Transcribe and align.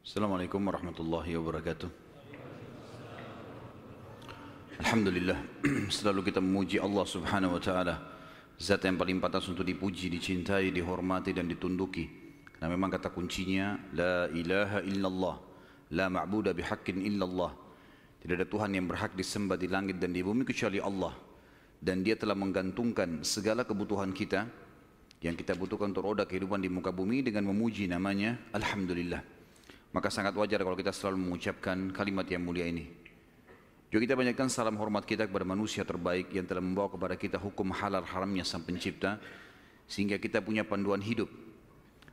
Assalamualaikum 0.00 0.64
warahmatullahi 0.64 1.36
wabarakatuh. 1.36 1.88
Alhamdulillah, 4.80 5.36
selalu 5.92 6.32
kita 6.32 6.40
memuji 6.40 6.80
Allah 6.80 7.04
subhanahu 7.04 7.60
wa 7.60 7.60
ta'ala. 7.60 7.94
Zat 8.56 8.80
yang 8.88 8.96
paling 8.96 9.20
pantas 9.20 9.44
untuk 9.52 9.60
dipuji, 9.60 10.08
dicintai, 10.08 10.72
dihormati 10.72 11.36
dan 11.36 11.52
ditunduki. 11.52 12.08
Karena 12.48 12.72
memang 12.72 12.96
kata 12.96 13.12
kuncinya, 13.12 13.76
La 13.92 14.24
ilaha 14.32 14.80
illallah, 14.80 15.36
La 15.92 16.08
ma'buda 16.08 16.56
bihaqqin 16.56 17.04
illallah. 17.04 17.52
Tidak 18.24 18.40
ada 18.40 18.48
Tuhan 18.48 18.72
yang 18.72 18.88
berhak 18.88 19.12
disembah 19.12 19.60
di 19.60 19.68
langit 19.68 20.00
dan 20.00 20.16
di 20.16 20.24
bumi 20.24 20.48
kecuali 20.48 20.80
Allah. 20.80 21.12
Dan 21.76 22.00
dia 22.00 22.16
telah 22.16 22.40
menggantungkan 22.40 23.20
segala 23.20 23.68
kebutuhan 23.68 24.16
kita 24.16 24.48
yang 25.20 25.36
kita 25.36 25.52
butuhkan 25.52 25.92
untuk 25.92 26.08
roda 26.08 26.24
kehidupan 26.24 26.64
di 26.64 26.72
muka 26.72 26.88
bumi 26.88 27.20
dengan 27.20 27.52
memuji 27.52 27.84
namanya 27.84 28.40
Alhamdulillah. 28.56 29.39
Maka 29.90 30.08
sangat 30.08 30.34
wajar 30.38 30.62
kalau 30.62 30.78
kita 30.78 30.94
selalu 30.94 31.26
mengucapkan 31.26 31.90
kalimat 31.90 32.26
yang 32.30 32.46
mulia 32.46 32.66
ini. 32.66 32.86
Juga 33.90 34.06
kita 34.06 34.14
banyakkan 34.14 34.46
salam 34.46 34.78
hormat 34.78 35.02
kita 35.02 35.26
kepada 35.26 35.42
manusia 35.42 35.82
terbaik 35.82 36.30
yang 36.30 36.46
telah 36.46 36.62
membawa 36.62 36.94
kepada 36.94 37.18
kita 37.18 37.42
hukum 37.42 37.74
halal 37.74 38.06
haramnya 38.06 38.46
sang 38.46 38.62
pencipta 38.62 39.18
sehingga 39.90 40.14
kita 40.22 40.38
punya 40.46 40.62
panduan 40.62 41.02
hidup 41.02 41.26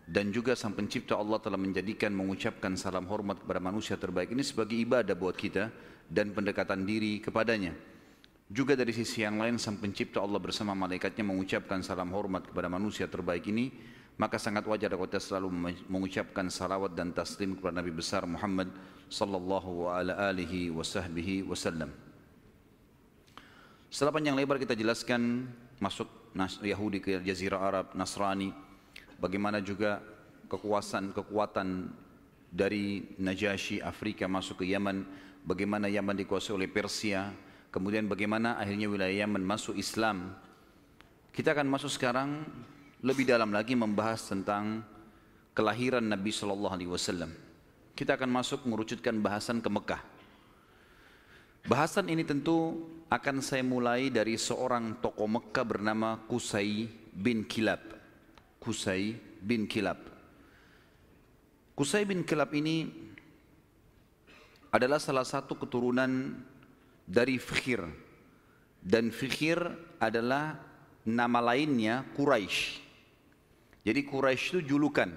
dan 0.07 0.31
juga 0.31 0.55
sang 0.55 0.71
pencipta 0.71 1.19
Allah 1.19 1.35
telah 1.43 1.59
menjadikan 1.59 2.15
mengucapkan 2.15 2.79
salam 2.79 3.03
hormat 3.11 3.43
kepada 3.43 3.59
manusia 3.59 3.99
terbaik 3.99 4.31
ini 4.31 4.39
sebagai 4.39 4.79
ibadah 4.79 5.13
buat 5.19 5.35
kita 5.35 5.67
dan 6.07 6.31
pendekatan 6.31 6.87
diri 6.87 7.19
kepadanya. 7.19 7.75
Juga 8.47 8.79
dari 8.79 8.95
sisi 8.95 9.27
yang 9.27 9.43
lain 9.43 9.59
sang 9.59 9.75
pencipta 9.75 10.23
Allah 10.23 10.39
bersama 10.39 10.71
malaikatnya 10.71 11.27
mengucapkan 11.27 11.83
salam 11.83 12.07
hormat 12.15 12.47
kepada 12.47 12.71
manusia 12.71 13.03
terbaik 13.11 13.51
ini 13.51 13.67
maka 14.17 14.41
sangat 14.41 14.65
wajar 14.65 14.89
kalau 14.89 15.05
kita 15.05 15.21
selalu 15.21 15.77
mengucapkan 15.85 16.49
salawat 16.49 16.97
dan 16.97 17.13
taslim 17.13 17.53
kepada 17.53 17.77
Nabi 17.77 17.93
besar 17.93 18.25
Muhammad 18.25 18.73
sallallahu 19.13 19.93
alaihi 19.93 20.73
wasallam. 20.73 21.93
Setelah 23.93 24.11
panjang 24.11 24.35
lebar 24.35 24.57
kita 24.57 24.73
jelaskan 24.73 25.47
masuk 25.77 26.09
Yahudi 26.65 26.99
ke 26.99 27.21
Jazirah 27.21 27.61
Arab, 27.61 27.85
Nasrani, 27.93 28.51
bagaimana 29.21 29.61
juga 29.61 30.01
kekuasaan 30.49 31.13
kekuatan 31.13 31.93
dari 32.49 33.15
Najasyi 33.21 33.85
Afrika 33.85 34.25
masuk 34.25 34.65
ke 34.65 34.73
Yaman, 34.73 35.05
bagaimana 35.45 35.87
Yaman 35.87 36.17
dikuasai 36.17 36.57
oleh 36.57 36.67
Persia, 36.67 37.31
kemudian 37.69 38.09
bagaimana 38.09 38.57
akhirnya 38.57 38.89
wilayah 38.89 39.23
Yaman 39.23 39.45
masuk 39.45 39.77
Islam. 39.77 40.33
Kita 41.31 41.53
akan 41.53 41.69
masuk 41.69 41.93
sekarang 41.93 42.43
lebih 43.05 43.29
dalam 43.29 43.53
lagi 43.53 43.77
membahas 43.77 44.25
tentang 44.25 44.81
kelahiran 45.53 46.01
Nabi 46.01 46.33
Shallallahu 46.33 46.73
Alaihi 46.73 46.89
Wasallam. 46.89 47.29
Kita 47.93 48.17
akan 48.17 48.29
masuk 48.29 48.65
mengerucutkan 48.65 49.21
bahasan 49.21 49.61
ke 49.61 49.69
Mekah. 49.69 50.01
Bahasan 51.67 52.09
ini 52.09 52.25
tentu 52.25 52.89
akan 53.09 53.41
saya 53.41 53.61
mulai 53.61 54.09
dari 54.09 54.37
seorang 54.37 54.97
tokoh 54.97 55.29
Mekah 55.29 55.65
bernama 55.65 56.17
Kusai 56.25 56.89
bin 57.13 57.45
Kilab. 57.45 57.81
Kusai 58.57 59.13
bin 59.41 59.69
Kilab. 59.69 60.01
Kusai 61.77 62.05
bin 62.05 62.25
Kilab 62.25 62.49
ini 62.57 62.89
adalah 64.73 64.97
salah 64.97 65.25
satu 65.25 65.53
keturunan 65.53 66.33
dari 67.05 67.37
Fikhir. 67.37 67.85
Dan 68.81 69.13
Fikhir 69.13 69.61
adalah 70.01 70.57
nama 71.05 71.39
lainnya 71.53 72.05
Quraisy. 72.17 72.86
Jadi 73.87 74.03
Quraisy 74.03 74.59
itu 74.59 74.75
julukan. 74.75 75.07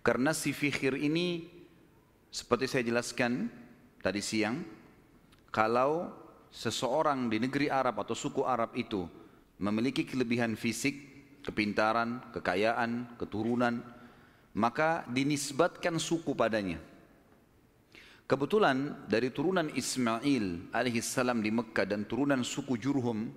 Karena 0.00 0.32
si 0.32 0.56
Fikhir 0.56 0.96
ini 0.96 1.44
seperti 2.32 2.64
saya 2.64 2.88
jelaskan 2.88 3.52
tadi 4.00 4.24
siang, 4.24 4.64
kalau 5.52 6.08
seseorang 6.48 7.28
di 7.28 7.36
negeri 7.36 7.68
Arab 7.68 8.00
atau 8.00 8.16
suku 8.16 8.48
Arab 8.48 8.72
itu 8.80 9.04
memiliki 9.60 10.08
kelebihan 10.08 10.56
fisik, 10.56 10.96
kepintaran, 11.44 12.32
kekayaan, 12.32 13.20
keturunan, 13.20 13.84
maka 14.56 15.04
dinisbatkan 15.12 16.00
suku 16.00 16.32
padanya. 16.32 16.80
Kebetulan 18.24 19.04
dari 19.04 19.28
turunan 19.28 19.68
Ismail 19.68 20.72
alaihissalam 20.72 21.44
di 21.44 21.52
Mekah 21.52 21.84
dan 21.84 22.08
turunan 22.08 22.40
suku 22.40 22.80
Jurhum, 22.80 23.28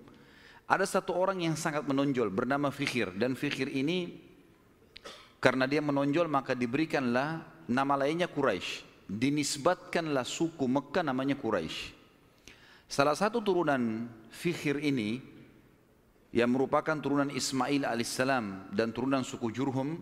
ada 0.64 0.88
satu 0.88 1.12
orang 1.12 1.44
yang 1.44 1.60
sangat 1.60 1.84
menonjol 1.84 2.32
bernama 2.32 2.72
Fikhir 2.72 3.12
dan 3.20 3.36
Fikhir 3.36 3.68
ini 3.68 4.24
karena 5.46 5.70
dia 5.70 5.78
menonjol 5.78 6.26
maka 6.26 6.58
diberikanlah 6.58 7.46
nama 7.70 7.94
lainnya 7.94 8.26
Quraisy. 8.26 8.82
Dinisbatkanlah 9.06 10.26
suku 10.26 10.66
Mekah 10.66 11.06
namanya 11.06 11.38
Quraisy. 11.38 11.94
Salah 12.90 13.14
satu 13.14 13.46
turunan 13.46 14.10
Fikhir 14.34 14.82
ini 14.82 15.22
yang 16.34 16.50
merupakan 16.50 16.98
turunan 16.98 17.30
Ismail 17.30 17.86
alaihissalam 17.86 18.74
dan 18.74 18.90
turunan 18.90 19.22
suku 19.22 19.54
Jurhum 19.54 20.02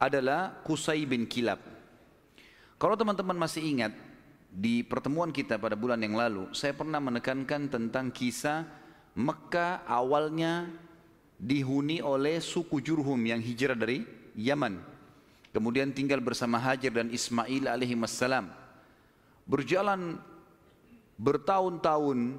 adalah 0.00 0.56
Qusay 0.64 1.04
bin 1.04 1.28
Kilab. 1.28 1.60
Kalau 2.80 2.96
teman-teman 2.96 3.36
masih 3.36 3.68
ingat 3.68 3.92
di 4.48 4.80
pertemuan 4.80 5.28
kita 5.28 5.60
pada 5.60 5.76
bulan 5.76 6.00
yang 6.00 6.16
lalu, 6.16 6.48
saya 6.56 6.72
pernah 6.72 6.96
menekankan 6.96 7.68
tentang 7.68 8.08
kisah 8.08 8.64
Mekah 9.12 9.84
awalnya 9.84 10.64
dihuni 11.36 12.00
oleh 12.00 12.40
suku 12.40 12.80
Jurhum 12.80 13.20
yang 13.20 13.44
hijrah 13.44 13.76
dari 13.76 14.16
Yaman. 14.38 14.78
Kemudian 15.50 15.90
tinggal 15.90 16.22
bersama 16.22 16.62
Hajar 16.62 16.94
dan 16.94 17.10
Ismail 17.10 17.66
alaihi 17.66 17.98
wassalam. 17.98 18.46
Berjalan 19.42 20.22
bertahun-tahun 21.18 22.38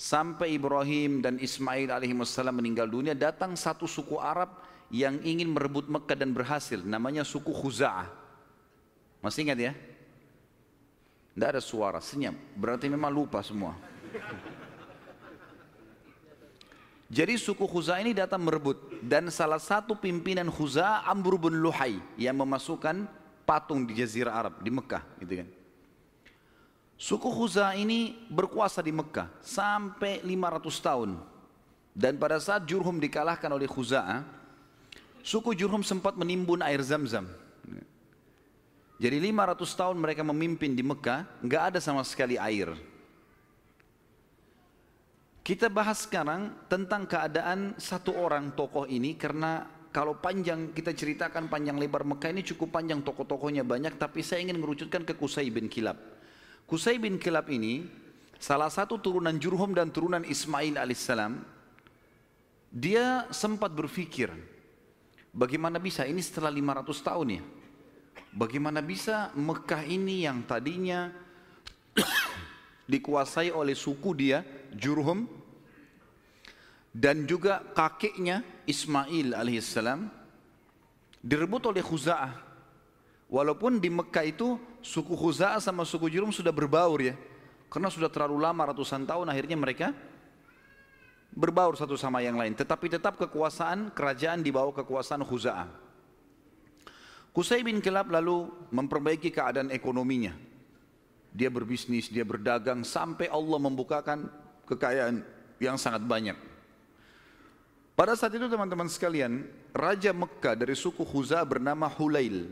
sampai 0.00 0.56
Ibrahim 0.56 1.20
dan 1.20 1.36
Ismail 1.36 1.92
alaihi 1.92 2.16
wassalam 2.16 2.56
meninggal 2.56 2.88
dunia 2.88 3.12
datang 3.12 3.52
satu 3.52 3.84
suku 3.84 4.16
Arab 4.16 4.56
yang 4.88 5.20
ingin 5.20 5.52
merebut 5.52 5.84
Mekah 5.84 6.16
dan 6.16 6.32
berhasil 6.32 6.80
namanya 6.80 7.20
suku 7.20 7.52
Khuza'ah. 7.52 8.08
Masih 9.20 9.44
ingat 9.44 9.58
ya? 9.60 9.72
Tidak 11.34 11.48
ada 11.58 11.60
suara, 11.60 11.98
senyap. 12.00 12.32
Berarti 12.56 12.86
memang 12.88 13.10
lupa 13.10 13.42
semua. 13.44 13.74
Jadi 17.14 17.38
suku 17.38 17.70
Khuza 17.70 17.94
ini 18.02 18.10
datang 18.10 18.42
merebut 18.42 18.98
dan 18.98 19.30
salah 19.30 19.62
satu 19.62 19.94
pimpinan 19.94 20.50
Khuza 20.50 21.06
Amr 21.06 21.38
bin 21.38 21.62
Luhai 21.62 22.02
yang 22.18 22.34
memasukkan 22.42 23.06
patung 23.46 23.86
di 23.86 23.94
Jazirah 24.02 24.34
Arab 24.34 24.58
di 24.58 24.74
Mekah 24.74 25.06
gitu 25.22 25.46
kan. 25.46 25.48
Suku 26.98 27.30
Khuza 27.30 27.70
ini 27.78 28.18
berkuasa 28.26 28.82
di 28.82 28.90
Mekah 28.90 29.30
sampai 29.38 30.26
500 30.26 30.74
tahun. 30.82 31.10
Dan 31.94 32.18
pada 32.18 32.42
saat 32.42 32.66
Jurhum 32.66 32.98
dikalahkan 32.98 33.46
oleh 33.46 33.70
Khuza'a, 33.70 34.26
suku 35.22 35.54
Jurhum 35.54 35.86
sempat 35.86 36.18
menimbun 36.18 36.66
air 36.66 36.82
zam-zam. 36.82 37.30
Jadi 38.98 39.22
500 39.22 39.62
tahun 39.78 39.96
mereka 40.02 40.26
memimpin 40.26 40.74
di 40.74 40.82
Mekah, 40.82 41.30
nggak 41.46 41.62
ada 41.70 41.78
sama 41.78 42.02
sekali 42.02 42.34
air. 42.34 42.74
Kita 45.44 45.68
bahas 45.68 46.08
sekarang 46.08 46.56
tentang 46.72 47.04
keadaan 47.04 47.76
satu 47.76 48.16
orang 48.16 48.56
tokoh 48.56 48.88
ini 48.88 49.12
karena 49.12 49.68
kalau 49.92 50.16
panjang 50.16 50.72
kita 50.72 50.96
ceritakan 50.96 51.52
panjang 51.52 51.76
lebar 51.76 52.00
Mekah 52.00 52.32
ini 52.32 52.40
cukup 52.40 52.80
panjang 52.80 53.04
tokoh-tokohnya 53.04 53.60
banyak 53.60 54.00
tapi 54.00 54.24
saya 54.24 54.40
ingin 54.40 54.56
merucutkan 54.56 55.04
ke 55.04 55.12
Kusai 55.12 55.52
bin 55.52 55.68
Kilab. 55.68 56.00
Kusai 56.64 56.96
bin 56.96 57.20
Kilab 57.20 57.52
ini 57.52 57.84
salah 58.40 58.72
satu 58.72 58.96
turunan 58.96 59.36
Jurhum 59.36 59.76
dan 59.76 59.92
turunan 59.92 60.24
Ismail 60.24 60.80
alaihissalam. 60.80 61.36
Dia 62.72 63.28
sempat 63.28 63.68
berpikir 63.76 64.32
bagaimana 65.28 65.76
bisa 65.76 66.08
ini 66.08 66.24
setelah 66.24 66.48
500 66.48 67.04
tahun 67.04 67.28
ya. 67.36 67.42
Bagaimana 68.32 68.80
bisa 68.80 69.28
Mekah 69.36 69.84
ini 69.84 70.24
yang 70.24 70.40
tadinya 70.48 71.12
dikuasai 72.90 73.54
oleh 73.54 73.76
suku 73.78 74.10
dia 74.16 74.42
Jurhum 74.74 75.43
dan 76.94 77.26
juga 77.26 77.58
kakeknya 77.74 78.46
Ismail 78.70 79.34
alaihissalam 79.34 80.06
direbut 81.18 81.66
oleh 81.66 81.82
Khuza'ah. 81.82 82.32
Walaupun 83.26 83.82
di 83.82 83.90
Mekah 83.90 84.22
itu 84.22 84.54
suku 84.78 85.18
Khuza'ah 85.18 85.58
sama 85.58 85.82
suku 85.82 86.06
Jurhum 86.06 86.30
sudah 86.30 86.54
berbaur 86.54 87.02
ya. 87.02 87.18
Karena 87.66 87.90
sudah 87.90 88.06
terlalu 88.06 88.38
lama 88.38 88.70
ratusan 88.70 89.02
tahun 89.02 89.26
akhirnya 89.26 89.58
mereka 89.58 89.90
berbaur 91.34 91.74
satu 91.74 91.98
sama 91.98 92.22
yang 92.22 92.38
lain. 92.38 92.54
Tetapi 92.54 92.86
tetap 92.86 93.18
kekuasaan 93.18 93.90
kerajaan 93.90 94.46
di 94.46 94.54
bawah 94.54 94.70
kekuasaan 94.70 95.26
Khuza'ah. 95.26 95.66
Qusay 97.34 97.66
bin 97.66 97.82
Kilab 97.82 98.14
lalu 98.14 98.46
memperbaiki 98.70 99.34
keadaan 99.34 99.74
ekonominya. 99.74 100.30
Dia 101.34 101.50
berbisnis, 101.50 102.06
dia 102.06 102.22
berdagang 102.22 102.86
sampai 102.86 103.26
Allah 103.26 103.58
membukakan 103.58 104.30
kekayaan 104.70 105.26
yang 105.58 105.74
sangat 105.74 106.06
banyak. 106.06 106.53
Pada 107.94 108.18
saat 108.18 108.34
itu 108.34 108.50
teman-teman 108.50 108.90
sekalian, 108.90 109.46
Raja 109.70 110.10
Mekah 110.10 110.58
dari 110.58 110.74
suku 110.74 111.06
Huza 111.06 111.38
bernama 111.46 111.86
Hulail. 111.86 112.50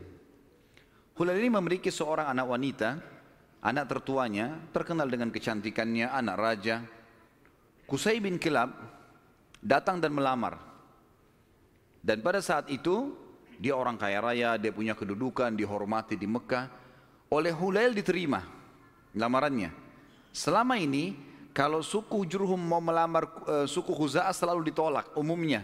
Hulail 1.18 1.38
ini 1.42 1.50
memiliki 1.50 1.90
seorang 1.90 2.30
anak 2.30 2.46
wanita, 2.46 3.02
anak 3.58 3.90
tertuanya, 3.90 4.54
terkenal 4.70 5.10
dengan 5.10 5.34
kecantikannya, 5.34 6.14
anak 6.14 6.36
raja. 6.38 6.76
Kusai 7.90 8.22
bin 8.22 8.38
Kilab 8.38 8.70
datang 9.58 9.98
dan 9.98 10.14
melamar. 10.14 10.62
Dan 11.98 12.22
pada 12.22 12.38
saat 12.38 12.70
itu, 12.70 13.10
dia 13.58 13.74
orang 13.74 13.98
kaya 13.98 14.22
raya, 14.22 14.54
dia 14.62 14.70
punya 14.70 14.94
kedudukan, 14.94 15.58
dihormati 15.58 16.14
di 16.14 16.26
Mekah. 16.30 16.70
Oleh 17.34 17.50
Hulail 17.50 17.90
diterima 17.98 18.46
lamarannya. 19.10 19.74
Selama 20.30 20.78
ini, 20.78 21.31
kalau 21.52 21.84
suku 21.84 22.24
Jurhum 22.24 22.56
mau 22.56 22.80
melamar 22.80 23.28
uh, 23.44 23.68
suku 23.68 23.92
Khuza'ah 23.92 24.32
selalu 24.32 24.72
ditolak 24.72 25.12
umumnya. 25.12 25.60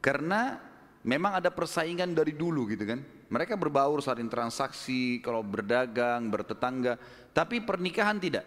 Karena 0.00 0.56
memang 1.04 1.36
ada 1.36 1.52
persaingan 1.52 2.16
dari 2.16 2.32
dulu 2.32 2.64
gitu 2.72 2.88
kan. 2.88 3.04
Mereka 3.30 3.54
berbaur 3.54 4.00
saling 4.00 4.26
transaksi, 4.26 5.20
kalau 5.22 5.44
berdagang, 5.44 6.32
bertetangga, 6.32 6.98
tapi 7.30 7.62
pernikahan 7.62 8.18
tidak. 8.18 8.42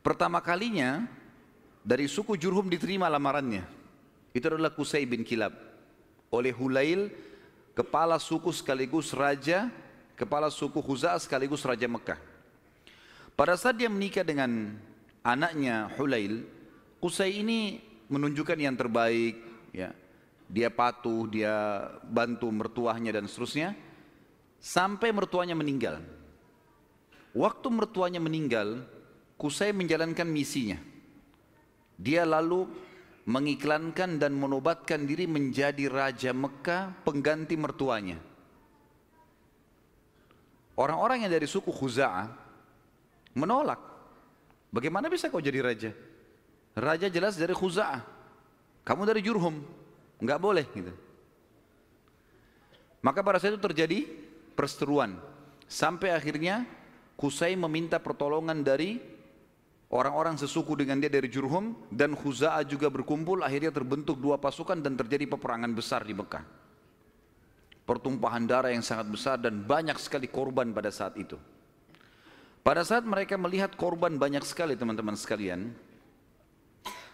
Pertama 0.00 0.38
kalinya 0.40 1.04
dari 1.82 2.06
suku 2.06 2.38
Jurhum 2.38 2.70
diterima 2.70 3.10
lamarannya. 3.10 3.66
Itu 4.30 4.46
adalah 4.46 4.70
Kusai 4.70 5.04
bin 5.04 5.26
Kilab. 5.26 5.52
Oleh 6.30 6.54
Hulail, 6.54 7.10
kepala 7.74 8.16
suku 8.22 8.54
sekaligus 8.54 9.10
raja, 9.10 9.68
kepala 10.14 10.54
suku 10.54 10.78
Khuza'ah 10.78 11.18
sekaligus 11.18 11.66
raja 11.66 11.90
Mekah. 11.90 12.22
Pada 13.36 13.58
saat 13.58 13.76
dia 13.76 13.90
menikah 13.92 14.24
dengan 14.24 14.78
anaknya 15.26 15.90
Hulail, 15.98 16.46
Qusay 17.02 17.42
ini 17.42 17.82
menunjukkan 18.06 18.54
yang 18.54 18.78
terbaik, 18.78 19.34
ya. 19.74 19.90
Dia 20.46 20.70
patuh, 20.70 21.26
dia 21.26 21.82
bantu 22.06 22.46
mertuanya 22.54 23.10
dan 23.10 23.26
seterusnya 23.26 23.74
sampai 24.62 25.10
mertuanya 25.10 25.58
meninggal. 25.58 25.98
Waktu 27.34 27.66
mertuanya 27.74 28.22
meninggal, 28.22 28.86
Qusay 29.34 29.74
menjalankan 29.74 30.30
misinya. 30.30 30.78
Dia 31.98 32.22
lalu 32.22 32.70
mengiklankan 33.26 34.22
dan 34.22 34.38
menobatkan 34.38 35.02
diri 35.02 35.26
menjadi 35.26 35.90
raja 35.90 36.30
Mekah 36.30 37.02
pengganti 37.02 37.58
mertuanya. 37.58 38.22
Orang-orang 40.78 41.26
yang 41.26 41.32
dari 41.34 41.48
suku 41.50 41.74
Khuza'ah 41.74 42.30
menolak 43.34 43.95
Bagaimana 44.70 45.06
bisa 45.08 45.30
kau 45.30 45.42
jadi 45.42 45.62
raja? 45.62 45.90
Raja 46.76 47.08
jelas 47.08 47.38
dari 47.40 47.56
Khuza'ah. 47.56 48.04
Kamu 48.84 49.02
dari 49.08 49.24
Jurhum. 49.24 49.64
Enggak 50.20 50.38
boleh 50.40 50.66
gitu. 50.72 50.92
Maka 53.00 53.22
pada 53.22 53.38
saat 53.38 53.54
itu 53.54 53.62
terjadi 53.62 54.08
perseteruan. 54.58 55.16
Sampai 55.66 56.14
akhirnya 56.14 56.66
Kusai 57.16 57.56
meminta 57.56 57.96
pertolongan 57.96 58.60
dari 58.60 59.00
orang-orang 59.88 60.36
sesuku 60.36 60.76
dengan 60.76 61.00
dia 61.00 61.08
dari 61.08 61.32
Jurhum 61.32 61.72
dan 61.88 62.12
Khuza'ah 62.12 62.60
juga 62.68 62.92
berkumpul 62.92 63.40
akhirnya 63.40 63.72
terbentuk 63.72 64.20
dua 64.20 64.36
pasukan 64.36 64.84
dan 64.84 65.00
terjadi 65.00 65.24
peperangan 65.24 65.72
besar 65.72 66.04
di 66.04 66.12
Mekah. 66.12 66.44
Pertumpahan 67.88 68.44
darah 68.44 68.68
yang 68.68 68.84
sangat 68.84 69.08
besar 69.08 69.40
dan 69.40 69.64
banyak 69.64 69.96
sekali 69.96 70.28
korban 70.28 70.76
pada 70.76 70.92
saat 70.92 71.16
itu. 71.16 71.40
Pada 72.66 72.82
saat 72.82 73.06
mereka 73.06 73.38
melihat 73.38 73.78
korban 73.78 74.18
banyak 74.18 74.42
sekali 74.42 74.74
teman-teman 74.74 75.14
sekalian, 75.14 75.70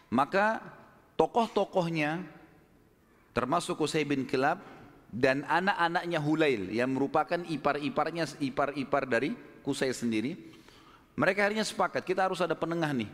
maka 0.09 0.65
tokoh-tokohnya 1.21 2.25
termasuk 3.37 3.77
Qusay 3.77 4.09
bin 4.09 4.25
Kilab 4.25 4.65
dan 5.13 5.45
anak-anaknya 5.45 6.17
Hulail 6.25 6.73
yang 6.73 6.97
merupakan 6.97 7.37
ipar-iparnya 7.37 8.33
ipar-ipar 8.41 9.05
dari 9.05 9.37
Qusay 9.61 9.93
sendiri, 9.93 10.41
mereka 11.21 11.45
akhirnya 11.45 11.69
sepakat 11.69 12.01
kita 12.01 12.25
harus 12.25 12.41
ada 12.41 12.57
penengah 12.57 12.89
nih 12.97 13.13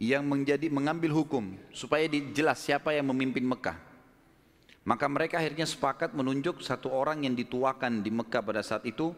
yang 0.00 0.24
menjadi 0.24 0.72
mengambil 0.72 1.12
hukum 1.12 1.52
supaya 1.68 2.08
dijelas 2.08 2.64
siapa 2.64 2.96
yang 2.96 3.12
memimpin 3.12 3.44
Mekah. 3.44 3.76
Maka 4.88 5.04
mereka 5.04 5.36
akhirnya 5.36 5.68
sepakat 5.68 6.16
menunjuk 6.16 6.64
satu 6.64 6.88
orang 6.88 7.28
yang 7.28 7.36
dituakan 7.36 8.00
di 8.00 8.08
Mekah 8.08 8.40
pada 8.40 8.64
saat 8.64 8.88
itu 8.88 9.12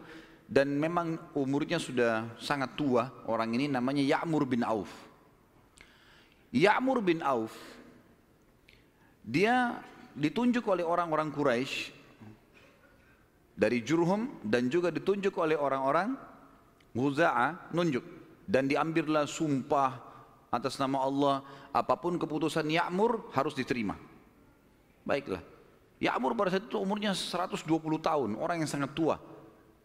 dan 0.45 0.77
memang 0.77 1.17
umurnya 1.33 1.81
sudah 1.81 2.37
sangat 2.37 2.77
tua 2.77 3.09
orang 3.25 3.49
ini 3.57 3.65
namanya 3.65 4.05
Ya'mur 4.05 4.45
bin 4.45 4.61
Auf. 4.61 4.89
Ya'mur 6.53 7.01
bin 7.01 7.25
Auf 7.25 7.51
dia 9.25 9.81
ditunjuk 10.13 10.61
oleh 10.69 10.85
orang-orang 10.85 11.33
Quraisy 11.33 11.91
dari 13.57 13.81
Jurhum 13.81 14.45
dan 14.45 14.69
juga 14.69 14.93
ditunjuk 14.93 15.33
oleh 15.41 15.57
orang-orang 15.57 16.13
Ghuza'ah 16.93 17.73
nunjuk 17.73 18.05
dan 18.45 18.69
diambillah 18.69 19.25
sumpah 19.25 19.97
atas 20.53 20.77
nama 20.77 21.01
Allah 21.01 21.35
apa 21.73 21.97
pun 21.97 22.15
keputusan 22.15 22.69
Ya'mur 22.69 23.33
harus 23.33 23.57
diterima. 23.57 23.97
Baiklah. 25.03 25.41
Ya'mur 25.99 26.37
pada 26.37 26.53
saat 26.53 26.69
itu 26.69 26.77
umurnya 26.77 27.17
120 27.17 27.65
tahun, 27.99 28.29
orang 28.37 28.61
yang 28.61 28.69
sangat 28.69 28.93
tua 28.93 29.17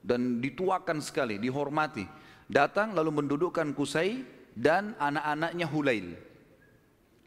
dan 0.01 0.41
dituakan 0.41 1.05
sekali, 1.05 1.37
dihormati. 1.37 2.05
Datang 2.51 2.97
lalu 2.97 3.23
mendudukkan 3.23 3.77
Kusai 3.77 4.25
dan 4.57 4.97
anak-anaknya 4.99 5.67
Hulail. 5.71 6.19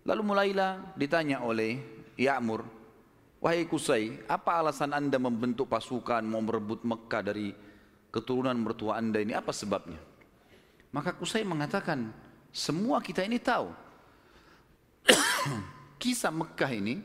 Lalu 0.04 0.22
mulailah 0.22 0.84
ditanya 1.00 1.40
oleh 1.40 1.80
Ya'mur, 2.20 2.68
Wahai 3.44 3.68
Kusai, 3.68 4.24
apa 4.28 4.56
alasan 4.60 4.96
anda 4.96 5.20
membentuk 5.20 5.68
pasukan 5.68 6.24
mau 6.24 6.40
merebut 6.40 6.84
Mekah 6.88 7.24
dari 7.24 7.52
keturunan 8.08 8.56
mertua 8.56 9.00
anda 9.00 9.20
ini? 9.20 9.36
Apa 9.36 9.52
sebabnya? 9.52 10.00
Maka 10.96 11.12
Kusai 11.12 11.44
mengatakan, 11.44 12.12
semua 12.56 13.04
kita 13.04 13.20
ini 13.24 13.40
tahu. 13.40 13.68
Kisah 16.02 16.32
Mekah 16.32 16.72
ini 16.72 17.04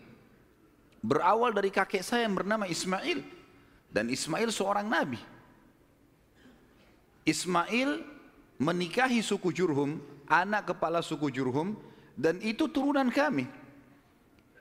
berawal 1.02 1.50
dari 1.54 1.74
kakek 1.74 2.06
saya 2.06 2.26
yang 2.26 2.38
bernama 2.38 2.70
Ismail. 2.70 3.18
Dan 3.90 4.06
Ismail 4.06 4.52
seorang 4.54 4.86
nabi. 4.86 5.18
Ismail 7.28 8.00
menikahi 8.56 9.20
suku 9.20 9.52
Jurhum, 9.52 10.00
anak 10.24 10.72
kepala 10.72 11.04
suku 11.04 11.28
Jurhum, 11.28 11.76
dan 12.16 12.40
itu 12.40 12.66
turunan 12.72 13.12
kami. 13.12 13.44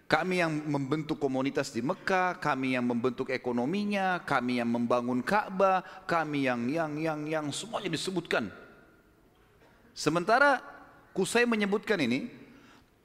Kami 0.07 0.39
yang 0.39 0.51
membentuk 0.71 1.19
komunitas 1.19 1.71
di 1.75 1.83
Mekah, 1.83 2.39
kami 2.39 2.79
yang 2.79 2.87
membentuk 2.87 3.27
ekonominya, 3.27 4.23
kami 4.23 4.63
yang 4.63 4.71
membangun 4.71 5.19
Ka'bah, 5.19 5.83
kami 6.07 6.47
yang 6.47 6.71
yang 6.71 6.95
yang 6.95 7.19
yang 7.27 7.45
semuanya 7.51 7.91
disebutkan. 7.91 8.47
Sementara 9.91 10.63
Kusai 11.11 11.43
menyebutkan 11.43 11.97
ini, 11.99 12.29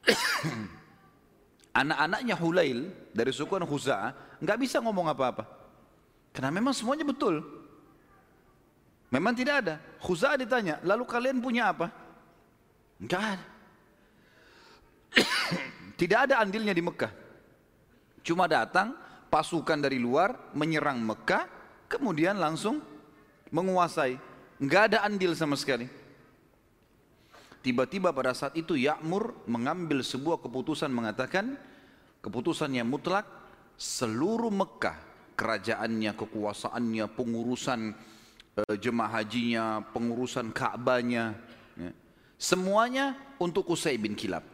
anak-anaknya 1.81 2.37
Hulail 2.37 2.93
dari 3.11 3.33
suku 3.33 3.51
Khuza'ah 3.51 4.39
nggak 4.39 4.59
bisa 4.61 4.77
ngomong 4.79 5.09
apa-apa. 5.09 5.43
Karena 6.31 6.53
memang 6.53 6.71
semuanya 6.71 7.03
betul. 7.03 7.62
Memang 9.13 9.37
tidak 9.37 9.55
ada. 9.61 9.75
Khuza'ah 10.01 10.41
ditanya, 10.41 10.81
lalu 10.81 11.05
kalian 11.05 11.37
punya 11.37 11.69
apa? 11.69 11.93
Enggak 12.97 13.37
ada. 13.37 13.45
tidak 16.01 16.19
ada 16.25 16.41
andilnya 16.41 16.73
di 16.73 16.81
Mekah. 16.81 17.13
Cuma 18.25 18.49
datang 18.49 18.97
pasukan 19.29 19.77
dari 19.77 20.01
luar 20.01 20.33
menyerang 20.57 20.97
Mekah, 20.97 21.45
kemudian 21.85 22.41
langsung 22.41 22.81
menguasai. 23.53 24.17
Enggak 24.57 24.89
ada 24.89 25.05
andil 25.05 25.37
sama 25.37 25.53
sekali. 25.61 25.85
Tiba-tiba 27.61 28.09
pada 28.11 28.33
saat 28.33 28.57
itu 28.57 28.73
Ya'mur 28.73 29.45
mengambil 29.45 30.01
sebuah 30.01 30.41
keputusan 30.41 30.89
mengatakan 30.89 31.53
keputusan 32.25 32.73
yang 32.73 32.89
mutlak 32.89 33.29
seluruh 33.77 34.49
Mekah 34.49 34.97
kerajaannya, 35.37 36.11
kekuasaannya, 36.17 37.05
pengurusan 37.13 37.93
jemaah 38.77 39.21
hajinya, 39.21 39.81
pengurusan 39.91 40.53
Ka'bahnya, 40.53 41.33
ya. 41.73 41.91
semuanya 42.37 43.17
untuk 43.41 43.65
Qusay 43.65 43.97
bin 43.97 44.13
Kilab. 44.13 44.45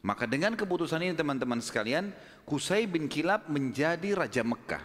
Maka 0.00 0.24
dengan 0.24 0.56
keputusan 0.56 1.04
ini 1.04 1.12
teman-teman 1.12 1.60
sekalian, 1.60 2.14
Qusay 2.48 2.88
bin 2.88 3.10
Kilab 3.10 3.50
menjadi 3.52 4.16
Raja 4.16 4.40
Mekah. 4.40 4.82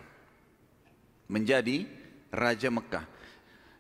Menjadi 1.31 1.87
Raja 2.33 2.67
Mekah. 2.67 3.05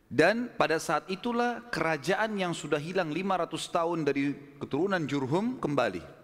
Dan 0.05 0.53
pada 0.53 0.79
saat 0.79 1.09
itulah 1.11 1.65
kerajaan 1.73 2.37
yang 2.37 2.53
sudah 2.53 2.79
hilang 2.79 3.11
500 3.11 3.51
tahun 3.73 3.99
dari 4.05 4.23
keturunan 4.61 5.03
Jurhum 5.03 5.57
kembali. 5.59 6.14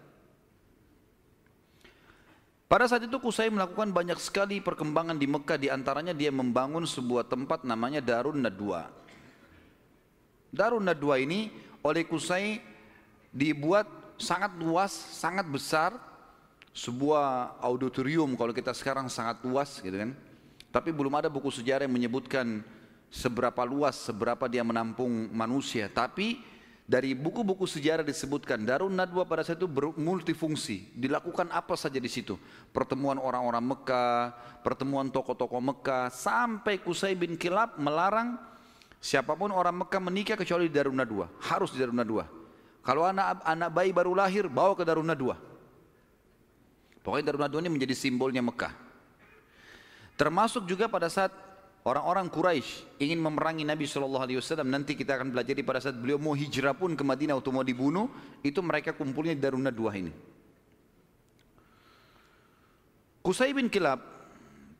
Pada 2.72 2.88
saat 2.88 3.04
itu 3.04 3.20
Kusai 3.20 3.52
melakukan 3.52 3.92
banyak 3.92 4.16
sekali 4.16 4.56
perkembangan 4.64 5.20
di 5.20 5.28
Mekah 5.28 5.60
di 5.60 5.68
antaranya 5.68 6.16
dia 6.16 6.32
membangun 6.32 6.88
sebuah 6.88 7.28
tempat 7.28 7.68
namanya 7.68 8.00
Darun 8.00 8.40
Nadwa. 8.40 8.88
Darun 10.48 10.88
Nadwa 10.88 11.20
ini 11.20 11.52
oleh 11.84 12.08
Kusai 12.08 12.64
dibuat 13.28 14.16
sangat 14.16 14.56
luas, 14.56 14.88
sangat 14.88 15.44
besar, 15.52 15.92
sebuah 16.72 17.60
auditorium 17.60 18.32
kalau 18.40 18.56
kita 18.56 18.72
sekarang 18.72 19.12
sangat 19.12 19.44
luas 19.44 19.76
gitu 19.76 19.92
kan. 19.92 20.16
Tapi 20.72 20.96
belum 20.96 21.12
ada 21.12 21.28
buku 21.28 21.52
sejarah 21.52 21.84
yang 21.84 21.92
menyebutkan 21.92 22.64
seberapa 23.12 23.68
luas, 23.68 24.00
seberapa 24.00 24.48
dia 24.48 24.64
menampung 24.64 25.28
manusia. 25.28 25.92
Tapi 25.92 26.40
dari 26.82 27.14
buku-buku 27.14 27.62
sejarah 27.62 28.02
disebutkan 28.02 28.66
Darun 28.66 28.92
Nadwa 28.92 29.22
pada 29.22 29.46
saat 29.46 29.62
itu 29.62 29.70
multifungsi. 29.96 30.90
Dilakukan 30.98 31.48
apa 31.54 31.78
saja 31.78 32.02
di 32.02 32.10
situ. 32.10 32.34
Pertemuan 32.74 33.22
orang-orang 33.22 33.62
Mekah, 33.62 34.34
pertemuan 34.66 35.06
tokoh-tokoh 35.08 35.62
Mekah, 35.62 36.10
sampai 36.10 36.82
Kusai 36.82 37.14
bin 37.14 37.38
Kilab 37.38 37.78
melarang 37.78 38.34
siapa 38.98 39.38
pun 39.38 39.54
orang 39.54 39.86
Mekah 39.86 40.02
menikah 40.02 40.34
kecuali 40.34 40.66
di 40.66 40.74
Darun 40.74 40.98
Nadwa. 40.98 41.30
Harus 41.46 41.70
di 41.70 41.78
Darun 41.78 41.96
Nadwa. 41.96 42.26
Kalau 42.82 43.06
anak 43.06 43.46
anak 43.46 43.70
bayi 43.70 43.94
baru 43.94 44.18
lahir, 44.18 44.50
bawa 44.50 44.74
ke 44.74 44.82
Darun 44.82 45.06
Nadwa. 45.06 45.38
Pokoknya 47.06 47.30
Darun 47.30 47.42
Nadwa 47.46 47.58
ini 47.62 47.70
menjadi 47.70 47.94
simbolnya 47.94 48.42
Mekah. 48.42 48.74
Termasuk 50.18 50.66
juga 50.66 50.90
pada 50.90 51.06
saat 51.06 51.30
orang-orang 51.82 52.30
Quraisy 52.30 53.02
ingin 53.02 53.18
memerangi 53.18 53.66
Nabi 53.66 53.86
Shallallahu 53.86 54.24
Alaihi 54.24 54.38
Wasallam. 54.38 54.70
Nanti 54.70 54.94
kita 54.94 55.18
akan 55.18 55.34
belajar 55.34 55.54
pada 55.66 55.82
saat 55.82 55.98
beliau 55.98 56.18
mau 56.18 56.34
hijrah 56.34 56.74
pun 56.74 56.94
ke 56.94 57.02
Madinah 57.02 57.38
untuk 57.38 57.54
mau 57.54 57.66
dibunuh, 57.66 58.10
itu 58.42 58.62
mereka 58.62 58.94
kumpulnya 58.94 59.34
di 59.34 59.42
Darun 59.42 59.62
Nadwa 59.66 59.90
ini. 59.94 60.12
Qusay 63.22 63.54
bin 63.54 63.70
Kilab 63.70 64.02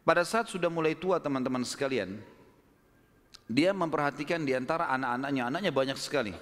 pada 0.02 0.26
saat 0.26 0.50
sudah 0.50 0.66
mulai 0.66 0.98
tua 0.98 1.22
teman-teman 1.22 1.62
sekalian, 1.62 2.18
dia 3.46 3.70
memperhatikan 3.70 4.42
di 4.42 4.50
antara 4.50 4.90
anak-anaknya, 4.90 5.42
anaknya 5.46 5.70
banyak 5.70 5.98
sekali. 5.98 6.34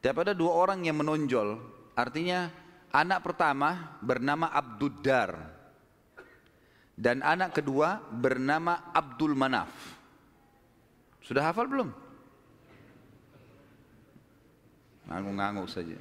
Tapi 0.00 0.18
ada 0.20 0.32
dua 0.36 0.52
orang 0.56 0.84
yang 0.84 1.00
menonjol, 1.00 1.60
artinya 1.96 2.48
anak 2.92 3.20
pertama 3.24 4.00
bernama 4.00 4.52
Abduddar 4.52 5.53
dan 6.94 7.20
anak 7.26 7.58
kedua 7.58 7.98
bernama 8.10 8.90
Abdul 8.94 9.34
Manaf. 9.34 9.70
Sudah 11.22 11.50
hafal 11.50 11.66
belum? 11.66 11.90
Ngangu-ngangu 15.10 15.66
saja. 15.66 15.98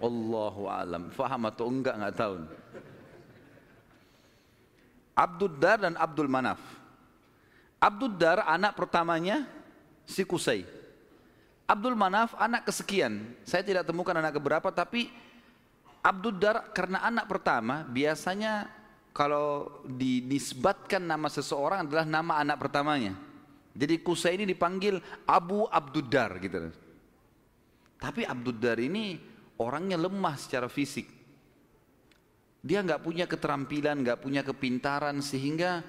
Allahu 0.00 0.66
alam. 0.66 1.12
Faham 1.12 1.46
atau 1.46 1.68
enggak 1.68 1.94
enggak 2.00 2.16
tahu. 2.16 2.34
Abdul 5.14 5.52
Dar 5.62 5.78
dan 5.78 5.94
Abdul 5.94 6.26
Manaf. 6.26 6.58
Abdul 7.78 8.16
Dar 8.18 8.42
anak 8.48 8.74
pertamanya 8.74 9.46
si 10.08 10.26
Kusai. 10.26 10.66
Abdul 11.64 11.94
Manaf 11.94 12.34
anak 12.34 12.66
kesekian. 12.66 13.22
Saya 13.46 13.62
tidak 13.62 13.86
temukan 13.86 14.16
anak 14.16 14.36
keberapa 14.36 14.68
tapi 14.74 15.12
Abdul 16.04 16.36
Dar 16.36 16.72
karena 16.74 17.00
anak 17.06 17.30
pertama 17.30 17.86
biasanya 17.86 18.68
kalau 19.14 19.70
dinisbatkan 19.86 20.98
nama 20.98 21.30
seseorang 21.30 21.86
adalah 21.86 22.02
nama 22.02 22.42
anak 22.42 22.58
pertamanya. 22.58 23.14
Jadi 23.70 24.02
Kusai 24.02 24.34
ini 24.34 24.42
dipanggil 24.42 24.98
Abu 25.22 25.70
Abdudar 25.70 26.34
gitu. 26.42 26.74
Tapi 28.02 28.26
Abdudar 28.26 28.74
ini 28.82 29.22
orangnya 29.62 29.94
lemah 29.94 30.34
secara 30.34 30.66
fisik. 30.66 31.06
Dia 32.58 32.82
nggak 32.82 33.06
punya 33.06 33.30
keterampilan, 33.30 34.02
nggak 34.02 34.18
punya 34.18 34.42
kepintaran 34.42 35.22
sehingga 35.22 35.86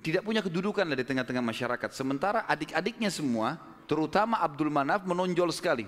tidak 0.00 0.24
punya 0.24 0.40
kedudukan 0.40 0.88
di 0.94 1.04
tengah-tengah 1.04 1.44
masyarakat. 1.44 1.90
Sementara 1.92 2.48
adik-adiknya 2.48 3.12
semua, 3.12 3.60
terutama 3.84 4.40
Abdul 4.40 4.72
Manaf 4.72 5.04
menonjol 5.04 5.52
sekali. 5.52 5.84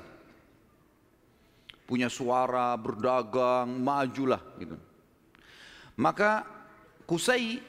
Punya 1.88 2.12
suara, 2.12 2.76
berdagang, 2.76 3.80
majulah 3.80 4.44
gitu. 4.60 4.89
Maka 6.00 6.48
Kusai 7.04 7.60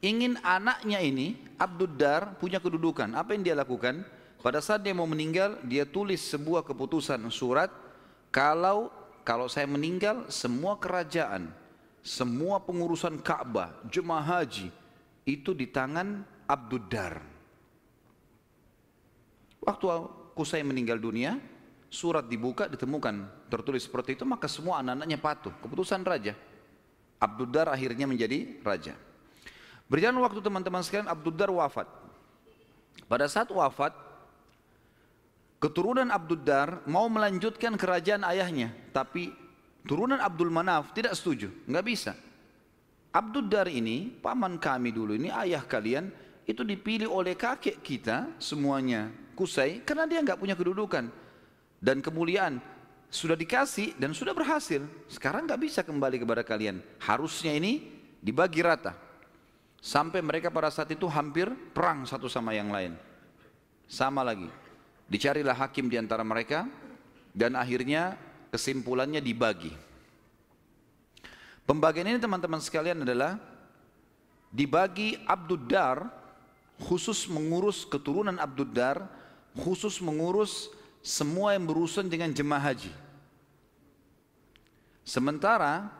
ingin 0.00 0.40
anaknya 0.40 1.04
ini 1.04 1.36
Abduddar 1.60 2.40
punya 2.40 2.56
kedudukan. 2.56 3.12
Apa 3.12 3.36
yang 3.36 3.44
dia 3.44 3.52
lakukan? 3.52 4.00
Pada 4.40 4.64
saat 4.64 4.80
dia 4.80 4.96
mau 4.96 5.04
meninggal, 5.04 5.60
dia 5.68 5.84
tulis 5.84 6.24
sebuah 6.24 6.64
keputusan 6.64 7.20
surat 7.28 7.68
kalau 8.32 8.88
kalau 9.24 9.48
saya 9.48 9.68
meninggal 9.68 10.28
semua 10.32 10.76
kerajaan, 10.80 11.48
semua 12.00 12.60
pengurusan 12.60 13.20
Ka'bah, 13.20 13.72
jemaah 13.88 14.40
haji 14.40 14.68
itu 15.24 15.52
di 15.52 15.68
tangan 15.68 16.24
Abduddar. 16.48 17.20
Waktu 19.64 19.84
Kusai 20.36 20.64
meninggal 20.64 21.00
dunia, 21.00 21.40
surat 21.88 22.26
dibuka 22.28 22.68
ditemukan 22.68 23.48
tertulis 23.48 23.86
seperti 23.86 24.18
itu 24.18 24.26
maka 24.26 24.50
semua 24.50 24.82
anak-anaknya 24.82 25.18
patuh 25.22 25.54
keputusan 25.62 26.02
raja 26.02 26.34
Abduddar 27.18 27.70
akhirnya 27.70 28.04
menjadi 28.04 28.60
raja. 28.60 28.94
Berjalan 29.88 30.20
waktu 30.24 30.40
teman-teman 30.40 30.82
sekalian 30.82 31.08
Abduddar 31.08 31.52
wafat. 31.52 31.88
Pada 33.04 33.28
saat 33.28 33.52
wafat, 33.52 33.92
keturunan 35.60 36.08
Abduddar 36.08 36.82
mau 36.88 37.06
melanjutkan 37.12 37.76
kerajaan 37.76 38.24
ayahnya, 38.24 38.72
tapi 38.96 39.32
turunan 39.84 40.20
Abdul 40.20 40.48
Manaf 40.48 40.96
tidak 40.96 41.12
setuju, 41.16 41.52
nggak 41.68 41.84
bisa. 41.84 42.12
Abduddar 43.14 43.70
ini, 43.70 44.10
paman 44.10 44.58
kami 44.58 44.90
dulu 44.90 45.14
ini, 45.14 45.30
ayah 45.30 45.62
kalian, 45.62 46.10
itu 46.44 46.66
dipilih 46.66 47.08
oleh 47.08 47.38
kakek 47.38 47.78
kita 47.80 48.34
semuanya, 48.42 49.12
Kusai, 49.34 49.82
karena 49.86 50.06
dia 50.06 50.22
nggak 50.22 50.38
punya 50.38 50.54
kedudukan 50.54 51.10
dan 51.84 52.00
kemuliaan 52.00 52.58
sudah 53.14 53.38
dikasih 53.38 53.94
dan 53.94 54.10
sudah 54.10 54.34
berhasil. 54.34 54.82
Sekarang 55.06 55.46
nggak 55.46 55.62
bisa 55.62 55.80
kembali 55.86 56.18
kepada 56.18 56.42
kalian. 56.42 56.82
Harusnya 56.98 57.54
ini 57.54 57.86
dibagi 58.18 58.58
rata. 58.58 58.98
Sampai 59.78 60.18
mereka 60.18 60.50
pada 60.50 60.66
saat 60.74 60.90
itu 60.90 61.06
hampir 61.06 61.46
perang 61.70 62.02
satu 62.02 62.26
sama 62.26 62.50
yang 62.58 62.74
lain. 62.74 62.98
Sama 63.86 64.26
lagi. 64.26 64.50
Dicarilah 65.06 65.54
hakim 65.54 65.86
di 65.86 65.94
antara 65.94 66.26
mereka 66.26 66.66
dan 67.30 67.54
akhirnya 67.54 68.18
kesimpulannya 68.50 69.22
dibagi. 69.22 69.70
Pembagian 71.62 72.10
ini 72.10 72.18
teman-teman 72.18 72.58
sekalian 72.58 73.06
adalah 73.06 73.38
dibagi 74.50 75.22
Abduddar 75.22 76.10
khusus 76.82 77.30
mengurus 77.30 77.86
keturunan 77.86 78.34
Abduddar 78.42 79.06
khusus 79.54 80.02
mengurus 80.02 80.66
semua 80.98 81.54
yang 81.54 81.62
berurusan 81.68 82.10
dengan 82.10 82.32
jemaah 82.34 82.74
haji. 82.74 83.03
Sementara 85.04 85.92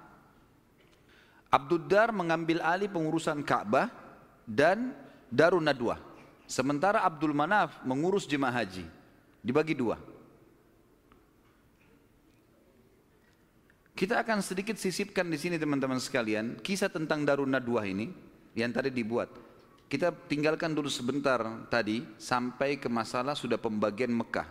Abduddar 1.52 2.10
mengambil 2.10 2.58
alih 2.64 2.90
pengurusan 2.90 3.38
Ka'bah 3.46 3.86
dan 4.42 4.90
Darun 5.30 5.62
Nadwa. 5.62 6.02
Sementara 6.50 7.06
Abdul 7.06 7.30
Manaf 7.30 7.78
mengurus 7.86 8.26
jemaah 8.26 8.64
haji. 8.64 8.82
Dibagi 9.38 9.76
dua. 9.78 10.00
Kita 13.94 14.18
akan 14.18 14.42
sedikit 14.42 14.74
sisipkan 14.74 15.30
di 15.30 15.38
sini 15.38 15.54
teman-teman 15.54 16.02
sekalian 16.02 16.58
kisah 16.58 16.90
tentang 16.90 17.22
Darun 17.22 17.54
Nadwa 17.54 17.86
ini 17.86 18.10
yang 18.58 18.74
tadi 18.74 18.90
dibuat. 18.90 19.30
Kita 19.86 20.10
tinggalkan 20.10 20.74
dulu 20.74 20.90
sebentar 20.90 21.38
tadi 21.70 22.02
sampai 22.18 22.82
ke 22.82 22.90
masalah 22.90 23.38
sudah 23.38 23.62
pembagian 23.62 24.10
Mekah. 24.10 24.50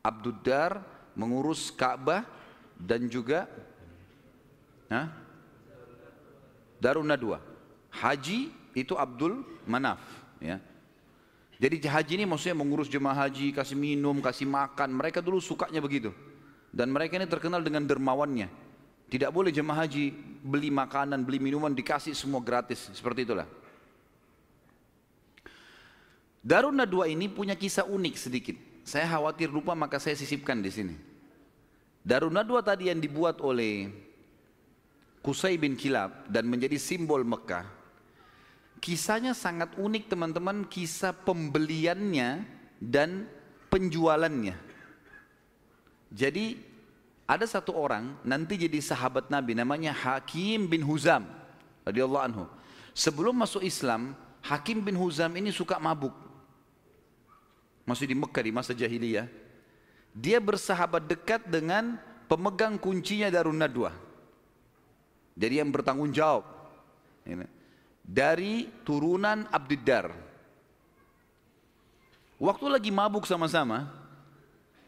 Abduddar 0.00 0.80
mengurus 1.12 1.68
Ka'bah 1.68 2.24
dan 2.80 3.04
juga 3.12 3.44
Hah? 4.90 5.06
Darun 6.82 7.06
Nadwa. 7.06 7.38
Haji 7.94 8.50
itu 8.74 8.98
Abdul 8.98 9.46
Manaf. 9.64 10.02
Ya. 10.42 10.58
Jadi 11.60 11.76
haji 11.84 12.12
ini 12.16 12.24
maksudnya 12.24 12.56
mengurus 12.56 12.88
jemaah 12.88 13.28
haji, 13.28 13.52
kasih 13.52 13.76
minum, 13.76 14.18
kasih 14.18 14.48
makan. 14.48 14.96
Mereka 14.96 15.20
dulu 15.20 15.38
sukanya 15.38 15.78
begitu. 15.78 16.10
Dan 16.72 16.90
mereka 16.90 17.20
ini 17.20 17.28
terkenal 17.28 17.60
dengan 17.60 17.84
dermawannya. 17.84 18.48
Tidak 19.10 19.28
boleh 19.28 19.52
jemaah 19.52 19.84
haji 19.84 20.14
beli 20.40 20.72
makanan, 20.72 21.20
beli 21.20 21.36
minuman, 21.42 21.74
dikasih 21.74 22.16
semua 22.16 22.40
gratis. 22.40 22.88
Seperti 22.96 23.28
itulah. 23.28 23.44
Darun 26.40 26.72
Nadwa 26.72 27.04
ini 27.04 27.28
punya 27.28 27.52
kisah 27.52 27.84
unik 27.84 28.14
sedikit. 28.16 28.56
Saya 28.80 29.04
khawatir 29.04 29.52
lupa 29.52 29.76
maka 29.76 30.00
saya 30.00 30.16
sisipkan 30.16 30.56
di 30.64 30.72
sini. 30.72 30.94
Darun 32.00 32.32
Nadwa 32.32 32.64
tadi 32.64 32.88
yang 32.88 32.96
dibuat 32.96 33.44
oleh 33.44 33.92
Kusai 35.20 35.60
bin 35.60 35.76
Kilab 35.76 36.28
dan 36.32 36.48
menjadi 36.48 36.80
simbol 36.80 37.20
Mekah. 37.28 37.68
Kisahnya 38.80 39.36
sangat 39.36 39.76
unik 39.76 40.08
teman-teman, 40.08 40.64
kisah 40.64 41.12
pembeliannya 41.12 42.48
dan 42.80 43.28
penjualannya. 43.68 44.56
Jadi 46.08 46.56
ada 47.28 47.44
satu 47.44 47.76
orang 47.76 48.16
nanti 48.24 48.56
jadi 48.56 48.80
sahabat 48.80 49.28
Nabi 49.28 49.52
namanya 49.52 49.92
Hakim 49.92 50.66
bin 50.66 50.80
Huzam 50.80 51.28
radhiyallahu 51.84 52.24
anhu. 52.24 52.44
Sebelum 52.96 53.36
masuk 53.36 53.62
Islam, 53.62 54.16
Hakim 54.40 54.80
bin 54.80 54.96
Huzam 54.96 55.30
ini 55.36 55.52
suka 55.52 55.76
mabuk. 55.76 56.16
Masih 57.84 58.08
di 58.08 58.16
Mekah 58.16 58.42
di 58.42 58.52
masa 58.56 58.72
jahiliyah. 58.72 59.28
Dia 60.16 60.42
bersahabat 60.42 61.06
dekat 61.06 61.46
dengan 61.46 62.00
pemegang 62.26 62.80
kuncinya 62.80 63.30
Darun 63.30 63.60
Nadwa. 63.60 63.94
Jadi 65.40 65.54
yang 65.56 65.72
bertanggung 65.72 66.12
jawab. 66.12 66.44
dari 68.04 68.66
turunan 68.82 69.46
Abdiddar. 69.48 70.10
Waktu 72.40 72.66
lagi 72.66 72.90
mabuk 72.90 73.28
sama-sama, 73.28 73.86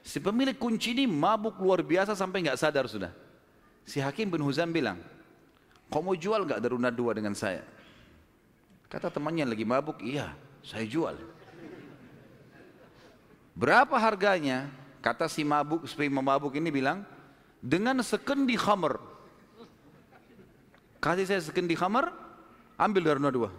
si 0.02 0.18
pemilik 0.18 0.56
kunci 0.56 0.90
ini 0.96 1.06
mabuk 1.06 1.60
luar 1.62 1.84
biasa 1.86 2.18
sampai 2.18 2.42
nggak 2.42 2.58
sadar 2.58 2.90
sudah. 2.90 3.12
Si 3.86 4.02
Hakim 4.02 4.26
bin 4.26 4.42
Huzam 4.42 4.74
bilang, 4.74 4.98
kau 5.86 6.02
mau 6.02 6.16
jual 6.18 6.42
nggak 6.42 6.58
daruna 6.58 6.90
dua 6.90 7.14
dengan 7.14 7.36
saya? 7.36 7.62
Kata 8.90 9.12
temannya 9.12 9.46
lagi 9.46 9.62
mabuk, 9.62 10.02
iya 10.02 10.34
saya 10.64 10.82
jual. 10.88 11.14
Berapa 13.54 13.94
harganya? 14.00 14.66
Kata 15.04 15.28
si 15.28 15.44
mabuk, 15.44 15.84
si 15.86 16.08
mabuk 16.08 16.56
ini 16.56 16.72
bilang, 16.72 17.04
dengan 17.60 18.00
sekendi 18.02 18.56
khamr. 18.58 19.11
Kasih 21.02 21.26
saya 21.26 21.42
sekendi 21.42 21.74
khamr, 21.74 22.14
ambil 22.78 23.02
daruna 23.02 23.34
dua. 23.34 23.50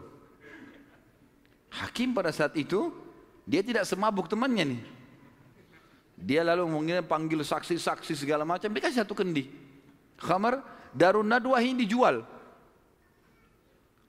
Hakim 1.76 2.16
pada 2.16 2.32
saat 2.32 2.56
itu, 2.56 2.96
dia 3.44 3.60
tidak 3.60 3.84
semabuk 3.84 4.32
temannya 4.32 4.80
nih. 4.80 4.82
Dia 6.16 6.48
lalu 6.48 6.72
mungkin 6.72 7.04
panggil 7.04 7.44
saksi-saksi 7.44 8.16
segala 8.16 8.48
macam, 8.48 8.72
dia 8.72 8.80
kasih 8.80 9.04
satu 9.04 9.12
kendi. 9.12 9.52
Khamr, 10.24 10.64
daruna 10.96 11.44
dua 11.44 11.60
ini 11.60 11.84
dijual 11.84 12.24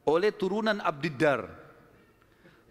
oleh 0.06 0.30
turunan 0.30 0.78
Abdiddar. 0.78 1.48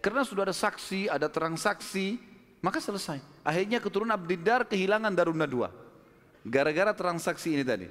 Karena 0.00 0.24
sudah 0.24 0.48
ada 0.48 0.56
saksi, 0.56 1.12
ada 1.12 1.28
terang 1.28 1.60
saksi, 1.60 2.16
maka 2.64 2.80
selesai. 2.80 3.20
Akhirnya 3.44 3.80
keturunan 3.84 4.16
Abdiddar 4.16 4.64
kehilangan 4.64 5.12
Daruna 5.12 5.44
dua. 5.44 5.68
Gara-gara 6.44 6.92
transaksi 6.92 7.56
ini 7.56 7.64
tadi. 7.64 7.88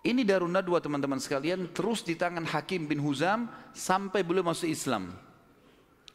Ini 0.00 0.24
Daruna 0.24 0.64
dua 0.64 0.80
teman-teman 0.80 1.20
sekalian 1.20 1.68
terus 1.76 2.00
di 2.00 2.16
tangan 2.16 2.48
Hakim 2.48 2.88
bin 2.88 3.04
Huzam 3.04 3.52
sampai 3.76 4.24
beliau 4.24 4.40
masuk 4.40 4.72
Islam. 4.72 5.12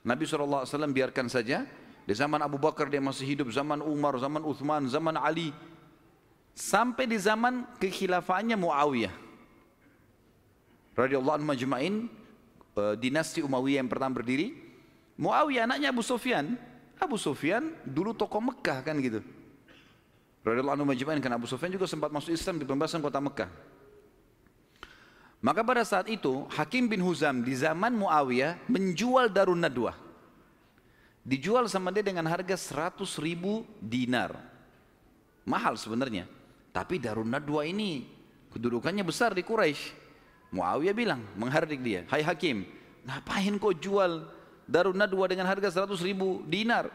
Nabi 0.02 0.26
SAW 0.26 0.66
biarkan 0.90 1.30
saja. 1.30 1.66
Di 2.06 2.14
zaman 2.14 2.38
Abu 2.42 2.62
Bakar 2.62 2.86
dia 2.86 3.02
masih 3.02 3.26
hidup, 3.26 3.50
zaman 3.50 3.82
Umar, 3.82 4.14
zaman 4.22 4.46
Uthman, 4.46 4.86
zaman 4.86 5.18
Ali. 5.18 5.50
Sampai 6.54 7.10
di 7.10 7.18
zaman 7.18 7.66
kekhilafaannya 7.82 8.54
Muawiyah. 8.54 9.14
Radiyallahu 10.94 11.42
anhu 11.42 11.50
majma'in, 11.50 12.06
eh, 12.78 12.96
dinasti 13.02 13.42
Umayyah 13.42 13.82
yang 13.82 13.90
pertama 13.90 14.22
berdiri. 14.22 14.54
Muawiyah 15.18 15.66
anaknya 15.66 15.90
Abu 15.90 16.06
Sufyan. 16.06 16.54
Abu 17.02 17.18
Sufyan 17.18 17.74
dulu 17.86 18.14
tokoh 18.14 18.42
Mekah 18.42 18.86
kan 18.86 18.98
gitu. 19.02 19.26
Radhiyallahu 20.46 20.78
anhu 20.78 20.88
majma'in 20.90 21.22
kan 21.22 21.34
Abu 21.34 21.50
Sufyan 21.50 21.74
juga 21.74 21.90
sempat 21.90 22.14
masuk 22.14 22.34
Islam 22.34 22.62
di 22.62 22.66
pembahasan 22.70 23.02
kota 23.02 23.18
Mekah. 23.18 23.50
Maka 25.44 25.62
pada 25.62 25.84
saat 25.84 26.08
itu 26.10 26.48
Hakim 26.52 26.90
bin 26.90 27.04
Huzam 27.04 27.44
di 27.44 27.54
zaman 27.56 27.94
Muawiyah 27.94 28.60
menjual 28.68 29.30
Darun 29.30 29.62
Nadwa. 29.62 29.94
Dijual 31.26 31.66
sama 31.66 31.90
dia 31.90 32.06
dengan 32.06 32.26
harga 32.30 32.54
100 32.54 33.02
ribu 33.18 33.66
dinar. 33.82 34.38
Mahal 35.46 35.78
sebenarnya. 35.78 36.30
Tapi 36.70 37.02
Darun 37.02 37.30
Nadwa 37.30 37.66
ini 37.66 38.06
kedudukannya 38.54 39.06
besar 39.06 39.34
di 39.34 39.42
Quraisy. 39.42 40.06
Muawiyah 40.54 40.96
bilang 40.96 41.22
menghardik 41.36 41.82
dia, 41.82 42.08
"Hai 42.08 42.24
Hakim, 42.24 42.64
ngapain 43.06 43.54
kau 43.62 43.74
jual 43.74 44.26
Darun 44.66 44.98
Nadwa 44.98 45.30
dengan 45.30 45.46
harga 45.46 45.70
100 45.70 46.02
ribu 46.02 46.42
dinar. 46.50 46.90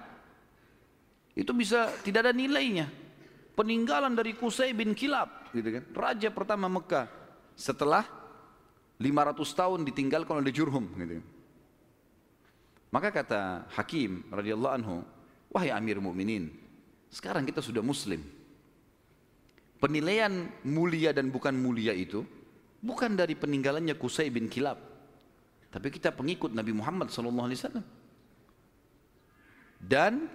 Itu 1.39 1.55
bisa 1.55 1.87
tidak 2.03 2.27
ada 2.27 2.33
nilainya. 2.35 2.91
Peninggalan 3.55 4.19
dari 4.19 4.35
Qusay 4.35 4.75
bin 4.75 4.91
Kilab, 4.91 5.55
gitu 5.55 5.79
kan? 5.79 5.85
Raja 5.95 6.29
pertama 6.35 6.67
Mekah 6.67 7.07
setelah 7.55 8.03
500 9.01 9.57
tahun 9.57 9.81
ditinggalkan 9.89 10.45
oleh 10.45 10.53
Jurhum, 10.53 10.85
gitu. 11.01 11.25
Maka 12.93 13.09
kata 13.09 13.65
Hakim 13.73 14.29
radhiyallahu 14.29 14.75
anhu, 14.77 14.97
wahai 15.49 15.73
Amir 15.73 16.03
Mukminin, 16.05 16.53
sekarang 17.09 17.49
kita 17.49 17.65
sudah 17.65 17.81
Muslim. 17.81 18.21
Penilaian 19.81 20.53
mulia 20.69 21.17
dan 21.17 21.33
bukan 21.33 21.57
mulia 21.57 21.97
itu 21.97 22.29
bukan 22.85 23.17
dari 23.17 23.33
peninggalannya 23.33 23.97
Qusay 23.97 24.29
bin 24.29 24.53
Kilab, 24.53 24.77
tapi 25.73 25.89
kita 25.89 26.13
pengikut 26.13 26.53
Nabi 26.53 26.77
Muhammad 26.77 27.09
SAW. 27.09 27.81
Dan 29.81 30.29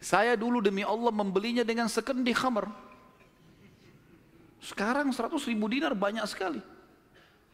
saya 0.00 0.40
dulu 0.40 0.64
demi 0.64 0.80
Allah 0.80 1.12
membelinya 1.12 1.60
dengan 1.60 1.84
sekendi 1.92 2.32
khamar. 2.32 2.72
Sekarang 4.64 5.12
100 5.12 5.36
ribu 5.52 5.68
dinar 5.68 5.92
banyak 5.92 6.24
sekali. 6.24 6.64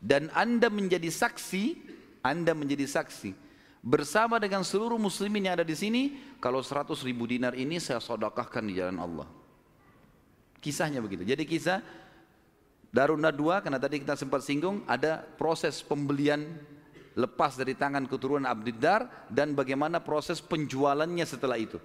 Dan 0.00 0.32
anda 0.32 0.72
menjadi 0.72 1.12
saksi, 1.12 1.76
anda 2.24 2.56
menjadi 2.56 2.88
saksi 2.88 3.50
bersama 3.80 4.36
dengan 4.36 4.60
seluruh 4.60 5.00
muslimin 5.00 5.48
yang 5.48 5.56
ada 5.60 5.64
di 5.64 5.72
sini 5.72 6.02
kalau 6.36 6.60
100 6.60 6.92
ribu 7.00 7.24
dinar 7.24 7.56
ini 7.56 7.80
saya 7.80 8.00
sodakahkan 8.00 8.60
di 8.64 8.76
jalan 8.76 9.00
Allah. 9.00 9.28
Kisahnya 10.60 11.00
begitu. 11.00 11.24
Jadi 11.24 11.48
kisah 11.48 11.80
Darun 12.92 13.24
Nadwa 13.24 13.64
karena 13.64 13.80
tadi 13.80 14.04
kita 14.04 14.20
sempat 14.20 14.44
singgung 14.44 14.84
ada 14.84 15.24
proses 15.24 15.80
pembelian 15.80 16.44
lepas 17.16 17.56
dari 17.56 17.72
tangan 17.72 18.04
keturunan 18.04 18.44
Abdiddar 18.44 19.08
dan 19.32 19.56
bagaimana 19.56 20.04
proses 20.04 20.44
penjualannya 20.44 21.24
setelah 21.24 21.56
itu. 21.56 21.80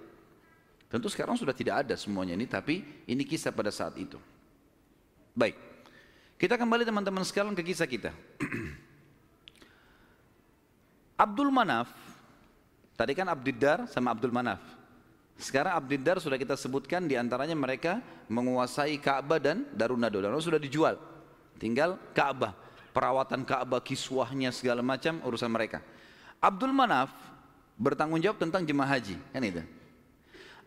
Tentu 0.92 1.08
sekarang 1.08 1.40
sudah 1.40 1.56
tidak 1.56 1.88
ada 1.88 1.94
semuanya 1.96 2.36
ini 2.36 2.44
tapi 2.44 2.84
ini 3.08 3.24
kisah 3.24 3.56
pada 3.56 3.72
saat 3.72 3.96
itu. 3.96 4.20
Baik. 5.32 5.65
Kita 6.36 6.60
kembali 6.60 6.84
teman-teman 6.84 7.24
sekalian 7.24 7.56
ke 7.56 7.64
kisah 7.64 7.88
kita. 7.88 8.12
Abdul 11.24 11.48
Manaf 11.48 11.88
tadi 12.92 13.16
kan 13.16 13.24
Abdiddar 13.32 13.88
sama 13.88 14.12
Abdul 14.12 14.36
Manaf. 14.36 14.60
Sekarang 15.40 15.76
Abdiddar 15.76 16.20
sudah 16.20 16.36
kita 16.36 16.52
sebutkan 16.56 17.08
di 17.08 17.16
antaranya 17.16 17.56
mereka 17.56 18.04
menguasai 18.28 19.00
Ka'bah 19.00 19.40
dan 19.40 19.64
Darun 19.72 20.00
Nado. 20.00 20.20
Dan 20.20 20.32
sudah 20.40 20.60
dijual. 20.60 21.00
Tinggal 21.56 21.96
Ka'bah 22.12 22.52
perawatan 22.96 23.44
Ka'bah, 23.44 23.84
kiswahnya 23.84 24.48
segala 24.48 24.80
macam 24.80 25.20
urusan 25.20 25.52
mereka. 25.52 25.84
Abdul 26.40 26.72
Manaf 26.72 27.12
bertanggung 27.76 28.24
jawab 28.24 28.40
tentang 28.40 28.64
jemaah 28.64 28.96
haji, 28.96 29.20
kan 29.36 29.44
itu. 29.44 29.60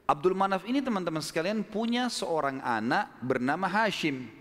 Abdul 0.06 0.38
Manaf 0.38 0.62
ini 0.70 0.82
teman-teman 0.82 1.26
sekalian 1.26 1.66
punya 1.66 2.06
seorang 2.06 2.62
anak 2.62 3.10
bernama 3.26 3.66
Hashim. 3.66 4.39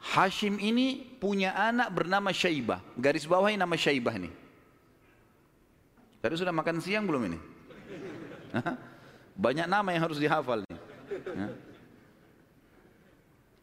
Hashim 0.00 0.56
ini 0.56 1.04
punya 1.20 1.52
anak 1.52 1.92
bernama 1.92 2.32
Syaibah. 2.32 2.80
Garis 2.96 3.28
bawahi 3.28 3.60
nama 3.60 3.76
Syaibah 3.76 4.16
ini. 4.16 4.32
Tadi 6.24 6.34
sudah 6.40 6.52
makan 6.52 6.80
siang 6.80 7.04
belum 7.04 7.28
ini? 7.28 7.38
Banyak 9.44 9.68
nama 9.68 9.88
yang 9.92 10.08
harus 10.08 10.16
dihafal 10.16 10.64
nih. 10.64 10.80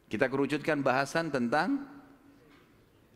Kita 0.07 0.25
kerucutkan 0.31 0.79
bahasan 0.79 1.27
tentang 1.33 1.83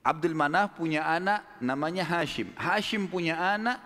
Abdul 0.01 0.33
Manaf 0.33 0.75
punya 0.75 1.05
anak 1.05 1.45
namanya 1.61 2.03
Hashim. 2.03 2.51
Hashim 2.57 3.05
punya 3.05 3.37
anak 3.37 3.77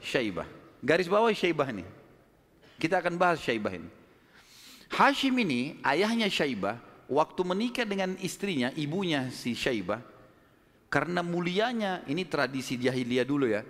Syaibah. 0.00 0.48
Garis 0.82 1.06
bawah 1.06 1.30
Syaibah 1.30 1.68
ini. 1.68 1.84
Kita 2.80 2.98
akan 2.98 3.14
bahas 3.14 3.38
Syaibah 3.38 3.76
ini. 3.76 3.88
Hashim 4.90 5.36
ini 5.38 5.78
ayahnya 5.86 6.26
Syaibah 6.26 6.91
waktu 7.08 7.40
menikah 7.42 7.86
dengan 7.86 8.14
istrinya, 8.20 8.70
ibunya 8.74 9.30
si 9.32 9.56
Syaibah 9.56 10.12
karena 10.92 11.24
mulianya 11.24 12.04
ini 12.04 12.28
tradisi 12.28 12.76
jahiliyah 12.76 13.24
dulu 13.24 13.48
ya. 13.48 13.64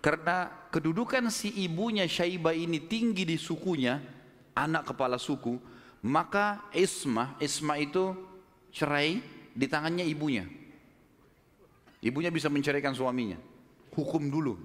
Karena 0.00 0.48
kedudukan 0.72 1.28
si 1.28 1.52
ibunya 1.62 2.08
Syaibah 2.08 2.56
ini 2.56 2.80
tinggi 2.88 3.28
di 3.28 3.36
sukunya, 3.36 4.00
anak 4.56 4.88
kepala 4.88 5.20
suku, 5.20 5.60
maka 6.08 6.64
Ismah, 6.72 7.36
Ismah 7.38 7.76
itu 7.76 8.16
cerai 8.72 9.20
di 9.52 9.66
tangannya 9.68 10.08
ibunya. 10.08 10.48
Ibunya 12.02 12.32
bisa 12.32 12.48
menceraikan 12.48 12.96
suaminya. 12.96 13.36
Hukum 13.92 14.26
dulu. 14.32 14.56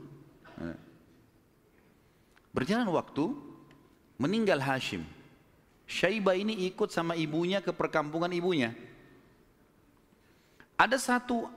Berjalan 2.55 2.89
waktu, 2.89 3.29
meninggal 4.17 4.63
Hashim. 4.63 5.05
Syaibah 5.87 6.35
ini 6.35 6.67
ikut 6.67 6.91
sama 6.91 7.15
ibunya 7.15 7.63
ke 7.63 7.71
perkampungan 7.71 8.29
ibunya. 8.35 8.75
Ada 10.77 10.99
satu 10.99 11.47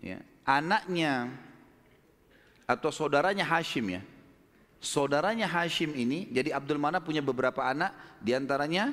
ya, 0.00 0.22
anaknya 0.46 1.28
atau 2.64 2.88
saudaranya 2.94 3.44
Hashim 3.44 3.98
ya. 3.98 4.02
Saudaranya 4.80 5.48
Hashim 5.48 5.92
ini, 5.92 6.28
jadi 6.30 6.54
Abdul 6.54 6.78
Mana 6.78 7.00
punya 7.02 7.20
beberapa 7.20 7.64
anak, 7.64 7.92
di 8.22 8.32
antaranya 8.36 8.92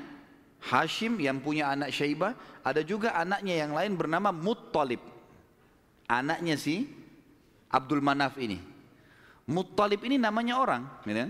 Hashim 0.60 1.20
yang 1.22 1.40
punya 1.40 1.70
anak 1.72 1.94
Syaibah, 1.94 2.36
ada 2.66 2.82
juga 2.82 3.16
anaknya 3.16 3.62
yang 3.62 3.72
lain 3.72 3.94
bernama 3.96 4.34
Muttalib 4.34 5.12
anaknya 6.12 6.60
si 6.60 6.92
Abdul 7.72 8.04
Manaf 8.04 8.36
ini. 8.36 8.60
Muttalib 9.48 10.04
ini 10.04 10.20
namanya 10.20 10.60
orang, 10.60 10.84
ya 11.08 11.24
kan? 11.24 11.30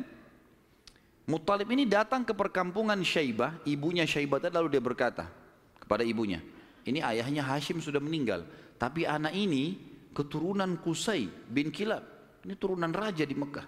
Muttalib 1.32 1.72
ini 1.72 1.88
datang 1.88 2.28
ke 2.28 2.36
perkampungan 2.36 3.00
Syaibah, 3.00 3.64
ibunya 3.64 4.04
Syaibah 4.04 4.44
lalu 4.52 4.76
dia 4.76 4.84
berkata 4.84 5.32
kepada 5.80 6.04
ibunya, 6.04 6.44
ini 6.84 7.00
ayahnya 7.00 7.48
Hashim 7.48 7.80
sudah 7.80 8.04
meninggal. 8.04 8.44
Tapi 8.76 9.08
anak 9.08 9.32
ini 9.32 9.80
keturunan 10.12 10.76
Kusai 10.84 11.32
bin 11.48 11.72
Kilab. 11.72 12.04
Ini 12.44 12.58
turunan 12.60 12.92
raja 12.92 13.24
di 13.24 13.38
Mekah. 13.38 13.64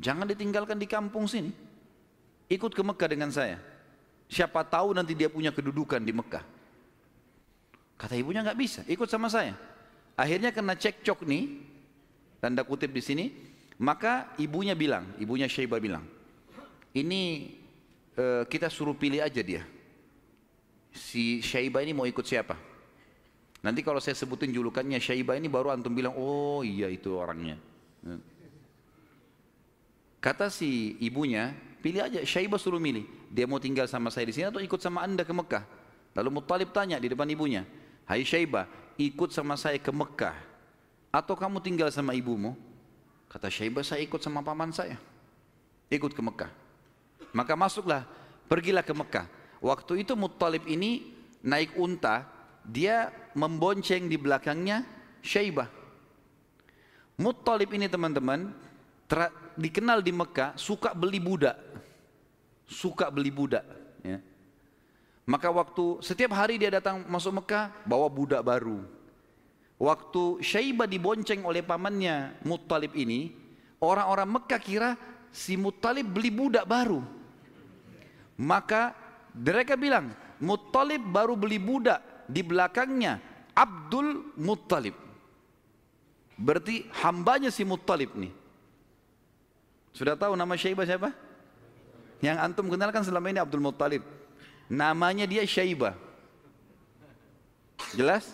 Jangan 0.00 0.26
ditinggalkan 0.26 0.80
di 0.80 0.88
kampung 0.88 1.28
sini. 1.30 1.52
Ikut 2.50 2.72
ke 2.74 2.82
Mekah 2.82 3.08
dengan 3.12 3.30
saya. 3.30 3.60
Siapa 4.26 4.64
tahu 4.64 4.96
nanti 4.96 5.12
dia 5.12 5.28
punya 5.28 5.52
kedudukan 5.52 6.00
di 6.00 6.10
Mekah. 6.10 6.42
Kata 8.00 8.16
ibunya 8.16 8.42
nggak 8.42 8.58
bisa, 8.58 8.80
ikut 8.88 9.06
sama 9.06 9.28
saya. 9.28 9.54
Akhirnya 10.16 10.50
kena 10.50 10.74
cekcok 10.74 11.22
nih, 11.28 11.62
tanda 12.40 12.64
kutip 12.64 12.90
di 12.90 13.04
sini, 13.04 13.24
maka 13.78 14.32
ibunya 14.40 14.72
bilang, 14.72 15.12
ibunya 15.20 15.44
Syaibah 15.44 15.78
bilang, 15.78 16.02
ini 16.92 17.52
uh, 18.16 18.44
kita 18.48 18.68
suruh 18.68 18.96
pilih 18.96 19.24
aja 19.24 19.40
dia. 19.40 19.64
Si 20.92 21.40
Syaibah 21.40 21.80
ini 21.80 21.96
mau 21.96 22.04
ikut 22.04 22.24
siapa? 22.24 22.52
Nanti 23.62 23.80
kalau 23.80 24.02
saya 24.02 24.18
sebutin 24.18 24.52
julukannya 24.52 24.98
Syaibah 25.00 25.38
ini 25.38 25.48
baru 25.48 25.72
antum 25.72 25.94
bilang, 25.94 26.12
oh 26.18 26.60
iya 26.66 26.90
itu 26.90 27.14
orangnya. 27.14 27.56
Kata 30.22 30.50
si 30.52 30.98
ibunya, 31.02 31.50
pilih 31.82 32.02
aja 32.04 32.20
Syaibah 32.22 32.60
suruh 32.60 32.78
milih. 32.78 33.06
Dia 33.32 33.48
mau 33.48 33.58
tinggal 33.58 33.88
sama 33.88 34.12
saya 34.12 34.28
di 34.28 34.34
sini 34.36 34.52
atau 34.52 34.60
ikut 34.60 34.78
sama 34.78 35.02
anda 35.02 35.24
ke 35.24 35.32
Mekah? 35.32 35.64
Lalu 36.12 36.28
Muttalib 36.38 36.70
tanya 36.76 37.00
di 37.00 37.08
depan 37.08 37.24
ibunya, 37.32 37.64
Hai 38.04 38.22
Syaibah, 38.22 38.68
ikut 39.00 39.32
sama 39.32 39.56
saya 39.56 39.80
ke 39.80 39.88
Mekah 39.88 40.36
atau 41.08 41.32
kamu 41.32 41.64
tinggal 41.64 41.88
sama 41.88 42.12
ibumu? 42.12 42.52
Kata 43.32 43.48
Syaibah, 43.48 43.80
saya 43.80 44.04
ikut 44.04 44.20
sama 44.20 44.44
paman 44.44 44.70
saya. 44.76 45.00
Ikut 45.88 46.12
ke 46.12 46.20
Mekah. 46.20 46.61
Maka 47.32 47.56
masuklah, 47.56 48.04
pergilah 48.46 48.84
ke 48.84 48.92
Mekah. 48.92 49.26
Waktu 49.64 50.04
itu 50.04 50.12
Muttalib 50.12 50.68
ini 50.68 51.12
naik 51.40 51.74
unta, 51.80 52.28
dia 52.62 53.10
membonceng 53.32 54.06
di 54.06 54.20
belakangnya 54.20 54.84
Syaibah. 55.24 55.68
Muttalib 57.16 57.72
ini 57.72 57.88
teman-teman 57.88 58.52
dikenal 59.56 60.00
di 60.00 60.12
Mekah 60.12 60.56
suka 60.56 60.92
beli 60.92 61.20
budak. 61.20 61.56
Suka 62.68 63.12
beli 63.12 63.28
budak. 63.28 63.64
Ya. 64.00 64.18
Maka 65.22 65.48
waktu 65.52 66.02
setiap 66.02 66.34
hari 66.34 66.58
dia 66.58 66.72
datang 66.72 67.06
masuk 67.06 67.42
Mekah 67.42 67.70
bawa 67.86 68.10
budak 68.10 68.42
baru. 68.42 68.82
Waktu 69.78 70.42
Syaibah 70.42 70.86
dibonceng 70.86 71.42
oleh 71.42 71.62
pamannya 71.62 72.38
Muttalib 72.46 72.94
ini, 72.94 73.34
orang-orang 73.82 74.38
Mekah 74.38 74.60
kira 74.62 74.90
si 75.30 75.58
Muttalib 75.58 76.06
beli 76.10 76.30
budak 76.30 76.66
baru. 76.66 77.21
Maka 78.40 78.96
mereka 79.36 79.76
bilang, 79.76 80.12
Muttalib 80.42 81.02
baru 81.08 81.38
beli 81.38 81.62
budak 81.62 82.26
di 82.26 82.42
belakangnya 82.42 83.20
Abdul 83.54 84.34
Muttalib. 84.40 84.96
Berarti 86.34 86.88
hambanya 87.04 87.52
si 87.52 87.62
Muttalib 87.62 88.16
nih. 88.18 88.32
Sudah 89.92 90.16
tahu 90.16 90.32
nama 90.34 90.56
Syaibah 90.56 90.88
siapa? 90.88 91.12
Yang 92.24 92.38
antum 92.40 92.66
kenalkan 92.72 93.04
selama 93.04 93.28
ini 93.28 93.38
Abdul 93.38 93.62
Muttalib. 93.62 94.02
Namanya 94.72 95.28
dia 95.28 95.44
Syaibah. 95.44 95.94
Jelas? 97.92 98.32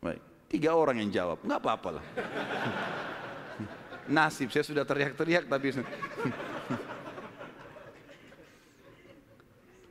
Baik. 0.00 0.22
Tiga 0.48 0.72
orang 0.72 1.02
yang 1.02 1.10
jawab, 1.12 1.38
nggak 1.44 1.60
apa-apa 1.60 1.88
lah. 2.00 2.04
Nasib, 4.16 4.54
saya 4.54 4.62
sudah 4.62 4.86
teriak-teriak 4.86 5.50
tapi 5.50 5.74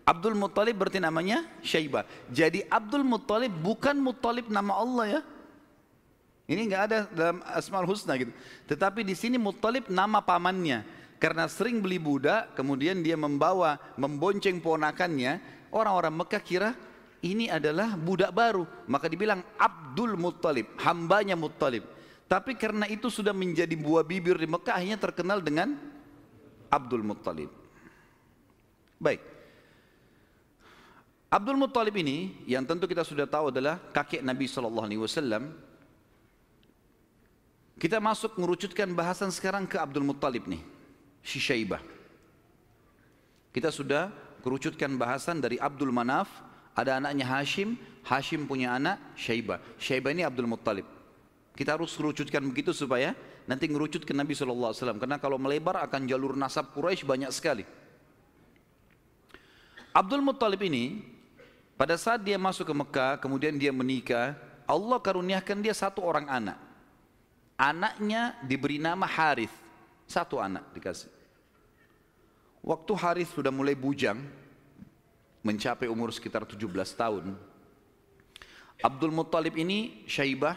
Abdul 0.06 0.38
Muttalib 0.38 0.78
berarti 0.78 1.02
namanya 1.02 1.50
Syaibah. 1.66 2.06
Jadi 2.30 2.62
Abdul 2.70 3.02
Muttalib 3.02 3.50
bukan 3.50 3.98
Muttalib 3.98 4.54
nama 4.54 4.78
Allah 4.78 5.06
ya. 5.18 5.22
Ini 6.46 6.62
nggak 6.70 6.84
ada 6.86 6.98
dalam 7.10 7.42
Asmaul 7.42 7.90
Husna 7.90 8.14
gitu. 8.22 8.30
Tetapi 8.70 9.02
di 9.02 9.18
sini 9.18 9.42
Muttalib 9.42 9.90
nama 9.90 10.22
pamannya. 10.22 10.86
Karena 11.18 11.50
sering 11.50 11.82
beli 11.82 11.98
budak, 11.98 12.54
kemudian 12.54 13.02
dia 13.02 13.18
membawa, 13.18 13.82
membonceng 13.98 14.62
ponakannya, 14.62 15.42
orang-orang 15.74 16.14
Mekah 16.22 16.44
kira 16.46 16.70
ini 17.26 17.50
adalah 17.50 17.98
budak 17.98 18.30
baru. 18.30 18.62
Maka 18.86 19.10
dibilang 19.10 19.42
Abdul 19.58 20.22
Muttalib, 20.22 20.78
hambanya 20.86 21.34
Muttalib. 21.34 21.82
Tapi 22.30 22.54
karena 22.54 22.86
itu 22.86 23.10
sudah 23.10 23.34
menjadi 23.34 23.74
buah 23.74 24.06
bibir 24.06 24.38
di 24.38 24.46
Mekah, 24.46 24.78
akhirnya 24.78 25.02
terkenal 25.02 25.42
dengan 25.42 25.74
Abdul 26.70 27.02
Muttalib. 27.02 27.50
Baik. 29.02 29.35
Abdul 31.30 31.58
Muttalib 31.58 31.96
ini 31.98 32.38
yang 32.46 32.64
tentu 32.64 32.86
kita 32.86 33.02
sudah 33.02 33.26
tahu 33.26 33.50
adalah 33.50 33.82
kakek 33.92 34.22
Nabi 34.22 34.46
Shallallahu 34.46 34.86
Alaihi 34.86 35.02
Wasallam. 35.02 35.44
Kita 37.76 38.00
masuk 38.00 38.40
mengerucutkan 38.40 38.88
bahasan 38.96 39.34
sekarang 39.36 39.68
ke 39.68 39.76
Abdul 39.76 40.08
Muttalib 40.08 40.48
nih 40.48 40.64
si 41.26 41.42
Syaibah. 41.42 41.84
Kita 43.52 43.68
sudah 43.74 44.14
kerucutkan 44.46 44.94
bahasan 44.96 45.44
dari 45.44 45.60
Abdul 45.60 45.92
Manaf, 45.92 46.30
ada 46.78 47.02
anaknya 47.02 47.28
Hashim, 47.28 47.76
Hashim 48.06 48.48
punya 48.48 48.78
anak 48.78 49.02
Syaibah. 49.18 49.60
Syaibah 49.76 50.14
ini 50.14 50.24
Abdul 50.24 50.48
Muttalib. 50.48 50.88
Kita 51.56 51.76
harus 51.76 51.96
kerucutkan 51.96 52.44
begitu 52.46 52.76
supaya 52.76 53.16
nanti 53.48 53.66
ngerucut 53.72 54.04
ke 54.04 54.12
Nabi 54.12 54.36
SAW. 54.36 54.76
Karena 54.76 55.18
kalau 55.18 55.40
melebar 55.40 55.80
akan 55.88 56.04
jalur 56.04 56.36
nasab 56.36 56.76
Quraisy 56.76 57.08
banyak 57.08 57.32
sekali. 57.32 57.64
Abdul 59.96 60.20
Muttalib 60.20 60.60
ini 60.68 61.15
pada 61.76 62.00
saat 62.00 62.24
dia 62.24 62.40
masuk 62.40 62.72
ke 62.72 62.76
Mekah, 62.76 63.20
kemudian 63.20 63.60
dia 63.60 63.76
menikah, 63.76 64.40
Allah 64.64 64.96
karuniakan 64.96 65.60
dia 65.60 65.76
satu 65.76 66.00
orang 66.00 66.26
anak. 66.32 66.58
Anaknya 67.60 68.36
diberi 68.48 68.80
nama 68.80 69.04
Harith. 69.04 69.52
Satu 70.08 70.40
anak 70.40 70.72
dikasih. 70.72 71.12
Waktu 72.64 72.94
Harith 72.96 73.32
sudah 73.36 73.52
mulai 73.52 73.76
bujang, 73.76 74.18
mencapai 75.44 75.92
umur 75.92 76.16
sekitar 76.16 76.48
17 76.48 76.64
tahun, 76.96 77.36
Abdul 78.80 79.12
Muttalib 79.12 79.60
ini 79.60 80.08
Syaibah 80.08 80.56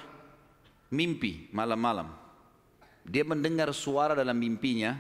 mimpi 0.89 1.51
malam-malam. 1.51 2.15
Dia 3.03 3.25
mendengar 3.25 3.73
suara 3.75 4.15
dalam 4.15 4.37
mimpinya, 4.39 4.95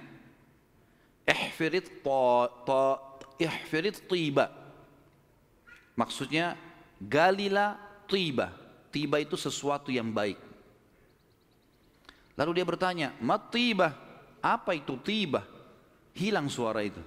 ihfirit 1.28 2.02
ta, 2.02 2.50
ta, 2.66 2.82
ihfirit 3.38 4.02
tiba. 4.08 4.48
Maksudnya 5.98 6.54
galilah 7.02 7.74
tiba. 8.06 8.54
Tiba 8.94 9.18
itu 9.18 9.34
sesuatu 9.34 9.90
yang 9.90 10.14
baik. 10.14 10.38
Lalu 12.38 12.62
dia 12.62 12.66
bertanya, 12.66 13.08
mat 13.18 13.50
tiba? 13.50 13.92
Apa 14.38 14.78
itu 14.78 14.94
tiba? 15.02 15.42
hilang 16.18 16.50
suara 16.50 16.82
itu. 16.82 16.98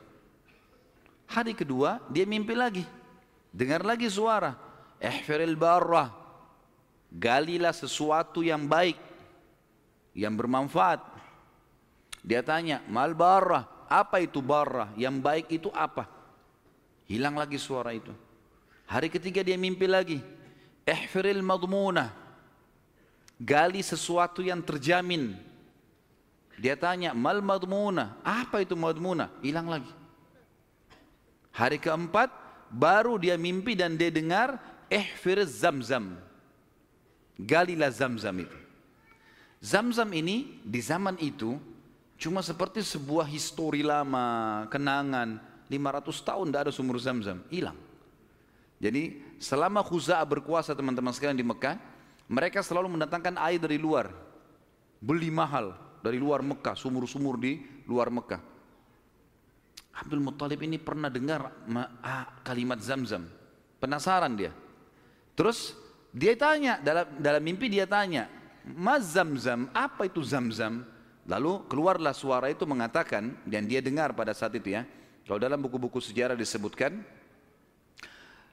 Hari 1.27 1.51
kedua 1.51 1.99
dia 2.07 2.23
mimpi 2.23 2.55
lagi. 2.55 2.87
Dengar 3.51 3.83
lagi 3.83 4.07
suara. 4.07 4.55
Ihfiril 5.03 5.59
barrah. 5.59 6.07
Galilah 7.11 7.75
sesuatu 7.75 8.39
yang 8.39 8.63
baik. 8.63 8.95
Yang 10.15 10.33
bermanfaat. 10.39 11.01
Dia 12.23 12.39
tanya, 12.39 12.79
mal 12.87 13.11
barrah. 13.11 13.67
Apa 13.91 14.23
itu 14.23 14.39
barrah? 14.39 14.95
Yang 14.95 15.15
baik 15.19 15.47
itu 15.51 15.67
apa? 15.75 16.07
Hilang 17.11 17.35
lagi 17.35 17.59
suara 17.59 17.91
itu. 17.91 18.15
Hari 18.91 19.07
ketiga 19.07 19.39
dia 19.39 19.55
mimpi 19.55 19.87
lagi. 19.87 20.19
Ihfiril 20.83 21.39
madmunah. 21.39 22.11
Gali 23.39 23.79
sesuatu 23.79 24.43
yang 24.43 24.59
terjamin 24.59 25.39
dia 26.61 26.77
tanya, 26.77 27.09
mal 27.17 27.41
madmuna, 27.41 28.21
apa 28.21 28.61
itu 28.61 28.77
madmuna? 28.77 29.33
Hilang 29.41 29.65
lagi. 29.65 29.89
Hari 31.57 31.81
keempat, 31.81 32.29
baru 32.69 33.17
dia 33.17 33.33
mimpi 33.33 33.73
dan 33.73 33.97
dia 33.97 34.13
dengar, 34.13 34.61
ihfir 34.85 35.41
zamzam. 35.49 36.21
Galilah 37.33 37.89
zamzam 37.89 38.45
itu. 38.45 38.57
Zamzam 39.57 40.13
ini 40.13 40.61
di 40.61 40.77
zaman 40.85 41.17
itu 41.17 41.57
cuma 42.21 42.45
seperti 42.45 42.85
sebuah 42.85 43.25
histori 43.25 43.81
lama, 43.81 44.69
kenangan. 44.69 45.41
500 45.65 46.27
tahun 46.27 46.45
tidak 46.51 46.61
ada 46.69 46.71
sumur 46.75 47.01
zamzam, 47.01 47.41
hilang. 47.49 47.79
Jadi 48.81 49.21
selama 49.37 49.85
Khuza'ah 49.85 50.25
berkuasa 50.25 50.73
teman-teman 50.73 51.13
sekalian 51.13 51.37
di 51.37 51.45
Mekah, 51.45 51.77
mereka 52.25 52.65
selalu 52.65 52.97
mendatangkan 52.97 53.37
air 53.37 53.61
dari 53.61 53.77
luar. 53.77 54.09
Beli 54.97 55.29
mahal, 55.29 55.77
dari 56.01 56.17
luar 56.17 56.41
Mekah, 56.41 56.73
sumur-sumur 56.73 57.37
di 57.37 57.61
luar 57.85 58.09
Mekah. 58.09 58.41
Abdul 60.01 60.25
Muttalib 60.25 60.57
ini 60.65 60.81
pernah 60.81 61.13
dengar 61.13 61.53
kalimat 62.41 62.81
Zamzam. 62.81 63.29
Penasaran 63.77 64.33
dia. 64.33 64.49
Terus 65.37 65.77
dia 66.09 66.33
tanya 66.33 66.81
dalam 66.81 67.05
dalam 67.21 67.41
mimpi 67.41 67.69
dia 67.69 67.85
tanya, 67.85 68.25
"Mas 68.65 69.13
Zamzam, 69.13 69.69
apa 69.77 70.09
itu 70.09 70.25
Zamzam?" 70.25 70.85
Lalu 71.29 71.69
keluarlah 71.69 72.17
suara 72.17 72.49
itu 72.49 72.65
mengatakan 72.65 73.37
dan 73.45 73.69
dia 73.69 73.77
dengar 73.77 74.17
pada 74.17 74.33
saat 74.33 74.57
itu 74.57 74.73
ya. 74.73 74.89
Kalau 75.27 75.37
dalam 75.37 75.61
buku-buku 75.61 76.01
sejarah 76.01 76.33
disebutkan, 76.33 76.97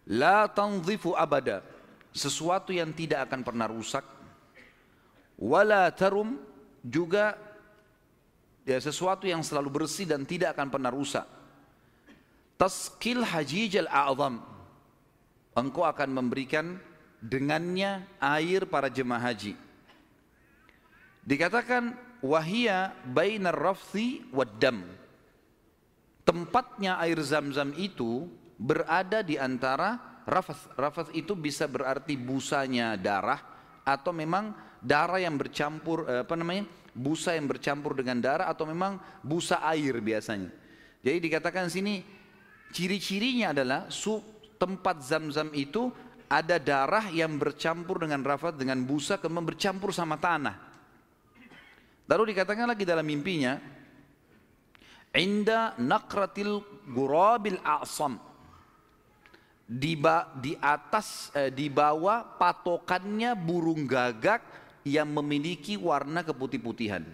"La 0.08 0.48
tanzifu 0.48 1.12
abada." 1.12 1.78
sesuatu 2.18 2.74
yang 2.74 2.90
tidak 2.90 3.30
akan 3.30 3.46
pernah 3.46 3.70
rusak. 3.70 4.04
Wala 5.38 5.86
tarum 5.94 6.34
juga 6.82 7.38
ya, 8.66 8.78
sesuatu 8.82 9.30
yang 9.30 9.44
selalu 9.46 9.82
bersih 9.84 10.08
dan 10.08 10.26
tidak 10.26 10.58
akan 10.58 10.68
pernah 10.68 10.90
rusak. 10.90 11.24
Taskil 12.58 13.22
hajijal 13.22 13.86
a'zam. 13.86 14.42
Engkau 15.54 15.86
akan 15.86 16.10
memberikan 16.10 16.78
dengannya 17.22 18.02
air 18.18 18.66
para 18.66 18.90
jemaah 18.90 19.30
haji. 19.30 19.54
Dikatakan 21.22 21.94
wahia 22.18 22.94
bainar 23.06 23.54
rafthi 23.54 24.26
wad. 24.34 24.58
Tempatnya 26.26 26.98
air 26.98 27.18
zam-zam 27.22 27.74
itu 27.78 28.26
berada 28.58 29.22
di 29.22 29.38
antara 29.38 30.20
rafath. 30.26 30.74
Rafath 30.74 31.10
itu 31.14 31.38
bisa 31.38 31.70
berarti 31.70 32.18
busanya 32.18 32.98
darah 32.98 33.40
atau 33.86 34.10
memang 34.12 34.52
darah 34.82 35.22
yang 35.22 35.38
bercampur 35.38 36.04
eh, 36.10 36.26
apa 36.26 36.34
namanya? 36.34 36.66
busa 36.98 37.38
yang 37.38 37.46
bercampur 37.46 37.94
dengan 37.94 38.18
darah 38.18 38.50
atau 38.50 38.66
memang 38.66 38.98
busa 39.22 39.62
air 39.70 39.94
biasanya. 40.02 40.50
Jadi 40.98 41.30
dikatakan 41.30 41.70
sini 41.70 42.02
ciri-cirinya 42.74 43.54
adalah 43.54 43.86
su, 43.86 44.18
tempat 44.58 45.06
zam-zam 45.06 45.46
itu 45.54 45.94
ada 46.26 46.58
darah 46.58 47.06
yang 47.14 47.38
bercampur 47.38 48.02
dengan 48.02 48.26
rafat 48.26 48.58
dengan 48.58 48.82
busa 48.82 49.22
kemudian 49.22 49.46
bercampur 49.46 49.94
sama 49.94 50.18
tanah. 50.18 50.58
Lalu 52.10 52.34
dikatakan 52.34 52.66
lagi 52.66 52.82
dalam 52.82 53.06
mimpinya, 53.06 53.56
Inda 55.14 55.78
nakratil 55.78 56.60
gurabil 56.90 57.62
a'sam 57.62 58.27
di, 59.68 59.92
ba, 60.00 60.32
di 60.40 60.56
atas 60.56 61.28
eh, 61.36 61.52
di 61.52 61.68
bawah 61.68 62.24
patokannya 62.40 63.36
burung 63.36 63.84
gagak 63.84 64.40
yang 64.88 65.12
memiliki 65.12 65.76
warna 65.76 66.24
keputih-putihan. 66.24 67.04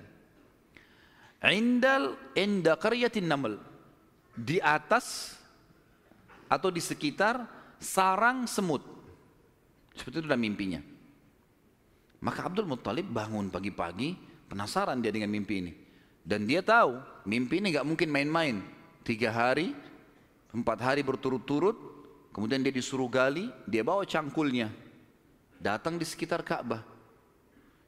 Indal 1.44 2.14
inda 2.38 2.78
qaryatin 2.78 3.26
naml 3.26 3.58
di 4.32 4.62
atas 4.62 5.34
atau 6.46 6.70
di 6.70 6.78
sekitar 6.78 7.42
sarang 7.82 8.46
semut. 8.46 8.80
Seperti 9.92 10.22
itu 10.22 10.26
dalam 10.30 10.40
mimpinya. 10.40 10.80
Maka 12.24 12.48
Abdul 12.48 12.64
Muttalib 12.64 13.10
bangun 13.10 13.52
pagi-pagi 13.52 14.16
penasaran 14.48 15.02
dia 15.02 15.12
dengan 15.12 15.28
mimpi 15.28 15.54
ini. 15.60 15.72
Dan 16.24 16.48
dia 16.48 16.64
tahu 16.64 16.96
mimpi 17.28 17.60
ini 17.60 17.76
gak 17.76 17.84
mungkin 17.84 18.08
main-main. 18.08 18.64
Tiga 19.04 19.28
hari, 19.28 19.76
empat 20.56 20.80
hari 20.80 21.04
berturut-turut 21.04 21.93
Kemudian 22.34 22.66
dia 22.66 22.74
disuruh 22.74 23.06
gali, 23.06 23.46
dia 23.62 23.86
bawa 23.86 24.02
cangkulnya. 24.02 24.66
Datang 25.62 25.94
di 25.94 26.02
sekitar 26.02 26.42
Ka'bah. 26.42 26.82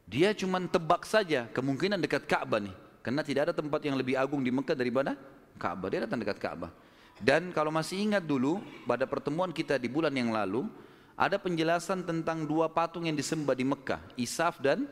Dia 0.06 0.30
cuma 0.38 0.62
tebak 0.62 1.02
saja 1.02 1.50
kemungkinan 1.50 1.98
dekat 1.98 2.30
Ka'bah 2.30 2.62
nih. 2.62 2.70
Karena 3.02 3.26
tidak 3.26 3.50
ada 3.50 3.54
tempat 3.58 3.82
yang 3.82 3.98
lebih 3.98 4.14
agung 4.14 4.46
di 4.46 4.54
Mekah 4.54 4.78
daripada 4.78 5.18
Ka'bah. 5.58 5.90
Dia 5.90 6.06
datang 6.06 6.22
dekat 6.22 6.38
Ka'bah. 6.38 6.70
Dan 7.18 7.50
kalau 7.50 7.74
masih 7.74 7.98
ingat 7.98 8.22
dulu, 8.22 8.62
pada 8.86 9.02
pertemuan 9.02 9.50
kita 9.50 9.82
di 9.82 9.90
bulan 9.90 10.14
yang 10.14 10.30
lalu, 10.30 10.70
ada 11.18 11.42
penjelasan 11.42 12.06
tentang 12.06 12.46
dua 12.46 12.70
patung 12.70 13.10
yang 13.10 13.18
disembah 13.18 13.58
di 13.58 13.66
Mekah. 13.66 13.98
Isaf 14.14 14.62
dan... 14.62 14.86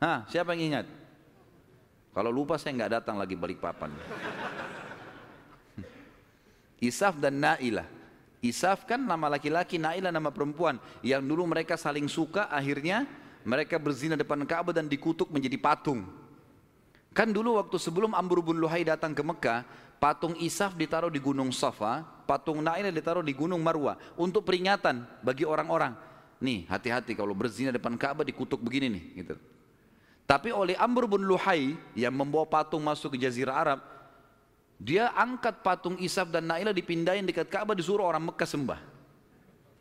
Hah, 0.00 0.24
siapa 0.32 0.56
yang 0.56 0.72
ingat? 0.72 0.88
Kalau 2.16 2.32
lupa 2.32 2.56
saya 2.56 2.72
nggak 2.72 3.04
datang 3.04 3.20
lagi 3.20 3.36
balik 3.36 3.60
papan. 3.60 3.92
Isaf 6.88 7.20
dan 7.20 7.36
Na'ilah. 7.36 7.95
Isaf 8.48 8.86
kan 8.86 9.02
nama 9.02 9.26
laki-laki, 9.26 9.76
Naila 9.76 10.14
nama 10.14 10.30
perempuan. 10.30 10.78
Yang 11.02 11.22
dulu 11.26 11.42
mereka 11.50 11.74
saling 11.74 12.06
suka, 12.06 12.46
akhirnya 12.46 13.04
mereka 13.42 13.78
berzina 13.78 14.14
depan 14.14 14.42
Ka'bah 14.46 14.74
dan 14.74 14.86
dikutuk 14.86 15.30
menjadi 15.30 15.58
patung. 15.58 16.06
Kan 17.16 17.32
dulu 17.32 17.56
waktu 17.56 17.76
sebelum 17.80 18.12
Amr 18.12 18.44
bin 18.44 18.60
Luhai 18.60 18.84
datang 18.84 19.16
ke 19.16 19.22
Mekah, 19.24 19.64
patung 19.96 20.36
Isaf 20.36 20.76
ditaruh 20.76 21.08
di 21.08 21.18
gunung 21.18 21.50
Safa, 21.50 22.04
patung 22.26 22.60
Naila 22.60 22.92
ditaruh 22.92 23.24
di 23.24 23.32
gunung 23.32 23.62
Marwa 23.62 23.96
untuk 24.18 24.44
peringatan 24.44 25.06
bagi 25.24 25.48
orang-orang. 25.48 25.96
Nih, 26.36 26.68
hati-hati 26.68 27.16
kalau 27.16 27.32
berzina 27.32 27.72
depan 27.72 27.96
Ka'bah 27.96 28.26
dikutuk 28.26 28.60
begini 28.60 28.92
nih, 28.92 29.04
gitu. 29.24 29.34
Tapi 30.26 30.50
oleh 30.50 30.74
Amr 30.76 31.06
bin 31.06 31.22
Luhai 31.22 31.78
yang 31.94 32.12
membawa 32.12 32.44
patung 32.44 32.82
masuk 32.82 33.14
ke 33.14 33.18
Jazirah 33.24 33.56
Arab, 33.56 33.78
dia 34.76 35.08
angkat 35.16 35.64
patung 35.64 35.96
Isaf 35.96 36.28
dan 36.28 36.44
Naila 36.44 36.70
dipindahin 36.70 37.24
dekat 37.24 37.48
Ka'bah 37.48 37.72
disuruh 37.72 38.04
orang 38.04 38.28
Mekah 38.28 38.48
sembah. 38.48 38.80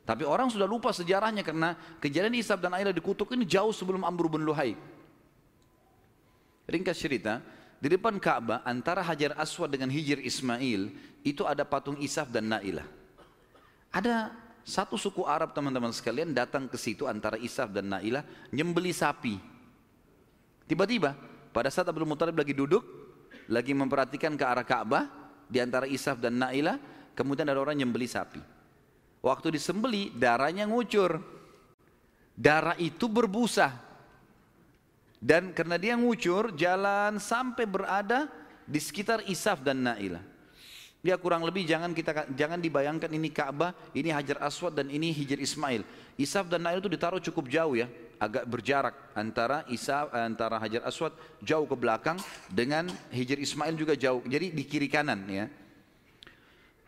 Tapi 0.05 0.23
orang 0.23 0.47
sudah 0.47 0.69
lupa 0.69 0.93
sejarahnya 0.95 1.43
karena 1.43 1.75
kejadian 1.99 2.37
Isaf 2.39 2.61
dan 2.63 2.71
Naila 2.71 2.95
dikutuk 2.95 3.27
ini 3.35 3.43
jauh 3.43 3.75
sebelum 3.75 4.07
Amr 4.07 4.31
bin 4.31 4.47
Luhai. 4.47 4.77
Ringkas 6.65 6.97
cerita, 6.97 7.43
di 7.77 7.91
depan 7.91 8.17
Ka'bah 8.17 8.63
antara 8.63 9.03
Hajar 9.03 9.35
Aswad 9.35 9.69
dengan 9.69 9.91
Hijir 9.91 10.17
Ismail 10.23 10.95
itu 11.27 11.43
ada 11.43 11.67
patung 11.67 11.99
Isaf 11.99 12.31
dan 12.31 12.47
Naila. 12.47 12.87
Ada 13.91 14.31
satu 14.65 14.97
suku 14.97 15.27
Arab 15.27 15.53
teman-teman 15.53 15.93
sekalian 15.93 16.33
datang 16.33 16.65
ke 16.65 16.79
situ 16.79 17.05
antara 17.05 17.37
Isaf 17.37 17.69
dan 17.69 17.91
Naila 17.91 18.25
nyembeli 18.49 18.95
sapi. 18.95 19.37
Tiba-tiba 20.65 21.13
pada 21.53 21.69
saat 21.69 21.85
Abdul 21.85 22.09
Muttalib 22.09 22.33
lagi 22.33 22.57
duduk, 22.57 23.04
lagi 23.51 23.73
memperhatikan 23.77 24.33
ke 24.33 24.43
arah 24.45 24.65
Ka'bah 24.65 25.05
di 25.45 25.61
antara 25.61 25.85
Isaf 25.85 26.17
dan 26.17 26.41
Naila, 26.41 26.77
kemudian 27.13 27.45
ada 27.45 27.61
orang 27.61 27.77
yang 27.77 27.93
beli 27.93 28.09
sapi. 28.09 28.41
Waktu 29.25 29.57
disembeli, 29.57 30.13
darahnya 30.13 30.69
ngucur. 30.69 31.17
Darah 32.35 32.77
itu 32.77 33.09
berbusa. 33.09 33.73
Dan 35.17 35.55
karena 35.55 35.81
dia 35.81 35.97
ngucur, 35.97 36.53
jalan 36.53 37.17
sampai 37.17 37.65
berada 37.65 38.29
di 38.69 38.77
sekitar 38.77 39.25
Isaf 39.25 39.65
dan 39.65 39.81
Naila. 39.81 40.21
Ya 41.05 41.21
kurang 41.21 41.45
lebih 41.45 41.69
jangan 41.69 41.93
kita 41.93 42.25
jangan 42.33 42.57
dibayangkan 42.57 43.13
ini 43.13 43.29
Ka'bah, 43.29 43.77
ini 43.93 44.09
Hajar 44.09 44.41
Aswad 44.41 44.73
dan 44.73 44.89
ini 44.89 45.13
Hijr 45.13 45.37
Ismail. 45.37 45.85
Isaf 46.17 46.49
dan 46.49 46.65
Naila 46.65 46.81
itu 46.81 46.89
ditaruh 46.89 47.21
cukup 47.21 47.45
jauh 47.45 47.77
ya 47.77 47.85
agak 48.17 48.49
berjarak 48.49 49.13
antara 49.13 49.61
Isa 49.69 50.09
antara 50.09 50.57
Hajar 50.57 50.81
Aswad 50.81 51.13
jauh 51.45 51.69
ke 51.69 51.77
belakang 51.77 52.17
dengan 52.49 52.89
Hijr 53.13 53.37
Ismail 53.37 53.77
juga 53.77 53.93
jauh. 53.93 54.25
Jadi 54.25 54.49
di 54.49 54.65
kiri 54.65 54.89
kanan 54.89 55.29
ya. 55.29 55.45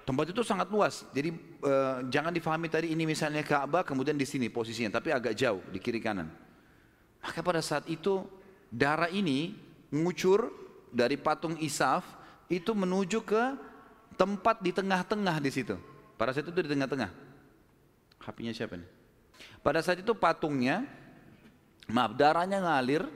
Tempat 0.01 0.33
itu 0.33 0.41
sangat 0.41 0.73
luas. 0.73 1.05
Jadi 1.13 1.37
uh, 1.61 2.01
jangan 2.09 2.33
difahami 2.33 2.73
tadi 2.73 2.97
ini 2.97 3.05
misalnya 3.05 3.45
Ka'bah 3.45 3.85
kemudian 3.85 4.17
di 4.17 4.25
sini 4.25 4.49
posisinya, 4.49 4.97
tapi 4.97 5.13
agak 5.13 5.37
jauh 5.37 5.61
di 5.69 5.77
kiri 5.77 6.01
kanan. 6.01 6.25
Maka 7.21 7.45
pada 7.45 7.61
saat 7.61 7.85
itu 7.85 8.25
darah 8.73 9.13
ini 9.13 9.53
mengucur 9.93 10.49
dari 10.89 11.21
patung 11.21 11.53
Isaf 11.61 12.01
itu 12.49 12.73
menuju 12.73 13.21
ke 13.21 13.66
tempat 14.17 14.59
di 14.59 14.73
tengah-tengah 14.73 15.37
di 15.39 15.51
situ. 15.53 15.77
Pada 16.17 16.33
saat 16.33 16.49
itu 16.49 16.59
di 16.65 16.69
tengah-tengah. 16.73 17.13
HP-nya 18.17 18.51
siapa 18.51 18.75
nih? 18.75 18.89
Pada 19.61 19.79
saat 19.85 20.01
itu 20.01 20.11
patungnya 20.17 20.89
maaf 21.87 22.17
darahnya 22.19 22.59
ngalir 22.59 23.07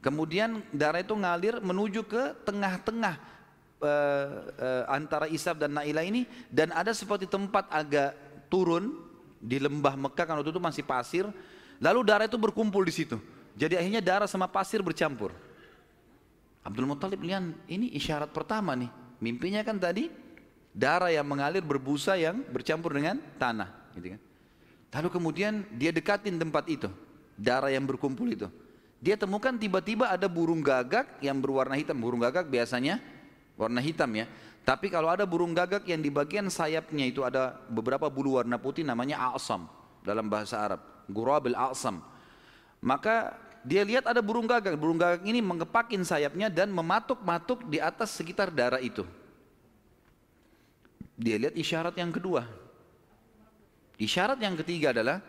kemudian 0.00 0.64
darah 0.72 1.04
itu 1.04 1.12
ngalir 1.12 1.60
menuju 1.60 2.00
ke 2.08 2.32
tengah-tengah 2.48 3.20
uh, 3.84 4.28
uh, 4.56 4.84
antara 4.88 5.28
Isab 5.28 5.60
dan 5.60 5.76
Naila 5.76 6.00
ini 6.00 6.24
dan 6.48 6.72
ada 6.72 6.96
seperti 6.96 7.28
tempat 7.28 7.68
agak 7.68 8.16
turun 8.48 8.96
di 9.40 9.60
lembah 9.60 9.96
Mekah 9.96 10.24
kan 10.24 10.36
waktu 10.40 10.52
itu 10.52 10.60
masih 10.60 10.84
pasir 10.84 11.28
lalu 11.80 12.00
darah 12.04 12.24
itu 12.24 12.40
berkumpul 12.40 12.80
di 12.84 12.92
situ 12.92 13.20
jadi 13.52 13.76
akhirnya 13.76 14.00
darah 14.00 14.28
sama 14.28 14.48
pasir 14.48 14.80
bercampur 14.80 15.36
Abdul 16.64 16.88
Muttalib 16.88 17.20
lihat 17.20 17.44
ini 17.68 17.92
isyarat 17.96 18.32
pertama 18.32 18.72
nih 18.76 18.88
mimpinya 19.20 19.62
kan 19.62 19.78
tadi 19.78 20.10
darah 20.74 21.12
yang 21.12 21.28
mengalir 21.28 21.62
berbusa 21.62 22.18
yang 22.18 22.42
bercampur 22.50 22.96
dengan 22.96 23.20
tanah 23.38 23.92
gitu 23.94 24.16
kan 24.16 24.20
lalu 24.90 25.08
kemudian 25.12 25.62
dia 25.76 25.94
dekatin 25.94 26.40
tempat 26.40 26.66
itu 26.66 26.90
darah 27.40 27.72
yang 27.72 27.88
berkumpul 27.88 28.28
itu. 28.28 28.46
Dia 29.00 29.16
temukan 29.16 29.56
tiba-tiba 29.56 30.12
ada 30.12 30.28
burung 30.28 30.60
gagak 30.60 31.24
yang 31.24 31.40
berwarna 31.40 31.72
hitam. 31.72 31.96
Burung 31.96 32.20
gagak 32.20 32.52
biasanya 32.52 33.00
warna 33.56 33.80
hitam 33.80 34.12
ya. 34.12 34.28
Tapi 34.60 34.92
kalau 34.92 35.08
ada 35.08 35.24
burung 35.24 35.56
gagak 35.56 35.88
yang 35.88 36.04
di 36.04 36.12
bagian 36.12 36.52
sayapnya 36.52 37.08
itu 37.08 37.24
ada 37.24 37.56
beberapa 37.72 38.12
bulu 38.12 38.36
warna 38.36 38.60
putih 38.60 38.84
namanya 38.84 39.32
a'sam 39.32 39.64
dalam 40.04 40.28
bahasa 40.28 40.60
Arab. 40.60 40.80
Gurabil 41.08 41.56
a'sam. 41.56 42.04
Maka 42.84 43.40
dia 43.60 43.84
lihat 43.84 44.08
ada 44.08 44.24
burung 44.24 44.48
gagak. 44.48 44.72
Burung 44.76 44.96
gagak 44.96 45.24
ini 45.24 45.44
mengepakin 45.44 46.00
sayapnya 46.00 46.48
dan 46.48 46.72
mematuk-matuk 46.72 47.68
di 47.68 47.76
atas 47.76 48.16
sekitar 48.16 48.48
darah 48.48 48.80
itu. 48.80 49.04
Dia 51.20 51.36
lihat 51.36 51.52
isyarat 51.52 51.92
yang 52.00 52.08
kedua. 52.08 52.48
Isyarat 54.00 54.40
yang 54.40 54.56
ketiga 54.56 54.96
adalah 54.96 55.20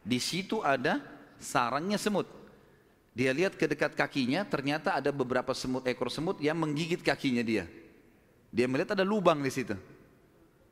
di 0.00 0.16
situ 0.16 0.64
ada 0.64 1.04
sarangnya 1.36 2.00
semut. 2.00 2.24
Dia 3.12 3.30
lihat 3.30 3.54
ke 3.54 3.68
dekat 3.68 3.92
kakinya, 3.92 4.42
ternyata 4.48 4.96
ada 4.96 5.12
beberapa 5.12 5.52
semut 5.52 5.84
ekor 5.84 6.08
semut 6.08 6.40
yang 6.40 6.56
menggigit 6.56 7.04
kakinya 7.04 7.44
dia. 7.44 7.68
Dia 8.48 8.64
melihat 8.64 8.96
ada 8.96 9.04
lubang 9.04 9.44
di 9.44 9.52
situ. 9.52 9.76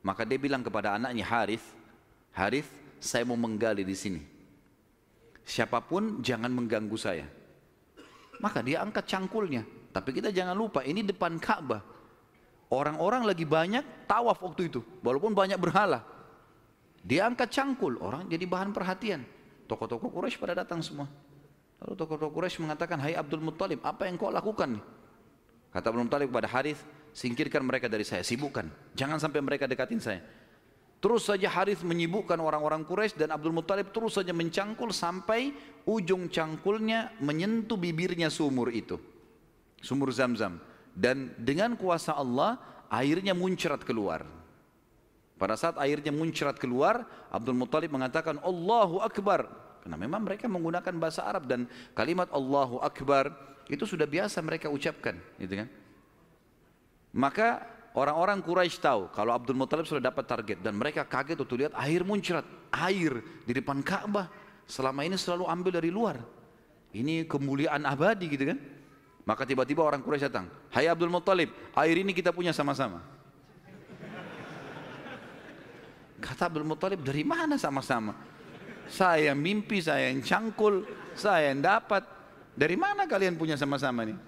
Maka 0.02 0.26
dia 0.26 0.40
bilang 0.40 0.64
kepada 0.64 0.98
anaknya 0.98 1.22
Harith, 1.22 1.62
Harith, 2.34 2.66
saya 2.98 3.22
mau 3.22 3.38
menggali 3.38 3.84
di 3.86 3.94
sini. 3.94 4.31
Siapa 5.42 5.82
pun 5.82 6.22
jangan 6.22 6.50
mengganggu 6.50 6.98
saya. 6.98 7.26
Maka 8.38 8.62
dia 8.62 8.82
angkat 8.82 9.06
cangkulnya. 9.06 9.62
Tapi 9.92 10.10
kita 10.16 10.32
jangan 10.32 10.56
lupa 10.56 10.80
ini 10.82 11.04
depan 11.04 11.36
Ka'bah. 11.36 11.82
Orang-orang 12.72 13.28
lagi 13.28 13.44
banyak 13.44 14.08
tawaf 14.08 14.40
waktu 14.40 14.72
itu. 14.72 14.80
Walaupun 15.04 15.36
banyak 15.36 15.60
berhala. 15.60 16.00
Dia 17.04 17.28
angkat 17.28 17.52
cangkul. 17.52 18.00
Orang 18.00 18.30
jadi 18.30 18.48
bahan 18.48 18.72
perhatian. 18.72 19.26
Tokoh-tokoh 19.68 20.08
Quraisy 20.08 20.40
pada 20.40 20.64
datang 20.64 20.80
semua. 20.80 21.10
Lalu 21.82 21.94
tokoh-tokoh 21.98 22.32
Quraisy 22.32 22.62
mengatakan, 22.64 22.96
Hai 23.02 23.18
Abdul 23.18 23.44
Muttalib, 23.44 23.84
apa 23.84 24.08
yang 24.08 24.16
kau 24.16 24.32
lakukan? 24.32 24.80
Kata 25.68 25.84
Abdul 25.92 26.08
Muttalib 26.08 26.32
kepada 26.32 26.48
Harith, 26.48 26.80
singkirkan 27.12 27.60
mereka 27.60 27.90
dari 27.92 28.06
saya, 28.06 28.24
sibukkan. 28.24 28.94
Jangan 28.96 29.20
sampai 29.20 29.44
mereka 29.44 29.68
dekatin 29.68 30.00
saya. 30.00 30.24
Terus 31.02 31.26
saja 31.26 31.50
Harith 31.50 31.82
menyibukkan 31.82 32.38
orang-orang 32.38 32.86
Quraisy 32.86 33.18
dan 33.18 33.34
Abdul 33.34 33.50
Muttalib 33.50 33.90
terus 33.90 34.14
saja 34.14 34.30
mencangkul 34.30 34.94
sampai 34.94 35.50
ujung 35.82 36.30
cangkulnya 36.30 37.10
menyentuh 37.18 37.74
bibirnya 37.74 38.30
sumur 38.30 38.70
itu. 38.70 39.02
Sumur 39.82 40.14
Zam-Zam. 40.14 40.62
Dan 40.94 41.34
dengan 41.34 41.74
kuasa 41.74 42.14
Allah 42.14 42.54
airnya 42.86 43.34
muncrat 43.34 43.82
keluar. 43.82 44.22
Pada 45.42 45.58
saat 45.58 45.74
airnya 45.82 46.14
muncrat 46.14 46.54
keluar, 46.54 47.02
Abdul 47.34 47.58
Muttalib 47.58 47.90
mengatakan 47.90 48.38
Allahu 48.38 49.02
Akbar. 49.02 49.50
Karena 49.82 49.98
memang 49.98 50.22
mereka 50.22 50.46
menggunakan 50.46 50.94
bahasa 51.02 51.26
Arab 51.26 51.50
dan 51.50 51.66
kalimat 51.98 52.30
Allahu 52.30 52.78
Akbar 52.78 53.34
itu 53.66 53.82
sudah 53.82 54.06
biasa 54.06 54.38
mereka 54.38 54.70
ucapkan, 54.70 55.18
gitu 55.42 55.66
kan? 55.66 55.68
Maka 57.10 57.71
Orang-orang 57.92 58.40
Quraisy 58.40 58.80
tahu 58.80 59.12
kalau 59.12 59.36
Abdul 59.36 59.52
Muthalib 59.52 59.84
sudah 59.84 60.00
dapat 60.00 60.24
target 60.24 60.64
dan 60.64 60.72
mereka 60.72 61.04
kaget 61.04 61.36
untuk 61.36 61.60
lihat 61.60 61.76
air 61.76 62.00
muncrat, 62.00 62.44
air 62.72 63.20
di 63.44 63.52
depan 63.52 63.84
Ka'bah. 63.84 64.32
Selama 64.64 65.04
ini 65.04 65.20
selalu 65.20 65.44
ambil 65.44 65.76
dari 65.76 65.92
luar. 65.92 66.16
Ini 66.96 67.28
kemuliaan 67.28 67.84
abadi 67.84 68.32
gitu 68.32 68.48
kan. 68.48 68.58
Maka 69.28 69.44
tiba-tiba 69.44 69.84
orang 69.84 70.00
Quraisy 70.00 70.32
datang, 70.32 70.48
"Hai 70.72 70.88
Abdul 70.88 71.12
Muthalib, 71.12 71.52
air 71.76 71.96
ini 72.00 72.16
kita 72.16 72.32
punya 72.32 72.50
sama-sama." 72.56 73.04
Kata 76.16 76.48
Abdul 76.48 76.64
Muthalib, 76.64 77.04
"Dari 77.04 77.22
mana 77.28 77.60
sama-sama?" 77.60 78.16
Saya 78.88 79.36
mimpi, 79.36 79.84
saya 79.84 80.10
yang 80.10 80.24
cangkul, 80.24 80.84
saya 81.12 81.52
yang 81.52 81.60
dapat. 81.60 82.02
Dari 82.52 82.76
mana 82.76 83.08
kalian 83.08 83.36
punya 83.40 83.56
sama-sama 83.56 84.04
nih? 84.04 84.18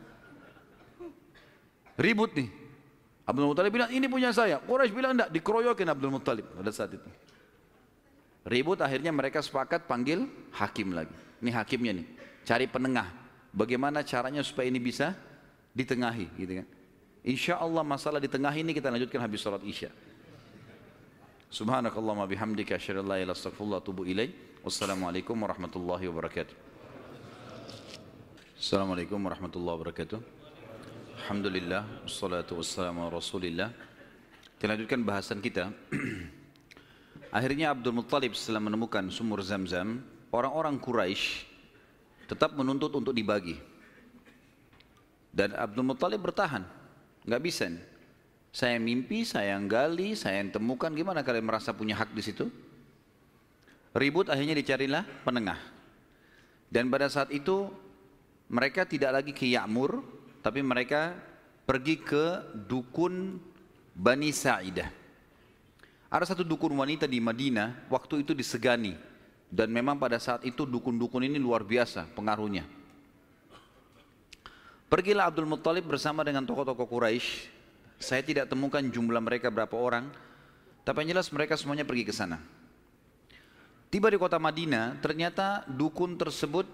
Ribut 2.00 2.33
nih, 2.33 2.48
Abdul 3.24 3.48
Muttalib 3.48 3.72
bilang 3.72 3.88
ini 3.88 4.04
punya 4.04 4.30
saya. 4.37 4.60
Quraisy 4.60 4.92
bilang 4.92 5.16
enggak, 5.16 5.32
dikeroyokin 5.32 5.88
Abdul 5.88 6.12
Muttalib 6.12 6.44
pada 6.44 6.68
saat 6.68 6.92
itu. 6.92 7.08
Ribut 8.44 8.76
akhirnya 8.84 9.08
mereka 9.08 9.40
sepakat 9.40 9.88
panggil 9.88 10.28
hakim 10.52 10.92
lagi. 10.92 11.12
Ini 11.40 11.50
hakimnya 11.56 11.92
nih, 11.96 12.06
cari 12.44 12.68
penengah. 12.68 13.08
Bagaimana 13.56 14.04
caranya 14.04 14.44
supaya 14.44 14.68
ini 14.68 14.76
bisa 14.76 15.16
ditengahi 15.72 16.26
gitu 16.37 16.52
kan. 16.60 16.66
Insya 17.24 17.56
Allah 17.56 17.80
masalah 17.80 18.20
di 18.20 18.28
tengah 18.28 18.52
ini 18.52 18.76
kita 18.76 18.92
lanjutkan 18.92 19.24
habis 19.24 19.40
sholat 19.40 19.64
isya. 19.64 19.88
Subhanakallahumma 21.48 22.28
bihamdika 22.28 22.76
asyhadu 22.76 23.00
la 23.00 23.24
atubu 23.24 24.04
ilaik. 24.04 24.60
Wassalamualaikum 24.60 25.32
warahmatullahi 25.32 26.04
wabarakatuh. 26.12 26.56
Assalamualaikum 28.60 29.16
warahmatullahi 29.16 29.76
wabarakatuh. 29.80 30.43
Alhamdulillah, 31.24 32.04
wassalatu 32.04 32.60
wassalamu 32.60 33.08
rasulillah. 33.08 33.72
Kita 34.60 34.68
lanjutkan 34.68 35.00
bahasan 35.08 35.40
kita. 35.40 35.72
Akhirnya 37.40 37.72
Abdul 37.72 37.96
Muttalib 37.96 38.37
setelah 38.37 38.60
menemukan 38.60 39.08
sumur 39.08 39.40
Zam-Zam, 39.40 40.04
orang-orang 40.28 40.76
Quraisy 40.76 41.48
tetap 42.28 42.52
menuntut 42.52 42.92
untuk 42.92 43.16
dibagi. 43.16 43.56
Dan 45.32 45.56
Abdul 45.56 45.88
Muttalib 45.88 46.20
bertahan, 46.20 46.60
nggak 47.24 47.40
bisa 47.40 47.72
nih. 47.72 47.80
Saya 48.52 48.76
mimpi, 48.76 49.24
saya 49.24 49.56
yang 49.56 49.64
gali, 49.64 50.12
saya 50.12 50.44
yang 50.44 50.52
temukan. 50.52 50.92
Gimana 50.92 51.24
kalian 51.24 51.48
merasa 51.48 51.72
punya 51.72 51.96
hak 51.96 52.12
di 52.12 52.20
situ? 52.20 52.52
Ribut 53.96 54.28
akhirnya 54.28 54.52
dicarilah 54.60 55.08
penengah. 55.24 55.56
Dan 56.68 56.92
pada 56.92 57.08
saat 57.08 57.32
itu 57.32 57.72
mereka 58.52 58.84
tidak 58.84 59.24
lagi 59.24 59.32
ke 59.32 59.48
Ya'mur, 59.48 60.13
tapi 60.44 60.61
mereka 60.61 61.16
pergi 61.64 61.96
ke 61.96 62.52
dukun 62.68 63.40
Bani 63.96 64.28
Sa'idah. 64.28 64.92
Ada 66.12 66.37
satu 66.37 66.44
dukun 66.44 66.76
wanita 66.76 67.09
di 67.09 67.16
Madinah, 67.16 67.88
waktu 67.88 68.20
itu 68.20 68.37
disegani. 68.37 68.92
Dan 69.48 69.72
memang 69.72 69.96
pada 69.96 70.20
saat 70.20 70.44
itu 70.44 70.68
dukun-dukun 70.68 71.24
ini 71.24 71.40
luar 71.40 71.64
biasa 71.64 72.11
pengaruhnya. 72.12 72.68
Pergilah 74.92 75.33
Abdul 75.33 75.48
Muttalib 75.48 75.88
bersama 75.88 76.20
dengan 76.26 76.44
tokoh-tokoh 76.44 76.87
Quraisy. 76.87 77.50
Saya 77.96 78.20
tidak 78.20 78.52
temukan 78.52 78.85
jumlah 78.85 79.22
mereka 79.24 79.48
berapa 79.48 79.72
orang, 79.78 80.12
tapi 80.85 81.02
yang 81.02 81.16
jelas 81.16 81.33
mereka 81.33 81.57
semuanya 81.57 81.88
pergi 81.88 82.04
ke 82.04 82.12
sana. 82.12 82.37
Tiba 83.88 84.11
di 84.11 84.18
kota 84.18 84.37
Madinah, 84.37 84.98
ternyata 84.98 85.64
dukun 85.70 86.18
tersebut 86.18 86.66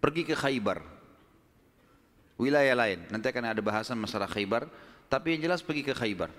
pergi 0.00 0.24
ke 0.24 0.34
Khaybar 0.34 1.01
wilayah 2.40 2.76
lain. 2.76 3.04
Nanti 3.08 3.26
akan 3.28 3.52
ada 3.52 3.60
bahasan 3.64 3.98
masalah 3.98 4.28
Khaybar, 4.28 4.68
tapi 5.08 5.36
yang 5.36 5.50
jelas 5.50 5.60
pergi 5.60 5.84
ke 5.84 5.92
Khaybar. 5.92 6.32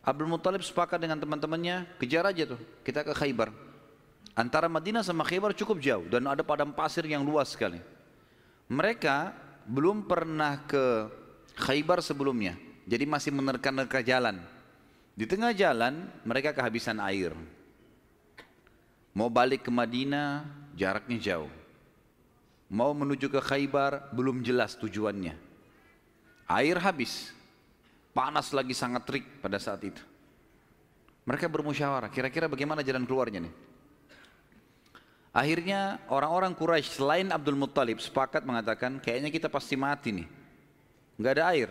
Abdul 0.00 0.32
Muttalib 0.32 0.64
sepakat 0.64 0.96
dengan 0.96 1.20
teman-temannya, 1.20 1.84
kejar 2.00 2.24
aja 2.24 2.56
tuh, 2.56 2.60
kita 2.86 3.04
ke 3.04 3.12
Khaybar. 3.12 3.52
Antara 4.32 4.70
Madinah 4.70 5.04
sama 5.04 5.26
Khaybar 5.26 5.52
cukup 5.52 5.82
jauh 5.82 6.06
dan 6.08 6.24
ada 6.24 6.40
padang 6.40 6.72
pasir 6.72 7.04
yang 7.04 7.20
luas 7.20 7.52
sekali. 7.52 7.82
Mereka 8.70 9.34
belum 9.68 10.08
pernah 10.08 10.64
ke 10.64 11.10
Khaybar 11.60 12.00
sebelumnya, 12.00 12.56
jadi 12.88 13.04
masih 13.04 13.34
menerka-nerka 13.34 14.00
jalan. 14.00 14.40
Di 15.12 15.28
tengah 15.28 15.52
jalan 15.52 16.08
mereka 16.24 16.56
kehabisan 16.56 16.96
air. 17.02 17.36
Mau 19.12 19.28
balik 19.28 19.66
ke 19.66 19.70
Madinah, 19.74 20.48
jaraknya 20.72 21.18
jauh. 21.20 21.59
Mau 22.70 22.94
menuju 22.94 23.26
ke 23.26 23.42
Khaybar 23.42 24.14
belum 24.14 24.46
jelas 24.46 24.78
tujuannya. 24.78 25.34
Air 26.46 26.78
habis. 26.78 27.34
Panas 28.14 28.54
lagi 28.54 28.74
sangat 28.74 29.06
terik 29.06 29.26
pada 29.42 29.58
saat 29.58 29.82
itu. 29.82 30.02
Mereka 31.26 31.46
bermusyawarah, 31.46 32.10
kira-kira 32.10 32.50
bagaimana 32.50 32.82
jalan 32.82 33.06
keluarnya 33.06 33.46
nih? 33.46 33.54
Akhirnya 35.30 36.02
orang-orang 36.10 36.50
Quraisy 36.58 36.98
selain 36.98 37.30
Abdul 37.30 37.54
Muttalib 37.54 38.02
sepakat 38.02 38.42
mengatakan 38.42 38.98
kayaknya 38.98 39.30
kita 39.30 39.46
pasti 39.46 39.78
mati 39.78 40.10
nih. 40.10 40.26
Enggak 41.22 41.32
ada 41.38 41.44
air. 41.54 41.70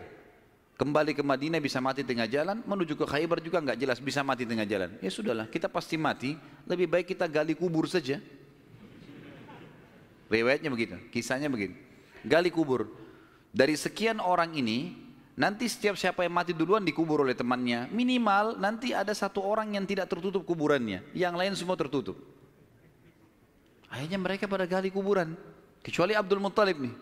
Kembali 0.80 1.12
ke 1.12 1.20
Madinah 1.20 1.60
bisa 1.60 1.84
mati 1.84 2.08
tengah 2.08 2.24
jalan, 2.24 2.64
menuju 2.64 2.96
ke 2.96 3.04
Khaybar 3.04 3.44
juga 3.44 3.60
enggak 3.60 3.76
jelas 3.76 4.00
bisa 4.00 4.24
mati 4.24 4.48
tengah 4.48 4.64
jalan. 4.64 4.96
Ya 5.04 5.12
sudahlah, 5.12 5.52
kita 5.52 5.68
pasti 5.68 6.00
mati, 6.00 6.40
lebih 6.64 6.88
baik 6.88 7.12
kita 7.12 7.28
gali 7.28 7.52
kubur 7.52 7.84
saja. 7.84 8.24
Riwayatnya 10.30 10.70
begitu, 10.70 10.96
kisahnya 11.10 11.50
begitu. 11.50 11.74
Gali 12.22 12.54
kubur. 12.54 12.86
Dari 13.50 13.74
sekian 13.74 14.22
orang 14.22 14.54
ini, 14.54 14.94
nanti 15.34 15.66
setiap 15.66 15.98
siapa 15.98 16.22
yang 16.22 16.38
mati 16.38 16.54
duluan 16.54 16.86
dikubur 16.86 17.26
oleh 17.26 17.34
temannya. 17.34 17.90
Minimal 17.90 18.62
nanti 18.62 18.94
ada 18.94 19.10
satu 19.10 19.42
orang 19.42 19.74
yang 19.74 19.90
tidak 19.90 20.06
tertutup 20.06 20.46
kuburannya. 20.46 21.02
Yang 21.18 21.34
lain 21.34 21.54
semua 21.58 21.74
tertutup. 21.74 22.14
Akhirnya 23.90 24.22
mereka 24.22 24.46
pada 24.46 24.70
gali 24.70 24.94
kuburan. 24.94 25.34
Kecuali 25.82 26.14
Abdul 26.14 26.38
Muttalib 26.38 26.78
nih. 26.78 26.94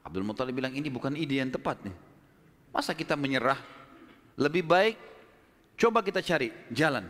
Abdul 0.00 0.24
Muttalib 0.24 0.56
bilang 0.56 0.72
ini 0.72 0.88
bukan 0.88 1.12
ide 1.12 1.44
yang 1.44 1.52
tepat 1.52 1.84
nih. 1.84 1.92
Masa 2.72 2.96
kita 2.96 3.12
menyerah? 3.20 3.60
Lebih 4.40 4.64
baik 4.64 4.96
coba 5.76 6.00
kita 6.00 6.24
cari 6.24 6.48
jalan. 6.72 7.04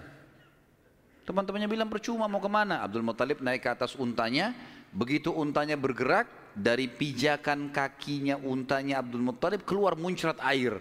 Teman-temannya 1.26 1.66
bilang 1.70 1.90
percuma 1.90 2.26
mau 2.30 2.38
ke 2.38 2.51
mana? 2.51 2.82
Abdul 2.86 3.03
Muttalib 3.03 3.42
naik 3.42 3.66
ke 3.66 3.70
atas 3.70 3.99
untanya, 3.99 4.55
Begitu 4.97 5.28
untanya 5.28 5.76
bergerak, 5.76 6.47
dari 6.57 6.88
pijakan 6.88 7.68
kakinya 7.68 8.40
untanya 8.40 9.05
Abdul 9.05 9.20
Muttalib 9.20 9.61
keluar 9.68 9.92
muncrat 9.92 10.40
air 10.40 10.80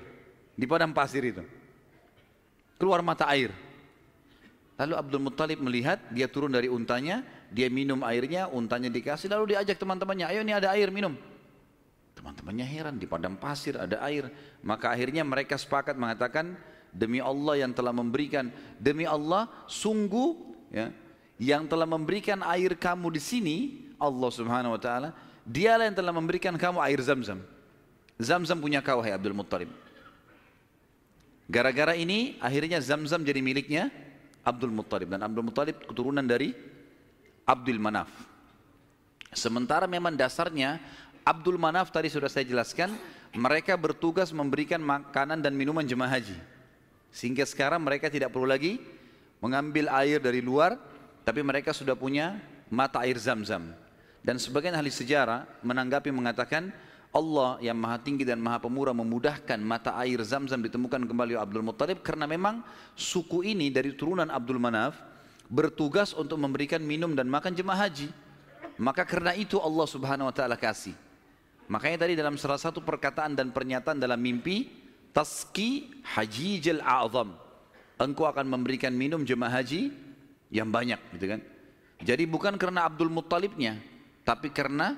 di 0.55 0.63
padang 0.63 0.95
pasir 0.95 1.19
itu. 1.19 1.43
Keluar 2.79 3.03
mata 3.03 3.27
air. 3.27 3.51
Lalu 4.79 4.93
Abdul 4.95 5.23
Muttalib 5.23 5.59
melihat, 5.59 5.99
dia 6.11 6.31
turun 6.31 6.51
dari 6.51 6.71
untanya, 6.71 7.23
dia 7.51 7.67
minum 7.67 8.03
airnya, 8.07 8.47
untanya 8.47 8.91
dikasih, 8.91 9.31
lalu 9.31 9.55
diajak 9.55 9.79
teman-temannya, 9.79 10.31
ayo 10.31 10.39
ini 10.43 10.51
ada 10.51 10.71
air, 10.75 10.91
minum. 10.91 11.15
Teman-temannya 12.15 12.67
heran, 12.67 12.95
di 12.99 13.07
padang 13.07 13.39
pasir 13.39 13.79
ada 13.79 14.03
air. 14.03 14.27
Maka 14.63 14.91
akhirnya 14.91 15.23
mereka 15.23 15.55
sepakat 15.55 15.95
mengatakan, 15.95 16.59
demi 16.91 17.23
Allah 17.23 17.63
yang 17.63 17.71
telah 17.71 17.95
memberikan, 17.95 18.51
demi 18.75 19.07
Allah 19.07 19.47
sungguh 19.71 20.55
ya, 20.71 20.91
yang 21.39 21.67
telah 21.71 21.87
memberikan 21.87 22.43
air 22.43 22.75
kamu 22.75 23.15
di 23.15 23.21
sini, 23.23 23.57
Allah 23.99 24.29
Subhanahu 24.31 24.75
wa 24.75 24.81
taala, 24.81 25.09
dialah 25.45 25.87
yang 25.87 25.97
telah 25.97 26.13
memberikan 26.15 26.55
kamu 26.55 26.81
air 26.83 26.99
Zam-Zam. 26.99 27.39
Zam-Zam 28.15 28.59
punya 28.59 28.79
kau 28.79 29.03
hai 29.03 29.11
Abdul 29.11 29.35
Muttalib. 29.35 29.69
Gara-gara 31.45 31.93
ini 31.93 32.39
akhirnya 32.41 32.81
Zam-Zam 32.81 33.21
jadi 33.21 33.43
miliknya 33.43 33.93
Abdul 34.41 34.73
Muttalib 34.73 35.13
dan 35.13 35.21
Abdul 35.21 35.45
Muttalib 35.45 35.77
keturunan 35.85 36.25
dari 36.25 36.55
Abdul 37.45 37.77
Manaf. 37.77 38.09
Sementara 39.35 39.85
memang 39.85 40.15
dasarnya 40.15 40.79
Abdul 41.21 41.59
Manaf 41.59 41.91
tadi 41.91 42.09
sudah 42.09 42.31
saya 42.31 42.47
jelaskan, 42.47 42.93
mereka 43.35 43.75
bertugas 43.75 44.31
memberikan 44.31 44.79
makanan 44.79 45.43
dan 45.43 45.53
minuman 45.53 45.83
jemaah 45.83 46.17
haji. 46.17 46.37
Sehingga 47.11 47.43
sekarang 47.43 47.83
mereka 47.83 48.07
tidak 48.07 48.31
perlu 48.31 48.47
lagi 48.47 48.79
mengambil 49.43 49.91
air 49.91 50.17
dari 50.23 50.39
luar, 50.39 50.79
tapi 51.27 51.43
mereka 51.43 51.75
sudah 51.75 51.93
punya 51.93 52.39
mata 52.71 53.03
air 53.03 53.19
zam-zam. 53.19 53.75
Dan 54.25 54.41
sebagian 54.41 54.73
ahli 54.73 54.89
sejarah 54.89 55.45
menanggapi 55.61 56.09
mengatakan, 56.09 56.73
Allah 57.13 57.61
yang 57.61 57.77
maha 57.77 58.01
tinggi 58.01 58.25
dan 58.25 58.41
maha 58.41 58.57
pemurah 58.57 58.91
memudahkan 58.91 59.61
mata 59.61 59.93
air 60.01 60.17
zam-zam 60.25 60.59
ditemukan 60.65 61.05
kembali 61.05 61.37
Abdul 61.37 61.61
Muttalib 61.61 62.01
karena 62.01 62.25
memang 62.25 62.65
suku 62.97 63.45
ini 63.45 63.69
dari 63.69 63.93
turunan 63.93 64.27
Abdul 64.27 64.57
Manaf 64.57 64.97
bertugas 65.47 66.11
untuk 66.17 66.41
memberikan 66.41 66.81
minum 66.81 67.13
dan 67.13 67.29
makan 67.29 67.53
jemaah 67.53 67.85
haji. 67.85 68.09
Maka 68.81 69.05
karena 69.05 69.37
itu 69.37 69.61
Allah 69.61 69.87
subhanahu 69.87 70.27
wa 70.27 70.35
ta'ala 70.35 70.57
kasih. 70.57 70.97
Makanya 71.69 72.03
tadi 72.03 72.13
dalam 72.17 72.35
salah 72.35 72.59
satu 72.59 72.81
perkataan 72.81 73.37
dan 73.37 73.53
pernyataan 73.53 74.01
dalam 74.01 74.19
mimpi, 74.19 74.67
Taski 75.15 76.03
hajijil 76.03 76.83
a'zam. 76.83 77.31
Engkau 77.95 78.27
akan 78.27 78.43
memberikan 78.51 78.91
minum 78.91 79.23
jemaah 79.23 79.63
haji 79.63 79.95
yang 80.51 80.67
banyak 80.67 80.99
gitu 81.15 81.31
kan. 81.31 81.39
Jadi 82.03 82.27
bukan 82.27 82.59
karena 82.59 82.83
Abdul 82.83 83.07
Muttalibnya, 83.07 83.79
tapi 84.25 84.49
karena 84.49 84.97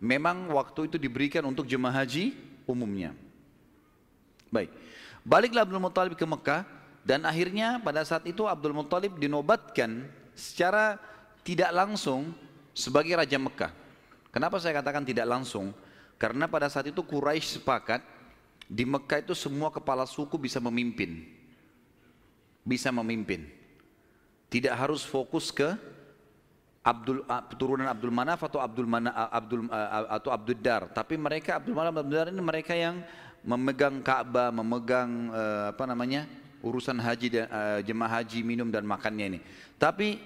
memang 0.00 0.50
waktu 0.50 0.88
itu 0.88 0.96
diberikan 0.96 1.44
untuk 1.44 1.68
jemaah 1.68 2.02
haji 2.02 2.34
umumnya. 2.64 3.12
Baik, 4.48 4.72
baliklah 5.22 5.62
Abdul 5.62 5.78
Muttalib 5.78 6.16
ke 6.16 6.24
Mekah 6.24 6.64
dan 7.04 7.28
akhirnya 7.28 7.78
pada 7.78 8.02
saat 8.02 8.24
itu 8.24 8.48
Abdul 8.48 8.74
Muttalib 8.74 9.20
dinobatkan 9.20 10.08
secara 10.32 10.96
tidak 11.44 11.70
langsung 11.70 12.32
sebagai 12.72 13.12
Raja 13.14 13.36
Mekah. 13.36 13.72
Kenapa 14.32 14.56
saya 14.56 14.80
katakan 14.80 15.04
tidak 15.04 15.28
langsung? 15.28 15.76
Karena 16.16 16.48
pada 16.48 16.72
saat 16.72 16.88
itu 16.88 17.04
Quraisy 17.04 17.60
sepakat 17.60 18.00
di 18.64 18.88
Mekah 18.88 19.20
itu 19.20 19.36
semua 19.36 19.68
kepala 19.68 20.08
suku 20.08 20.40
bisa 20.40 20.56
memimpin. 20.62 21.28
Bisa 22.64 22.88
memimpin. 22.88 23.44
Tidak 24.48 24.72
harus 24.72 25.04
fokus 25.04 25.52
ke 25.52 25.76
Abdul 26.82 27.22
uh, 27.30 27.42
turunan 27.54 27.86
Abdul 27.86 28.10
Manaf 28.10 28.42
atau 28.42 28.58
Abdul 28.58 28.90
Mana, 28.90 29.14
uh, 29.14 29.30
Abdul 29.30 29.70
uh, 29.70 30.18
atau 30.18 30.34
Abdul 30.34 30.58
Dar. 30.58 30.90
Tapi 30.90 31.14
mereka 31.14 31.62
Abdul 31.62 31.78
Manaf 31.78 31.94
Abdul 32.02 32.18
Dar 32.18 32.28
ini 32.34 32.42
mereka 32.42 32.74
yang 32.74 33.06
memegang 33.46 34.02
Ka'bah 34.02 34.50
memegang 34.50 35.30
uh, 35.30 35.70
apa 35.70 35.84
namanya 35.86 36.26
urusan 36.62 36.98
haji 36.98 37.26
dan 37.30 37.46
uh, 37.50 37.78
jemaah 37.86 38.22
haji 38.22 38.42
minum 38.42 38.66
dan 38.66 38.82
makannya 38.82 39.38
ini. 39.38 39.40
Tapi 39.78 40.18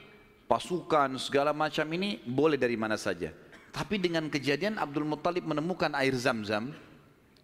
pasukan 0.49 1.21
segala 1.21 1.53
macam 1.53 1.85
ini 1.93 2.25
boleh 2.25 2.57
dari 2.57 2.77
mana 2.81 2.97
saja. 2.97 3.37
Tapi 3.69 4.01
dengan 4.01 4.25
kejadian 4.33 4.81
Abdul 4.81 5.05
Muttalib 5.05 5.45
menemukan 5.45 5.93
air 5.93 6.17
zam-zam 6.17 6.73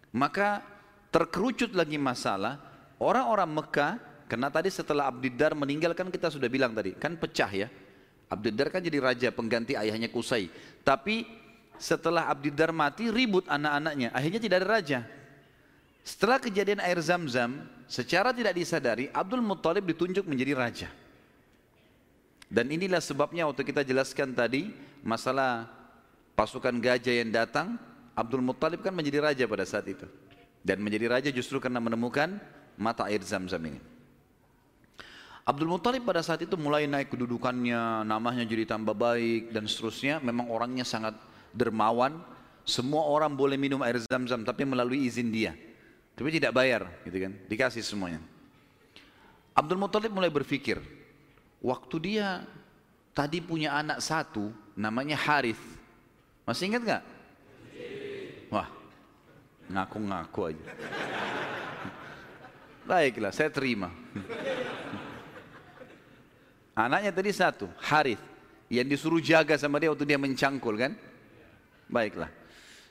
maka 0.09 0.65
terkerucut 1.13 1.77
lagi 1.77 2.01
masalah. 2.01 2.57
Orang-orang 2.97 3.49
Mekah 3.61 3.93
karena 4.25 4.49
tadi 4.49 4.73
setelah 4.73 5.05
Abdul 5.13 5.37
Dar 5.37 5.53
meninggalkan 5.53 6.09
kita 6.09 6.33
sudah 6.33 6.49
bilang 6.49 6.73
tadi 6.73 6.97
kan 6.97 7.13
pecah 7.13 7.51
ya 7.53 7.69
Abdiddar 8.33 8.73
kan 8.73 8.81
jadi 8.81 8.97
raja 8.97 9.29
pengganti 9.29 9.77
ayahnya 9.77 10.09
Kusai. 10.09 10.49
Tapi 10.81 11.23
setelah 11.77 12.29
Abdiddar 12.29 12.73
mati 12.73 13.13
ribut 13.13 13.45
anak-anaknya. 13.45 14.09
Akhirnya 14.09 14.41
tidak 14.41 14.57
ada 14.63 14.69
raja. 14.69 14.99
Setelah 16.03 16.41
kejadian 16.41 16.83
air 16.83 16.99
zam-zam, 16.99 17.63
secara 17.87 18.35
tidak 18.35 18.57
disadari 18.57 19.07
Abdul 19.13 19.39
Muttalib 19.39 19.87
ditunjuk 19.87 20.27
menjadi 20.27 20.53
raja. 20.57 20.89
Dan 22.51 22.69
inilah 22.69 22.99
sebabnya 22.99 23.47
waktu 23.47 23.63
kita 23.65 23.81
jelaskan 23.87 24.35
tadi 24.35 24.73
masalah 25.01 25.65
pasukan 26.35 26.75
gajah 26.77 27.23
yang 27.23 27.31
datang, 27.31 27.79
Abdul 28.13 28.43
Muttalib 28.43 28.83
kan 28.83 28.93
menjadi 28.93 29.23
raja 29.23 29.43
pada 29.47 29.63
saat 29.63 29.87
itu. 29.87 30.05
Dan 30.63 30.83
menjadi 30.83 31.07
raja 31.11 31.29
justru 31.31 31.59
karena 31.59 31.79
menemukan 31.79 32.35
mata 32.75 33.07
air 33.07 33.23
zam-zam 33.23 33.59
ini. 33.63 33.92
Abdul 35.43 35.67
Muttalib 35.67 36.07
pada 36.07 36.23
saat 36.23 36.39
itu 36.39 36.55
mulai 36.55 36.87
naik 36.87 37.11
kedudukannya, 37.11 38.07
namanya 38.07 38.47
jadi 38.47 38.63
tambah 38.63 38.95
baik 38.95 39.51
dan 39.51 39.67
seterusnya. 39.67 40.23
Memang 40.23 40.47
orangnya 40.47 40.87
sangat 40.87 41.19
dermawan. 41.51 42.15
Semua 42.63 43.03
orang 43.03 43.35
boleh 43.35 43.59
minum 43.59 43.83
air 43.83 43.99
zam-zam 44.07 44.39
tapi 44.47 44.63
melalui 44.63 45.03
izin 45.03 45.27
dia. 45.27 45.51
Tapi 46.15 46.31
tidak 46.31 46.55
bayar, 46.55 46.87
gitu 47.03 47.27
kan? 47.27 47.35
Dikasih 47.51 47.83
semuanya. 47.83 48.23
Abdul 49.51 49.83
Muttalib 49.83 50.15
mulai 50.15 50.31
berpikir, 50.31 50.79
waktu 51.59 51.95
dia 51.99 52.47
tadi 53.11 53.43
punya 53.43 53.75
anak 53.75 53.99
satu, 53.99 54.47
namanya 54.79 55.19
Harith. 55.19 55.59
Masih 56.47 56.71
ingat 56.71 56.81
nggak? 56.87 57.03
Wah, 58.47 58.71
ngaku-ngaku 59.67 60.55
aja. 60.55 60.65
Baiklah, 62.87 63.35
saya 63.35 63.51
terima. 63.51 63.91
Anaknya 66.73 67.13
tadi 67.13 67.29
satu, 67.29 67.69
Harith. 67.77 68.21
Yang 68.69 68.97
disuruh 68.97 69.21
jaga 69.21 69.53
sama 69.61 69.77
dia 69.77 69.93
waktu 69.93 70.09
dia 70.09 70.17
mencangkul 70.17 70.73
kan? 70.81 70.97
Baiklah. 71.85 72.33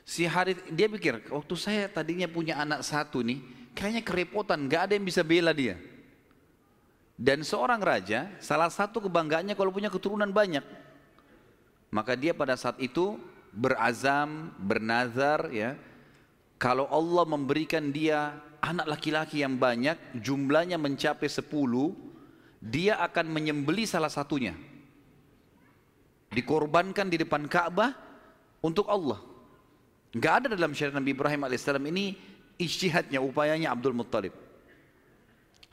Si 0.07 0.23
Harith, 0.23 0.63
dia 0.71 0.87
pikir, 0.87 1.27
waktu 1.27 1.55
saya 1.59 1.87
tadinya 1.91 2.27
punya 2.27 2.59
anak 2.59 2.83
satu 2.83 3.19
nih, 3.19 3.43
kayaknya 3.75 4.03
kerepotan, 4.03 4.67
gak 4.67 4.87
ada 4.87 4.93
yang 4.95 5.03
bisa 5.03 5.23
bela 5.23 5.51
dia. 5.51 5.75
Dan 7.19 7.43
seorang 7.43 7.79
raja, 7.83 8.31
salah 8.39 8.71
satu 8.71 9.03
kebanggaannya 9.03 9.55
kalau 9.55 9.71
punya 9.71 9.91
keturunan 9.91 10.27
banyak. 10.31 10.63
Maka 11.93 12.17
dia 12.17 12.33
pada 12.33 12.57
saat 12.57 12.79
itu 12.81 13.19
berazam, 13.53 14.49
bernazar 14.57 15.51
ya. 15.53 15.77
Kalau 16.57 16.87
Allah 16.89 17.27
memberikan 17.27 17.91
dia 17.91 18.33
anak 18.63 18.97
laki-laki 18.97 19.43
yang 19.43 19.59
banyak, 19.59 19.99
jumlahnya 20.19 20.79
mencapai 20.79 21.27
sepuluh, 21.27 21.93
dia 22.63 22.95
akan 23.03 23.27
menyembeli 23.27 23.83
salah 23.83 24.07
satunya. 24.07 24.55
Dikorbankan 26.31 27.11
di 27.11 27.19
depan 27.19 27.43
Ka'bah 27.51 27.91
untuk 28.63 28.87
Allah. 28.87 29.19
Enggak 30.15 30.33
ada 30.39 30.47
dalam 30.55 30.71
syariat 30.71 30.95
Nabi 30.95 31.11
Ibrahim 31.11 31.43
alaihissalam 31.43 31.83
ini 31.91 32.15
ijtihadnya, 32.55 33.19
upayanya 33.19 33.75
Abdul 33.75 33.91
Muttalib. 33.91 34.31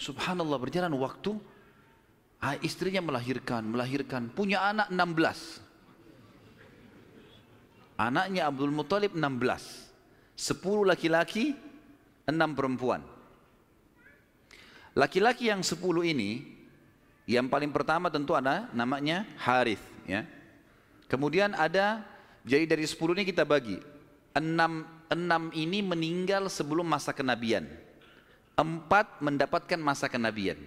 Subhanallah 0.00 0.58
berjalan 0.58 0.90
waktu, 0.98 1.38
ah, 2.42 2.58
istrinya 2.58 3.04
melahirkan, 3.04 3.70
melahirkan, 3.70 4.26
punya 4.34 4.66
anak 4.66 4.90
16. 4.90 5.62
Anaknya 8.00 8.50
Abdul 8.50 8.74
Muttalib 8.74 9.14
16. 9.14 9.86
10 10.34 10.88
laki-laki, 10.88 11.52
6 12.26 12.56
perempuan. 12.56 13.04
Laki-laki 14.96 15.52
yang 15.52 15.60
10 15.60 16.02
ini 16.02 16.59
yang 17.36 17.46
paling 17.46 17.70
pertama 17.70 18.10
tentu 18.10 18.34
ada 18.34 18.66
namanya 18.74 19.22
Harith 19.38 19.82
ya. 20.02 20.26
Kemudian 21.06 21.54
ada 21.54 22.02
jadi 22.46 22.64
dari 22.66 22.86
10 22.86 22.98
ini 23.18 23.24
kita 23.26 23.46
bagi. 23.46 23.78
Enam, 24.30 24.86
enam 25.10 25.50
ini 25.50 25.82
meninggal 25.82 26.46
sebelum 26.46 26.86
masa 26.86 27.10
kenabian. 27.10 27.66
Empat 28.54 29.18
mendapatkan 29.18 29.78
masa 29.78 30.06
kenabian. 30.06 30.58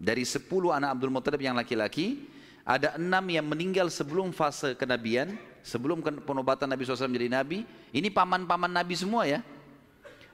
Dari 0.00 0.24
10 0.24 0.48
anak 0.72 0.96
Abdul 0.96 1.12
Muttalib 1.12 1.44
yang 1.44 1.56
laki-laki, 1.56 2.24
ada 2.64 2.96
enam 2.96 3.24
yang 3.28 3.44
meninggal 3.44 3.92
sebelum 3.92 4.32
fase 4.32 4.72
kenabian, 4.76 5.36
sebelum 5.60 6.00
penobatan 6.24 6.72
Nabi 6.72 6.88
SAW 6.88 7.12
menjadi 7.12 7.32
Nabi. 7.36 7.58
Ini 7.92 8.08
paman-paman 8.08 8.72
Nabi 8.72 8.96
semua 8.96 9.28
ya. 9.28 9.44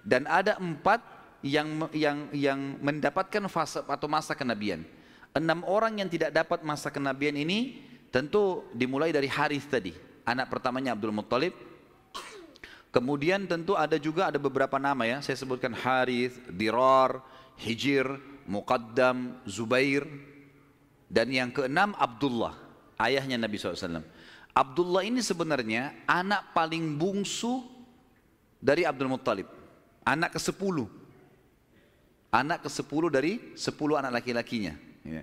Dan 0.07 0.23
ada 0.31 0.55
empat 0.63 1.03
yang 1.43 1.91
yang 1.91 2.31
yang 2.31 2.61
mendapatkan 2.79 3.43
fase 3.51 3.83
atau 3.83 4.07
masa 4.07 4.39
kenabian. 4.39 4.87
Enam 5.37 5.69
orang 5.69 6.01
yang 6.01 6.09
tidak 6.09 6.33
dapat 6.33 6.65
masa 6.65 6.89
kenabian 6.89 7.37
ini 7.37 7.85
tentu 8.09 8.65
dimulai 8.73 9.13
dari 9.13 9.29
Harith 9.29 9.69
tadi, 9.69 9.93
anak 10.25 10.49
pertamanya 10.49 10.97
Abdul 10.97 11.13
Muttalib. 11.13 11.53
Kemudian 12.89 13.45
tentu 13.45 13.77
ada 13.77 14.01
juga 14.01 14.33
ada 14.33 14.41
beberapa 14.41 14.81
nama 14.81 15.05
ya, 15.05 15.21
saya 15.21 15.37
sebutkan 15.37 15.77
Harith, 15.77 16.41
Dirar, 16.49 17.21
Hijir, 17.61 18.09
Muqaddam, 18.49 19.37
Zubair. 19.45 20.09
Dan 21.05 21.29
yang 21.29 21.53
keenam 21.53 21.93
Abdullah, 22.01 22.57
ayahnya 22.97 23.37
Nabi 23.37 23.61
SAW. 23.61 24.01
Abdullah 24.57 25.05
ini 25.05 25.21
sebenarnya 25.21 25.93
anak 26.09 26.57
paling 26.57 26.97
bungsu 26.97 27.61
dari 28.57 28.89
Abdul 28.89 29.13
Muttalib. 29.13 29.45
Anak 30.01 30.33
ke 30.33 30.41
sepuluh. 30.41 30.89
Anak 32.33 32.65
ke 32.65 32.73
sepuluh 32.73 33.13
dari 33.13 33.53
sepuluh 33.53 34.01
anak 34.01 34.25
laki-lakinya. 34.25 34.86
Ya. 35.07 35.23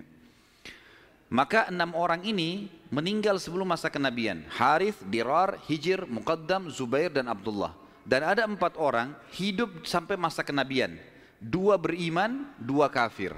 Maka 1.34 1.66
enam 1.66 1.92
orang 1.98 2.22
ini 2.22 2.70
meninggal 2.94 3.42
sebelum 3.42 3.66
masa 3.66 3.90
kenabian. 3.90 4.46
Harith, 4.54 5.02
Dirar, 5.10 5.58
Hijir, 5.66 6.06
Muqaddam, 6.06 6.70
Zubair 6.70 7.10
dan 7.10 7.26
Abdullah. 7.26 7.74
Dan 8.04 8.20
ada 8.22 8.44
empat 8.44 8.76
orang 8.76 9.16
hidup 9.34 9.88
sampai 9.88 10.14
masa 10.20 10.44
kenabian. 10.44 10.94
Dua 11.40 11.74
beriman, 11.80 12.52
dua 12.60 12.92
kafir. 12.92 13.32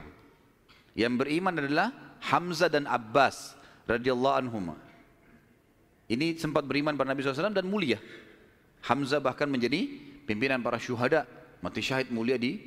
Yang 0.92 1.14
beriman 1.24 1.55
adalah 1.57 1.88
Hamzah 2.20 2.68
dan 2.68 2.84
Abbas 2.84 3.55
radhiyallahu 3.86 4.36
anhum. 4.44 4.74
Ini 6.07 6.38
sempat 6.38 6.66
beriman 6.66 6.94
pada 6.94 7.11
Nabi 7.14 7.22
SAW 7.22 7.55
dan 7.55 7.66
mulia. 7.66 7.99
Hamzah 8.86 9.18
bahkan 9.18 9.51
menjadi 9.51 9.86
pimpinan 10.26 10.62
para 10.62 10.78
syuhada, 10.78 11.26
mati 11.62 11.82
syahid 11.82 12.11
mulia 12.14 12.38
di 12.38 12.59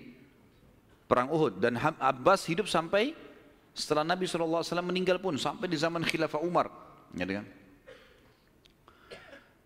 perang 1.08 1.32
Uhud 1.32 1.62
dan 1.62 1.80
Abbas 1.80 2.50
hidup 2.50 2.68
sampai 2.68 3.16
setelah 3.80 4.04
Nabi 4.04 4.28
SAW 4.28 4.84
meninggal 4.84 5.18
pun 5.24 5.40
sampai 5.40 5.72
di 5.72 5.80
zaman 5.80 6.04
Khilafah 6.04 6.44
Umar. 6.44 6.68
Ya, 7.16 7.24
kan? 7.24 7.48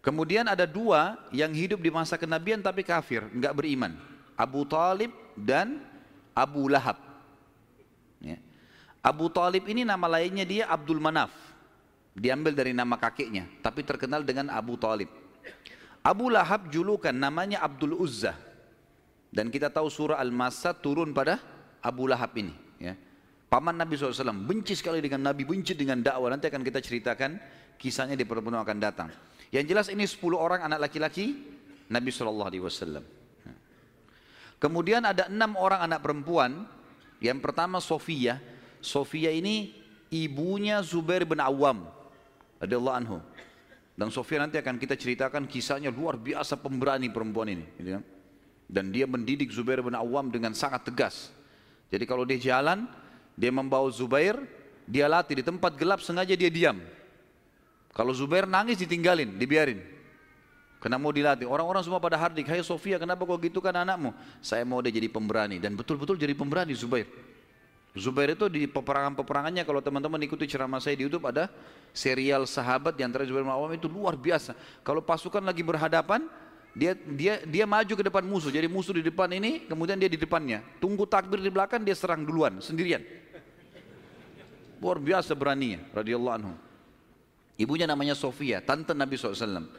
Kemudian 0.03 0.45
ada 0.45 0.67
dua 0.67 1.15
yang 1.31 1.49
hidup 1.55 1.79
di 1.79 1.87
masa 1.87 2.19
kenabian 2.19 2.59
tapi 2.59 2.83
kafir, 2.83 3.23
enggak 3.31 3.55
beriman. 3.55 3.95
Abu 4.35 4.67
Talib 4.67 5.09
dan 5.33 5.79
Abu 6.35 6.67
Lahab. 6.67 6.99
Ya. 8.19 8.37
Abu 8.99 9.31
Talib 9.31 9.63
ini 9.65 9.87
nama 9.87 10.05
lainnya 10.11 10.43
dia 10.43 10.63
Abdul 10.67 10.99
Manaf. 10.99 11.31
Diambil 12.13 12.53
dari 12.53 12.77
nama 12.77 12.93
kakeknya, 12.93 13.49
tapi 13.65 13.81
terkenal 13.81 14.21
dengan 14.21 14.51
Abu 14.53 14.77
Talib. 14.77 15.09
Abu 16.03 16.27
Lahab 16.29 16.67
julukan 16.69 17.15
namanya 17.15 17.63
Abdul 17.63 17.95
Uzza. 17.97 18.35
Dan 19.33 19.49
kita 19.49 19.71
tahu 19.71 19.89
surah 19.89 20.21
Al-Masa 20.21 20.77
turun 20.77 21.09
pada 21.09 21.41
Abu 21.81 22.05
Lahab 22.05 22.35
ini. 22.37 22.53
Ya. 22.77 22.93
Paman 23.53 23.77
Nabi 23.77 23.93
SAW 23.93 24.33
benci 24.33 24.73
sekali 24.73 24.97
dengan 24.97 25.29
Nabi, 25.29 25.45
benci 25.45 25.77
dengan 25.77 26.01
dakwah. 26.01 26.33
Nanti 26.33 26.49
akan 26.49 26.65
kita 26.65 26.81
ceritakan 26.81 27.37
kisahnya 27.77 28.17
di 28.17 28.25
pertemuan 28.25 28.65
akan 28.65 28.81
datang. 28.81 29.13
Yang 29.53 29.65
jelas 29.69 29.87
ini 29.93 30.09
10 30.09 30.25
orang 30.33 30.65
anak 30.65 30.89
laki-laki 30.89 31.37
Nabi 31.85 32.09
SAW. 32.09 33.05
Kemudian 34.57 35.05
ada 35.05 35.29
enam 35.29 35.53
orang 35.53 35.85
anak 35.85 36.01
perempuan. 36.01 36.65
Yang 37.21 37.45
pertama 37.45 37.77
Sofia. 37.77 38.41
Sofia 38.81 39.29
ini 39.29 39.69
ibunya 40.09 40.81
Zubair 40.81 41.21
bin 41.21 41.37
Awam 41.37 41.85
radhiyallahu 42.57 42.97
anhu. 43.05 43.21
Dan 43.93 44.09
Sofia 44.09 44.41
nanti 44.41 44.57
akan 44.57 44.81
kita 44.81 44.97
ceritakan 44.97 45.45
kisahnya 45.45 45.93
luar 45.93 46.17
biasa 46.17 46.57
pemberani 46.57 47.13
perempuan 47.13 47.53
ini. 47.53 47.69
Gitu 47.77 48.01
kan? 48.01 48.03
Dan 48.65 48.89
dia 48.89 49.05
mendidik 49.05 49.53
Zubair 49.53 49.85
bin 49.85 49.93
Awam 49.93 50.33
dengan 50.33 50.57
sangat 50.57 50.89
tegas. 50.89 51.29
Jadi 51.93 52.09
kalau 52.09 52.25
dia 52.25 52.41
jalan, 52.41 52.89
dia 53.33 53.49
membawa 53.49 53.89
Zubair, 53.89 54.37
dia 54.85 55.09
latih 55.09 55.41
di 55.41 55.43
tempat 55.45 55.73
gelap 55.77 55.99
sengaja 56.03 56.33
dia 56.37 56.49
diam. 56.49 56.77
Kalau 57.93 58.13
Zubair 58.13 58.49
nangis 58.49 58.81
ditinggalin, 58.81 59.37
dibiarin. 59.37 59.79
Karena 60.81 60.99
mau 60.99 61.15
dilatih. 61.15 61.47
Orang-orang 61.47 61.79
semua 61.79 62.01
pada 62.03 62.19
hardik, 62.19 62.43
hai 62.51 62.59
Sofia 62.59 62.99
kenapa 62.99 63.23
kau 63.23 63.39
gitu 63.39 63.63
kan 63.63 63.71
anakmu? 63.71 64.11
Saya 64.43 64.67
mau 64.67 64.83
dia 64.83 64.91
jadi 64.91 65.07
pemberani. 65.07 65.55
Dan 65.55 65.79
betul-betul 65.79 66.19
jadi 66.19 66.35
pemberani 66.35 66.75
Zubair. 66.75 67.07
Zubair 67.93 68.33
itu 68.33 68.49
di 68.49 68.65
peperangan-peperangannya 68.65 69.63
kalau 69.69 69.77
teman-teman 69.77 70.17
ikuti 70.25 70.49
ceramah 70.49 70.81
saya 70.81 70.97
di 70.97 71.05
YouTube 71.05 71.29
ada 71.29 71.45
serial 71.93 72.49
sahabat 72.49 72.97
di 72.97 73.05
antara 73.05 73.21
Zubair 73.21 73.45
bin 73.45 73.53
Awam 73.53 73.69
itu 73.77 73.85
luar 73.85 74.17
biasa. 74.17 74.57
Kalau 74.81 75.05
pasukan 75.05 75.45
lagi 75.45 75.61
berhadapan, 75.61 76.25
dia 76.73 76.97
dia 76.97 77.33
dia 77.45 77.65
maju 77.69 77.93
ke 77.93 78.03
depan 78.03 78.25
musuh. 78.25 78.49
Jadi 78.49 78.65
musuh 78.65 78.97
di 78.97 79.05
depan 79.05 79.29
ini, 79.29 79.69
kemudian 79.69 79.97
dia 80.01 80.09
di 80.09 80.17
depannya. 80.17 80.65
Tunggu 80.81 81.05
takbir 81.05 81.37
di 81.37 81.53
belakang, 81.53 81.85
dia 81.85 81.93
serang 81.93 82.25
duluan 82.25 82.57
sendirian. 82.59 83.05
Luar 84.81 84.99
biasa 84.99 85.37
beraninya, 85.37 85.79
radhiyallahu 85.93 86.35
anhu. 86.35 86.53
Ibunya 87.55 87.85
namanya 87.85 88.17
Sofia, 88.17 88.59
tante 88.59 88.91
Nabi 88.97 89.15
SAW. 89.15 89.69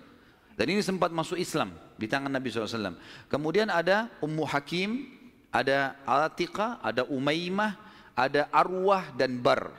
Dan 0.54 0.66
ini 0.70 0.80
sempat 0.86 1.10
masuk 1.10 1.34
Islam 1.34 1.74
di 1.98 2.06
tangan 2.06 2.30
Nabi 2.30 2.46
SAW. 2.46 2.94
Kemudian 3.26 3.66
ada 3.68 4.06
Ummu 4.22 4.46
Hakim, 4.46 5.10
ada 5.50 5.98
Atiqah, 6.06 6.78
ada 6.78 7.02
Umaymah, 7.10 7.74
ada 8.14 8.46
arwah 8.54 9.10
dan 9.18 9.42
bar. 9.42 9.74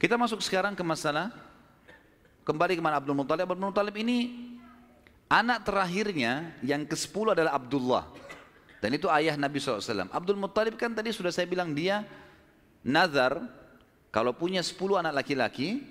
Kita 0.00 0.16
masuk 0.16 0.40
sekarang 0.40 0.72
ke 0.72 0.80
masalah 0.80 1.28
kembali 2.44 2.76
ke 2.78 2.82
mana 2.82 2.98
Abdul 3.00 3.16
Muttalib. 3.16 3.46
Abdul 3.48 3.68
Muttalib 3.70 3.96
ini 4.00 4.18
anak 5.30 5.66
terakhirnya 5.66 6.56
yang 6.64 6.84
ke-10 6.88 7.36
adalah 7.36 7.56
Abdullah. 7.56 8.04
Dan 8.80 8.96
itu 8.96 9.06
ayah 9.12 9.36
Nabi 9.36 9.60
SAW. 9.60 10.08
Abdul 10.08 10.40
Muttalib 10.40 10.80
kan 10.80 10.96
tadi 10.96 11.12
sudah 11.12 11.28
saya 11.28 11.44
bilang 11.44 11.76
dia 11.76 12.02
nazar 12.80 13.44
kalau 14.08 14.32
punya 14.32 14.64
10 14.64 14.76
anak 15.04 15.20
laki-laki 15.20 15.84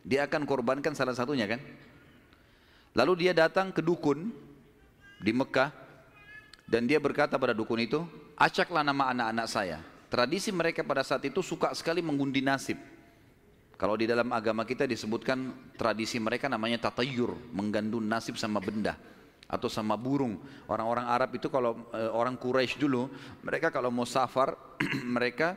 dia 0.00 0.24
akan 0.24 0.48
korbankan 0.48 0.96
salah 0.96 1.12
satunya 1.12 1.44
kan. 1.44 1.60
Lalu 2.96 3.28
dia 3.28 3.32
datang 3.36 3.70
ke 3.70 3.84
dukun 3.84 4.34
di 5.20 5.30
Mekah 5.30 5.70
dan 6.70 6.86
dia 6.86 7.02
berkata 7.02 7.34
pada 7.34 7.50
dukun 7.50 7.82
itu, 7.82 8.06
acaklah 8.38 8.86
nama 8.86 9.10
anak-anak 9.10 9.46
saya. 9.50 9.78
Tradisi 10.06 10.54
mereka 10.54 10.86
pada 10.86 11.02
saat 11.02 11.22
itu 11.26 11.42
suka 11.42 11.74
sekali 11.74 11.98
mengundi 11.98 12.38
nasib. 12.38 12.78
Kalau 13.80 13.96
di 13.96 14.04
dalam 14.04 14.28
agama 14.36 14.68
kita 14.68 14.84
disebutkan 14.84 15.72
tradisi 15.72 16.20
mereka 16.20 16.52
namanya 16.52 16.92
tatayur, 16.92 17.32
menggandun 17.48 18.04
nasib 18.04 18.36
sama 18.36 18.60
benda 18.60 19.00
atau 19.48 19.72
sama 19.72 19.96
burung. 19.96 20.36
Orang-orang 20.68 21.08
Arab 21.08 21.32
itu 21.40 21.48
kalau 21.48 21.88
e, 21.88 22.00
orang 22.12 22.36
Quraisy 22.36 22.76
dulu, 22.76 23.08
mereka 23.40 23.72
kalau 23.72 23.88
mau 23.88 24.04
safar, 24.04 24.52
mereka 25.16 25.56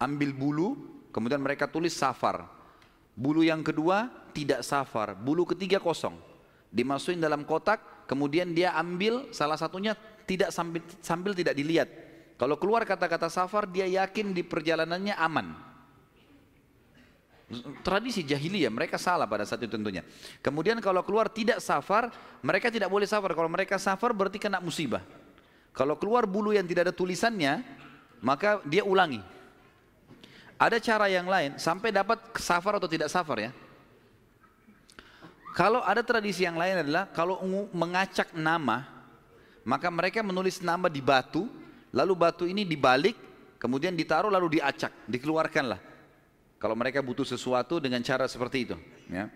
ambil 0.00 0.32
bulu, 0.32 0.68
kemudian 1.12 1.36
mereka 1.36 1.68
tulis 1.68 1.92
safar. 1.92 2.48
Bulu 3.12 3.44
yang 3.44 3.60
kedua 3.60 4.08
tidak 4.32 4.64
safar, 4.64 5.12
bulu 5.12 5.44
ketiga 5.52 5.84
kosong. 5.84 6.16
Dimasukin 6.72 7.20
dalam 7.20 7.44
kotak, 7.44 8.08
kemudian 8.08 8.56
dia 8.56 8.72
ambil 8.72 9.28
salah 9.36 9.60
satunya 9.60 9.92
tidak 10.24 10.48
sambil, 10.48 10.80
sambil 11.04 11.36
tidak 11.36 11.52
dilihat. 11.52 11.92
Kalau 12.40 12.56
keluar 12.56 12.88
kata-kata 12.88 13.28
safar, 13.28 13.68
dia 13.68 13.84
yakin 13.84 14.32
di 14.32 14.40
perjalanannya 14.40 15.12
aman. 15.12 15.69
Tradisi 17.82 18.22
jahiliyah, 18.22 18.70
mereka 18.70 18.94
salah 18.94 19.26
pada 19.26 19.42
saat 19.42 19.58
itu 19.66 19.74
tentunya. 19.74 20.06
Kemudian 20.38 20.78
kalau 20.78 21.02
keluar 21.02 21.26
tidak 21.26 21.58
safar, 21.58 22.14
mereka 22.46 22.70
tidak 22.70 22.86
boleh 22.86 23.10
safar. 23.10 23.34
Kalau 23.34 23.50
mereka 23.50 23.74
safar 23.74 24.14
berarti 24.14 24.38
kena 24.38 24.62
musibah. 24.62 25.02
Kalau 25.74 25.98
keluar 25.98 26.30
bulu 26.30 26.54
yang 26.54 26.62
tidak 26.62 26.90
ada 26.90 26.94
tulisannya, 26.94 27.66
maka 28.22 28.62
dia 28.62 28.86
ulangi. 28.86 29.18
Ada 30.60 30.78
cara 30.78 31.10
yang 31.10 31.26
lain 31.26 31.58
sampai 31.58 31.90
dapat 31.90 32.20
safar 32.38 32.78
atau 32.78 32.86
tidak 32.86 33.10
safar 33.10 33.50
ya. 33.50 33.50
Kalau 35.58 35.82
ada 35.82 36.06
tradisi 36.06 36.46
yang 36.46 36.54
lain 36.54 36.86
adalah 36.86 37.10
kalau 37.10 37.42
mengacak 37.74 38.30
nama, 38.38 38.86
maka 39.66 39.90
mereka 39.90 40.22
menulis 40.22 40.62
nama 40.62 40.86
di 40.86 41.02
batu, 41.02 41.50
Lalu 41.90 42.14
batu 42.14 42.44
ini 42.46 42.62
dibalik, 42.62 43.18
kemudian 43.58 43.98
ditaruh 43.98 44.30
lalu 44.30 44.58
diacak, 44.58 44.94
dikeluarkanlah. 45.10 45.89
Kalau 46.60 46.76
mereka 46.76 47.00
butuh 47.00 47.24
sesuatu 47.24 47.80
dengan 47.80 48.04
cara 48.04 48.28
seperti 48.28 48.68
itu. 48.68 48.76
Ya. 49.08 49.32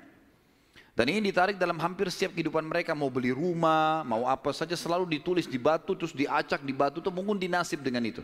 Dan 0.95 1.11
ini 1.11 1.33
ditarik 1.33 1.59
dalam 1.59 1.81
hampir 1.81 2.07
setiap 2.13 2.37
kehidupan 2.37 2.63
mereka 2.63 2.95
mau 2.95 3.11
beli 3.11 3.35
rumah, 3.35 4.07
mau 4.07 4.29
apa 4.31 4.53
saja 4.55 4.77
selalu 4.77 5.19
ditulis 5.19 5.49
di 5.49 5.59
batu 5.59 5.97
terus 5.99 6.15
diacak 6.15 6.63
di 6.63 6.71
batu 6.71 7.03
itu 7.03 7.11
mungkin 7.11 7.41
dinasib 7.41 7.83
dengan 7.83 8.05
itu. 8.05 8.23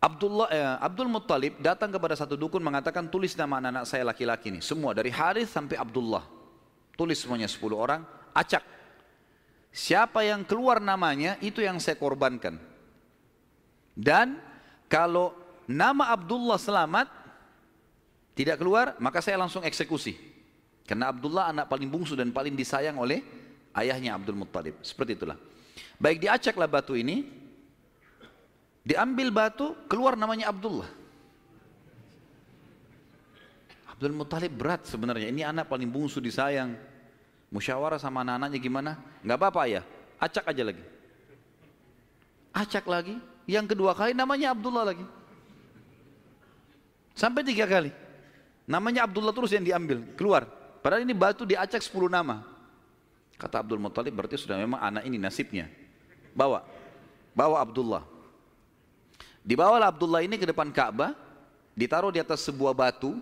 Abdullah 0.00 0.48
eh, 0.52 0.76
Abdul 0.78 1.10
Muttalib 1.10 1.58
datang 1.58 1.90
kepada 1.90 2.14
satu 2.14 2.38
dukun 2.38 2.62
mengatakan 2.62 3.10
tulis 3.10 3.34
nama 3.34 3.58
anak-anak 3.58 3.84
saya 3.84 4.06
laki-laki 4.06 4.48
ini 4.48 4.60
semua 4.62 4.94
dari 4.94 5.10
Harith 5.10 5.50
sampai 5.50 5.80
Abdullah. 5.80 6.22
Tulis 6.94 7.16
semuanya 7.16 7.48
10 7.48 7.64
orang, 7.72 8.04
acak 8.36 8.60
Siapa 9.70 10.26
yang 10.26 10.42
keluar 10.42 10.82
namanya 10.82 11.38
itu 11.38 11.62
yang 11.62 11.78
saya 11.78 11.94
korbankan. 11.94 12.58
Dan 13.94 14.34
kalau 14.90 15.30
nama 15.70 16.10
Abdullah 16.10 16.58
selamat 16.58 17.06
tidak 18.34 18.58
keluar, 18.58 18.96
maka 18.98 19.22
saya 19.22 19.38
langsung 19.38 19.62
eksekusi. 19.62 20.16
Karena 20.88 21.12
Abdullah 21.12 21.52
anak 21.54 21.70
paling 21.70 21.86
bungsu 21.86 22.18
dan 22.18 22.34
paling 22.34 22.56
disayang 22.58 22.98
oleh 22.98 23.22
ayahnya 23.76 24.16
Abdul 24.16 24.34
Muttalib. 24.34 24.74
Seperti 24.82 25.14
itulah. 25.14 25.38
Baik 26.00 26.24
diacaklah 26.24 26.66
batu 26.66 26.96
ini, 26.96 27.28
diambil 28.82 29.30
batu, 29.30 29.76
keluar 29.86 30.16
namanya 30.16 30.50
Abdullah. 30.50 30.88
Abdul 33.92 34.16
Muttalib 34.16 34.56
berat 34.56 34.88
sebenarnya. 34.88 35.28
Ini 35.28 35.52
anak 35.52 35.68
paling 35.68 35.86
bungsu 35.86 36.18
disayang. 36.18 36.72
Musyawarah 37.52 38.00
sama 38.00 38.24
anak-anaknya 38.24 38.58
gimana? 38.62 38.92
Enggak 39.20 39.36
apa-apa 39.36 39.62
ya, 39.68 39.82
acak 40.16 40.48
aja 40.48 40.62
lagi. 40.64 40.84
Acak 42.56 42.88
lagi, 42.88 43.20
yang 43.44 43.68
kedua 43.68 43.92
kali 43.92 44.16
namanya 44.16 44.56
Abdullah 44.56 44.88
lagi. 44.88 45.04
Sampai 47.20 47.44
tiga 47.44 47.68
kali. 47.68 47.92
Namanya 48.64 49.04
Abdullah 49.04 49.36
terus 49.36 49.52
yang 49.52 49.60
diambil, 49.60 50.00
keluar. 50.16 50.48
Padahal 50.80 51.04
ini 51.04 51.12
batu 51.12 51.44
diacak 51.44 51.84
10 51.84 52.08
nama. 52.08 52.40
Kata 53.36 53.60
Abdul 53.60 53.76
Muttalib 53.76 54.16
berarti 54.16 54.40
sudah 54.40 54.56
memang 54.56 54.80
anak 54.80 55.04
ini 55.04 55.20
nasibnya. 55.20 55.68
Bawa. 56.32 56.64
Bawa 57.36 57.60
Abdullah. 57.60 58.08
Dibawalah 59.44 59.92
Abdullah 59.92 60.24
ini 60.24 60.40
ke 60.40 60.48
depan 60.48 60.72
Ka'bah, 60.72 61.12
ditaruh 61.76 62.08
di 62.08 62.24
atas 62.24 62.40
sebuah 62.48 62.72
batu. 62.72 63.20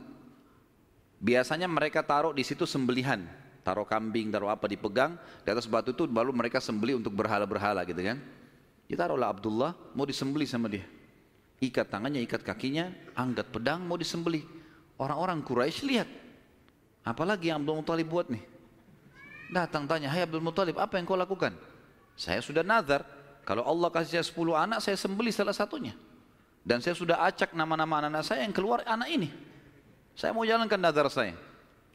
Biasanya 1.19 1.67
mereka 1.67 2.07
taruh 2.07 2.31
di 2.31 2.47
situ 2.47 2.63
sembelihan 2.63 3.27
taruh 3.69 3.85
kambing, 3.85 4.33
taruh 4.33 4.49
apa 4.49 4.65
dipegang 4.65 5.21
di 5.45 5.49
atas 5.53 5.69
batu 5.69 5.93
itu 5.93 6.09
baru 6.09 6.33
mereka 6.33 6.57
sembeli 6.57 6.97
untuk 6.97 7.13
berhala-berhala 7.13 7.85
gitu 7.85 8.01
kan. 8.01 8.17
Ditaruhlah 8.89 9.29
Abdullah, 9.29 9.77
mau 9.93 10.09
disembeli 10.09 10.49
sama 10.49 10.73
dia. 10.73 10.89
Ikat 11.59 11.91
tangannya, 11.91 12.23
ikat 12.23 12.47
kakinya, 12.47 12.91
angkat 13.19 13.51
pedang, 13.51 13.83
mau 13.83 13.99
disembeli. 13.99 14.47
Orang-orang 14.95 15.43
Quraisy 15.43 15.83
lihat. 15.91 16.09
Apalagi 17.03 17.51
yang 17.51 17.63
Abdul 17.63 17.83
Muttalib 17.83 18.07
buat 18.07 18.31
nih. 18.31 18.43
Datang 19.51 19.91
tanya, 19.91 20.13
hai 20.13 20.23
Abdul 20.23 20.45
Muttalib, 20.45 20.79
apa 20.79 21.01
yang 21.01 21.09
kau 21.09 21.19
lakukan? 21.19 21.57
Saya 22.15 22.39
sudah 22.39 22.63
nazar, 22.63 23.03
kalau 23.43 23.67
Allah 23.67 23.89
kasih 23.91 24.21
saya 24.21 24.25
10 24.29 24.55
anak, 24.55 24.79
saya 24.85 24.95
sembeli 24.95 25.35
salah 25.35 25.57
satunya. 25.57 25.97
Dan 26.63 26.79
saya 26.85 26.95
sudah 26.95 27.25
acak 27.25 27.57
nama-nama 27.57 28.05
anak-anak 28.05 28.23
saya 28.29 28.45
yang 28.45 28.53
keluar 28.53 28.85
anak 28.85 29.09
ini. 29.09 29.33
Saya 30.13 30.37
mau 30.37 30.45
jalankan 30.45 30.79
nazar 30.79 31.07
saya. 31.11 31.35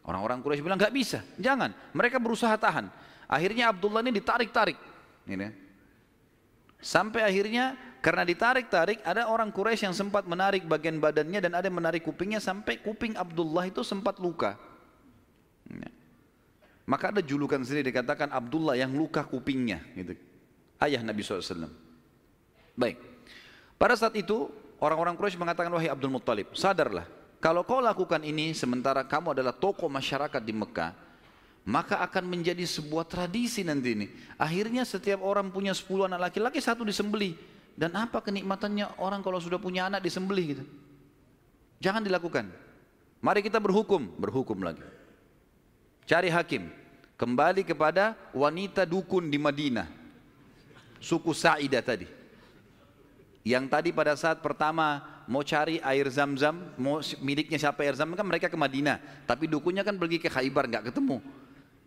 Orang-orang 0.04 0.44
Quraisy 0.44 0.66
bilang, 0.66 0.76
nggak 0.76 0.92
bisa, 0.92 1.24
jangan. 1.40 1.72
Mereka 1.96 2.20
berusaha 2.20 2.52
tahan. 2.60 2.92
Akhirnya 3.32 3.72
Abdullah 3.72 4.04
ini 4.04 4.12
ditarik-tarik. 4.12 4.76
Ini. 5.24 5.48
Sampai 6.84 7.24
akhirnya 7.24 7.80
karena 8.04 8.28
ditarik-tarik 8.28 9.00
ada 9.08 9.32
orang 9.32 9.48
Quraisy 9.48 9.88
yang 9.88 9.96
sempat 9.96 10.28
menarik 10.28 10.68
bagian 10.68 11.00
badannya 11.00 11.40
dan 11.40 11.56
ada 11.56 11.72
yang 11.72 11.80
menarik 11.80 12.04
kupingnya 12.04 12.44
sampai 12.44 12.84
kuping 12.84 13.16
Abdullah 13.16 13.64
itu 13.64 13.80
sempat 13.80 14.20
luka. 14.20 14.60
Maka 16.84 17.16
ada 17.16 17.24
julukan 17.24 17.64
sendiri 17.64 17.96
dikatakan 17.96 18.28
Abdullah 18.28 18.76
yang 18.76 18.92
luka 18.92 19.24
kupingnya. 19.24 19.80
Gitu. 19.96 20.20
Ayah 20.84 21.00
Nabi 21.00 21.24
SAW. 21.24 21.72
Baik. 22.76 23.00
Pada 23.80 23.96
saat 23.96 24.20
itu 24.20 24.52
orang-orang 24.84 25.16
Quraisy 25.16 25.40
mengatakan 25.40 25.72
wahai 25.72 25.88
Abdul 25.88 26.12
Muttalib, 26.12 26.52
sadarlah. 26.52 27.08
Kalau 27.40 27.64
kau 27.64 27.80
lakukan 27.80 28.20
ini 28.28 28.52
sementara 28.52 29.08
kamu 29.08 29.32
adalah 29.32 29.56
tokoh 29.56 29.88
masyarakat 29.88 30.44
di 30.44 30.52
Mekah, 30.52 30.92
maka 31.64 32.04
akan 32.04 32.28
menjadi 32.28 32.68
sebuah 32.68 33.08
tradisi 33.08 33.64
nanti 33.64 33.96
ini. 33.96 34.08
Akhirnya 34.36 34.84
setiap 34.84 35.24
orang 35.24 35.48
punya 35.56 35.72
10 35.72 36.12
anak 36.12 36.32
laki-laki, 36.32 36.60
satu 36.60 36.84
disembeli. 36.84 37.53
Dan 37.74 37.98
apa 37.98 38.22
kenikmatannya 38.22 39.02
orang 39.02 39.26
kalau 39.26 39.42
sudah 39.42 39.58
punya 39.58 39.90
anak 39.90 40.06
disembeli 40.06 40.58
gitu. 40.58 40.64
Jangan 41.82 42.06
dilakukan. 42.06 42.48
Mari 43.24 43.42
kita 43.42 43.58
berhukum, 43.58 44.14
berhukum 44.20 44.62
lagi. 44.62 44.86
Cari 46.06 46.30
hakim. 46.30 46.70
Kembali 47.18 47.64
kepada 47.64 48.14
wanita 48.36 48.84
dukun 48.84 49.32
di 49.32 49.40
Madinah. 49.40 49.88
Suku 51.00 51.32
Sa'idah 51.32 51.82
tadi. 51.82 52.08
Yang 53.44 53.66
tadi 53.68 53.90
pada 53.92 54.16
saat 54.16 54.40
pertama 54.40 55.04
mau 55.28 55.44
cari 55.44 55.80
air 55.84 56.08
zam-zam, 56.08 56.72
mau 56.80 57.04
miliknya 57.20 57.60
siapa 57.60 57.84
air 57.84 57.96
zam 57.96 58.12
kan 58.16 58.24
mereka 58.24 58.48
ke 58.48 58.56
Madinah. 58.56 59.28
Tapi 59.28 59.52
dukunnya 59.52 59.84
kan 59.84 60.00
pergi 60.00 60.20
ke 60.20 60.32
Khaybar, 60.32 60.68
nggak 60.72 60.92
ketemu. 60.92 61.20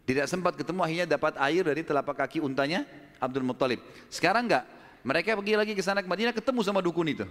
Tidak 0.06 0.26
sempat 0.28 0.54
ketemu 0.54 0.80
akhirnya 0.84 1.06
dapat 1.16 1.34
air 1.40 1.64
dari 1.66 1.82
telapak 1.82 2.14
kaki 2.14 2.44
untanya 2.44 2.84
Abdul 3.18 3.42
Muttalib. 3.42 3.80
Sekarang 4.12 4.46
nggak, 4.46 4.64
mereka 5.06 5.38
pergi 5.38 5.54
lagi 5.54 5.72
ke 5.78 5.82
sana 5.86 6.02
ke 6.02 6.10
Madinah 6.10 6.34
ketemu 6.34 6.66
sama 6.66 6.82
dukun 6.82 7.06
itu. 7.06 7.22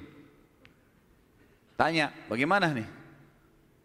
Tanya, 1.76 2.08
bagaimana 2.32 2.72
nih? 2.72 2.88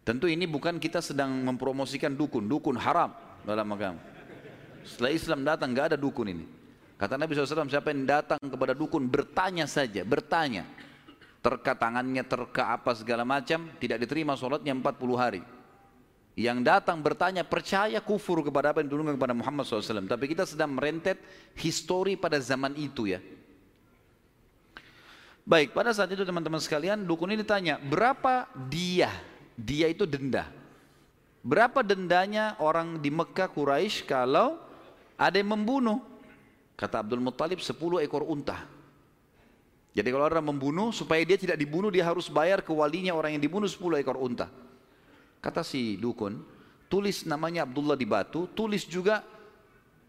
Tentu 0.07 0.31
ini 0.31 0.47
bukan 0.47 0.79
kita 0.79 1.03
sedang 1.03 1.27
mempromosikan 1.43 2.15
dukun, 2.15 2.47
dukun 2.47 2.79
haram 2.79 3.11
dalam 3.43 3.67
agama. 3.75 3.99
Setelah 4.87 5.11
Islam 5.11 5.39
datang 5.43 5.75
nggak 5.75 5.91
ada 5.91 5.97
dukun 5.99 6.31
ini. 6.31 6.47
Kata 6.95 7.19
Nabi 7.19 7.35
SAW, 7.35 7.67
siapa 7.67 7.91
yang 7.91 8.07
datang 8.07 8.39
kepada 8.39 8.71
dukun 8.71 9.11
bertanya 9.11 9.67
saja, 9.67 10.07
bertanya. 10.07 10.63
Terka 11.43 11.75
tangannya, 11.75 12.23
terka 12.23 12.71
apa 12.71 12.95
segala 12.95 13.27
macam, 13.27 13.75
tidak 13.75 14.07
diterima 14.07 14.39
sholatnya 14.39 14.71
40 14.71 15.19
hari. 15.19 15.41
Yang 16.39 16.63
datang 16.63 17.03
bertanya 17.03 17.43
percaya 17.43 17.99
kufur 17.99 18.39
kepada 18.39 18.71
apa 18.71 18.79
yang 18.79 18.87
diturunkan 18.87 19.19
kepada 19.19 19.35
Muhammad 19.35 19.67
SAW. 19.67 20.07
Tapi 20.07 20.31
kita 20.31 20.47
sedang 20.47 20.71
merentet 20.71 21.19
histori 21.59 22.15
pada 22.15 22.39
zaman 22.39 22.71
itu 22.79 23.11
ya. 23.11 23.19
Baik, 25.41 25.73
pada 25.73 25.89
saat 25.91 26.13
itu 26.13 26.21
teman-teman 26.21 26.61
sekalian, 26.61 27.01
dukun 27.01 27.33
ini 27.33 27.41
tanya, 27.41 27.81
berapa 27.81 28.45
dia 28.69 29.09
dia 29.61 29.87
itu 29.87 30.09
denda. 30.09 30.49
Berapa 31.41 31.81
dendanya 31.81 32.57
orang 32.61 33.01
di 33.01 33.09
Mekah 33.09 33.49
Quraisy 33.49 34.05
kalau 34.05 34.61
ada 35.17 35.37
yang 35.37 35.53
membunuh? 35.57 36.01
Kata 36.77 37.01
Abdul 37.01 37.21
Muttalib 37.21 37.61
10 37.61 37.77
ekor 38.05 38.25
unta. 38.25 38.65
Jadi 39.91 40.07
kalau 40.07 40.25
orang 40.25 40.53
membunuh 40.53 40.89
supaya 40.93 41.21
dia 41.25 41.35
tidak 41.35 41.57
dibunuh 41.59 41.91
dia 41.91 42.07
harus 42.07 42.31
bayar 42.31 42.63
ke 42.63 42.71
walinya 42.71 43.13
orang 43.13 43.37
yang 43.37 43.43
dibunuh 43.43 43.69
10 43.69 44.01
ekor 44.01 44.17
unta. 44.17 44.49
Kata 45.41 45.65
si 45.65 45.97
dukun, 45.97 46.41
tulis 46.89 47.25
namanya 47.25 47.65
Abdullah 47.65 47.97
di 47.97 48.05
batu, 48.05 48.45
tulis 48.53 48.85
juga 48.85 49.25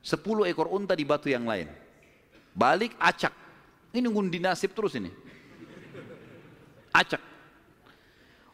10 0.05 0.49
ekor 0.53 0.69
unta 0.69 0.93
di 0.93 1.05
batu 1.05 1.33
yang 1.33 1.49
lain. 1.49 1.69
Balik 2.53 2.93
acak. 3.01 3.33
Ini 3.93 4.09
ngundi 4.09 4.41
nasib 4.41 4.73
terus 4.77 4.97
ini. 4.97 5.13
Acak. 6.93 7.23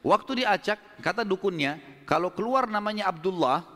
Waktu 0.01 0.47
diacak, 0.47 0.79
kata 1.03 1.27
dukunnya, 1.27 1.83
kalau 2.07 2.31
keluar 2.31 2.71
namanya 2.71 3.11
Abdullah, 3.11 3.67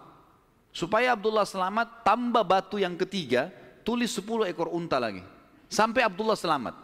supaya 0.71 1.13
Abdullah 1.13 1.45
selamat, 1.45 2.07
tambah 2.07 2.47
batu 2.47 2.79
yang 2.79 2.95
ketiga, 2.95 3.51
tulis 3.83 4.15
10 4.15 4.49
ekor 4.49 4.71
unta 4.71 5.03
lagi. 5.03 5.21
Sampai 5.67 6.07
Abdullah 6.07 6.39
selamat. 6.39 6.79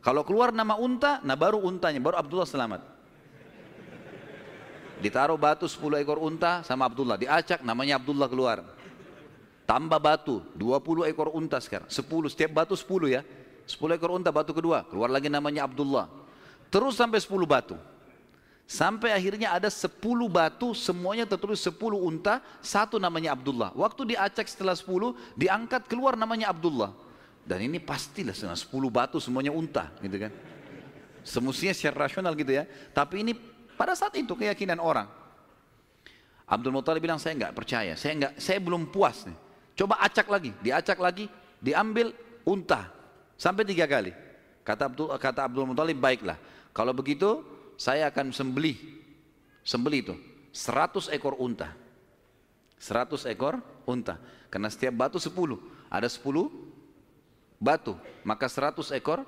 Kalau 0.00 0.24
keluar 0.24 0.52
nama 0.52 0.76
unta, 0.76 1.20
nah 1.24 1.36
baru 1.36 1.60
untanya, 1.60 2.00
baru 2.00 2.20
Abdullah 2.20 2.48
selamat. 2.48 2.80
Ditaruh 5.00 5.40
batu 5.40 5.64
10 5.64 6.04
ekor 6.04 6.20
unta 6.20 6.60
sama 6.60 6.84
Abdullah, 6.84 7.16
diacak 7.16 7.64
namanya 7.64 7.96
Abdullah 7.96 8.28
keluar. 8.28 8.60
Tambah 9.64 9.96
batu, 9.96 10.44
20 10.52 11.08
ekor 11.08 11.32
unta 11.32 11.56
sekarang, 11.62 11.88
10, 11.88 12.28
setiap 12.28 12.52
batu 12.52 12.76
10 12.76 13.08
ya. 13.08 13.22
10 13.70 13.94
ekor 13.94 14.10
unta 14.18 14.34
batu 14.34 14.50
kedua, 14.50 14.82
keluar 14.90 15.06
lagi 15.06 15.30
namanya 15.30 15.70
Abdullah. 15.70 16.10
Terus 16.70 16.98
sampai 16.98 17.22
10 17.22 17.46
batu. 17.46 17.78
Sampai 18.70 19.10
akhirnya 19.10 19.50
ada 19.50 19.66
10 19.66 19.90
batu, 20.30 20.74
semuanya 20.74 21.26
tertulis 21.26 21.58
10 21.62 21.74
unta, 21.98 22.38
satu 22.62 22.98
namanya 23.02 23.34
Abdullah. 23.34 23.74
Waktu 23.74 24.14
diacak 24.14 24.46
setelah 24.46 24.74
10, 24.78 25.14
diangkat 25.34 25.90
keluar 25.90 26.14
namanya 26.14 26.50
Abdullah. 26.50 26.94
Dan 27.42 27.66
ini 27.66 27.82
pastilah 27.82 28.34
10 28.34 28.54
batu 28.90 29.18
semuanya 29.18 29.50
unta, 29.50 29.90
gitu 30.02 30.18
kan. 30.22 30.30
Semestinya 31.26 31.74
secara 31.74 32.06
rasional 32.06 32.34
gitu 32.38 32.54
ya. 32.54 32.66
Tapi 32.94 33.26
ini 33.26 33.32
pada 33.74 33.98
saat 33.98 34.14
itu 34.14 34.38
keyakinan 34.38 34.78
orang. 34.78 35.10
Abdul 36.46 36.74
Muttalib 36.74 37.02
bilang 37.02 37.18
saya 37.18 37.38
nggak 37.38 37.54
percaya, 37.54 37.94
saya 37.94 38.18
nggak, 38.18 38.32
saya 38.38 38.58
belum 38.58 38.90
puas 38.90 39.26
nih. 39.26 39.38
Coba 39.78 40.02
acak 40.02 40.26
lagi, 40.26 40.50
diacak 40.62 40.98
lagi, 40.98 41.30
diambil 41.62 42.10
unta 42.46 42.99
sampai 43.40 43.64
tiga 43.64 43.88
kali. 43.88 44.12
Kata 44.60 44.92
Abdul, 44.92 45.08
kata 45.16 45.40
Abdul 45.48 45.72
Muttalib 45.72 45.96
baiklah. 45.96 46.36
Kalau 46.76 46.92
begitu 46.92 47.40
saya 47.80 48.12
akan 48.12 48.28
sembelih. 48.36 48.76
Sembelih 49.64 50.00
itu 50.04 50.14
100 50.52 51.08
ekor 51.16 51.40
unta. 51.40 51.72
100 52.76 53.24
ekor 53.32 53.56
unta. 53.88 54.20
Karena 54.52 54.68
setiap 54.68 54.92
batu 54.92 55.16
10. 55.16 55.32
Ada 55.88 56.12
10 56.12 56.52
batu. 57.56 57.96
Maka 58.22 58.46
100 58.46 58.92
ekor 58.92 59.24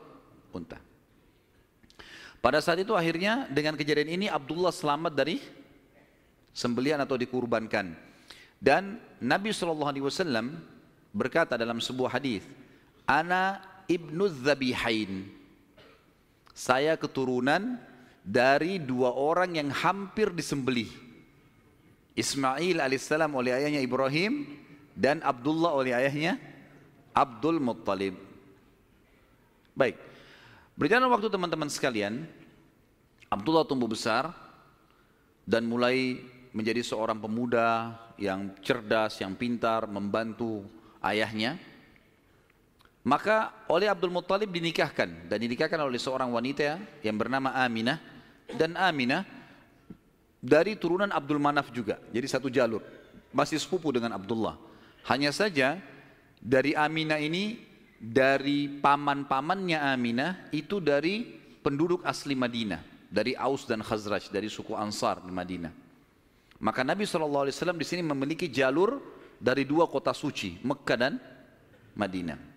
unta. 0.52 0.76
Pada 2.42 2.58
saat 2.58 2.82
itu 2.82 2.92
akhirnya 2.92 3.46
dengan 3.48 3.78
kejadian 3.78 4.18
ini 4.18 4.26
Abdullah 4.26 4.74
selamat 4.74 5.14
dari 5.14 5.38
sembelian 6.50 6.98
atau 7.00 7.14
dikurbankan. 7.14 7.94
Dan 8.58 8.98
Nabi 9.22 9.54
SAW 9.54 10.58
berkata 11.14 11.54
dalam 11.54 11.78
sebuah 11.78 12.18
hadis, 12.18 12.42
Ana 13.06 13.62
ibnu 13.88 14.28
Zabihain 14.30 15.42
saya 16.52 17.00
keturunan 17.00 17.80
dari 18.22 18.78
dua 18.78 19.10
orang 19.10 19.56
yang 19.56 19.68
hampir 19.72 20.30
disembelih. 20.30 20.88
Ismail 22.12 22.78
alaihissalam 22.78 23.32
oleh 23.32 23.56
ayahnya 23.56 23.80
Ibrahim 23.80 24.44
dan 24.92 25.24
Abdullah 25.24 25.72
oleh 25.72 25.96
ayahnya 25.96 26.36
Abdul 27.16 27.56
Muttalib. 27.56 28.20
Baik. 29.72 29.96
Berjalan 30.76 31.08
waktu 31.08 31.28
teman-teman 31.32 31.72
sekalian, 31.72 32.28
Abdullah 33.32 33.64
tumbuh 33.64 33.88
besar 33.88 34.28
dan 35.48 35.64
mulai 35.64 36.20
menjadi 36.52 36.84
seorang 36.84 37.16
pemuda 37.16 37.96
yang 38.20 38.52
cerdas, 38.60 39.16
yang 39.24 39.32
pintar, 39.32 39.88
membantu 39.88 40.68
ayahnya. 41.00 41.56
Maka 43.03 43.50
oleh 43.66 43.90
Abdul 43.90 44.14
Muttalib 44.14 44.46
dinikahkan 44.46 45.26
dan 45.26 45.38
dinikahkan 45.42 45.74
oleh 45.82 45.98
seorang 45.98 46.30
wanita 46.30 46.78
yang 47.03 47.18
bernama 47.18 47.50
Aminah 47.50 47.98
dan 48.55 48.78
Aminah 48.78 49.26
dari 50.38 50.78
turunan 50.78 51.11
Abdul 51.11 51.42
Manaf 51.42 51.74
juga. 51.74 51.98
Jadi 52.14 52.26
satu 52.30 52.46
jalur. 52.46 52.78
Masih 53.34 53.59
sepupu 53.59 53.90
dengan 53.90 54.14
Abdullah. 54.14 54.55
Hanya 55.11 55.34
saja 55.34 55.82
dari 56.38 56.78
Aminah 56.78 57.18
ini 57.18 57.59
dari 57.98 58.70
paman-pamannya 58.70 59.82
Aminah 59.82 60.50
itu 60.55 60.78
dari 60.78 61.26
penduduk 61.62 62.07
asli 62.07 62.38
Madinah, 62.38 62.82
dari 63.11 63.34
Aus 63.34 63.66
dan 63.66 63.82
Khazraj, 63.82 64.30
dari 64.30 64.46
suku 64.46 64.78
Ansar 64.78 65.22
di 65.26 65.30
Madinah. 65.34 65.74
Maka 66.62 66.86
Nabi 66.86 67.03
SAW 67.03 67.50
di 67.74 67.86
sini 67.86 68.03
memiliki 68.07 68.46
jalur 68.46 69.03
dari 69.42 69.66
dua 69.66 69.90
kota 69.90 70.14
suci, 70.14 70.62
Mekah 70.62 70.98
dan 70.98 71.18
Madinah. 71.98 72.51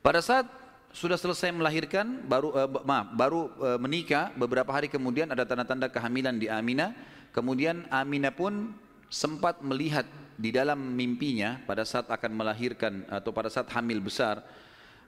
Pada 0.00 0.24
saat 0.24 0.48
sudah 0.96 1.20
selesai 1.20 1.52
melahirkan, 1.52 2.24
baru 2.24 2.56
uh, 2.56 2.68
maaf, 2.88 3.12
baru 3.12 3.52
uh, 3.60 3.76
menikah, 3.76 4.32
beberapa 4.32 4.72
hari 4.72 4.88
kemudian 4.88 5.28
ada 5.28 5.44
tanda-tanda 5.44 5.92
kehamilan 5.92 6.40
di 6.40 6.48
Aminah. 6.48 6.96
Kemudian 7.36 7.84
Aminah 7.92 8.32
pun 8.32 8.72
sempat 9.12 9.60
melihat 9.60 10.08
di 10.40 10.48
dalam 10.56 10.96
mimpinya 10.96 11.60
pada 11.68 11.84
saat 11.84 12.08
akan 12.08 12.32
melahirkan 12.32 13.04
atau 13.12 13.28
pada 13.28 13.52
saat 13.52 13.68
hamil 13.76 14.00
besar, 14.00 14.40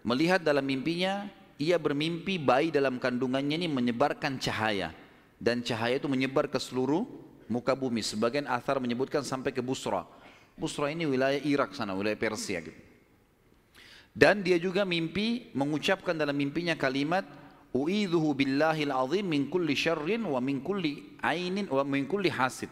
melihat 0.04 0.44
dalam 0.44 0.62
mimpinya 0.62 1.24
ia 1.56 1.80
bermimpi 1.80 2.36
bayi 2.36 2.68
dalam 2.68 3.00
kandungannya 3.00 3.64
ini 3.64 3.72
menyebarkan 3.72 4.36
cahaya 4.36 4.92
dan 5.40 5.64
cahaya 5.64 5.96
itu 5.96 6.06
menyebar 6.06 6.52
ke 6.52 6.60
seluruh 6.60 7.08
muka 7.48 7.72
bumi. 7.72 8.04
Sebagian 8.04 8.44
athar 8.44 8.76
menyebutkan 8.76 9.24
sampai 9.24 9.56
ke 9.56 9.64
Busra. 9.64 10.04
Busra 10.52 10.92
ini 10.92 11.08
wilayah 11.08 11.40
Irak 11.40 11.72
sana, 11.72 11.96
wilayah 11.96 12.20
Persia 12.20 12.60
gitu. 12.60 12.91
Dan 14.12 14.44
dia 14.44 14.60
juga 14.60 14.84
mimpi 14.84 15.48
mengucapkan 15.56 16.12
dalam 16.12 16.36
mimpinya 16.36 16.76
kalimat 16.76 17.24
U'idhuhu 17.72 18.36
billahil 18.36 18.92
azim 18.92 19.24
min 19.24 19.48
kulli 19.48 19.72
syarrin 19.72 20.28
wa 20.28 20.36
min 20.44 20.60
kulli 20.60 21.16
ainin 21.24 21.64
wa 21.72 21.80
min 21.88 22.04
kulli 22.04 22.28
hasid. 22.28 22.68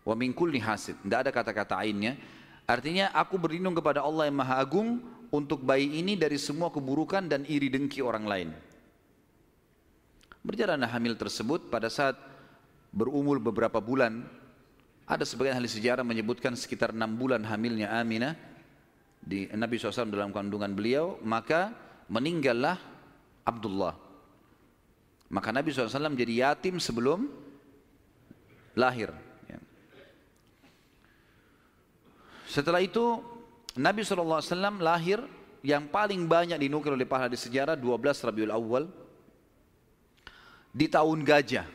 Wa 0.00 0.16
min 0.16 0.32
kulli 0.32 0.56
hasid. 0.56 0.96
Tidak 1.04 1.28
ada 1.28 1.28
kata-kata 1.28 1.76
ainnya. 1.76 2.16
Artinya 2.64 3.12
aku 3.12 3.36
berlindung 3.36 3.76
kepada 3.76 4.00
Allah 4.00 4.32
yang 4.32 4.40
Maha 4.40 4.56
Agung 4.64 5.04
untuk 5.28 5.60
bayi 5.60 6.00
ini 6.00 6.16
dari 6.16 6.40
semua 6.40 6.72
keburukan 6.72 7.28
dan 7.28 7.44
iri 7.44 7.68
dengki 7.68 8.00
orang 8.00 8.24
lain. 8.24 8.48
Berjalanlah 10.40 10.88
hamil 10.96 11.12
tersebut 11.20 11.68
pada 11.68 11.92
saat 11.92 12.16
berumur 12.96 13.36
beberapa 13.36 13.76
bulan. 13.76 14.24
Ada 15.04 15.28
sebagian 15.28 15.60
ahli 15.60 15.68
sejarah 15.68 16.02
menyebutkan 16.02 16.56
sekitar 16.56 16.96
enam 16.96 17.12
bulan 17.12 17.44
hamilnya 17.44 17.92
Aminah 17.92 18.34
di 19.26 19.50
Nabi 19.50 19.74
SAW 19.74 20.06
dalam 20.06 20.30
kandungan 20.30 20.70
beliau, 20.70 21.18
maka 21.26 21.74
meninggallah 22.06 22.78
Abdullah. 23.42 23.98
Maka 25.26 25.50
Nabi 25.50 25.74
SAW 25.74 26.14
jadi 26.14 26.46
yatim 26.46 26.78
sebelum 26.78 27.26
lahir. 28.78 29.10
Ya. 29.50 29.58
Setelah 32.46 32.78
itu 32.78 33.18
Nabi 33.74 34.06
SAW 34.06 34.38
lahir 34.78 35.18
yang 35.66 35.90
paling 35.90 36.30
banyak 36.30 36.62
dinukil 36.62 36.94
oleh 36.94 37.10
para 37.10 37.26
di 37.26 37.34
sejarah 37.34 37.74
12 37.74 38.22
Rabiul 38.22 38.54
Awal 38.54 38.86
di 40.70 40.86
tahun 40.86 41.26
gajah. 41.26 41.66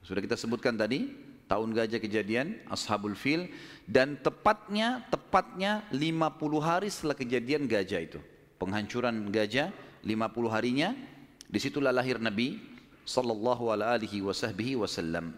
Sudah 0.00 0.24
kita 0.24 0.40
sebutkan 0.40 0.72
tadi, 0.72 1.12
tahun 1.52 1.76
gajah 1.76 2.00
kejadian 2.00 2.56
Ashabul 2.72 3.12
Fil 3.12 3.52
dan 3.84 4.16
tepatnya 4.16 5.04
tepatnya 5.12 5.84
50 5.92 6.32
hari 6.64 6.88
setelah 6.88 7.12
kejadian 7.12 7.68
gajah 7.68 8.00
itu. 8.00 8.20
Penghancuran 8.56 9.28
gajah 9.28 9.68
50 10.00 10.16
harinya 10.48 10.96
di 11.44 11.58
situlah 11.60 11.92
lahir 11.92 12.16
Nabi 12.16 12.56
sallallahu 13.04 13.68
alaihi 13.68 14.24
wasallam 14.24 15.36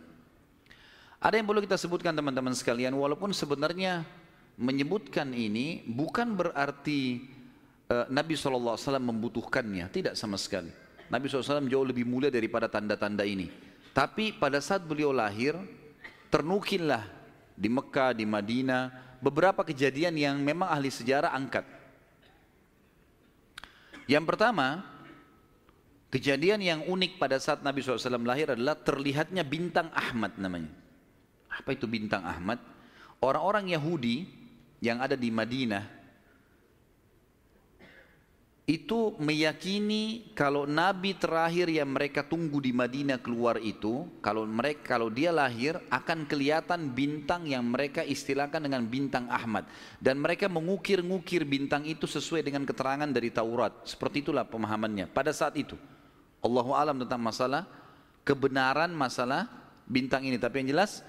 ada 1.24 1.40
yang 1.40 1.48
perlu 1.48 1.64
kita 1.64 1.80
sebutkan 1.80 2.12
teman-teman 2.12 2.52
sekalian 2.52 2.92
walaupun 2.92 3.32
sebenarnya 3.32 4.04
menyebutkan 4.60 5.32
ini 5.32 5.80
bukan 5.88 6.36
berarti 6.36 7.24
uh, 7.88 8.04
Nabi 8.12 8.36
SAW 8.36 8.76
membutuhkannya. 9.00 9.88
Tidak 9.88 10.12
sama 10.20 10.36
sekali. 10.36 10.68
Nabi 11.08 11.24
SAW 11.24 11.64
jauh 11.64 11.88
lebih 11.88 12.04
mulia 12.04 12.28
daripada 12.28 12.68
tanda-tanda 12.68 13.24
ini. 13.24 13.48
Tapi 13.96 14.36
pada 14.36 14.60
saat 14.60 14.84
beliau 14.84 15.16
lahir 15.16 15.56
ternukillah 16.34 17.06
di 17.54 17.70
Mekah, 17.70 18.10
di 18.10 18.26
Madinah, 18.26 18.90
beberapa 19.22 19.62
kejadian 19.62 20.18
yang 20.18 20.34
memang 20.42 20.66
ahli 20.66 20.90
sejarah 20.90 21.30
angkat. 21.30 21.62
Yang 24.10 24.24
pertama, 24.26 24.82
kejadian 26.10 26.58
yang 26.58 26.80
unik 26.90 27.22
pada 27.22 27.38
saat 27.38 27.62
Nabi 27.62 27.86
SAW 27.86 28.18
lahir 28.26 28.50
adalah 28.50 28.74
terlihatnya 28.74 29.46
bintang 29.46 29.94
Ahmad 29.94 30.34
namanya. 30.34 30.74
Apa 31.54 31.70
itu 31.78 31.86
bintang 31.86 32.26
Ahmad? 32.26 32.58
Orang-orang 33.22 33.70
Yahudi 33.70 34.26
yang 34.82 34.98
ada 34.98 35.14
di 35.14 35.30
Madinah 35.30 35.93
itu 38.64 39.12
meyakini 39.20 40.32
kalau 40.32 40.64
nabi 40.64 41.12
terakhir 41.12 41.68
yang 41.68 41.92
mereka 41.92 42.24
tunggu 42.24 42.64
di 42.64 42.72
Madinah 42.72 43.20
keluar 43.20 43.60
itu 43.60 44.08
kalau 44.24 44.48
mereka 44.48 44.96
kalau 44.96 45.12
dia 45.12 45.28
lahir 45.28 45.76
akan 45.92 46.24
kelihatan 46.24 46.88
bintang 46.96 47.44
yang 47.44 47.60
mereka 47.60 48.00
istilahkan 48.00 48.64
dengan 48.64 48.88
bintang 48.88 49.28
Ahmad. 49.28 49.68
Dan 50.00 50.16
mereka 50.16 50.48
mengukir-ngukir 50.48 51.44
bintang 51.44 51.84
itu 51.84 52.08
sesuai 52.08 52.40
dengan 52.40 52.64
keterangan 52.64 53.04
dari 53.04 53.28
Taurat. 53.28 53.84
Seperti 53.84 54.24
itulah 54.24 54.48
pemahamannya. 54.48 55.12
Pada 55.12 55.36
saat 55.36 55.60
itu 55.60 55.76
Allahu 56.40 56.72
alam 56.72 56.96
tentang 57.04 57.20
masalah 57.20 57.68
kebenaran 58.24 58.88
masalah 58.96 59.44
bintang 59.84 60.24
ini. 60.24 60.40
Tapi 60.40 60.64
yang 60.64 60.72
jelas 60.72 61.04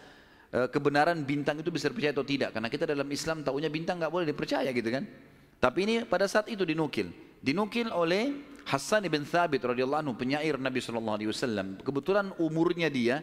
eh, 0.52 0.68
kebenaran 0.68 1.24
bintang 1.24 1.56
itu 1.64 1.72
bisa 1.72 1.88
dipercaya 1.88 2.12
atau 2.12 2.28
tidak? 2.28 2.52
Karena 2.52 2.68
kita 2.68 2.84
dalam 2.84 3.08
Islam 3.08 3.48
tahunya 3.48 3.72
bintang 3.72 4.04
nggak 4.04 4.12
boleh 4.12 4.28
dipercaya 4.28 4.76
gitu 4.76 4.92
kan? 4.92 5.08
Tapi 5.56 5.80
ini 5.88 5.96
pada 6.04 6.28
saat 6.28 6.52
itu 6.52 6.68
dinukil 6.68 7.16
dinukil 7.46 7.94
oleh 7.94 8.34
Hasan 8.66 9.06
ibn 9.06 9.22
Thabit 9.22 9.62
radhiyallahu 9.62 10.02
anhu 10.10 10.14
penyair 10.18 10.58
Nabi 10.58 10.82
sallallahu 10.82 11.22
alaihi 11.22 11.30
wasallam. 11.30 11.78
Kebetulan 11.86 12.34
umurnya 12.42 12.90
dia 12.90 13.22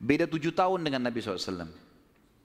beda 0.00 0.24
tujuh 0.24 0.56
tahun 0.56 0.80
dengan 0.80 1.04
Nabi 1.04 1.20
SAW. 1.20 1.68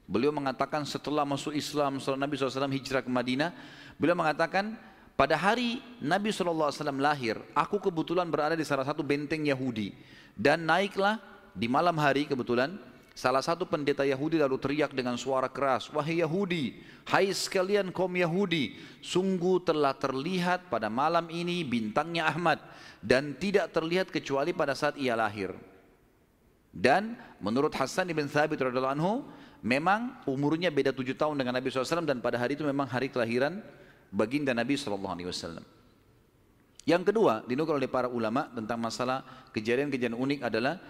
Beliau 0.05 0.36
mengatakan 0.36 0.84
setelah 0.84 1.24
masuk 1.24 1.55
Islam, 1.55 2.03
setelah 2.03 2.28
Nabi 2.28 2.36
SAW 2.36 2.68
hijrah 2.68 3.01
ke 3.01 3.07
Madinah, 3.07 3.55
beliau 3.95 4.20
mengatakan 4.20 4.76
pada 5.16 5.39
hari 5.39 5.80
Nabi 6.03 6.36
SAW 6.36 6.76
lahir, 6.99 7.39
aku 7.55 7.80
kebetulan 7.80 8.28
berada 8.28 8.59
di 8.59 8.68
salah 8.68 8.84
satu 8.84 8.99
benteng 8.99 9.47
Yahudi 9.47 9.95
dan 10.36 10.68
naiklah 10.68 11.24
di 11.55 11.72
malam 11.72 11.95
hari 11.95 12.28
kebetulan 12.28 12.76
Salah 13.16 13.39
satu 13.39 13.63
pendeta 13.63 14.03
Yahudi 14.03 14.36
lalu 14.36 14.59
teriak 14.59 14.91
dengan 14.91 15.16
suara 15.16 15.47
keras, 15.47 15.88
Wahai 15.88 16.20
Yahudi, 16.20 16.84
hai 17.07 17.32
sekalian 17.32 17.88
kaum 17.95 18.11
Yahudi, 18.11 18.76
sungguh 18.99 19.63
telah 19.63 19.95
terlihat 19.95 20.68
pada 20.68 20.91
malam 20.91 21.32
ini 21.32 21.63
bintangnya 21.63 22.28
Ahmad 22.28 22.59
dan 22.99 23.32
tidak 23.39 23.72
terlihat 23.72 24.11
kecuali 24.11 24.51
pada 24.51 24.76
saat 24.76 24.99
ia 24.99 25.16
lahir. 25.16 25.55
Dan 26.76 27.16
menurut 27.39 27.72
Hasan 27.72 28.11
ibn 28.11 28.28
Thabit 28.28 28.59
radhiallahu 28.59 28.95
anhu, 28.99 29.24
memang 29.63 30.20
umurnya 30.28 30.68
beda 30.68 30.91
tujuh 30.91 31.16
tahun 31.16 31.39
dengan 31.39 31.55
Nabi 31.55 31.72
SAW 31.72 32.03
dan 32.03 32.20
pada 32.20 32.36
hari 32.36 32.59
itu 32.59 32.68
memang 32.68 32.84
hari 32.84 33.07
kelahiran 33.07 33.63
baginda 34.11 34.51
Nabi 34.51 34.76
SAW. 34.76 35.63
Yang 36.84 37.03
kedua, 37.16 37.47
dinukil 37.47 37.80
oleh 37.80 37.88
para 37.88 38.11
ulama 38.11 38.51
tentang 38.51 38.76
masalah 38.76 39.24
kejadian-kejadian 39.55 40.20
unik 40.20 40.39
adalah 40.43 40.84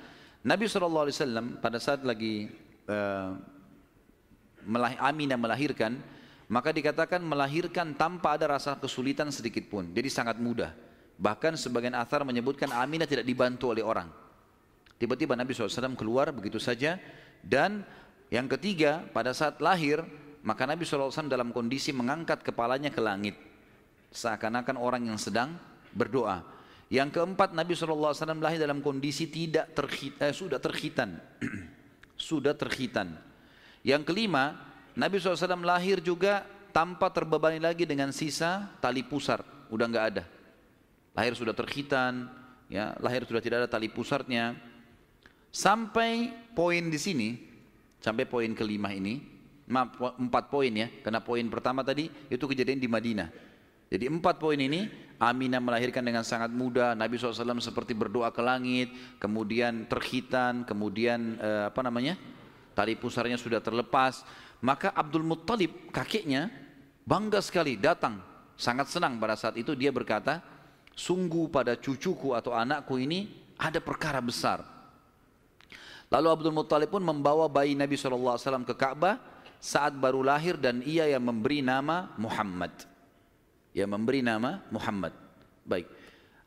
Nabi 0.45 0.69
SAW 0.69 1.57
pada 1.57 1.81
saat 1.81 2.05
lagi 2.05 2.45
uh, 2.85 3.33
Aminah 5.01 5.41
melahirkan, 5.41 5.97
maka 6.45 6.69
dikatakan 6.69 7.17
melahirkan 7.17 7.97
tanpa 7.97 8.37
ada 8.37 8.53
rasa 8.53 8.77
kesulitan 8.77 9.33
sedikit 9.33 9.65
pun. 9.65 9.89
Jadi 9.89 10.05
sangat 10.05 10.37
mudah. 10.37 10.69
Bahkan 11.17 11.57
sebagian 11.57 11.97
athar 11.97 12.21
menyebutkan 12.21 12.69
Aminah 12.69 13.09
tidak 13.09 13.25
dibantu 13.25 13.73
oleh 13.73 13.81
orang. 13.81 14.05
Tiba-tiba 15.01 15.33
Nabi 15.33 15.57
SAW 15.57 15.97
keluar 15.97 16.29
begitu 16.29 16.61
saja. 16.61 17.01
Dan 17.41 17.81
yang 18.29 18.45
ketiga, 18.45 19.01
pada 19.17 19.33
saat 19.33 19.57
lahir, 19.57 20.05
maka 20.45 20.69
Nabi 20.69 20.85
SAW 20.85 21.25
dalam 21.25 21.49
kondisi 21.49 21.89
mengangkat 21.89 22.45
kepalanya 22.45 22.93
ke 22.93 23.01
langit. 23.01 23.33
Seakan-akan 24.13 24.77
orang 24.77 25.09
yang 25.09 25.17
sedang 25.17 25.57
berdoa. 25.89 26.54
Yang 26.86 27.17
keempat 27.17 27.57
Nabi 27.57 27.73
SAW 27.73 28.13
lahir 28.38 28.61
dalam 28.61 28.79
kondisi 28.86 29.25
tidak 29.25 29.73
terhit, 29.73 30.13
eh, 30.21 30.29
sudah 30.29 30.61
terhitan. 30.61 31.17
sudah 32.15 32.53
terhitan. 32.53 33.17
Yang 33.81 34.13
kelima 34.13 34.53
Nabi 34.93 35.17
SAW 35.17 35.65
lahir 35.65 35.99
juga 35.99 36.45
tanpa 36.69 37.09
terbebani 37.09 37.57
lagi 37.57 37.89
dengan 37.89 38.13
sisa 38.13 38.69
tali 38.79 39.01
pusar. 39.01 39.41
Udah 39.73 39.86
nggak 39.89 40.05
ada. 40.13 40.23
Lahir 41.15 41.33
sudah 41.33 41.55
terhitan, 41.55 42.27
ya, 42.67 42.93
lahir 43.01 43.25
sudah 43.25 43.41
tidak 43.41 43.65
ada 43.65 43.69
tali 43.71 43.89
pusarnya. 43.89 44.53
Sampai 45.49 46.36
poin 46.51 46.91
di 46.91 46.99
sini, 46.99 47.39
sampai 48.03 48.27
poin 48.27 48.51
kelima 48.51 48.91
ini, 48.91 49.23
maaf, 49.71 50.19
empat 50.19 50.51
poin 50.51 50.69
ya, 50.69 50.91
karena 50.99 51.23
poin 51.23 51.45
pertama 51.47 51.81
tadi 51.81 52.11
itu 52.27 52.43
kejadian 52.43 52.77
di 52.77 52.89
Madinah. 52.91 53.29
Jadi 53.89 54.09
empat 54.09 54.41
poin 54.41 54.57
ini 54.57 55.05
Aminah 55.15 55.63
melahirkan 55.63 56.03
dengan 56.03 56.27
sangat 56.27 56.51
mudah. 56.51 56.91
Nabi 56.91 57.15
SAW 57.15 57.63
seperti 57.63 57.95
berdoa 57.95 58.36
ke 58.36 58.43
langit, 58.43 58.91
kemudian 59.15 59.88
terhitan, 59.88 60.67
kemudian 60.67 61.39
eh, 61.39 61.71
apa 61.71 61.79
namanya? 61.79 62.19
Tali 62.75 62.99
pusarnya 62.99 63.39
sudah 63.39 63.63
terlepas. 63.63 64.27
Maka 64.59 64.91
Abdul 64.91 65.23
Muttalib 65.23 65.88
kakeknya 65.95 66.51
bangga 67.07 67.39
sekali 67.39 67.79
datang, 67.79 68.19
sangat 68.59 68.91
senang 68.91 69.15
pada 69.15 69.39
saat 69.39 69.55
itu 69.55 69.71
dia 69.71 69.95
berkata, 69.95 70.43
sungguh 70.91 71.47
pada 71.47 71.79
cucuku 71.79 72.36
atau 72.36 72.51
anakku 72.51 72.99
ini 72.99 73.31
ada 73.55 73.79
perkara 73.79 74.19
besar. 74.19 74.67
Lalu 76.11 76.27
Abdul 76.27 76.55
Muttalib 76.55 76.91
pun 76.91 77.03
membawa 77.03 77.47
bayi 77.47 77.71
Nabi 77.71 77.95
SAW 77.95 78.67
ke 78.67 78.75
Ka'bah 78.75 79.15
saat 79.63 79.95
baru 79.95 80.27
lahir 80.27 80.59
dan 80.59 80.83
ia 80.83 81.07
yang 81.07 81.23
memberi 81.23 81.63
nama 81.63 82.11
Muhammad. 82.19 82.94
Yang 83.76 83.91
memberi 83.91 84.23
nama 84.23 84.63
Muhammad. 84.71 85.11
Baik. 85.67 85.91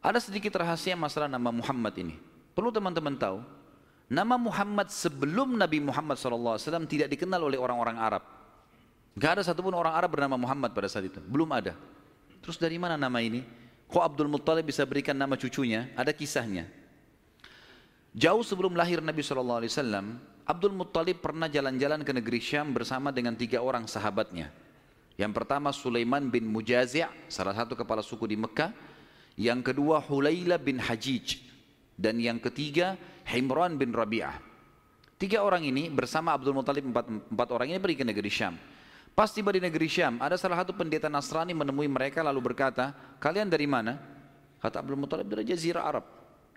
Ada 0.01 0.25
sedikit 0.25 0.57
rahasia 0.57 0.97
masalah 0.97 1.29
nama 1.29 1.53
Muhammad 1.53 1.93
ini. 2.01 2.17
Perlu 2.57 2.73
teman-teman 2.73 3.13
tahu, 3.21 3.45
nama 4.09 4.41
Muhammad 4.41 4.89
sebelum 4.89 5.61
Nabi 5.61 5.85
Muhammad 5.85 6.17
SAW 6.17 6.57
tidak 6.89 7.13
dikenal 7.13 7.45
oleh 7.45 7.61
orang-orang 7.61 8.01
Arab. 8.01 8.25
Gak 9.21 9.39
ada 9.39 9.43
satupun 9.45 9.77
orang 9.77 9.93
Arab 9.93 10.17
bernama 10.17 10.41
Muhammad 10.41 10.73
pada 10.73 10.89
saat 10.89 11.05
itu. 11.05 11.21
Belum 11.21 11.51
ada. 11.53 11.77
Terus 12.41 12.57
dari 12.57 12.81
mana 12.81 12.97
nama 12.97 13.21
ini? 13.21 13.45
Kok 13.91 14.01
Abdul 14.01 14.31
Muttalib 14.33 14.65
bisa 14.65 14.87
berikan 14.89 15.19
nama 15.19 15.37
cucunya? 15.37 15.93
Ada 15.99 16.17
kisahnya. 16.17 16.65
Jauh 18.17 18.41
sebelum 18.41 18.73
lahir 18.73 19.05
Nabi 19.05 19.21
SAW, 19.21 19.69
Abdul 20.49 20.73
Muttalib 20.73 21.21
pernah 21.21 21.51
jalan-jalan 21.51 22.01
ke 22.07 22.13
negeri 22.17 22.41
Syam 22.41 22.73
bersama 22.73 23.13
dengan 23.13 23.37
tiga 23.37 23.61
orang 23.61 23.85
sahabatnya. 23.85 24.49
Yang 25.19 25.33
pertama 25.35 25.75
Sulaiman 25.75 26.31
bin 26.31 26.47
Mujazi' 26.47 27.03
salah 27.27 27.51
satu 27.51 27.75
kepala 27.75 28.07
suku 28.07 28.31
di 28.31 28.39
Mekah. 28.39 28.71
Yang 29.35 29.75
kedua 29.75 29.99
Hulaila 29.99 30.63
bin 30.63 30.79
Hajij. 30.79 31.43
Dan 31.99 32.23
yang 32.23 32.39
ketiga 32.39 32.95
Himran 33.27 33.75
bin 33.75 33.91
Rabi'ah. 33.91 34.39
Tiga 35.19 35.43
orang 35.43 35.67
ini 35.67 35.91
bersama 35.91 36.31
Abdul 36.31 36.55
Muttalib 36.55 36.87
empat, 36.87 37.11
empat 37.11 37.49
orang 37.51 37.75
ini 37.75 37.83
pergi 37.83 37.99
ke 37.99 38.07
negeri 38.07 38.31
Syam. 38.31 38.55
Pas 39.19 39.27
tiba 39.35 39.51
di 39.51 39.59
negeri 39.59 39.91
Syam, 39.91 40.23
ada 40.23 40.39
salah 40.39 40.63
satu 40.63 40.71
pendeta 40.79 41.11
Nasrani 41.11 41.51
menemui 41.51 41.91
mereka 41.91 42.23
lalu 42.23 42.55
berkata, 42.55 42.95
kalian 43.19 43.51
dari 43.51 43.67
mana? 43.67 43.99
Kata 44.63 44.79
Abdul 44.79 44.95
Muttalib 44.95 45.27
dari 45.27 45.43
Jazirah 45.43 45.83
Arab. 45.83 46.07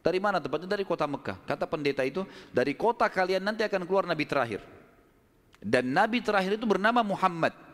Dari 0.06 0.22
mana 0.22 0.38
tempatnya? 0.38 0.78
Dari 0.78 0.86
kota 0.86 1.10
Mekah. 1.10 1.42
Kata 1.50 1.66
pendeta 1.66 2.06
itu, 2.06 2.22
dari 2.54 2.78
kota 2.78 3.10
kalian 3.10 3.42
nanti 3.42 3.66
akan 3.66 3.82
keluar 3.90 4.06
Nabi 4.06 4.30
terakhir. 4.30 4.62
Dan 5.58 5.90
Nabi 5.90 6.22
terakhir 6.22 6.62
itu 6.62 6.70
bernama 6.70 7.02
Muhammad. 7.02 7.71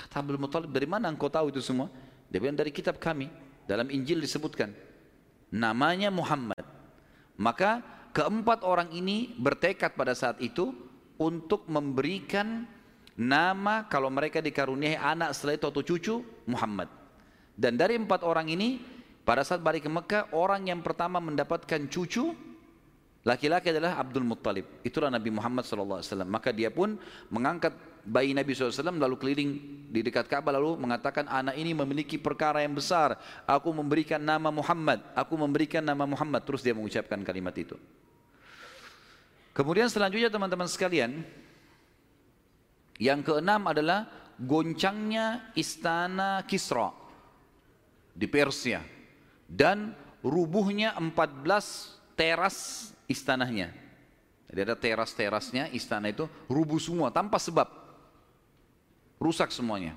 Kata 0.00 0.24
Abdul 0.24 0.40
Muttalib, 0.40 0.72
dari 0.72 0.88
mana 0.88 1.12
engkau 1.12 1.28
tahu 1.28 1.52
itu 1.52 1.60
semua? 1.60 1.92
Dia 2.32 2.40
bilang 2.40 2.56
dari 2.56 2.72
kitab 2.72 2.96
kami. 2.96 3.28
Dalam 3.68 3.92
Injil 3.92 4.24
disebutkan. 4.24 4.72
Namanya 5.52 6.08
Muhammad. 6.08 6.64
Maka 7.36 7.84
keempat 8.16 8.64
orang 8.64 8.88
ini 8.96 9.36
bertekad 9.36 9.92
pada 9.92 10.16
saat 10.16 10.40
itu 10.40 10.72
untuk 11.20 11.68
memberikan 11.68 12.64
nama 13.20 13.84
kalau 13.84 14.08
mereka 14.08 14.40
dikaruniai 14.40 14.96
anak 14.96 15.36
setelah 15.36 15.60
itu 15.60 15.66
atau 15.68 15.82
cucu 15.84 16.14
Muhammad. 16.48 16.88
Dan 17.52 17.76
dari 17.76 18.00
empat 18.00 18.24
orang 18.24 18.48
ini 18.48 18.80
pada 19.20 19.44
saat 19.44 19.60
balik 19.60 19.84
ke 19.84 19.90
Mekah 19.92 20.32
orang 20.32 20.72
yang 20.72 20.80
pertama 20.80 21.20
mendapatkan 21.20 21.84
cucu 21.92 22.32
laki-laki 23.20 23.68
adalah 23.68 24.00
Abdul 24.00 24.24
Muttalib. 24.24 24.80
Itulah 24.80 25.12
Nabi 25.12 25.28
Muhammad 25.28 25.68
SAW. 25.68 26.00
Maka 26.24 26.56
dia 26.56 26.72
pun 26.72 26.96
mengangkat 27.28 27.76
bayi 28.04 28.32
Nabi 28.32 28.56
SAW 28.56 28.96
lalu 28.96 29.16
keliling 29.20 29.50
di 29.90 30.00
dekat 30.00 30.30
Ka'bah 30.30 30.54
lalu 30.54 30.78
mengatakan 30.78 31.26
anak 31.26 31.58
ini 31.58 31.74
memiliki 31.74 32.16
perkara 32.16 32.62
yang 32.62 32.72
besar. 32.72 33.18
Aku 33.44 33.74
memberikan 33.74 34.22
nama 34.22 34.48
Muhammad. 34.48 35.02
Aku 35.18 35.34
memberikan 35.36 35.82
nama 35.84 36.06
Muhammad. 36.06 36.46
Terus 36.46 36.62
dia 36.62 36.72
mengucapkan 36.72 37.18
kalimat 37.26 37.52
itu. 37.58 37.74
Kemudian 39.50 39.90
selanjutnya 39.90 40.30
teman-teman 40.30 40.70
sekalian, 40.70 41.26
yang 43.02 43.20
keenam 43.20 43.66
adalah 43.66 44.06
goncangnya 44.40 45.52
istana 45.58 46.46
Kisra 46.46 46.94
di 48.16 48.24
Persia 48.30 48.80
dan 49.44 49.92
rubuhnya 50.22 50.96
14 50.96 52.14
teras 52.14 52.88
istananya. 53.10 53.72
Jadi 54.50 54.60
ada 54.66 54.76
teras-terasnya 54.76 55.70
istana 55.74 56.10
itu 56.10 56.26
rubuh 56.46 56.78
semua 56.78 57.10
tanpa 57.10 57.38
sebab. 57.38 57.80
Rusak 59.20 59.52
semuanya. 59.52 59.92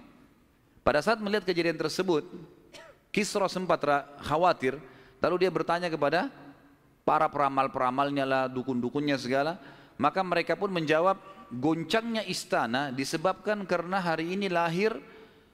Pada 0.84 0.99
saat 0.99 1.24
melihat 1.24 1.47
kejadian 1.47 1.80
tersebut, 1.80 2.28
Kisra 3.07 3.47
sempat 3.47 3.80
khawatir, 4.19 4.76
lalu 5.24 5.47
dia 5.47 5.51
bertanya 5.53 5.88
kepada 5.88 6.28
para 7.07 7.32
peramal-peramalnya 7.32 8.28
lah, 8.28 8.43
dukun-dukunnya 8.51 9.15
segala, 9.15 9.55
maka 9.95 10.19
mereka 10.28 10.59
pun 10.59 10.67
menjawab, 10.76 11.15
goncangnya 11.55 12.28
istana 12.28 12.91
disebabkan 12.91 13.63
karena 13.63 14.03
hari 14.03 14.36
ini 14.36 14.51
lahir 14.51 14.97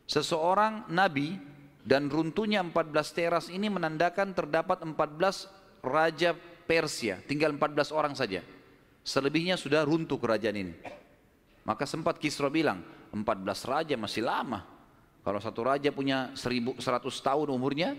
seseorang 0.10 0.90
nabi 0.90 1.38
dan 1.86 2.10
runtuhnya 2.10 2.66
14 2.66 3.18
teras 3.18 3.46
ini 3.54 3.70
menandakan 3.70 4.34
terdapat 4.34 4.82
14 4.82 5.86
raja 5.86 6.34
Persia, 6.66 7.22
tinggal 7.26 7.54
14 7.54 7.94
orang 7.94 8.14
saja. 8.18 8.42
Selebihnya 9.06 9.58
sudah 9.58 9.86
runtuh 9.86 10.22
kerajaan 10.22 10.58
ini. 10.58 10.74
Maka 11.66 11.90
sempat 11.90 12.22
Kisra 12.22 12.50
bilang, 12.50 12.82
14 13.12 13.72
raja 13.72 13.96
masih 13.98 14.26
lama. 14.26 14.66
Kalau 15.26 15.40
satu 15.44 15.68
raja 15.68 15.90
punya 15.92 16.32
1100 16.34 16.82
tahun 17.02 17.48
umurnya, 17.52 17.94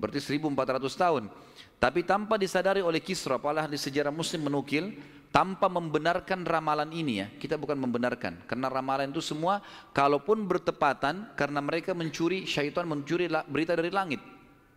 berarti 0.00 0.18
1400 0.18 0.82
tahun. 0.96 1.30
Tapi 1.78 2.06
tanpa 2.06 2.38
disadari 2.38 2.80
oleh 2.80 3.02
Kisra, 3.02 3.36
apalah 3.36 3.66
di 3.66 3.76
sejarah 3.76 4.14
muslim 4.14 4.46
menukil, 4.46 4.94
tanpa 5.32 5.66
membenarkan 5.66 6.44
ramalan 6.44 6.92
ini 6.92 7.24
ya 7.24 7.26
kita 7.40 7.56
bukan 7.56 7.74
membenarkan 7.80 8.44
karena 8.44 8.68
ramalan 8.68 9.08
itu 9.08 9.24
semua 9.24 9.64
kalaupun 9.96 10.44
bertepatan 10.44 11.32
karena 11.32 11.60
mereka 11.64 11.96
mencuri 11.96 12.44
syaitan 12.44 12.84
mencuri 12.84 13.32
berita 13.48 13.72
dari 13.72 13.88
langit 13.88 14.20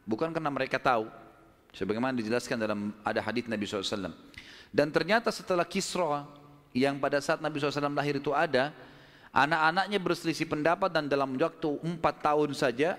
bukan 0.08 0.32
karena 0.32 0.48
mereka 0.48 0.80
tahu 0.80 1.12
sebagaimana 1.76 2.16
dijelaskan 2.16 2.56
dalam 2.56 2.96
ada 3.04 3.20
hadis 3.20 3.52
Nabi 3.52 3.68
SAW 3.68 4.16
dan 4.72 4.88
ternyata 4.96 5.28
setelah 5.28 5.68
Kisra 5.68 6.24
yang 6.72 7.04
pada 7.04 7.20
saat 7.20 7.44
Nabi 7.44 7.60
SAW 7.60 7.92
lahir 7.92 8.16
itu 8.16 8.32
ada 8.32 8.72
anak-anaknya 9.36 10.00
berselisih 10.00 10.48
pendapat 10.48 10.88
dan 10.96 11.12
dalam 11.12 11.36
waktu 11.36 11.70
empat 11.84 12.24
tahun 12.24 12.56
saja 12.56 12.96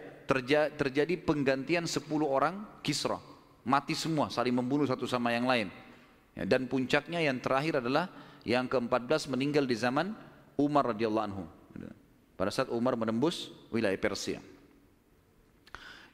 terjadi 0.76 1.16
penggantian 1.24 1.89
sepuluh 1.89 2.28
orang 2.28 2.61
Kisra 2.84 3.16
mati 3.64 3.97
semua 3.97 4.28
saling 4.28 4.53
membunuh 4.53 4.84
satu 4.84 5.09
sama 5.09 5.32
yang 5.32 5.49
lain 5.49 5.72
Ya, 6.37 6.45
dan 6.45 6.68
puncaknya 6.68 7.24
yang 7.24 7.41
terakhir 7.41 7.80
adalah 7.80 8.12
yang 8.45 8.68
ke-14 8.68 9.32
meninggal 9.32 9.64
di 9.64 9.72
zaman 9.72 10.12
Umar 10.61 10.93
radhiyallahu 10.93 11.26
anhu. 11.32 11.45
Pada 12.37 12.53
saat 12.53 12.68
Umar 12.68 12.93
menembus 13.01 13.49
wilayah 13.72 13.97
Persia. 13.97 14.45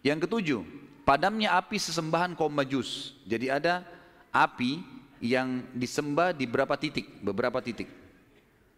Yang 0.06 0.30
ketujuh, 0.30 0.60
padamnya 1.02 1.58
api 1.58 1.74
sesembahan 1.82 2.38
kaum 2.38 2.54
Majus. 2.54 3.18
Jadi 3.26 3.50
ada 3.50 3.82
api 4.30 4.78
yang 5.18 5.66
disembah 5.74 6.30
di 6.30 6.46
beberapa 6.46 6.78
titik, 6.78 7.18
beberapa 7.18 7.58
titik 7.58 7.90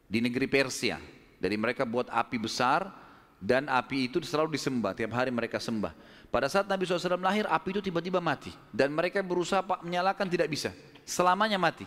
di 0.09 0.25
negeri 0.25 0.49
Persia. 0.49 0.97
Jadi 1.45 1.61
mereka 1.61 1.85
buat 1.85 2.09
api 2.09 2.41
besar 2.41 2.89
dan 3.37 3.69
api 3.69 4.09
itu 4.09 4.17
selalu 4.25 4.57
disembah, 4.57 4.97
tiap 4.97 5.13
hari 5.13 5.29
mereka 5.29 5.61
sembah. 5.61 5.93
Pada 6.33 6.49
saat 6.49 6.65
Nabi 6.65 6.89
SAW 6.89 7.21
lahir, 7.21 7.45
api 7.45 7.69
itu 7.77 7.85
tiba-tiba 7.85 8.17
mati. 8.17 8.49
Dan 8.73 8.97
mereka 8.97 9.21
berusaha 9.21 9.61
menyalakan 9.85 10.25
tidak 10.25 10.49
bisa. 10.49 10.73
Selamanya 11.05 11.61
mati. 11.61 11.85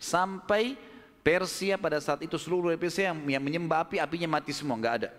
Sampai 0.00 0.80
Persia 1.20 1.76
pada 1.76 2.00
saat 2.00 2.24
itu 2.24 2.40
seluruh 2.40 2.72
Persia 2.80 3.12
yang, 3.12 3.36
yang 3.36 3.44
menyembah 3.44 3.84
api, 3.84 4.00
apinya 4.00 4.40
mati 4.40 4.56
semua, 4.56 4.80
nggak 4.80 4.94
ada. 5.04 5.12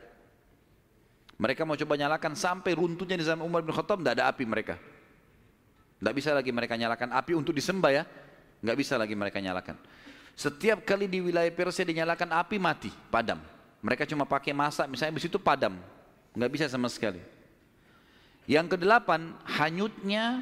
Mereka 1.38 1.62
mau 1.62 1.78
coba 1.78 1.94
nyalakan 1.94 2.34
sampai 2.34 2.74
runtuhnya 2.74 3.14
di 3.14 3.26
zaman 3.30 3.46
Umar 3.46 3.62
bin 3.62 3.78
Khattab, 3.78 4.02
tidak 4.02 4.18
ada 4.18 4.26
api 4.34 4.44
mereka. 4.50 4.82
Tidak 6.02 6.14
bisa 6.18 6.34
lagi 6.34 6.50
mereka 6.50 6.74
nyalakan 6.74 7.14
api 7.14 7.38
untuk 7.38 7.54
disembah 7.54 7.94
ya. 7.94 8.10
Nggak 8.66 8.78
bisa 8.82 8.98
lagi 8.98 9.14
mereka 9.14 9.38
nyalakan. 9.38 9.78
Setiap 10.36 10.82
kali 10.88 11.06
di 11.06 11.22
wilayah 11.22 11.52
Persia 11.54 11.86
dinyalakan 11.86 12.34
api 12.34 12.58
mati, 12.58 12.90
padam. 13.14 13.38
Mereka 13.82 14.06
cuma 14.10 14.26
pakai 14.26 14.54
masak, 14.54 14.90
misalnya 14.90 15.18
di 15.18 15.24
situ 15.26 15.38
padam. 15.38 15.78
Nggak 16.34 16.52
bisa 16.52 16.66
sama 16.72 16.88
sekali. 16.88 17.20
Yang 18.50 18.78
kedelapan, 18.78 19.38
hanyutnya 19.46 20.42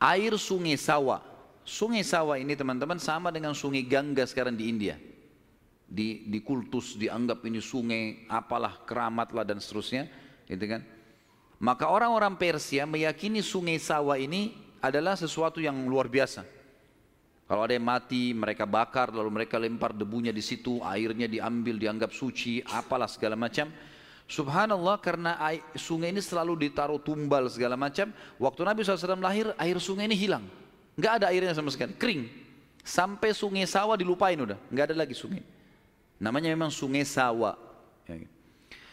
air 0.00 0.32
sungai 0.40 0.74
Sawa. 0.80 1.22
Sungai 1.62 2.02
Sawa 2.02 2.40
ini 2.40 2.56
teman-teman 2.56 2.98
sama 2.98 3.28
dengan 3.30 3.54
sungai 3.54 3.84
Gangga 3.86 4.24
sekarang 4.26 4.56
di 4.56 4.66
India. 4.66 4.96
Di, 5.90 6.22
di 6.30 6.38
kultus 6.38 6.94
dianggap 6.94 7.42
ini 7.50 7.58
sungai 7.58 8.22
apalah 8.30 8.78
keramat 8.86 9.34
lah 9.34 9.42
dan 9.42 9.58
seterusnya 9.58 10.06
gitu 10.50 10.66
kan 10.66 10.82
maka 11.62 11.86
orang-orang 11.86 12.34
Persia 12.34 12.86
meyakini 12.86 13.42
sungai 13.42 13.78
Sawa 13.78 14.14
ini 14.18 14.54
adalah 14.82 15.14
sesuatu 15.14 15.62
yang 15.62 15.74
luar 15.86 16.10
biasa 16.10 16.42
kalau 17.50 17.66
ada 17.66 17.74
yang 17.74 17.82
mati 17.82 18.30
mereka 18.30 18.62
bakar 18.62 19.10
lalu 19.10 19.42
mereka 19.42 19.58
lempar 19.58 19.90
debunya 19.90 20.30
di 20.30 20.38
situ 20.38 20.78
airnya 20.86 21.26
diambil 21.26 21.74
dianggap 21.74 22.14
suci 22.14 22.62
apalah 22.62 23.10
segala 23.10 23.34
macam 23.34 23.66
Subhanallah 24.30 25.02
karena 25.02 25.34
air, 25.42 25.58
sungai 25.74 26.14
ini 26.14 26.22
selalu 26.22 26.70
ditaruh 26.70 27.02
tumbal 27.02 27.50
segala 27.50 27.74
macam. 27.74 28.14
Waktu 28.38 28.60
Nabi 28.62 28.86
SAW 28.86 29.18
lahir, 29.18 29.50
air 29.58 29.74
sungai 29.82 30.06
ini 30.06 30.14
hilang. 30.14 30.46
Nggak 30.94 31.12
ada 31.18 31.26
airnya 31.34 31.50
sama 31.50 31.66
sekali, 31.74 31.98
kering. 31.98 32.30
Sampai 32.86 33.34
sungai 33.34 33.66
sawah 33.66 33.98
dilupain 33.98 34.38
udah, 34.38 34.54
nggak 34.70 34.94
ada 34.94 35.02
lagi 35.02 35.18
sungai. 35.18 35.42
Namanya 36.22 36.46
memang 36.54 36.70
sungai 36.70 37.02
sawah. 37.02 37.58
Ya, 38.06 38.22
gitu. 38.22 38.34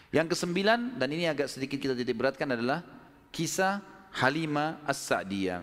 Yang 0.10 0.28
kesembilan, 0.34 0.97
dan 0.97 1.10
ini 1.14 1.30
agak 1.30 1.53
sedikit 1.53 1.78
kita 1.78 1.93
titik 1.93 2.18
beratkan 2.18 2.49
adalah 2.49 2.82
kisah 3.30 3.86
Halimah 4.18 4.82
As-Sa'diyah. 4.89 5.62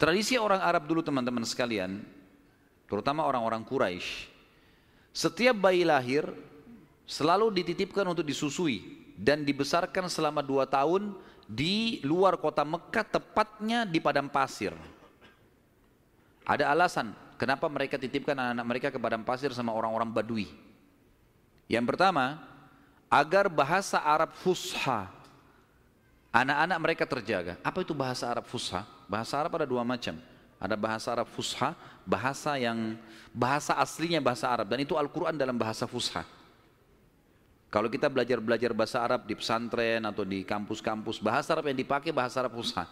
Tradisi 0.00 0.40
orang 0.40 0.64
Arab 0.64 0.88
dulu 0.88 1.04
teman-teman 1.04 1.44
sekalian, 1.44 2.00
terutama 2.88 3.28
orang-orang 3.28 3.60
Quraisy, 3.60 4.32
setiap 5.12 5.60
bayi 5.60 5.84
lahir 5.84 6.24
selalu 7.04 7.52
dititipkan 7.60 8.08
untuk 8.08 8.24
disusui 8.24 8.80
dan 9.20 9.44
dibesarkan 9.44 10.08
selama 10.08 10.40
dua 10.40 10.64
tahun 10.64 11.12
di 11.44 12.00
luar 12.00 12.40
kota 12.40 12.64
Mekah 12.64 13.20
tepatnya 13.20 13.84
di 13.84 14.00
padang 14.00 14.32
pasir. 14.32 14.72
Ada 16.48 16.72
alasan 16.72 17.12
kenapa 17.36 17.68
mereka 17.68 18.00
titipkan 18.00 18.32
anak-anak 18.32 18.64
mereka 18.64 18.88
ke 18.88 18.96
padang 18.96 19.20
pasir 19.20 19.52
sama 19.52 19.76
orang-orang 19.76 20.08
Badui. 20.08 20.48
Yang 21.68 21.84
pertama, 21.92 22.40
agar 23.12 23.52
bahasa 23.52 24.00
Arab 24.00 24.32
fusha 24.40 25.19
anak-anak 26.30 26.78
mereka 26.78 27.04
terjaga. 27.06 27.58
Apa 27.62 27.82
itu 27.82 27.94
bahasa 27.94 28.26
Arab 28.30 28.46
fusha? 28.46 28.86
Bahasa 29.10 29.38
Arab 29.38 29.58
ada 29.58 29.66
dua 29.66 29.82
macam. 29.82 30.18
Ada 30.60 30.76
bahasa 30.76 31.08
Arab 31.10 31.28
fusha, 31.30 31.74
bahasa 32.06 32.54
yang 32.58 32.98
bahasa 33.30 33.78
aslinya 33.78 34.18
bahasa 34.18 34.50
Arab 34.50 34.66
dan 34.68 34.82
itu 34.82 34.98
Al-Qur'an 34.98 35.38
dalam 35.38 35.56
bahasa 35.56 35.86
fusha. 35.86 36.26
Kalau 37.70 37.86
kita 37.86 38.10
belajar-belajar 38.10 38.74
bahasa 38.74 38.98
Arab 38.98 39.30
di 39.30 39.38
pesantren 39.38 40.02
atau 40.02 40.26
di 40.26 40.42
kampus-kampus, 40.42 41.22
bahasa 41.22 41.54
Arab 41.54 41.70
yang 41.70 41.78
dipakai 41.78 42.10
bahasa 42.10 42.42
Arab 42.42 42.58
Fusha. 42.58 42.82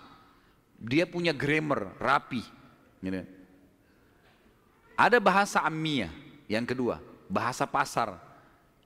Dia 0.78 1.02
punya 1.02 1.34
grammar, 1.34 1.98
rapi. 1.98 2.46
Gitu. 3.02 3.26
Ada 4.94 5.18
bahasa 5.18 5.66
Ammiyah, 5.66 6.14
yang 6.46 6.62
kedua, 6.62 7.02
bahasa 7.26 7.66
pasar. 7.66 8.27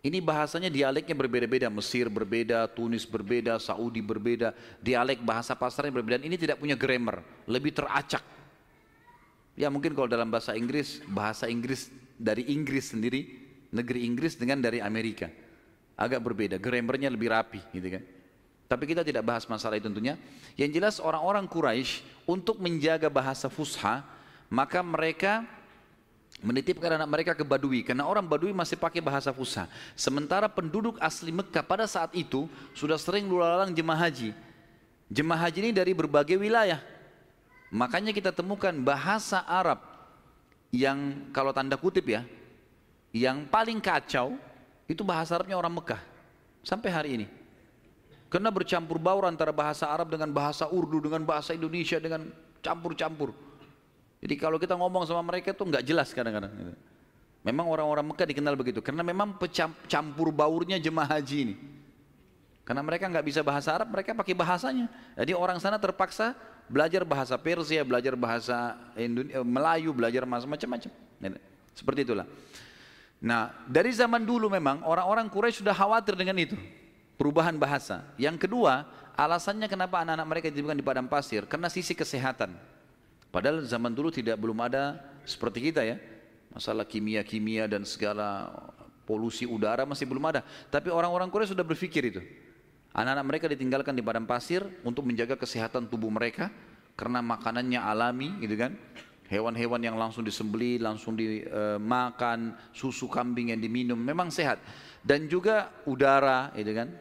Ini 0.03 0.19
bahasanya 0.19 0.67
dialeknya 0.67 1.15
berbeda-beda, 1.15 1.71
Mesir 1.71 2.11
berbeda, 2.11 2.67
Tunis 2.67 3.07
berbeda, 3.07 3.55
Saudi 3.63 4.03
berbeda, 4.03 4.51
dialek 4.83 5.23
bahasa 5.23 5.55
pasarnya 5.55 5.95
berbeda. 5.95 6.27
ini 6.27 6.35
tidak 6.35 6.59
punya 6.59 6.75
grammar, 6.75 7.23
lebih 7.47 7.71
teracak. 7.71 8.27
Ya 9.55 9.71
mungkin 9.71 9.95
kalau 9.95 10.11
dalam 10.11 10.27
bahasa 10.27 10.59
Inggris, 10.59 10.99
bahasa 11.07 11.47
Inggris 11.47 11.87
dari 12.19 12.51
Inggris 12.51 12.91
sendiri, 12.91 13.31
negeri 13.71 14.03
Inggris 14.03 14.35
dengan 14.35 14.59
dari 14.59 14.83
Amerika 14.83 15.31
agak 15.95 16.19
berbeda, 16.19 16.59
grammarnya 16.59 17.07
lebih 17.07 17.31
rapi 17.31 17.63
gitu 17.71 17.87
kan. 17.87 18.03
Tapi 18.67 18.85
kita 18.89 19.05
tidak 19.07 19.23
bahas 19.23 19.47
masalah 19.47 19.79
itu 19.79 19.87
tentunya. 19.87 20.19
Yang 20.59 20.71
jelas 20.81 20.95
orang-orang 20.99 21.47
Quraisy 21.47 22.03
untuk 22.25 22.59
menjaga 22.59 23.13
bahasa 23.13 23.53
Fusha, 23.53 24.01
maka 24.49 24.81
mereka 24.81 25.45
menitipkan 26.43 26.99
anak 26.99 27.09
mereka 27.09 27.32
ke 27.38 27.47
Badui 27.47 27.86
karena 27.86 28.03
orang 28.03 28.26
Badui 28.26 28.51
masih 28.51 28.74
pakai 28.74 28.99
bahasa 28.99 29.30
Fusha. 29.30 29.70
Sementara 29.95 30.51
penduduk 30.51 30.99
asli 30.99 31.30
Mekah 31.30 31.62
pada 31.62 31.86
saat 31.86 32.11
itu 32.18 32.51
sudah 32.74 32.99
sering 32.99 33.30
lulalang 33.30 33.70
jemaah 33.70 34.11
haji. 34.11 34.34
Jemaah 35.07 35.49
haji 35.49 35.70
ini 35.70 35.72
dari 35.72 35.95
berbagai 35.95 36.34
wilayah. 36.34 36.82
Makanya 37.72 38.12
kita 38.12 38.34
temukan 38.34 38.74
bahasa 38.82 39.40
Arab 39.49 39.80
yang 40.74 41.30
kalau 41.32 41.55
tanda 41.55 41.78
kutip 41.78 42.05
ya, 42.05 42.26
yang 43.14 43.49
paling 43.49 43.80
kacau 43.80 44.36
itu 44.88 45.01
bahasa 45.07 45.36
Arabnya 45.36 45.57
orang 45.57 45.72
Mekah 45.72 46.03
sampai 46.61 46.90
hari 46.90 47.11
ini. 47.16 47.26
Karena 48.32 48.49
bercampur 48.49 48.97
baur 48.97 49.28
antara 49.28 49.53
bahasa 49.53 49.84
Arab 49.88 50.09
dengan 50.09 50.32
bahasa 50.32 50.64
Urdu 50.64 51.05
dengan 51.05 51.20
bahasa 51.24 51.53
Indonesia 51.53 52.01
dengan 52.01 52.32
campur-campur. 52.64 53.36
Jadi 54.23 54.35
kalau 54.39 54.55
kita 54.57 54.79
ngomong 54.79 55.03
sama 55.03 55.18
mereka 55.27 55.51
itu 55.51 55.66
nggak 55.66 55.83
jelas 55.83 56.14
kadang-kadang. 56.14 56.55
Memang 57.43 57.66
orang-orang 57.66 58.07
Mekah 58.07 58.27
dikenal 58.31 58.55
begitu 58.55 58.79
karena 58.79 59.03
memang 59.03 59.35
campur 59.91 60.31
baurnya 60.31 60.79
jemaah 60.79 61.18
haji 61.18 61.37
ini. 61.51 61.55
Karena 62.62 62.87
mereka 62.87 63.11
nggak 63.11 63.27
bisa 63.27 63.43
bahasa 63.43 63.75
Arab, 63.75 63.91
mereka 63.91 64.14
pakai 64.14 64.39
bahasanya. 64.39 64.87
Jadi 65.18 65.35
orang 65.35 65.59
sana 65.59 65.83
terpaksa 65.83 66.39
belajar 66.70 67.03
bahasa 67.03 67.35
Persia, 67.35 67.83
belajar 67.83 68.14
bahasa 68.14 68.79
Indonesia, 68.95 69.43
Melayu, 69.43 69.91
belajar 69.91 70.23
macam-macam. 70.23 70.91
Seperti 71.75 72.01
itulah. 72.07 72.31
Nah, 73.18 73.51
dari 73.66 73.91
zaman 73.91 74.23
dulu 74.23 74.47
memang 74.47 74.87
orang-orang 74.87 75.27
Quraisy 75.27 75.66
sudah 75.66 75.75
khawatir 75.75 76.14
dengan 76.14 76.39
itu. 76.39 76.55
Perubahan 77.18 77.59
bahasa. 77.59 78.07
Yang 78.14 78.47
kedua, 78.47 78.87
alasannya 79.18 79.66
kenapa 79.66 79.99
anak-anak 80.07 80.27
mereka 80.31 80.47
dititipkan 80.47 80.79
di 80.79 80.87
padang 80.87 81.11
pasir 81.11 81.43
karena 81.51 81.66
sisi 81.66 81.99
kesehatan. 81.99 82.55
Padahal 83.33 83.64
zaman 83.64 83.97
dulu 83.97 84.12
tidak 84.12 84.37
belum 84.37 84.61
ada 84.61 85.01
seperti 85.24 85.72
kita 85.72 85.83
ya. 85.83 85.97
Masalah 86.53 86.85
kimia-kimia 86.85 87.64
dan 87.64 87.89
segala 87.89 88.53
polusi 89.09 89.49
udara 89.49 89.89
masih 89.89 90.05
belum 90.05 90.22
ada. 90.28 90.45
Tapi 90.68 90.93
orang-orang 90.93 91.33
Quraisy 91.33 91.57
sudah 91.57 91.64
berpikir 91.64 92.12
itu. 92.12 92.20
Anak-anak 92.93 93.24
mereka 93.24 93.47
ditinggalkan 93.49 93.97
di 93.97 94.05
padang 94.05 94.28
pasir 94.28 94.61
untuk 94.85 95.09
menjaga 95.09 95.41
kesehatan 95.41 95.89
tubuh 95.89 96.12
mereka 96.12 96.53
karena 96.93 97.24
makanannya 97.24 97.80
alami 97.80 98.37
gitu 98.45 98.53
kan 98.53 98.76
hewan-hewan 99.33 99.80
yang 99.80 99.97
langsung 99.97 100.20
disembeli, 100.20 100.76
langsung 100.76 101.16
dimakan, 101.16 102.53
susu 102.76 103.09
kambing 103.09 103.57
yang 103.57 103.61
diminum, 103.64 103.97
memang 103.97 104.28
sehat. 104.28 104.61
Dan 105.01 105.24
juga 105.24 105.72
udara, 105.89 106.53
gitu 106.53 106.76
kan. 106.76 106.93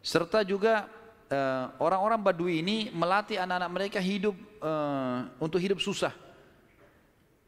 Serta 0.00 0.40
juga 0.40 0.88
eh, 1.30 1.64
orang-orang 1.82 2.20
Badui 2.22 2.62
ini 2.62 2.90
melatih 2.94 3.40
anak-anak 3.42 3.70
mereka 3.70 3.98
hidup 4.02 4.36
uh, 4.62 5.26
untuk 5.42 5.58
hidup 5.58 5.78
susah. 5.82 6.12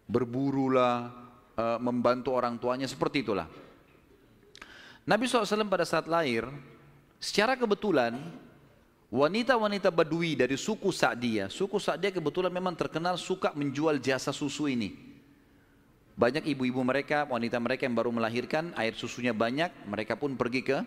Berburulah, 0.09 1.12
uh, 1.59 1.79
membantu 1.79 2.33
orang 2.33 2.57
tuanya, 2.57 2.89
seperti 2.89 3.20
itulah. 3.20 3.45
Nabi 5.05 5.29
SAW 5.29 5.68
pada 5.68 5.85
saat 5.85 6.09
lahir, 6.09 6.49
secara 7.20 7.57
kebetulan 7.57 8.16
Wanita-wanita 9.09 9.89
Badui 9.89 10.37
dari 10.37 10.61
suku 10.61 10.93
Sa'diyah, 10.93 11.49
suku 11.49 11.81
Sa'diyah 11.81 12.20
kebetulan 12.20 12.53
memang 12.53 12.76
terkenal 12.76 13.16
suka 13.16 13.57
menjual 13.57 13.97
jasa 14.05 14.37
susu 14.37 14.68
ini. 14.68 14.93
Banyak 16.12 16.45
ibu-ibu 16.45 16.85
mereka, 16.85 17.24
wanita 17.24 17.57
mereka 17.57 17.89
yang 17.89 17.97
baru 17.97 18.12
melahirkan, 18.12 18.76
air 18.76 18.93
susunya 18.93 19.33
banyak, 19.33 19.72
mereka 19.89 20.12
pun 20.12 20.37
pergi 20.37 20.61
ke 20.61 20.79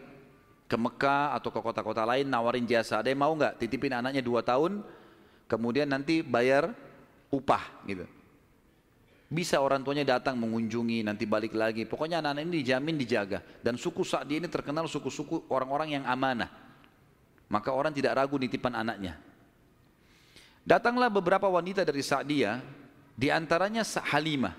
ke 0.71 0.79
Mekah 0.79 1.35
atau 1.35 1.51
ke 1.51 1.59
kota-kota 1.59 2.07
lain 2.07 2.31
nawarin 2.31 2.63
jasa. 2.63 3.03
Ada 3.03 3.11
yang 3.11 3.19
mau 3.19 3.35
nggak 3.35 3.59
titipin 3.59 3.91
anaknya 3.91 4.23
dua 4.23 4.39
tahun, 4.39 4.79
kemudian 5.51 5.91
nanti 5.91 6.23
bayar 6.23 6.71
upah 7.27 7.83
gitu. 7.83 8.07
Bisa 9.27 9.59
orang 9.59 9.83
tuanya 9.83 10.03
datang 10.03 10.39
mengunjungi, 10.39 11.03
nanti 11.07 11.27
balik 11.27 11.55
lagi. 11.55 11.83
Pokoknya 11.87 12.23
anak-anak 12.23 12.43
ini 12.47 12.53
dijamin 12.63 12.95
dijaga. 12.99 13.39
Dan 13.63 13.79
suku 13.79 14.03
Sa'diyah 14.03 14.43
ini 14.43 14.49
terkenal 14.51 14.91
suku-suku 14.91 15.47
orang-orang 15.47 15.99
yang 15.99 16.03
amanah. 16.03 16.51
Maka 17.47 17.71
orang 17.71 17.95
tidak 17.95 18.19
ragu 18.19 18.35
nitipan 18.35 18.75
anaknya. 18.75 19.15
Datanglah 20.67 21.07
beberapa 21.07 21.47
wanita 21.47 21.87
dari 21.87 22.03
Sa'diyah, 22.03 22.59
di 23.15 23.31
antaranya 23.31 23.87
Halimah. 23.87 24.55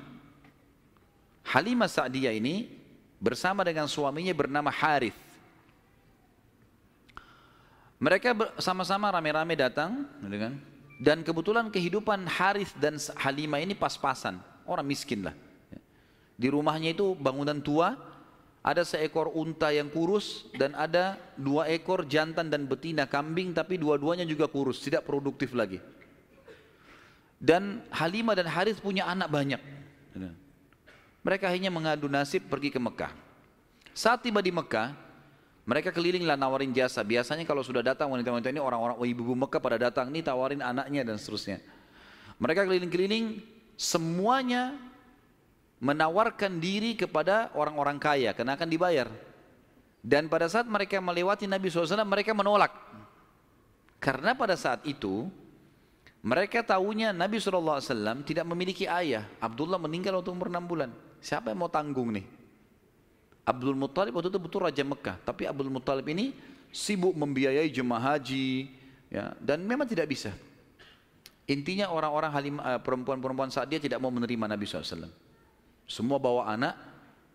Halimah 1.53 1.89
Sa'diyah 1.93 2.33
ini 2.33 2.69
bersama 3.21 3.61
dengan 3.69 3.85
suaminya 3.85 4.33
bernama 4.33 4.73
Harith. 4.73 5.32
Mereka 8.03 8.59
sama-sama 8.59 9.15
rame-rame 9.15 9.55
datang, 9.55 10.11
gitu 10.27 10.51
dan 11.03 11.27
kebetulan 11.27 11.67
kehidupan 11.67 12.31
Harith 12.31 12.75
dan 12.79 12.95
Halimah 12.99 13.59
ini 13.59 13.75
pas-pasan, 13.75 14.39
orang 14.67 14.87
miskin 14.87 15.27
lah. 15.27 15.35
Di 16.39 16.47
rumahnya 16.47 16.95
itu 16.95 17.19
bangunan 17.19 17.59
tua, 17.59 17.99
ada 18.63 18.87
seekor 18.87 19.35
unta 19.35 19.75
yang 19.75 19.91
kurus 19.91 20.47
dan 20.55 20.79
ada 20.79 21.19
dua 21.35 21.67
ekor 21.67 22.07
jantan 22.07 22.47
dan 22.47 22.71
betina 22.71 23.11
kambing 23.11 23.51
tapi 23.51 23.79
dua-duanya 23.79 24.23
juga 24.23 24.47
kurus, 24.47 24.79
tidak 24.79 25.03
produktif 25.03 25.51
lagi. 25.55 25.83
Dan 27.43 27.83
Halimah 27.91 28.39
dan 28.39 28.47
Harith 28.47 28.79
punya 28.79 29.03
anak 29.11 29.27
banyak. 29.27 29.59
Mereka 31.27 31.51
hanya 31.51 31.75
mengadu 31.75 32.07
nasib 32.07 32.47
pergi 32.47 32.71
ke 32.71 32.79
Mekah. 32.79 33.11
Saat 33.91 34.23
tiba 34.23 34.39
di 34.39 34.55
Mekah, 34.55 34.95
mereka 35.63 35.95
kelilinglah 35.95 36.35
nawarin 36.35 36.75
jasa. 36.75 37.07
Biasanya 37.07 37.47
kalau 37.47 37.63
sudah 37.63 37.87
datang 37.87 38.11
wanita-wanita 38.11 38.51
ini 38.51 38.59
orang-orang 38.59 38.99
ibu-ibu 38.99 39.47
Mekah 39.47 39.63
pada 39.63 39.79
datang 39.79 40.11
nih 40.11 40.27
tawarin 40.27 40.59
anaknya 40.59 41.07
dan 41.07 41.17
seterusnya. 41.23 41.63
Mereka 42.43 42.67
keliling-keliling 42.67 43.39
semuanya 43.79 44.75
menawarkan 45.79 46.59
diri 46.59 46.99
kepada 46.99 47.55
orang-orang 47.55 48.03
kaya 48.03 48.35
karena 48.35 48.59
akan 48.59 48.67
dibayar. 48.67 49.07
Dan 50.03 50.27
pada 50.27 50.51
saat 50.51 50.67
mereka 50.67 50.99
melewati 50.99 51.47
Nabi 51.47 51.71
SAW 51.71 52.03
mereka 52.03 52.35
menolak. 52.35 52.75
Karena 54.03 54.35
pada 54.35 54.59
saat 54.59 54.83
itu 54.83 55.31
mereka 56.27 56.67
tahunya 56.67 57.15
Nabi 57.15 57.39
SAW 57.39 57.79
tidak 58.27 58.47
memiliki 58.51 58.91
ayah. 58.91 59.31
Abdullah 59.39 59.79
meninggal 59.79 60.19
waktu 60.19 60.35
umur 60.35 60.51
6 60.51 60.59
bulan. 60.67 60.91
Siapa 61.23 61.55
yang 61.55 61.63
mau 61.63 61.71
tanggung 61.71 62.11
nih? 62.11 62.42
Abdul 63.43 63.75
Muttalib 63.75 64.15
waktu 64.15 64.31
itu 64.31 64.39
betul 64.39 64.63
Raja 64.63 64.83
Mekah. 64.87 65.19
Tapi 65.27 65.51
Abdul 65.51 65.71
Muttalib 65.71 66.07
ini 66.07 66.31
sibuk 66.71 67.15
membiayai 67.15 67.67
jemaah 67.69 68.15
haji. 68.15 68.71
Ya, 69.13 69.35
dan 69.43 69.67
memang 69.67 69.85
tidak 69.85 70.09
bisa. 70.09 70.33
Intinya 71.51 71.91
orang-orang 71.91 72.33
eh, 72.39 72.81
perempuan-perempuan 72.81 73.51
saat 73.51 73.69
dia 73.69 73.83
tidak 73.83 73.99
mau 73.99 74.15
menerima 74.15 74.47
Nabi 74.47 74.65
SAW. 74.65 75.11
Semua 75.91 76.17
bawa 76.23 76.49
anak, 76.49 76.79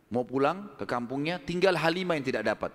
mau 0.09 0.23
pulang 0.23 0.73
ke 0.79 0.87
kampungnya, 0.87 1.37
tinggal 1.43 1.75
Halimah 1.75 2.15
yang 2.15 2.25
tidak 2.25 2.43
dapat. 2.47 2.71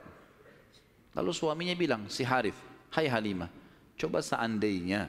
Lalu 1.17 1.33
suaminya 1.33 1.75
bilang, 1.77 2.07
si 2.09 2.23
Harif, 2.23 2.57
hai 2.93 3.09
Halimah, 3.09 3.49
coba 3.97 4.21
seandainya 4.21 5.09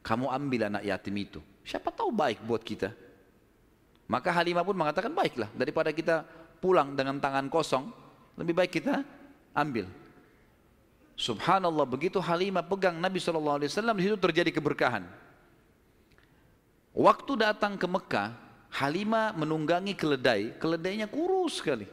kamu 0.00 0.30
ambil 0.30 0.60
anak 0.70 0.82
yatim 0.86 1.14
itu, 1.18 1.40
siapa 1.66 1.90
tahu 1.90 2.14
baik 2.14 2.42
buat 2.46 2.62
kita. 2.62 2.94
Maka 4.06 4.30
Halimah 4.30 4.62
pun 4.62 4.78
mengatakan 4.78 5.10
baiklah, 5.10 5.50
daripada 5.54 5.90
kita 5.90 6.26
pulang 6.64 6.96
dengan 6.96 7.20
tangan 7.20 7.52
kosong, 7.52 7.92
Lebih 8.34 8.56
baik 8.56 8.82
kita 8.82 9.06
ambil. 9.54 9.86
Subhanallah 11.14 11.86
begitu 11.86 12.18
Halimah 12.18 12.66
pegang 12.66 12.98
Nabi 12.98 13.22
SAW 13.22 13.62
di 13.62 13.70
situ 13.70 14.18
terjadi 14.18 14.50
keberkahan. 14.50 15.06
Waktu 16.90 17.32
datang 17.38 17.78
ke 17.78 17.86
Mekah, 17.86 18.34
Halimah 18.74 19.38
menunggangi 19.38 19.94
keledai, 19.94 20.58
keledainya 20.58 21.06
kurus 21.06 21.62
sekali 21.62 21.86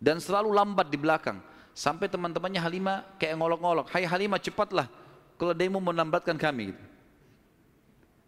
dan 0.00 0.16
selalu 0.16 0.48
lambat 0.56 0.88
di 0.88 0.96
belakang. 0.96 1.36
Sampai 1.76 2.08
teman-temannya 2.08 2.56
Halimah 2.56 3.04
kayak 3.20 3.36
ngolok-ngolok, 3.36 3.92
"Hai 3.92 4.08
Halimah 4.08 4.40
cepatlah, 4.40 4.88
keledaimu 5.36 5.76
melambatkan 5.76 6.40
kami." 6.40 6.72
Gitu. 6.72 6.84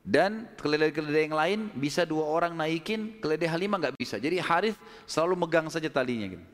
Dan 0.08 0.48
keledai-keledai 0.56 1.28
yang 1.28 1.36
lain 1.36 1.58
bisa 1.76 2.08
dua 2.08 2.24
orang 2.24 2.56
naikin, 2.56 3.20
keledai 3.20 3.44
Halimah 3.44 3.76
nggak 3.76 3.96
bisa. 4.00 4.16
Jadi 4.16 4.40
Harith 4.40 4.80
selalu 5.04 5.36
megang 5.44 5.68
saja 5.68 5.92
talinya 5.92 6.32
gitu. 6.32 6.44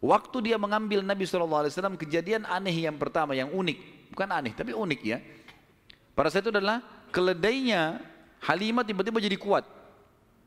Waktu 0.00 0.50
dia 0.50 0.56
mengambil 0.56 1.04
Nabi 1.04 1.28
SAW, 1.28 1.68
kejadian 2.00 2.48
aneh 2.48 2.72
yang 2.72 2.96
pertama, 2.96 3.36
yang 3.36 3.52
unik. 3.52 4.08
Bukan 4.16 4.28
aneh, 4.32 4.56
tapi 4.56 4.72
unik 4.72 5.00
ya. 5.04 5.20
Pada 6.16 6.32
saat 6.32 6.48
itu 6.48 6.50
adalah 6.50 6.80
keledainya 7.12 8.00
Halimah 8.40 8.88
tiba-tiba 8.88 9.20
jadi 9.20 9.36
kuat. 9.36 9.68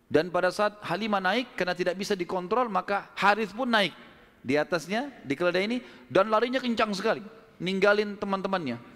Dan 0.09 0.33
pada 0.33 0.49
saat 0.49 0.81
Halimah 0.81 1.21
naik, 1.21 1.53
karena 1.53 1.77
tidak 1.77 1.93
bisa 1.93 2.17
dikontrol, 2.17 2.73
maka 2.73 3.05
Harith 3.13 3.53
pun 3.53 3.69
naik. 3.69 3.93
Di 4.41 4.57
atasnya, 4.57 5.13
di 5.21 5.37
keledai 5.37 5.69
ini, 5.69 5.77
dan 6.09 6.33
larinya 6.33 6.57
kencang 6.57 6.89
sekali. 6.97 7.21
Ninggalin 7.61 8.17
teman-temannya. 8.17 8.94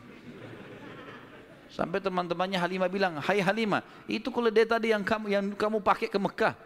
Sampai 1.69 2.01
teman-temannya 2.01 2.57
Halimah 2.57 2.89
bilang, 2.89 3.13
Hai 3.21 3.45
Halimah, 3.45 3.85
itu 4.09 4.33
keledai 4.33 4.65
tadi 4.65 4.89
yang 4.89 5.05
kamu 5.05 5.25
yang 5.29 5.45
kamu 5.53 5.77
pakai 5.85 6.09
ke 6.09 6.17
Mekah. 6.17 6.57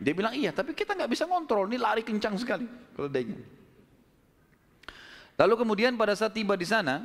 Dia 0.00 0.16
bilang 0.16 0.32
iya, 0.32 0.48
tapi 0.48 0.72
kita 0.72 0.96
nggak 0.96 1.12
bisa 1.12 1.28
ngontrol, 1.28 1.68
ini 1.68 1.76
lari 1.76 2.00
kencang 2.00 2.40
sekali 2.40 2.64
keledainya. 2.96 3.36
Lalu 5.36 5.54
kemudian 5.60 5.92
pada 5.96 6.16
saat 6.16 6.32
tiba 6.32 6.56
di 6.56 6.64
sana, 6.64 7.04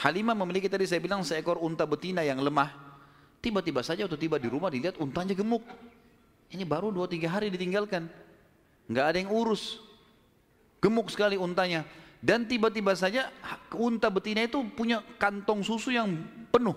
Halimah 0.00 0.32
memiliki 0.32 0.68
tadi 0.68 0.88
saya 0.88 1.04
bilang 1.04 1.20
seekor 1.20 1.60
unta 1.60 1.84
betina 1.84 2.24
yang 2.24 2.40
lemah. 2.40 2.72
Tiba-tiba 3.44 3.84
saja 3.84 4.08
waktu 4.08 4.16
tiba 4.16 4.40
di 4.40 4.48
rumah 4.48 4.72
dilihat 4.72 4.96
untanya 4.96 5.36
gemuk. 5.36 5.64
Ini 6.48 6.64
baru 6.64 6.88
dua 6.88 7.08
tiga 7.08 7.28
hari 7.28 7.52
ditinggalkan. 7.52 8.08
Nggak 8.88 9.04
ada 9.04 9.16
yang 9.20 9.32
urus. 9.32 9.80
Gemuk 10.80 11.12
sekali 11.12 11.36
untanya. 11.36 11.84
Dan 12.20 12.44
tiba-tiba 12.44 12.92
saja 12.92 13.32
unta 13.72 14.12
betina 14.12 14.44
itu 14.44 14.60
punya 14.76 15.00
kantong 15.16 15.64
susu 15.64 15.88
yang 15.88 16.20
penuh. 16.52 16.76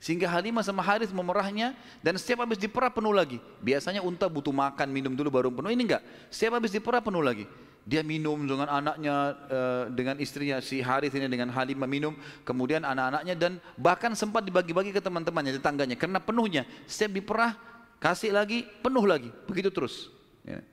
Sehingga 0.00 0.32
Halimah 0.32 0.64
sama 0.64 0.80
Haris 0.80 1.12
memerahnya 1.12 1.76
dan 2.00 2.16
setiap 2.16 2.48
habis 2.48 2.56
diperah 2.56 2.88
penuh 2.88 3.12
lagi. 3.12 3.36
Biasanya 3.60 4.00
unta 4.00 4.32
butuh 4.32 4.48
makan, 4.48 4.88
minum 4.88 5.12
dulu 5.12 5.28
baru 5.28 5.48
penuh. 5.52 5.68
Ini 5.68 5.82
enggak. 5.84 6.02
Setiap 6.32 6.56
habis 6.56 6.72
diperah 6.72 7.04
penuh 7.04 7.20
lagi. 7.20 7.44
Dia 7.84 8.00
minum 8.00 8.40
dengan 8.48 8.64
anaknya, 8.72 9.36
eh, 9.52 9.84
dengan 9.92 10.16
istrinya 10.16 10.56
si 10.64 10.80
Haris 10.80 11.12
ini 11.12 11.28
dengan 11.28 11.52
Halimah 11.52 11.84
minum. 11.84 12.16
Kemudian 12.48 12.80
anak-anaknya 12.80 13.36
dan 13.36 13.52
bahkan 13.76 14.16
sempat 14.16 14.40
dibagi-bagi 14.40 14.88
ke 14.88 15.04
teman-temannya, 15.04 15.60
tetangganya. 15.60 16.00
Karena 16.00 16.16
penuhnya. 16.16 16.64
Setiap 16.88 17.20
diperah, 17.20 17.52
kasih 18.00 18.32
lagi, 18.32 18.64
penuh 18.80 19.04
lagi. 19.04 19.28
Begitu 19.44 19.68
terus. 19.68 20.08
Ya. 20.48 20.64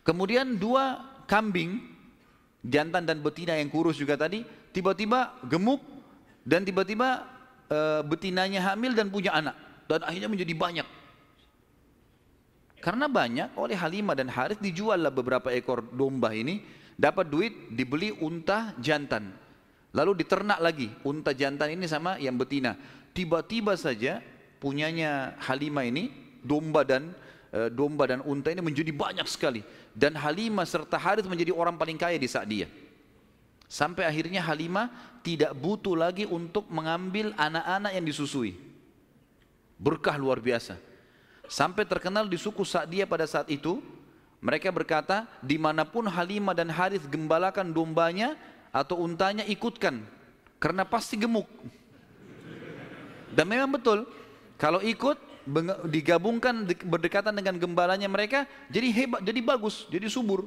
Kemudian 0.00 0.56
dua 0.56 0.96
kambing, 1.30 1.78
jantan 2.66 3.06
dan 3.06 3.22
betina 3.22 3.54
yang 3.54 3.70
kurus 3.70 3.94
juga 3.94 4.18
tadi, 4.18 4.42
tiba-tiba 4.74 5.38
gemuk 5.46 5.78
dan 6.42 6.66
tiba-tiba 6.66 7.22
e, 7.70 7.78
betinanya 8.02 8.74
hamil 8.74 8.98
dan 8.98 9.06
punya 9.06 9.30
anak 9.30 9.54
dan 9.86 10.02
akhirnya 10.02 10.26
menjadi 10.26 10.54
banyak. 10.58 10.88
Karena 12.80 13.06
banyak 13.06 13.54
oleh 13.60 13.76
Halimah 13.76 14.16
dan 14.16 14.32
Harith 14.32 14.58
dijuallah 14.58 15.12
beberapa 15.12 15.52
ekor 15.52 15.84
domba 15.84 16.32
ini 16.32 16.64
dapat 16.96 17.28
duit 17.28 17.52
dibeli 17.70 18.10
unta 18.10 18.72
jantan. 18.80 19.36
Lalu 19.92 20.24
diternak 20.24 20.58
lagi 20.58 20.88
unta 21.04 21.36
jantan 21.36 21.76
ini 21.76 21.84
sama 21.84 22.16
yang 22.16 22.40
betina. 22.40 22.74
Tiba-tiba 23.12 23.76
saja 23.76 24.24
punyanya 24.58 25.36
Halimah 25.44 25.84
ini 25.84 26.08
domba 26.40 26.80
dan 26.88 27.12
e, 27.52 27.68
domba 27.68 28.08
dan 28.08 28.24
unta 28.24 28.48
ini 28.48 28.64
menjadi 28.64 28.96
banyak 28.96 29.28
sekali 29.28 29.60
dan 29.94 30.14
Halimah 30.14 30.66
serta 30.66 30.96
Harith 30.96 31.26
menjadi 31.26 31.50
orang 31.50 31.74
paling 31.74 31.98
kaya 31.98 32.16
di 32.16 32.30
saat 32.30 32.46
dia. 32.46 32.70
Sampai 33.70 34.02
akhirnya 34.02 34.42
Halimah 34.42 34.90
tidak 35.22 35.54
butuh 35.54 35.94
lagi 35.94 36.26
untuk 36.26 36.66
mengambil 36.66 37.30
anak-anak 37.38 37.92
yang 37.94 38.06
disusui. 38.06 38.58
Berkah 39.78 40.18
luar 40.18 40.42
biasa. 40.42 40.74
Sampai 41.46 41.86
terkenal 41.86 42.26
di 42.26 42.38
suku 42.38 42.62
Sa'diyah 42.66 43.06
pada 43.06 43.26
saat 43.30 43.46
itu, 43.50 43.78
mereka 44.42 44.74
berkata, 44.74 45.26
di 45.38 45.54
mana 45.54 45.86
pun 45.86 46.06
Halimah 46.06 46.54
dan 46.54 46.70
Harith 46.70 47.06
gembalakan 47.06 47.70
dombanya 47.70 48.34
atau 48.74 49.02
untanya 49.02 49.46
ikutkan. 49.46 50.02
Karena 50.58 50.82
pasti 50.82 51.18
gemuk. 51.18 51.46
Dan 53.30 53.46
memang 53.46 53.70
betul, 53.70 54.04
kalau 54.58 54.82
ikut 54.82 55.29
digabungkan 55.88 56.68
berdekatan 56.84 57.32
dengan 57.32 57.56
gembalanya 57.56 58.06
mereka, 58.06 58.44
jadi 58.68 58.88
hebat, 58.92 59.20
jadi 59.24 59.40
bagus, 59.40 59.88
jadi 59.88 60.06
subur. 60.06 60.46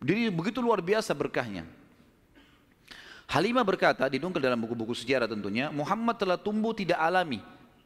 Jadi 0.00 0.32
begitu 0.32 0.64
luar 0.64 0.80
biasa 0.80 1.12
berkahnya. 1.12 1.68
Halimah 3.30 3.62
berkata, 3.62 4.08
didungkel 4.10 4.42
dalam 4.42 4.58
buku-buku 4.58 4.90
sejarah 4.96 5.30
tentunya, 5.30 5.70
Muhammad 5.70 6.18
telah 6.18 6.34
tumbuh 6.34 6.74
tidak 6.74 6.98
alami, 6.98 7.38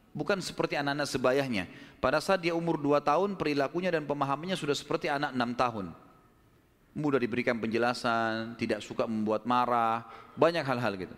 bukan 0.09 0.41
seperti 0.41 0.73
anak-anak 0.73 1.05
sebayahnya. 1.05 1.63
Pada 2.01 2.17
saat 2.17 2.41
dia 2.41 2.57
umur 2.57 2.81
dua 2.81 2.97
tahun, 2.97 3.37
perilakunya 3.37 3.93
dan 3.93 4.09
pemahamannya 4.09 4.57
sudah 4.57 4.73
seperti 4.73 5.05
anak 5.05 5.37
enam 5.37 5.53
tahun. 5.53 5.93
Mudah 6.95 7.19
diberikan 7.19 7.59
penjelasan, 7.59 8.55
tidak 8.55 8.81
suka 8.81 9.05
membuat 9.05 9.43
marah, 9.45 10.07
banyak 10.33 10.63
hal-hal 10.65 10.95
gitu. 10.97 11.15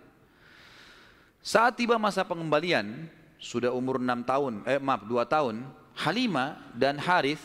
Saat 1.39 1.80
tiba 1.80 1.95
masa 1.95 2.28
pengembalian, 2.28 3.07
sudah 3.38 3.70
umur 3.74 4.02
enam 4.02 4.26
tahun, 4.26 4.66
eh 4.66 4.82
maaf 4.82 5.06
dua 5.06 5.24
tahun, 5.26 5.66
Halimah 5.98 6.58
dan 6.74 6.98
Harith 7.02 7.42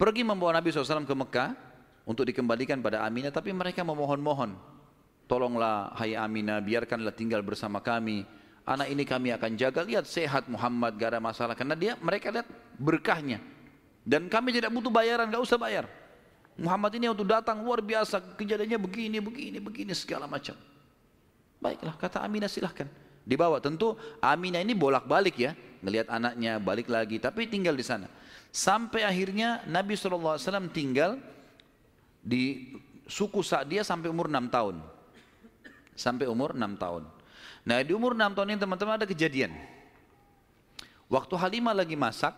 pergi 0.00 0.24
membawa 0.24 0.56
Nabi 0.56 0.72
SAW 0.72 1.04
ke 1.04 1.12
Mekah 1.12 1.50
untuk 2.08 2.24
dikembalikan 2.24 2.80
pada 2.80 3.04
Aminah, 3.04 3.28
tapi 3.32 3.52
mereka 3.52 3.84
memohon-mohon 3.84 4.56
tolonglah 5.28 5.92
hai 5.96 6.16
Aminah 6.16 6.58
biarkanlah 6.58 7.12
tinggal 7.12 7.44
bersama 7.44 7.78
kami. 7.78 8.24
Anak 8.66 8.92
ini 8.92 9.02
kami 9.08 9.30
akan 9.34 9.56
jaga. 9.56 9.82
Lihat 9.82 10.04
sehat 10.06 10.46
Muhammad 10.46 10.94
gak 10.94 11.16
ada 11.16 11.20
masalah. 11.22 11.58
Karena 11.58 11.74
dia 11.74 11.98
mereka 11.98 12.30
lihat 12.30 12.46
berkahnya. 12.78 13.42
Dan 14.04 14.30
kami 14.30 14.54
tidak 14.54 14.70
butuh 14.70 14.92
bayaran 14.92 15.26
gak 15.26 15.42
usah 15.42 15.58
bayar. 15.58 15.90
Muhammad 16.54 16.92
ini 16.94 17.10
waktu 17.10 17.24
datang 17.26 17.66
luar 17.66 17.82
biasa. 17.82 18.20
Kejadiannya 18.38 18.78
begini 18.78 19.18
begini 19.18 19.58
begini 19.58 19.92
segala 19.96 20.30
macam. 20.30 20.54
Baiklah 21.58 21.98
kata 21.98 22.22
Aminah 22.22 22.46
silahkan 22.46 22.86
dibawa 23.30 23.62
tentu 23.62 23.94
Aminah 24.18 24.58
ini 24.58 24.74
bolak 24.74 25.06
balik 25.06 25.38
ya 25.38 25.54
ngelihat 25.86 26.10
anaknya 26.10 26.58
balik 26.58 26.90
lagi 26.90 27.22
tapi 27.22 27.46
tinggal 27.46 27.78
di 27.78 27.86
sana 27.86 28.10
sampai 28.50 29.06
akhirnya 29.06 29.62
Nabi 29.70 29.94
SAW 29.94 30.34
tinggal 30.74 31.22
di 32.18 32.74
suku 33.06 33.38
Sa'diyah 33.46 33.86
sampai 33.86 34.10
umur 34.10 34.26
6 34.26 34.50
tahun 34.50 34.76
sampai 36.00 36.24
umur 36.24 36.56
6 36.56 36.80
tahun. 36.80 37.04
Nah 37.68 37.84
di 37.84 37.92
umur 37.92 38.16
6 38.16 38.32
tahun 38.32 38.56
ini 38.56 38.58
teman-teman 38.64 38.96
ada 38.96 39.04
kejadian. 39.04 39.52
Waktu 41.12 41.34
Halimah 41.36 41.76
lagi 41.76 41.98
masak, 41.98 42.32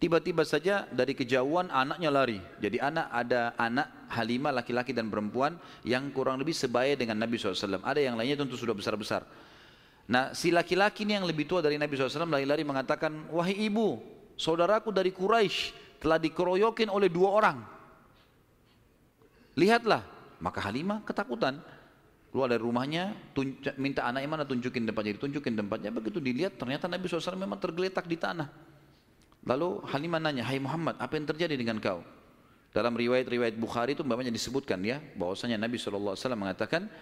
tiba-tiba 0.00 0.46
saja 0.48 0.88
dari 0.88 1.12
kejauhan 1.12 1.68
anaknya 1.68 2.08
lari. 2.08 2.40
Jadi 2.62 2.80
anak 2.80 3.12
ada 3.12 3.52
anak 3.60 3.86
Halimah 4.08 4.56
laki-laki 4.56 4.96
dan 4.96 5.12
perempuan 5.12 5.60
yang 5.84 6.08
kurang 6.16 6.40
lebih 6.40 6.56
sebaya 6.56 6.96
dengan 6.96 7.20
Nabi 7.20 7.36
SAW. 7.36 7.84
Ada 7.84 8.00
yang 8.00 8.16
lainnya 8.16 8.40
tentu 8.40 8.56
sudah 8.56 8.72
besar-besar. 8.72 9.26
Nah 10.06 10.30
si 10.36 10.54
laki-laki 10.54 11.02
ini 11.02 11.18
yang 11.18 11.26
lebih 11.26 11.50
tua 11.50 11.58
dari 11.58 11.74
Nabi 11.74 11.98
SAW 11.98 12.30
lari-lari 12.30 12.62
mengatakan, 12.62 13.26
Wahai 13.34 13.58
ibu, 13.66 13.98
saudaraku 14.38 14.94
dari 14.94 15.10
Quraisy 15.10 15.74
telah 15.98 16.22
dikeroyokin 16.22 16.86
oleh 16.86 17.10
dua 17.10 17.28
orang. 17.34 17.58
Lihatlah, 19.56 20.04
maka 20.38 20.62
Halimah 20.62 21.02
ketakutan. 21.02 21.58
Keluar 22.30 22.52
dari 22.52 22.60
rumahnya 22.60 23.16
minta 23.80 24.04
anaknya 24.04 24.28
mana 24.28 24.44
tunjukin 24.44 24.84
tempatnya 24.84 25.16
ditunjukin 25.16 25.56
tempatnya. 25.56 25.88
Begitu 25.88 26.20
dilihat 26.20 26.60
ternyata 26.60 26.84
Nabi 26.84 27.08
SAW 27.08 27.32
memang 27.32 27.56
tergeletak 27.56 28.04
di 28.04 28.20
tanah. 28.20 28.52
Lalu 29.46 29.80
Halimah 29.88 30.20
nanya 30.20 30.44
hai 30.44 30.60
Muhammad 30.60 31.00
apa 31.00 31.16
yang 31.16 31.24
terjadi 31.24 31.56
dengan 31.56 31.80
kau? 31.80 32.04
Dalam 32.76 32.92
riwayat-riwayat 32.92 33.56
Bukhari 33.56 33.96
itu 33.96 34.04
memangnya 34.04 34.28
disebutkan 34.28 34.84
ya 34.84 35.00
bahwasanya 35.16 35.56
Nabi 35.56 35.80
SAW 35.80 36.12
mengatakan 36.36 36.92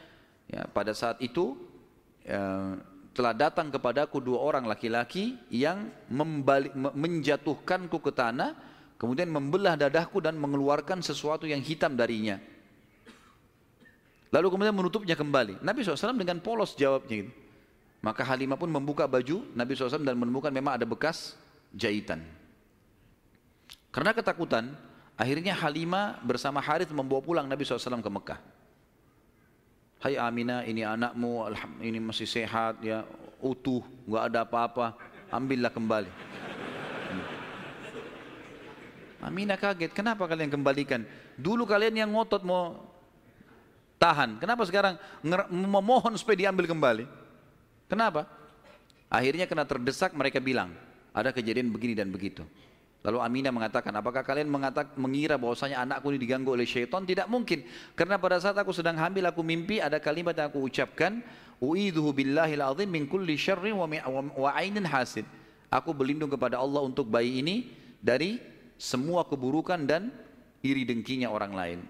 ya, 0.46 0.70
pada 0.70 0.94
saat 0.94 1.18
itu 1.18 1.58
ya, 2.22 2.78
telah 3.14 3.32
datang 3.32 3.70
kepadaku 3.70 4.18
dua 4.18 4.42
orang 4.42 4.66
laki-laki 4.66 5.38
yang 5.48 5.88
membalik, 6.10 6.74
menjatuhkanku 6.74 8.02
ke 8.02 8.10
tanah 8.10 8.58
kemudian 8.98 9.30
membelah 9.30 9.78
dadahku 9.78 10.18
dan 10.18 10.34
mengeluarkan 10.36 11.00
sesuatu 11.00 11.46
yang 11.46 11.62
hitam 11.62 11.94
darinya 11.94 12.38
Lalu 14.34 14.50
kemudian 14.50 14.74
menutupnya 14.74 15.14
kembali. 15.14 15.62
Nabi 15.62 15.86
SAW 15.86 16.10
dengan 16.18 16.42
polos 16.42 16.74
jawabnya 16.74 17.22
gitu. 17.22 17.30
Maka 18.02 18.26
Halimah 18.26 18.58
pun 18.58 18.66
membuka 18.66 19.06
baju 19.06 19.46
Nabi 19.54 19.78
SAW 19.78 20.02
dan 20.02 20.18
menemukan 20.18 20.50
memang 20.50 20.74
ada 20.74 20.82
bekas 20.82 21.38
jahitan. 21.70 22.18
Karena 23.94 24.10
ketakutan, 24.10 24.74
Akhirnya 25.14 25.54
Halimah 25.54 26.18
bersama 26.26 26.58
Harith 26.58 26.90
membawa 26.90 27.22
pulang 27.22 27.46
Nabi 27.46 27.62
SAW 27.62 28.02
ke 28.02 28.10
Mekah. 28.10 28.38
Hai 30.04 30.20
Aminah, 30.20 30.68
ini 30.68 30.84
anakmu, 30.84 31.48
ini 31.80 31.96
masih 31.96 32.28
sehat, 32.28 32.76
ya 32.84 33.08
utuh, 33.40 33.80
nggak 34.04 34.24
ada 34.28 34.44
apa-apa, 34.44 34.92
ambillah 35.32 35.72
kembali. 35.72 36.12
Aminah 39.24 39.56
kaget, 39.56 39.96
kenapa 39.96 40.28
kalian 40.28 40.52
kembalikan? 40.52 41.08
Dulu 41.40 41.64
kalian 41.64 42.04
yang 42.04 42.12
ngotot 42.12 42.44
mau 42.44 42.84
tahan, 43.96 44.36
kenapa 44.36 44.68
sekarang 44.68 45.00
memohon 45.48 46.12
supaya 46.20 46.36
diambil 46.36 46.68
kembali? 46.68 47.08
Kenapa? 47.88 48.28
Akhirnya 49.08 49.48
kena 49.48 49.64
terdesak 49.64 50.12
mereka 50.12 50.36
bilang, 50.36 50.76
ada 51.16 51.32
kejadian 51.32 51.72
begini 51.72 51.96
dan 51.96 52.12
begitu. 52.12 52.44
Lalu 53.04 53.20
Aminah 53.20 53.52
mengatakan, 53.52 53.92
apakah 53.92 54.24
kalian 54.24 54.48
mengatak, 54.48 54.96
mengira 54.96 55.36
bahwasanya 55.36 55.84
anakku 55.84 56.08
ini 56.08 56.16
diganggu 56.16 56.56
oleh 56.56 56.64
syaitan? 56.64 57.04
Tidak 57.04 57.28
mungkin. 57.28 57.60
Karena 57.92 58.16
pada 58.16 58.40
saat 58.40 58.56
aku 58.56 58.72
sedang 58.72 58.96
hamil, 58.96 59.28
aku 59.28 59.44
mimpi 59.44 59.76
ada 59.76 60.00
kalimat 60.00 60.32
yang 60.32 60.48
aku 60.48 60.64
ucapkan, 60.64 61.20
U'idhuhu 61.60 62.16
billahil 62.16 62.64
azim 62.64 62.88
min 62.88 63.04
kulli 63.04 63.36
syarrin 63.36 63.76
wa, 63.76 63.84
wa 64.16 64.50
ainin 64.56 64.88
hasid. 64.88 65.28
Aku 65.68 65.92
berlindung 65.92 66.32
kepada 66.32 66.56
Allah 66.56 66.80
untuk 66.80 67.04
bayi 67.12 67.44
ini 67.44 67.68
dari 68.00 68.40
semua 68.80 69.28
keburukan 69.28 69.84
dan 69.84 70.08
iri 70.64 70.88
dengkinya 70.88 71.28
orang 71.28 71.52
lain. 71.52 71.80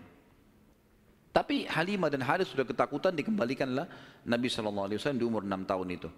Tapi 1.31 1.67
Halimah 1.67 2.11
dan 2.11 2.23
Haris 2.23 2.51
sudah 2.51 2.67
ketakutan 2.67 3.15
dikembalikanlah 3.15 3.87
Nabi 4.27 4.47
SAW 4.47 4.91
di 4.91 5.25
umur 5.27 5.43
6 5.43 5.67
tahun 5.67 5.89
itu. 5.95 6.11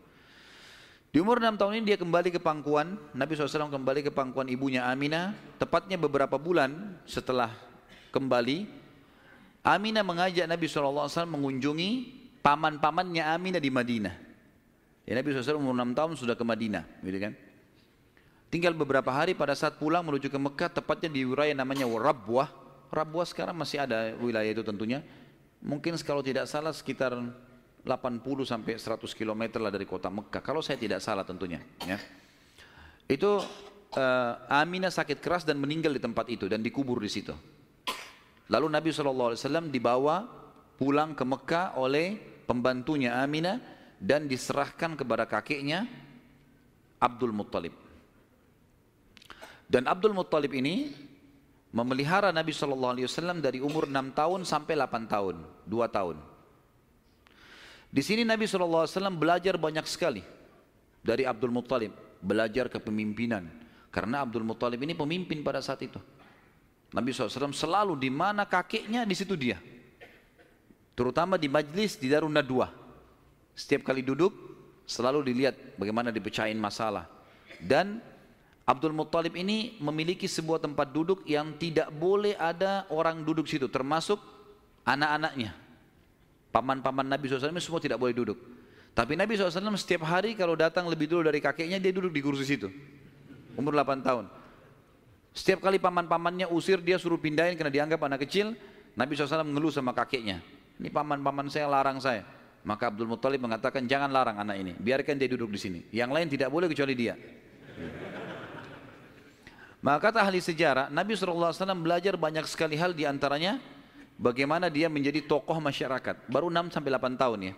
Di 1.17 1.25
umur 1.25 1.41
6 1.41 1.57
tahun 1.57 1.81
ini 1.81 1.85
dia 1.89 1.97
kembali 1.97 2.29
ke 2.29 2.37
pangkuan, 2.37 3.01
Nabi 3.17 3.33
SAW 3.33 3.73
kembali 3.73 4.05
ke 4.05 4.13
pangkuan 4.13 4.53
ibunya 4.53 4.85
Aminah, 4.85 5.33
tepatnya 5.57 5.97
beberapa 5.97 6.37
bulan 6.37 6.93
setelah 7.09 7.57
kembali, 8.13 8.69
Aminah 9.65 10.05
mengajak 10.05 10.45
Nabi 10.45 10.69
SAW 10.69 11.09
mengunjungi 11.25 11.91
paman-pamannya 12.45 13.33
Aminah 13.33 13.57
di 13.57 13.73
Madinah. 13.73 14.13
Ya, 15.09 15.17
Nabi 15.17 15.33
SAW 15.33 15.57
umur 15.57 15.73
6 15.73 15.97
tahun 15.97 16.13
sudah 16.21 16.37
ke 16.37 16.45
Madinah, 16.45 16.85
gitu 17.01 17.17
kan? 17.17 17.33
Tinggal 18.53 18.77
beberapa 18.77 19.09
hari 19.09 19.33
pada 19.33 19.57
saat 19.57 19.81
pulang 19.81 20.05
menuju 20.05 20.29
ke 20.29 20.37
Mekah, 20.37 20.69
tepatnya 20.69 21.09
di 21.09 21.25
wilayah 21.25 21.57
namanya 21.57 21.89
Rabwah. 21.89 22.53
Rabwah 22.93 23.25
sekarang 23.25 23.57
masih 23.57 23.81
ada 23.81 24.13
wilayah 24.21 24.53
itu 24.53 24.61
tentunya. 24.61 25.01
Mungkin 25.65 25.97
kalau 26.05 26.21
tidak 26.21 26.45
salah 26.45 26.77
sekitar 26.77 27.17
80 27.87 28.27
sampai 28.43 28.75
100 28.75 29.07
km 29.15 29.63
lah 29.63 29.71
dari 29.71 29.87
kota 29.87 30.11
Mekah. 30.11 30.43
Kalau 30.43 30.59
saya 30.59 30.75
tidak 30.75 30.99
salah 30.99 31.23
tentunya. 31.23 31.63
Ya. 31.87 32.03
Itu 33.07 33.39
uh, 33.95 34.33
Aminah 34.51 34.91
sakit 34.91 35.23
keras 35.23 35.47
dan 35.47 35.63
meninggal 35.63 35.95
di 35.95 36.03
tempat 36.03 36.27
itu 36.27 36.51
dan 36.51 36.67
dikubur 36.67 36.99
di 36.99 37.07
situ. 37.07 37.31
Lalu 38.51 38.67
Nabi 38.75 38.91
SAW 38.91 39.39
dibawa 39.71 40.27
pulang 40.75 41.15
ke 41.15 41.23
Mekah 41.23 41.79
oleh 41.79 42.19
pembantunya 42.51 43.23
Aminah 43.23 43.63
dan 44.03 44.27
diserahkan 44.27 44.99
kepada 44.99 45.23
kakeknya 45.31 45.87
Abdul 46.99 47.31
Muttalib. 47.31 47.75
Dan 49.67 49.87
Abdul 49.87 50.15
Muttalib 50.15 50.51
ini 50.55 50.91
memelihara 51.71 52.31
Nabi 52.35 52.51
SAW 52.51 52.99
dari 53.39 53.63
umur 53.63 53.87
6 53.87 54.15
tahun 54.15 54.41
sampai 54.43 54.75
8 54.75 55.07
tahun, 55.07 55.37
2 55.67 55.87
tahun. 55.91 56.36
Di 57.97 58.05
sini 58.05 58.29
Nabi 58.29 58.45
SAW 58.45 58.85
belajar 59.17 59.57
banyak 59.57 59.89
sekali 59.89 60.21
dari 61.01 61.25
Abdul 61.25 61.49
Muttalib, 61.49 61.97
belajar 62.21 62.69
kepemimpinan. 62.69 63.49
Karena 63.89 64.21
Abdul 64.21 64.45
Muttalib 64.45 64.85
ini 64.85 64.93
pemimpin 64.93 65.41
pada 65.41 65.65
saat 65.65 65.81
itu. 65.81 65.97
Nabi 66.93 67.17
SAW 67.17 67.57
selalu 67.57 67.97
di 67.97 68.13
mana 68.13 68.45
kakeknya 68.45 69.09
di 69.09 69.17
situ 69.17 69.33
dia. 69.33 69.57
Terutama 70.93 71.41
di 71.41 71.49
majlis 71.49 71.97
di 71.97 72.13
Darun 72.13 72.37
Nadwa. 72.37 72.69
Setiap 73.57 73.89
kali 73.89 74.05
duduk 74.05 74.37
selalu 74.85 75.33
dilihat 75.33 75.57
bagaimana 75.81 76.13
dipecahin 76.13 76.61
masalah. 76.61 77.09
Dan 77.57 78.05
Abdul 78.69 78.93
Muttalib 78.93 79.33
ini 79.41 79.81
memiliki 79.81 80.29
sebuah 80.29 80.61
tempat 80.61 80.93
duduk 80.93 81.25
yang 81.25 81.57
tidak 81.57 81.89
boleh 81.97 82.37
ada 82.37 82.85
orang 82.93 83.25
duduk 83.25 83.49
situ 83.49 83.73
termasuk 83.73 84.21
anak-anaknya. 84.85 85.66
Paman-paman 86.57 87.05
Nabi 87.05 87.29
SAW 87.29 87.53
semua 87.61 87.85
tidak 87.85 88.01
boleh 88.01 88.17
duduk. 88.17 88.41
Tapi 88.97 89.13
Nabi 89.13 89.37
SAW 89.37 89.77
setiap 89.77 90.09
hari 90.09 90.33
kalau 90.33 90.57
datang 90.57 90.89
lebih 90.89 91.05
dulu 91.05 91.29
dari 91.29 91.37
kakeknya 91.37 91.77
dia 91.77 91.93
duduk 91.93 92.09
di 92.09 92.25
kursi 92.25 92.49
situ. 92.49 92.73
Umur 93.61 93.77
8 93.77 94.01
tahun. 94.01 94.25
Setiap 95.37 95.61
kali 95.61 95.77
paman-pamannya 95.77 96.49
usir 96.49 96.81
dia 96.81 96.97
suruh 96.97 97.21
pindahin 97.21 97.61
karena 97.61 97.69
dianggap 97.69 98.01
anak 98.09 98.25
kecil. 98.25 98.57
Nabi 98.97 99.13
SAW 99.13 99.45
mengeluh 99.45 99.69
sama 99.69 99.93
kakeknya. 99.93 100.41
Ini 100.81 100.89
paman-paman 100.89 101.53
saya 101.53 101.69
larang 101.69 102.01
saya. 102.01 102.25
Maka 102.65 102.89
Abdul 102.89 103.05
Muttalib 103.05 103.45
mengatakan 103.45 103.85
jangan 103.85 104.09
larang 104.09 104.41
anak 104.41 104.57
ini. 104.57 104.73
Biarkan 104.81 105.21
dia 105.21 105.29
duduk 105.29 105.53
di 105.53 105.61
sini. 105.61 105.81
Yang 105.93 106.11
lain 106.17 106.27
tidak 106.33 106.49
boleh 106.49 106.73
kecuali 106.73 106.97
dia. 106.97 107.21
Maka 109.85 110.09
kata 110.09 110.25
ahli 110.25 110.41
sejarah, 110.41 110.89
Nabi 110.89 111.13
SAW 111.21 111.53
belajar 111.85 112.17
banyak 112.17 112.49
sekali 112.49 112.81
hal 112.81 112.97
di 112.97 113.05
antaranya 113.05 113.61
bagaimana 114.17 114.73
dia 114.73 114.89
menjadi 114.89 115.25
tokoh 115.25 115.57
masyarakat. 115.61 116.29
Baru 116.29 116.49
6 116.49 116.73
sampai 116.73 116.91
8 116.93 117.21
tahun 117.21 117.39
ya. 117.53 117.55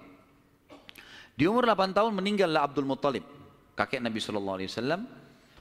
Di 1.39 1.47
umur 1.47 1.65
8 1.65 1.95
tahun 1.95 2.13
meninggallah 2.19 2.67
Abdul 2.67 2.87
Muttalib, 2.87 3.23
kakek 3.79 4.03
Nabi 4.03 4.19
sallallahu 4.19 4.59
alaihi 4.59 4.71
wasallam. 4.71 5.07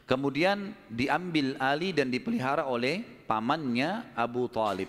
Kemudian 0.07 0.72
diambil 0.88 1.60
Ali 1.60 1.91
dan 1.91 2.07
dipelihara 2.07 2.64
oleh 2.65 3.03
pamannya 3.28 4.07
Abu 4.15 4.48
Talib. 4.48 4.88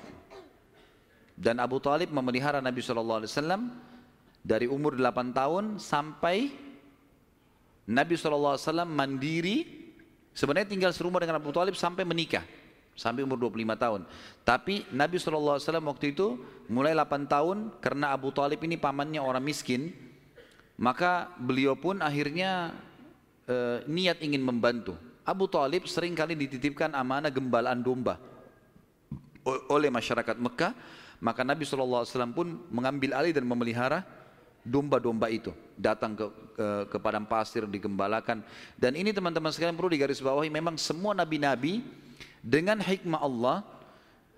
Dan 1.35 1.59
Abu 1.59 1.83
Talib 1.83 2.11
memelihara 2.15 2.63
Nabi 2.63 2.81
sallallahu 2.81 3.23
alaihi 3.23 3.31
wasallam 3.35 3.63
dari 4.41 4.71
umur 4.71 4.95
8 4.95 5.35
tahun 5.35 5.65
sampai 5.83 6.51
Nabi 7.89 8.15
sallallahu 8.15 8.55
alaihi 8.57 8.67
wasallam 8.69 8.91
mandiri 8.95 9.57
sebenarnya 10.33 10.71
tinggal 10.71 10.93
serumah 10.95 11.19
dengan 11.19 11.41
Abu 11.43 11.51
Talib 11.51 11.75
sampai 11.75 12.07
menikah 12.07 12.47
sampai 12.99 13.23
umur 13.23 13.39
25 13.47 13.79
tahun. 13.79 14.01
Tapi 14.43 14.83
Nabi 14.91 15.23
SAW 15.23 15.63
waktu 15.63 16.11
itu 16.11 16.35
mulai 16.67 16.99
8 16.99 17.31
tahun 17.31 17.79
karena 17.79 18.11
Abu 18.11 18.35
Talib 18.35 18.59
ini 18.67 18.75
pamannya 18.75 19.23
orang 19.23 19.47
miskin, 19.47 19.95
maka 20.75 21.31
beliau 21.39 21.79
pun 21.79 22.03
akhirnya 22.03 22.75
e, 23.47 23.87
niat 23.87 24.19
ingin 24.19 24.43
membantu. 24.43 24.99
Abu 25.23 25.47
Talib 25.47 25.87
sering 25.87 26.19
kali 26.19 26.35
dititipkan 26.35 26.91
amanah 26.91 27.31
gembalaan 27.31 27.79
domba 27.79 28.19
oleh 29.71 29.89
masyarakat 29.89 30.35
Mekah, 30.35 30.73
maka 31.23 31.47
Nabi 31.47 31.63
SAW 31.63 32.35
pun 32.35 32.67
mengambil 32.75 33.15
alih 33.15 33.31
dan 33.31 33.47
memelihara 33.47 34.03
domba-domba 34.69 35.33
itu 35.33 35.55
datang 35.79 36.13
ke, 36.13 36.27
ke, 36.53 36.67
ke 36.93 36.97
padang 37.01 37.25
pasir 37.25 37.65
digembalakan 37.65 38.45
dan 38.77 38.93
ini 38.93 39.15
teman-teman 39.15 39.49
sekalian 39.49 39.79
perlu 39.79 39.89
digarisbawahi 39.89 40.51
memang 40.53 40.77
semua 40.77 41.17
nabi-nabi 41.17 41.81
dengan 42.43 42.79
hikmah 42.79 43.21
Allah 43.21 43.67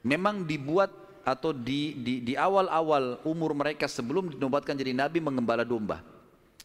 memang 0.05 0.45
dibuat 0.45 0.93
atau 1.21 1.53
di, 1.53 1.95
di, 2.01 2.25
di 2.25 2.35
awal-awal 2.35 3.21
umur 3.29 3.53
mereka 3.53 3.85
sebelum 3.85 4.33
dinobatkan 4.33 4.75
jadi 4.75 4.97
nabi 4.97 5.21
mengembala 5.21 5.63
domba. 5.63 6.01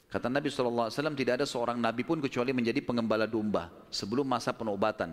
Kata 0.05 0.31
Nabi 0.31 0.47
SAW 0.47 0.87
tidak 1.11 1.43
ada 1.43 1.45
seorang 1.49 1.75
nabi 1.75 2.07
pun 2.07 2.23
kecuali 2.23 2.55
menjadi 2.55 2.79
pengembala 2.79 3.27
domba 3.27 3.67
sebelum 3.91 4.23
masa 4.23 4.55
penobatan. 4.55 5.11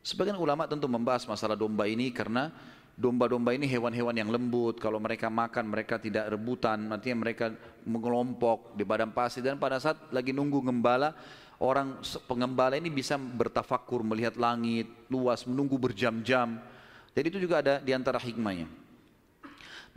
Sebagian 0.00 0.40
ulama 0.40 0.64
tentu 0.64 0.88
membahas 0.88 1.28
masalah 1.28 1.52
domba 1.52 1.84
ini 1.84 2.08
karena 2.08 2.48
domba-domba 2.96 3.52
ini 3.52 3.68
hewan-hewan 3.68 4.16
yang 4.16 4.32
lembut. 4.32 4.80
Kalau 4.80 4.96
mereka 4.98 5.28
makan 5.28 5.68
mereka 5.68 6.00
tidak 6.00 6.32
rebutan, 6.32 6.88
artinya 6.88 7.28
mereka 7.28 7.52
mengelompok 7.84 8.72
di 8.72 8.88
badan 8.88 9.12
pasir 9.12 9.44
dan 9.44 9.60
pada 9.60 9.76
saat 9.84 10.00
lagi 10.16 10.32
nunggu 10.32 10.64
gembala 10.64 11.12
orang 11.58 11.98
pengembala 12.26 12.78
ini 12.78 12.90
bisa 12.90 13.18
bertafakur 13.18 14.06
melihat 14.06 14.38
langit 14.38 14.86
luas 15.10 15.42
menunggu 15.42 15.74
berjam-jam. 15.78 16.58
Jadi 17.14 17.26
itu 17.34 17.38
juga 17.42 17.58
ada 17.58 17.74
di 17.82 17.90
antara 17.90 18.18
hikmahnya. 18.22 18.70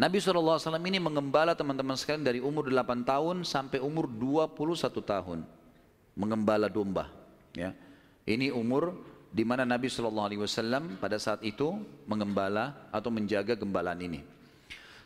Nabi 0.02 0.18
SAW 0.18 0.58
ini 0.82 0.98
mengembala 0.98 1.54
teman-teman 1.54 1.94
sekalian 1.94 2.26
dari 2.26 2.40
umur 2.42 2.66
8 2.66 3.06
tahun 3.06 3.46
sampai 3.46 3.78
umur 3.78 4.10
21 4.10 4.58
tahun. 5.06 5.40
Mengembala 6.18 6.66
domba 6.66 7.14
ya. 7.54 7.78
Ini 8.26 8.50
umur 8.50 8.98
di 9.30 9.46
mana 9.46 9.62
Nabi 9.62 9.86
SAW 9.88 10.98
pada 10.98 11.22
saat 11.22 11.46
itu 11.46 11.78
mengembala 12.10 12.90
atau 12.90 13.14
menjaga 13.14 13.54
gembalaan 13.54 14.02
ini. 14.02 14.26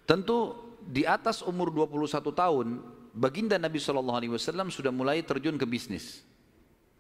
Tentu 0.08 0.56
di 0.86 1.04
atas 1.04 1.44
umur 1.44 1.74
21 1.74 2.32
tahun 2.32 2.68
baginda 3.12 3.60
Nabi 3.60 3.82
SAW 3.82 4.72
sudah 4.72 4.94
mulai 4.94 5.20
terjun 5.26 5.60
ke 5.60 5.66
bisnis 5.68 6.24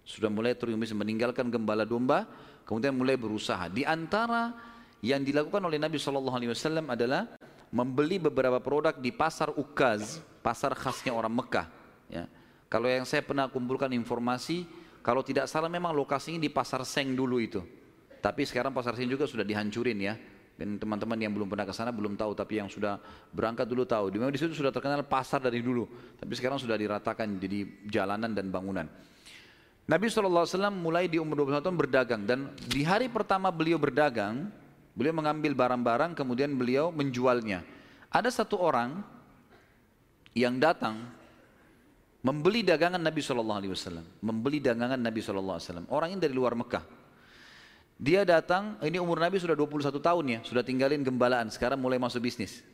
sudah 0.06 0.30
mulai 0.30 0.54
terus 0.54 0.78
meninggalkan 0.78 1.50
gembala 1.50 1.84
domba, 1.84 2.30
kemudian 2.64 2.94
mulai 2.94 3.18
berusaha. 3.18 3.66
Di 3.68 3.82
antara 3.82 4.54
yang 5.02 5.26
dilakukan 5.26 5.60
oleh 5.66 5.82
Nabi 5.82 5.98
Shallallahu 5.98 6.38
Alaihi 6.38 6.52
Wasallam 6.54 6.86
adalah 6.94 7.36
membeli 7.74 8.22
beberapa 8.22 8.62
produk 8.62 8.94
di 8.96 9.10
pasar 9.10 9.52
Ukaz, 9.58 10.22
pasar 10.46 10.78
khasnya 10.78 11.12
orang 11.12 11.34
Mekah. 11.34 11.68
Ya. 12.08 12.30
Kalau 12.70 12.86
yang 12.86 13.04
saya 13.04 13.26
pernah 13.26 13.50
kumpulkan 13.50 13.90
informasi, 13.94 14.66
kalau 15.02 15.22
tidak 15.22 15.50
salah 15.50 15.70
memang 15.70 15.94
lokasinya 15.94 16.42
di 16.42 16.50
pasar 16.50 16.82
Seng 16.86 17.14
dulu 17.14 17.38
itu. 17.42 17.62
Tapi 18.26 18.42
sekarang 18.42 18.74
pasar 18.74 18.98
Sin 18.98 19.06
juga 19.06 19.30
sudah 19.30 19.46
dihancurin 19.46 20.00
ya. 20.02 20.18
Dan 20.56 20.80
teman-teman 20.80 21.20
yang 21.20 21.36
belum 21.36 21.52
pernah 21.52 21.68
ke 21.68 21.76
sana 21.76 21.92
belum 21.92 22.16
tahu, 22.16 22.32
tapi 22.32 22.64
yang 22.64 22.72
sudah 22.72 22.98
berangkat 23.30 23.68
dulu 23.68 23.84
tahu. 23.84 24.08
Di 24.10 24.18
di 24.18 24.40
situ 24.40 24.56
sudah 24.56 24.72
terkenal 24.72 25.04
pasar 25.04 25.44
dari 25.44 25.60
dulu, 25.60 25.84
tapi 26.16 26.32
sekarang 26.32 26.56
sudah 26.56 26.80
diratakan 26.80 27.28
jadi 27.38 27.86
jalanan 27.86 28.32
dan 28.32 28.48
bangunan. 28.50 28.88
Nabi 29.86 30.10
SAW 30.10 30.50
mulai 30.74 31.06
di 31.06 31.22
umur 31.22 31.46
21 31.46 31.62
tahun 31.62 31.78
berdagang 31.78 32.22
dan 32.26 32.50
di 32.66 32.82
hari 32.82 33.06
pertama 33.06 33.54
beliau 33.54 33.78
berdagang, 33.78 34.50
beliau 34.98 35.14
mengambil 35.14 35.54
barang-barang 35.54 36.18
kemudian 36.18 36.58
beliau 36.58 36.90
menjualnya. 36.90 37.62
Ada 38.10 38.34
satu 38.34 38.58
orang 38.58 39.06
yang 40.34 40.58
datang 40.58 41.06
membeli 42.26 42.66
dagangan 42.66 42.98
Nabi 42.98 43.22
SAW, 43.22 43.46
membeli 44.26 44.58
dagangan 44.58 44.98
Nabi 44.98 45.22
SAW. 45.22 45.86
Orang 45.94 46.18
ini 46.18 46.20
dari 46.20 46.34
luar 46.34 46.58
Mekah. 46.58 46.82
Dia 47.96 48.26
datang, 48.26 48.82
ini 48.82 48.98
umur 48.98 49.22
Nabi 49.22 49.38
sudah 49.38 49.54
21 49.54 50.02
tahun 50.02 50.26
ya, 50.28 50.40
sudah 50.42 50.66
tinggalin 50.66 51.06
gembalaan, 51.06 51.54
sekarang 51.54 51.78
mulai 51.78 52.02
masuk 52.02 52.26
bisnis. 52.26 52.66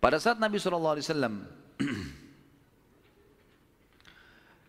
Pada 0.00 0.16
saat 0.16 0.40
Nabi 0.40 0.56
SAW 0.56 0.96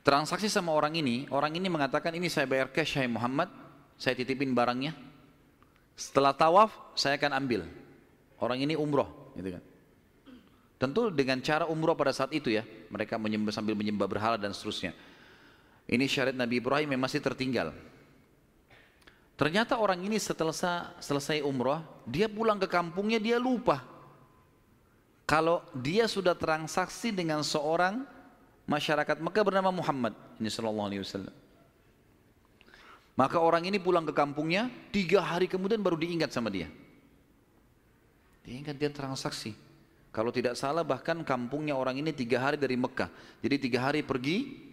transaksi 0.05 0.45
sama 0.45 0.69
orang 0.69 0.93
ini, 1.01 1.25
orang 1.33 1.57
ini 1.57 1.65
mengatakan 1.65 2.13
ini 2.13 2.29
saya 2.29 2.45
bayar 2.45 2.69
cash 2.69 3.01
hai 3.01 3.09
Muhammad, 3.09 3.49
saya 3.97 4.13
titipin 4.13 4.53
barangnya. 4.53 4.93
Setelah 5.97 6.37
tawaf 6.37 6.69
saya 6.93 7.17
akan 7.17 7.41
ambil. 7.41 7.65
Orang 8.37 8.61
ini 8.61 8.77
umroh, 8.77 9.33
gitu 9.33 9.57
kan. 9.57 9.63
Tentu 10.77 11.09
dengan 11.09 11.41
cara 11.41 11.65
umroh 11.65 11.97
pada 11.97 12.13
saat 12.13 12.29
itu 12.37 12.53
ya, 12.53 12.61
mereka 12.93 13.17
menyembah, 13.17 13.49
sambil 13.49 13.73
menyembah 13.73 14.05
berhala 14.05 14.37
dan 14.37 14.53
seterusnya. 14.53 14.93
Ini 15.89 16.05
syariat 16.05 16.37
Nabi 16.37 16.61
Ibrahim 16.61 16.93
yang 16.93 17.01
masih 17.01 17.23
tertinggal. 17.23 17.73
Ternyata 19.39 19.79
orang 19.79 20.03
ini 20.05 20.21
setelah 20.21 20.53
selesai 20.99 21.41
umrah, 21.41 21.81
dia 22.05 22.29
pulang 22.29 22.61
ke 22.61 22.67
kampungnya 22.69 23.17
dia 23.17 23.41
lupa. 23.41 23.81
Kalau 25.25 25.65
dia 25.73 26.05
sudah 26.05 26.37
transaksi 26.37 27.09
dengan 27.09 27.41
seorang 27.41 28.14
masyarakat 28.65 29.17
Mekah 29.21 29.43
bernama 29.45 29.69
Muhammad 29.69 30.13
ini 30.41 30.49
sallallahu 30.49 30.89
alaihi 30.89 31.01
wasallam. 31.01 31.35
Maka 33.15 33.39
orang 33.39 33.63
ini 33.63 33.79
pulang 33.79 34.03
ke 34.03 34.11
kampungnya, 34.11 34.67
tiga 34.91 35.23
hari 35.23 35.47
kemudian 35.47 35.79
baru 35.79 35.95
diingat 35.95 36.35
sama 36.35 36.51
dia. 36.51 36.67
Diingat 38.43 38.75
dia 38.75 38.91
transaksi. 38.91 39.55
Kalau 40.11 40.35
tidak 40.35 40.59
salah 40.59 40.83
bahkan 40.83 41.23
kampungnya 41.23 41.79
orang 41.79 41.95
ini 41.95 42.11
tiga 42.11 42.43
hari 42.43 42.59
dari 42.59 42.75
Mekah. 42.75 43.07
Jadi 43.39 43.55
tiga 43.55 43.87
hari 43.87 44.03
pergi, 44.03 44.67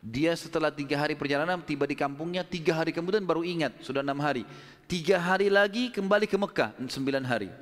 dia 0.00 0.32
setelah 0.32 0.72
tiga 0.72 0.96
hari 0.96 1.12
perjalanan 1.12 1.60
tiba 1.60 1.84
di 1.84 1.92
kampungnya, 1.92 2.40
tiga 2.48 2.80
hari 2.80 2.96
kemudian 2.96 3.28
baru 3.28 3.44
ingat, 3.44 3.84
sudah 3.84 4.00
enam 4.00 4.16
hari. 4.24 4.48
Tiga 4.88 5.20
hari 5.20 5.52
lagi 5.52 5.92
kembali 5.92 6.24
ke 6.24 6.40
Mekah, 6.40 6.72
sembilan 6.88 7.24
hari. 7.28 7.52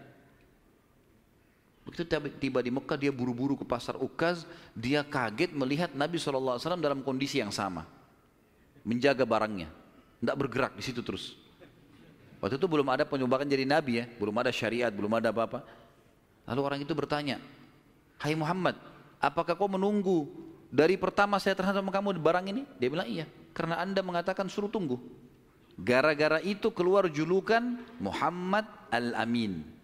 Begitu 1.88 2.04
tiba 2.36 2.60
di 2.60 2.68
Mekah 2.68 3.00
dia 3.00 3.08
buru-buru 3.08 3.56
ke 3.56 3.64
pasar 3.64 3.96
Ukaz, 3.96 4.44
dia 4.76 5.00
kaget 5.00 5.56
melihat 5.56 5.88
Nabi 5.96 6.20
SAW 6.20 6.60
dalam 6.76 7.00
kondisi 7.00 7.40
yang 7.40 7.48
sama. 7.48 7.88
Menjaga 8.84 9.24
barangnya, 9.24 9.72
tidak 10.20 10.36
bergerak 10.36 10.72
di 10.76 10.84
situ 10.84 11.00
terus. 11.00 11.40
Waktu 12.44 12.60
itu 12.60 12.68
belum 12.68 12.92
ada 12.92 13.08
penyumbangan 13.08 13.48
jadi 13.48 13.64
Nabi 13.64 14.04
ya, 14.04 14.06
belum 14.20 14.36
ada 14.36 14.52
syariat, 14.52 14.92
belum 14.92 15.16
ada 15.16 15.32
apa-apa. 15.32 15.64
Lalu 16.44 16.60
orang 16.60 16.80
itu 16.84 16.92
bertanya, 16.92 17.40
Hai 18.20 18.36
Muhammad, 18.36 18.76
apakah 19.16 19.56
kau 19.56 19.72
menunggu 19.72 20.28
dari 20.68 21.00
pertama 21.00 21.40
saya 21.40 21.56
terhadap 21.56 21.80
sama 21.80 21.88
kamu 21.88 22.20
barang 22.20 22.52
ini? 22.52 22.68
Dia 22.76 22.92
bilang 22.92 23.08
iya, 23.08 23.24
karena 23.56 23.80
anda 23.80 24.04
mengatakan 24.04 24.44
suruh 24.52 24.68
tunggu. 24.68 25.00
Gara-gara 25.80 26.36
itu 26.44 26.68
keluar 26.68 27.08
julukan 27.08 27.80
Muhammad 27.96 28.68
Al-Amin. 28.92 29.77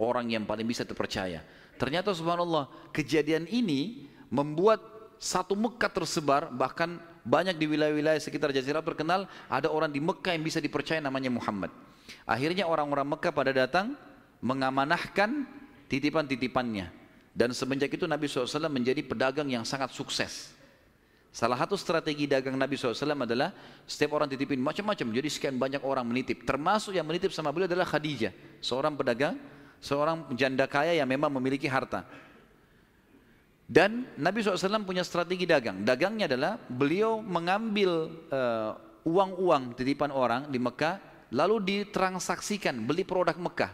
Orang 0.00 0.32
yang 0.32 0.48
paling 0.48 0.64
bisa 0.64 0.88
terpercaya. 0.88 1.44
Ternyata 1.76 2.16
subhanallah 2.16 2.72
kejadian 2.88 3.44
ini 3.52 4.08
membuat 4.32 4.80
satu 5.20 5.52
Mekah 5.52 5.92
tersebar 5.92 6.48
bahkan 6.48 6.96
banyak 7.20 7.60
di 7.60 7.68
wilayah-wilayah 7.68 8.16
sekitar 8.16 8.48
Jazirah 8.48 8.80
terkenal 8.80 9.28
ada 9.52 9.68
orang 9.68 9.92
di 9.92 10.00
Mekah 10.00 10.32
yang 10.32 10.40
bisa 10.40 10.56
dipercaya 10.56 11.04
namanya 11.04 11.28
Muhammad. 11.28 11.68
Akhirnya 12.24 12.64
orang-orang 12.64 13.04
Mekah 13.12 13.32
pada 13.32 13.52
datang 13.52 13.92
mengamanahkan 14.40 15.44
titipan-titipannya 15.92 16.88
dan 17.36 17.52
semenjak 17.52 17.92
itu 17.92 18.08
Nabi 18.08 18.24
SAW 18.26 18.72
menjadi 18.72 19.04
pedagang 19.04 19.52
yang 19.52 19.68
sangat 19.68 19.92
sukses. 19.92 20.56
Salah 21.30 21.54
satu 21.62 21.78
strategi 21.78 22.26
dagang 22.26 22.58
Nabi 22.58 22.74
SAW 22.74 23.14
adalah 23.14 23.54
setiap 23.86 24.18
orang 24.18 24.26
titipin 24.26 24.58
macam-macam. 24.58 25.14
Jadi 25.14 25.28
sekian 25.30 25.54
banyak 25.54 25.78
orang 25.86 26.02
menitip. 26.02 26.42
Termasuk 26.42 26.90
yang 26.98 27.06
menitip 27.06 27.30
sama 27.30 27.54
beliau 27.54 27.70
adalah 27.70 27.86
Khadijah. 27.86 28.34
Seorang 28.58 28.98
pedagang, 28.98 29.38
seorang 29.80 30.28
janda 30.36 30.68
kaya 30.68 30.94
yang 30.94 31.08
memang 31.08 31.32
memiliki 31.32 31.66
harta. 31.66 32.04
Dan 33.70 34.02
Nabi 34.18 34.42
SAW 34.42 34.82
punya 34.82 35.06
strategi 35.06 35.46
dagang. 35.46 35.86
Dagangnya 35.86 36.26
adalah 36.26 36.58
beliau 36.66 37.22
mengambil 37.22 38.10
uh, 38.28 38.74
uang-uang 39.06 39.78
titipan 39.78 40.10
orang 40.10 40.50
di 40.50 40.58
Mekah, 40.58 40.98
lalu 41.30 41.62
ditransaksikan, 41.62 42.82
beli 42.82 43.06
produk 43.06 43.38
Mekah. 43.38 43.70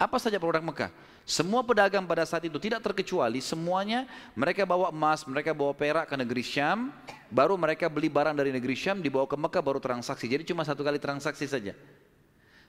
Apa 0.00 0.16
saja 0.16 0.40
produk 0.40 0.64
Mekah? 0.64 0.88
Semua 1.28 1.60
pedagang 1.60 2.08
pada 2.08 2.24
saat 2.24 2.48
itu 2.48 2.56
tidak 2.56 2.80
terkecuali 2.80 3.44
semuanya 3.44 4.08
mereka 4.32 4.64
bawa 4.64 4.88
emas, 4.88 5.22
mereka 5.28 5.52
bawa 5.52 5.76
perak 5.76 6.08
ke 6.08 6.16
negeri 6.16 6.40
Syam, 6.40 6.88
baru 7.28 7.60
mereka 7.60 7.92
beli 7.92 8.08
barang 8.08 8.32
dari 8.32 8.50
negeri 8.50 8.72
Syam 8.72 9.04
dibawa 9.04 9.28
ke 9.28 9.36
Mekah 9.36 9.62
baru 9.62 9.78
transaksi. 9.78 10.26
Jadi 10.26 10.48
cuma 10.48 10.64
satu 10.64 10.80
kali 10.80 10.96
transaksi 10.96 11.44
saja. 11.44 11.76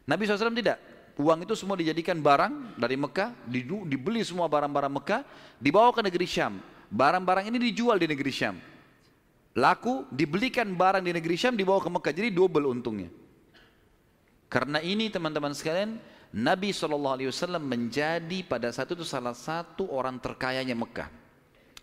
Nabi 0.03 0.27
SAW 0.27 0.51
tidak. 0.51 0.77
Uang 1.21 1.45
itu 1.45 1.53
semua 1.53 1.77
dijadikan 1.77 2.17
barang 2.17 2.81
dari 2.81 2.97
Mekah, 2.97 3.29
dibeli 3.85 4.25
semua 4.25 4.49
barang-barang 4.49 4.89
Mekah, 4.89 5.21
dibawa 5.61 5.93
ke 5.93 6.01
negeri 6.01 6.25
Syam. 6.25 6.57
Barang-barang 6.89 7.45
ini 7.45 7.61
dijual 7.61 8.01
di 8.01 8.09
negeri 8.09 8.33
Syam. 8.33 8.57
Laku, 9.53 10.09
dibelikan 10.09 10.65
barang 10.73 11.05
di 11.05 11.13
negeri 11.13 11.37
Syam, 11.37 11.53
dibawa 11.53 11.77
ke 11.77 11.93
Mekah. 11.93 12.13
Jadi 12.17 12.33
double 12.33 12.65
untungnya. 12.73 13.13
Karena 14.49 14.81
ini 14.81 15.13
teman-teman 15.13 15.53
sekalian, 15.53 16.01
Nabi 16.33 16.73
SAW 16.73 17.21
menjadi 17.61 18.41
pada 18.41 18.73
saat 18.73 18.89
itu 18.89 19.05
salah 19.05 19.37
satu 19.37 19.93
orang 19.93 20.17
terkayanya 20.17 20.73
Mekah. 20.73 21.07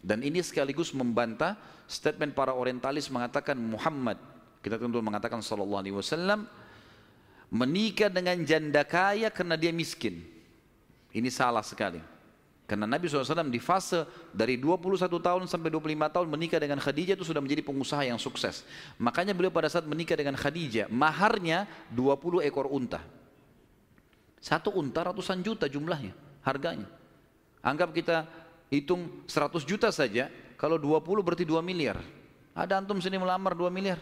Dan 0.02 0.26
ini 0.26 0.42
sekaligus 0.42 0.90
membantah 0.90 1.54
statement 1.86 2.34
para 2.34 2.58
orientalis 2.58 3.06
mengatakan 3.06 3.54
Muhammad, 3.54 4.18
kita 4.66 4.82
tentu 4.82 4.98
mengatakan 4.98 5.38
Wasallam 5.94 6.50
menikah 7.48 8.12
dengan 8.12 8.36
janda 8.44 8.84
kaya 8.84 9.32
karena 9.32 9.56
dia 9.56 9.72
miskin. 9.72 10.24
Ini 11.12 11.28
salah 11.32 11.64
sekali. 11.64 12.00
Karena 12.68 12.84
Nabi 12.84 13.08
SAW 13.08 13.48
di 13.48 13.56
fase 13.64 14.04
dari 14.28 14.60
21 14.60 15.08
tahun 15.08 15.48
sampai 15.48 15.72
25 15.72 15.88
tahun 16.12 16.28
menikah 16.28 16.60
dengan 16.60 16.76
Khadijah 16.76 17.16
itu 17.16 17.24
sudah 17.24 17.40
menjadi 17.40 17.64
pengusaha 17.64 18.04
yang 18.04 18.20
sukses. 18.20 18.60
Makanya 19.00 19.32
beliau 19.32 19.48
pada 19.48 19.72
saat 19.72 19.88
menikah 19.88 20.12
dengan 20.12 20.36
Khadijah, 20.36 20.92
maharnya 20.92 21.64
20 21.96 22.44
ekor 22.44 22.68
unta. 22.68 23.00
Satu 24.36 24.76
unta 24.76 25.00
ratusan 25.00 25.40
juta 25.40 25.64
jumlahnya, 25.64 26.12
harganya. 26.44 26.84
Anggap 27.64 27.96
kita 27.96 28.28
hitung 28.68 29.24
100 29.24 29.64
juta 29.64 29.88
saja, 29.88 30.28
kalau 30.60 30.76
20 30.76 31.24
berarti 31.24 31.48
2 31.48 31.64
miliar. 31.64 32.04
Ada 32.52 32.84
antum 32.84 33.00
sini 33.00 33.16
melamar 33.16 33.56
2 33.56 33.72
miliar? 33.72 33.96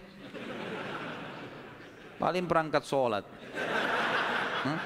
Paling 2.17 2.45
perangkat 2.49 2.83
sholat. 2.89 3.25
Hmm? 4.65 4.81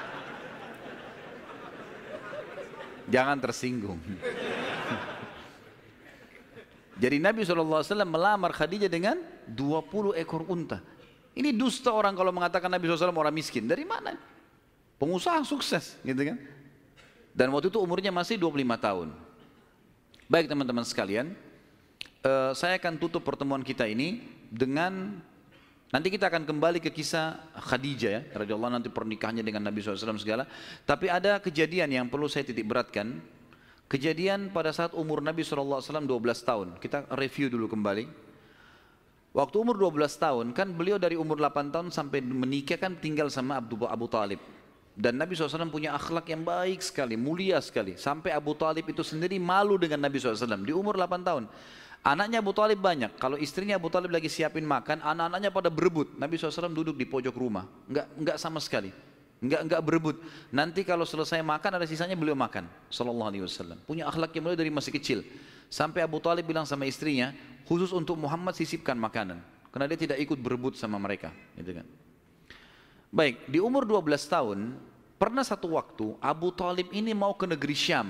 Jangan 3.11 3.37
tersinggung. 3.39 3.99
Jadi 7.01 7.17
Nabi 7.17 7.41
SAW 7.41 7.81
melamar 8.05 8.53
Khadijah 8.53 8.91
dengan 8.91 9.17
20 9.49 10.21
ekor 10.21 10.45
unta. 10.45 10.79
Ini 11.33 11.55
dusta 11.55 11.89
orang 11.89 12.13
kalau 12.13 12.29
mengatakan 12.29 12.69
Nabi 12.69 12.91
SAW 12.91 13.15
orang 13.15 13.33
miskin. 13.33 13.65
Dari 13.65 13.87
mana? 13.87 14.19
Pengusaha 15.01 15.41
sukses 15.41 15.97
gitu 16.05 16.21
kan. 16.21 16.37
Dan 17.31 17.49
waktu 17.55 17.71
itu 17.71 17.79
umurnya 17.79 18.11
masih 18.13 18.37
25 18.37 18.75
tahun. 18.77 19.07
Baik 20.27 20.51
teman-teman 20.51 20.85
sekalian, 20.85 21.33
uh, 22.23 22.51
saya 22.53 22.77
akan 22.77 22.99
tutup 22.99 23.23
pertemuan 23.23 23.63
kita 23.63 23.87
ini 23.87 24.21
dengan 24.51 25.19
nanti 25.91 26.07
kita 26.09 26.31
akan 26.31 26.47
kembali 26.47 26.79
ke 26.81 26.89
kisah 26.89 27.37
Khadijah 27.59 28.11
ya, 28.11 28.21
radhiyallahu 28.33 28.81
nanti 28.81 28.89
pernikahannya 28.89 29.45
dengan 29.45 29.67
Nabi 29.67 29.83
SAW 29.83 30.17
segala. 30.17 30.49
Tapi 30.87 31.11
ada 31.11 31.37
kejadian 31.37 31.91
yang 31.91 32.05
perlu 32.07 32.25
saya 32.31 32.47
titik 32.47 32.65
beratkan. 32.65 33.19
Kejadian 33.91 34.55
pada 34.55 34.71
saat 34.71 34.95
umur 34.95 35.19
Nabi 35.19 35.43
SAW 35.43 35.83
12 35.83 36.07
tahun. 36.47 36.67
Kita 36.79 37.11
review 37.11 37.51
dulu 37.51 37.67
kembali. 37.67 38.07
Waktu 39.31 39.55
umur 39.63 39.75
12 39.79 40.15
tahun 40.19 40.45
kan 40.51 40.71
beliau 40.75 40.99
dari 40.99 41.15
umur 41.15 41.39
8 41.39 41.71
tahun 41.71 41.87
sampai 41.91 42.19
menikah 42.19 42.75
kan 42.75 42.99
tinggal 42.99 43.31
sama 43.31 43.59
Abu, 43.59 43.79
Abu 43.87 44.07
Talib. 44.11 44.39
Dan 44.91 45.15
Nabi 45.15 45.39
SAW 45.39 45.71
punya 45.71 45.95
akhlak 45.95 46.27
yang 46.27 46.43
baik 46.43 46.83
sekali, 46.83 47.15
mulia 47.15 47.63
sekali. 47.63 47.95
Sampai 47.95 48.35
Abu 48.35 48.51
Talib 48.59 48.83
itu 48.91 48.99
sendiri 49.07 49.39
malu 49.39 49.79
dengan 49.79 50.03
Nabi 50.03 50.19
SAW 50.19 50.67
di 50.67 50.75
umur 50.75 50.99
8 50.99 51.23
tahun. 51.23 51.47
Anaknya 52.01 52.41
Abu 52.41 52.49
Talib 52.49 52.81
banyak. 52.81 53.13
Kalau 53.21 53.37
istrinya 53.37 53.77
Abu 53.77 53.93
Talib 53.93 54.09
lagi 54.09 54.25
siapin 54.25 54.65
makan, 54.65 55.05
anak-anaknya 55.05 55.53
pada 55.53 55.69
berebut. 55.69 56.17
Nabi 56.17 56.33
SAW 56.33 56.73
duduk 56.73 56.97
di 56.97 57.05
pojok 57.05 57.35
rumah. 57.37 57.69
Enggak, 57.85 58.05
enggak 58.17 58.37
sama 58.41 58.57
sekali. 58.57 58.89
Enggak, 59.37 59.61
enggak 59.69 59.81
berebut. 59.85 60.17
Nanti 60.49 60.81
kalau 60.81 61.05
selesai 61.05 61.45
makan 61.45 61.77
ada 61.77 61.85
sisanya 61.85 62.17
beliau 62.17 62.33
makan. 62.33 62.65
Sallallahu 62.89 63.29
Alaihi 63.29 63.45
Wasallam. 63.45 63.77
Punya 63.85 64.09
akhlak 64.09 64.33
yang 64.33 64.49
mulai 64.49 64.57
dari 64.57 64.73
masih 64.73 64.89
kecil. 64.97 65.21
Sampai 65.69 66.01
Abu 66.01 66.17
Talib 66.17 66.41
bilang 66.49 66.65
sama 66.65 66.89
istrinya, 66.89 67.37
khusus 67.69 67.93
untuk 67.93 68.17
Muhammad 68.17 68.57
sisipkan 68.57 68.97
makanan. 68.97 69.37
Karena 69.69 69.85
dia 69.85 70.01
tidak 70.01 70.17
ikut 70.25 70.41
berebut 70.41 70.81
sama 70.81 70.97
mereka. 70.97 71.29
Gitu 71.53 71.85
kan. 71.85 71.85
Baik, 73.13 73.45
di 73.45 73.61
umur 73.61 73.85
12 73.85 74.25
tahun, 74.25 74.73
pernah 75.21 75.45
satu 75.45 75.77
waktu 75.77 76.17
Abu 76.17 76.49
Talib 76.49 76.89
ini 76.89 77.13
mau 77.13 77.37
ke 77.37 77.45
negeri 77.45 77.77
Syam. 77.77 78.09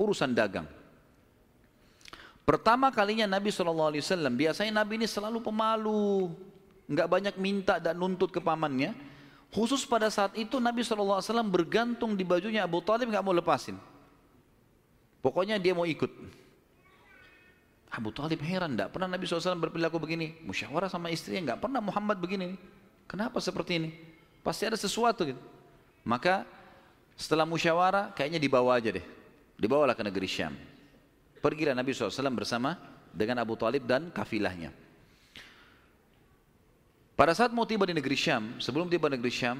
Urusan 0.00 0.32
dagang. 0.32 0.77
Pertama 2.48 2.88
kalinya 2.88 3.28
Nabi 3.28 3.52
SAW, 3.52 3.92
biasanya 4.32 4.80
Nabi 4.80 4.96
ini 4.96 5.04
selalu 5.04 5.44
pemalu, 5.44 6.32
nggak 6.88 7.04
banyak 7.04 7.34
minta 7.36 7.76
dan 7.76 8.00
nuntut 8.00 8.32
ke 8.32 8.40
pamannya. 8.40 8.96
Khusus 9.52 9.84
pada 9.84 10.08
saat 10.08 10.32
itu 10.32 10.56
Nabi 10.56 10.80
SAW 10.80 11.20
bergantung 11.44 12.16
di 12.16 12.24
bajunya 12.24 12.64
Abu 12.64 12.80
Talib 12.80 13.12
nggak 13.12 13.20
mau 13.20 13.36
lepasin. 13.36 13.76
Pokoknya 15.20 15.60
dia 15.60 15.76
mau 15.76 15.84
ikut. 15.84 16.08
Abu 17.92 18.16
Talib 18.16 18.40
heran, 18.40 18.72
tidak 18.72 18.96
pernah 18.96 19.12
Nabi 19.12 19.28
SAW 19.28 19.60
berperilaku 19.68 20.00
begini. 20.00 20.40
Musyawarah 20.40 20.88
sama 20.88 21.12
istrinya, 21.12 21.52
nggak 21.52 21.68
pernah 21.68 21.84
Muhammad 21.84 22.16
begini. 22.16 22.56
Kenapa 23.04 23.44
seperti 23.44 23.76
ini? 23.76 23.90
Pasti 24.40 24.64
ada 24.64 24.80
sesuatu 24.80 25.20
gitu. 25.28 25.40
Maka 26.00 26.48
setelah 27.12 27.44
musyawarah, 27.44 28.16
kayaknya 28.16 28.40
dibawa 28.40 28.80
aja 28.80 28.88
deh. 28.88 29.04
Dibawalah 29.60 29.92
ke 29.92 30.00
negeri 30.00 30.24
Syam. 30.24 30.67
Pergilah 31.38 31.74
Nabi 31.74 31.94
SAW 31.94 32.34
bersama 32.34 32.74
dengan 33.14 33.38
Abu 33.42 33.54
Talib 33.54 33.86
dan 33.86 34.10
kafilahnya. 34.10 34.74
Pada 37.18 37.34
saat 37.34 37.50
mau 37.50 37.66
tiba 37.66 37.82
di 37.82 37.98
negeri 37.98 38.14
Syam, 38.14 38.62
sebelum 38.62 38.86
tiba 38.86 39.10
di 39.10 39.18
negeri 39.18 39.34
Syam, 39.34 39.58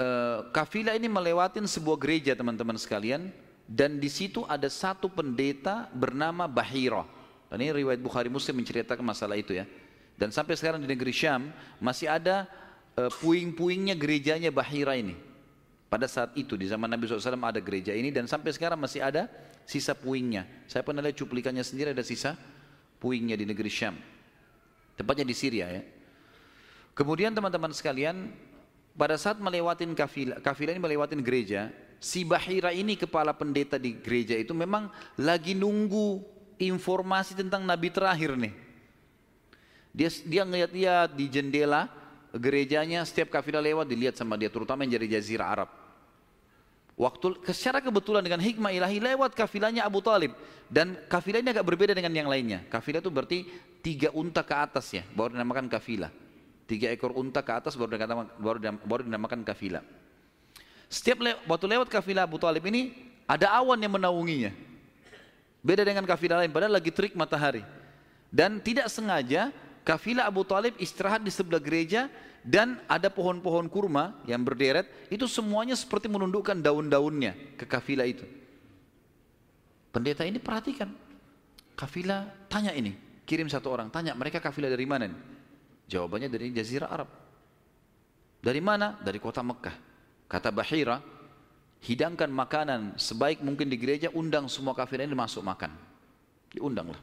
uh, 0.00 0.48
kafilah 0.56 0.96
ini 0.96 1.04
melewatin 1.04 1.68
sebuah 1.68 2.00
gereja 2.00 2.32
teman-teman 2.32 2.80
sekalian, 2.80 3.28
dan 3.68 4.00
di 4.00 4.08
situ 4.08 4.40
ada 4.48 4.64
satu 4.72 5.12
pendeta 5.12 5.92
bernama 5.92 6.48
Bahira. 6.48 7.04
Dan 7.52 7.60
ini 7.60 7.76
riwayat 7.84 8.00
Bukhari 8.00 8.32
Muslim 8.32 8.64
menceritakan 8.64 9.04
masalah 9.04 9.36
itu 9.36 9.52
ya. 9.52 9.68
Dan 10.16 10.32
sampai 10.32 10.56
sekarang 10.56 10.80
di 10.80 10.88
negeri 10.88 11.12
Syam 11.12 11.52
masih 11.76 12.08
ada 12.08 12.48
uh, 12.96 13.12
puing-puingnya 13.20 13.92
gerejanya 13.92 14.48
Bahira 14.48 14.96
ini. 14.96 15.12
Pada 15.86 16.08
saat 16.08 16.32
itu 16.34 16.58
di 16.58 16.66
zaman 16.66 16.90
Nabi 16.90 17.06
SAW 17.06 17.36
ada 17.36 17.62
gereja 17.62 17.94
ini 17.94 18.10
dan 18.10 18.26
sampai 18.26 18.50
sekarang 18.50 18.80
masih 18.80 19.04
ada 19.04 19.30
sisa 19.66 19.92
puingnya. 19.92 20.46
Saya 20.70 20.86
pernah 20.86 21.02
lihat 21.02 21.18
cuplikannya 21.18 21.66
sendiri 21.66 21.92
ada 21.92 22.06
sisa 22.06 22.38
puingnya 23.02 23.36
di 23.36 23.44
negeri 23.44 23.68
Syam. 23.68 23.98
Tepatnya 24.96 25.26
di 25.28 25.36
Syria 25.36 25.66
ya. 25.68 25.82
Kemudian 26.96 27.36
teman-teman 27.36 27.74
sekalian, 27.76 28.32
pada 28.96 29.20
saat 29.20 29.36
melewatin 29.36 29.92
kafilah, 29.92 30.40
kafilah 30.40 30.72
ini 30.72 30.80
melewatin 30.80 31.20
gereja, 31.20 31.68
si 32.00 32.24
Bahira 32.24 32.72
ini 32.72 32.96
kepala 32.96 33.36
pendeta 33.36 33.76
di 33.76 34.00
gereja 34.00 34.32
itu 34.32 34.56
memang 34.56 34.88
lagi 35.20 35.52
nunggu 35.52 36.24
informasi 36.56 37.36
tentang 37.36 37.68
Nabi 37.68 37.92
terakhir 37.92 38.32
nih. 38.40 38.54
Dia 39.92 40.08
dia 40.24 40.42
ngeliat-lihat 40.48 41.12
di 41.12 41.26
jendela 41.28 41.88
gerejanya 42.32 43.04
setiap 43.04 43.32
kafilah 43.32 43.64
lewat 43.64 43.88
dilihat 43.88 44.16
sama 44.16 44.36
dia 44.40 44.48
terutama 44.48 44.84
yang 44.84 44.96
dari 44.96 45.08
jazirah 45.08 45.48
Arab. 45.52 45.70
Waktu 46.96 47.44
secara 47.52 47.84
kebetulan 47.84 48.24
dengan 48.24 48.40
hikmah 48.40 48.72
ilahi 48.72 49.04
lewat 49.04 49.36
kafilahnya 49.36 49.84
Abu 49.84 50.00
Talib 50.00 50.32
dan 50.72 50.96
kafilah 51.12 51.44
agak 51.44 51.60
berbeda 51.60 51.92
dengan 51.92 52.08
yang 52.08 52.24
lainnya. 52.24 52.64
Kafilah 52.72 53.04
itu 53.04 53.12
berarti 53.12 53.38
tiga 53.84 54.08
unta 54.16 54.40
ke 54.40 54.56
atas 54.56 54.96
ya, 54.96 55.04
baru 55.12 55.36
dinamakan 55.36 55.68
kafilah. 55.68 56.08
Tiga 56.64 56.88
ekor 56.88 57.12
unta 57.12 57.44
ke 57.44 57.52
atas 57.52 57.76
baru 57.76 57.92
dinamakan, 57.92 58.32
baru, 58.40 58.58
baru 58.80 59.02
dinamakan 59.04 59.44
kafilah. 59.44 59.84
Setiap 60.88 61.20
le 61.20 61.36
waktu 61.44 61.68
lewat 61.68 61.92
kafilah 61.92 62.24
Abu 62.24 62.40
Talib 62.40 62.64
ini 62.64 62.96
ada 63.28 63.52
awan 63.60 63.76
yang 63.76 63.92
menaunginya. 63.92 64.56
Beda 65.60 65.84
dengan 65.84 66.08
kafilah 66.08 66.40
lain, 66.40 66.50
padahal 66.54 66.80
lagi 66.80 66.88
terik 66.88 67.12
matahari. 67.12 67.60
Dan 68.32 68.56
tidak 68.64 68.88
sengaja 68.88 69.52
kafilah 69.84 70.24
Abu 70.24 70.48
Talib 70.48 70.72
istirahat 70.80 71.20
di 71.20 71.28
sebelah 71.28 71.60
gereja 71.60 72.08
dan 72.46 72.78
ada 72.86 73.10
pohon-pohon 73.10 73.66
kurma 73.66 74.14
yang 74.22 74.46
berderet 74.46 74.86
itu 75.10 75.26
semuanya 75.26 75.74
seperti 75.74 76.06
menundukkan 76.06 76.54
daun-daunnya 76.62 77.58
ke 77.58 77.66
kafilah 77.66 78.06
itu. 78.06 78.22
Pendeta 79.90 80.22
ini 80.22 80.38
perhatikan. 80.38 80.94
Kafilah 81.74 82.46
tanya 82.46 82.70
ini. 82.70 82.94
Kirim 83.26 83.50
satu 83.50 83.74
orang 83.74 83.90
tanya 83.90 84.14
mereka 84.14 84.38
kafilah 84.38 84.70
dari 84.70 84.86
mana 84.86 85.10
nih? 85.10 85.20
jawabannya 85.90 86.28
dari 86.30 86.54
jazirah 86.54 86.90
Arab. 86.90 87.10
Dari 88.42 88.62
mana? 88.62 88.94
dari 89.02 89.18
kota 89.18 89.42
Mekah. 89.42 89.74
Kata 90.30 90.54
Bahira 90.54 91.02
hidangkan 91.82 92.30
makanan 92.30 92.98
sebaik 92.98 93.42
mungkin 93.42 93.70
di 93.70 93.78
gereja 93.78 94.10
undang 94.14 94.46
semua 94.46 94.74
kafilah 94.74 95.02
ini 95.02 95.18
masuk 95.18 95.42
makan. 95.42 95.74
Diundanglah. 96.50 96.98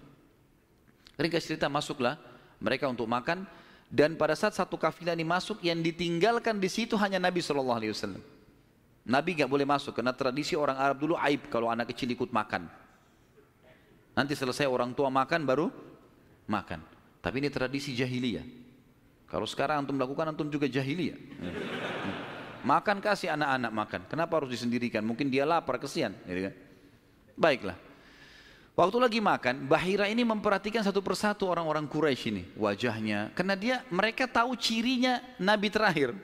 Ringkas 1.20 1.44
cerita 1.44 1.68
masuklah 1.68 2.15
mereka 2.64 2.88
untuk 2.88 3.07
makan 3.11 3.44
dan 3.94 4.18
pada 4.18 4.34
saat 4.34 4.57
satu 4.57 4.74
kafilah 4.74 5.14
ini 5.14 5.22
masuk, 5.22 5.61
yang 5.61 5.78
ditinggalkan 5.78 6.57
di 6.57 6.65
situ 6.65 6.98
hanya 6.98 7.22
Nabi 7.22 7.45
Shallallahu 7.45 7.78
Alaihi 7.78 7.94
Wasallam. 7.94 8.26
Nabi 9.06 9.38
nggak 9.38 9.45
boleh 9.45 9.70
masuk 9.70 9.94
karena 9.94 10.10
tradisi 10.18 10.57
orang 10.57 10.82
Arab 10.82 10.98
dulu 10.98 11.14
aib 11.22 11.45
kalau 11.53 11.70
anak 11.70 11.94
kecil 11.94 12.10
ikut 12.10 12.34
makan. 12.34 12.65
Nanti 14.18 14.34
selesai 14.34 14.65
orang 14.65 14.98
tua 14.98 15.14
makan 15.14 15.45
baru 15.45 15.70
makan. 16.49 16.82
Tapi 17.22 17.36
ini 17.38 17.53
tradisi 17.53 17.94
jahiliyah. 17.94 18.41
Kalau 19.30 19.45
sekarang 19.45 19.86
antum 19.86 20.02
lakukan 20.02 20.34
antum 20.34 20.49
juga 20.49 20.65
jahiliyah. 20.65 21.20
Makan 22.65 22.98
kasih 22.98 23.30
anak-anak 23.38 23.72
makan. 23.78 24.02
Kenapa 24.10 24.41
harus 24.41 24.49
disendirikan? 24.57 25.06
Mungkin 25.06 25.30
dia 25.30 25.45
lapar 25.45 25.78
kesian. 25.78 26.18
Gitu 26.26 26.49
kan? 26.49 26.53
Baiklah. 27.38 27.78
Waktu 28.74 28.98
lagi 28.98 29.20
makan, 29.22 29.70
Bahira 29.70 30.10
ini 30.10 30.26
memperhatikan 30.26 30.82
satu 30.82 30.98
persatu 30.98 31.45
orang-orang 31.45 31.86
Quraisy 31.86 32.26
ini, 32.34 32.44
wajahnya. 32.58 33.30
Karena 33.38 33.54
dia 33.54 33.86
mereka 33.94 34.26
tahu 34.26 34.58
cirinya 34.58 35.22
Nabi 35.38 35.70
terakhir. 35.70 36.18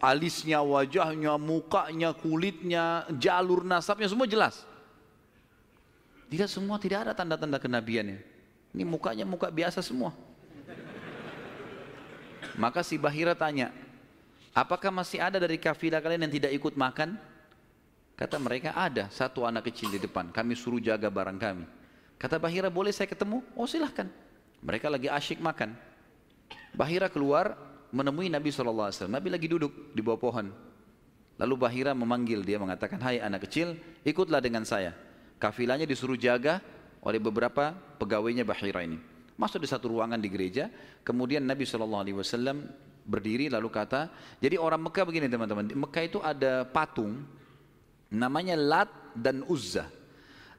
Alisnya, 0.00 0.64
wajahnya, 0.64 1.36
mukanya, 1.36 2.16
kulitnya, 2.16 3.04
jalur 3.20 3.60
nasabnya 3.60 4.08
semua 4.08 4.24
jelas. 4.24 4.64
Tidak 6.32 6.48
semua 6.48 6.80
tidak 6.80 7.08
ada 7.08 7.12
tanda-tanda 7.12 7.60
kenabiannya. 7.60 8.24
Ini 8.72 8.84
mukanya 8.84 9.28
muka 9.28 9.52
biasa 9.52 9.84
semua. 9.84 10.16
Maka 12.56 12.80
si 12.80 12.96
Bahira 12.96 13.36
tanya, 13.36 13.68
apakah 14.56 14.88
masih 14.88 15.20
ada 15.20 15.36
dari 15.36 15.60
kafilah 15.60 16.00
kalian 16.00 16.24
yang 16.24 16.34
tidak 16.40 16.52
ikut 16.56 16.72
makan? 16.72 17.20
Kata 18.16 18.40
mereka 18.40 18.72
ada 18.72 19.12
satu 19.12 19.44
anak 19.44 19.68
kecil 19.68 19.92
di 19.92 20.00
depan, 20.00 20.32
kami 20.32 20.56
suruh 20.56 20.80
jaga 20.80 21.12
barang 21.12 21.36
kami. 21.36 21.68
Kata 22.16 22.40
Bahira 22.40 22.72
boleh 22.72 22.88
saya 22.88 23.04
ketemu? 23.12 23.44
Oh 23.52 23.68
silahkan. 23.68 24.08
Mereka 24.64 24.88
lagi 24.88 25.12
asyik 25.12 25.36
makan. 25.44 25.76
Bahira 26.72 27.12
keluar 27.12 27.60
menemui 27.92 28.32
Nabi 28.32 28.48
SAW. 28.48 28.88
Nabi 29.12 29.28
lagi 29.28 29.52
duduk 29.52 29.92
di 29.92 30.00
bawah 30.00 30.16
pohon. 30.16 30.48
Lalu 31.36 31.54
Bahira 31.60 31.92
memanggil 31.92 32.40
dia 32.40 32.56
mengatakan, 32.56 32.96
Hai 33.04 33.20
anak 33.20 33.44
kecil, 33.44 33.76
ikutlah 34.00 34.40
dengan 34.40 34.64
saya. 34.64 34.96
Kafilahnya 35.36 35.84
disuruh 35.84 36.16
jaga 36.16 36.64
oleh 37.04 37.20
beberapa 37.20 37.76
pegawainya 38.00 38.48
Bahira 38.48 38.80
ini. 38.80 38.96
Masuk 39.36 39.60
di 39.60 39.68
satu 39.68 39.92
ruangan 39.92 40.16
di 40.16 40.32
gereja, 40.32 40.72
kemudian 41.04 41.44
Nabi 41.44 41.68
SAW 41.68 42.00
berdiri 43.04 43.52
lalu 43.52 43.68
kata, 43.68 44.08
jadi 44.40 44.56
orang 44.56 44.88
Mekah 44.88 45.04
begini 45.04 45.28
teman-teman, 45.28 45.68
Mekah 45.76 46.04
itu 46.08 46.18
ada 46.24 46.64
patung 46.64 47.20
Namanya 48.16 48.56
Lat 48.56 48.88
dan 49.12 49.44
Uzza. 49.44 49.84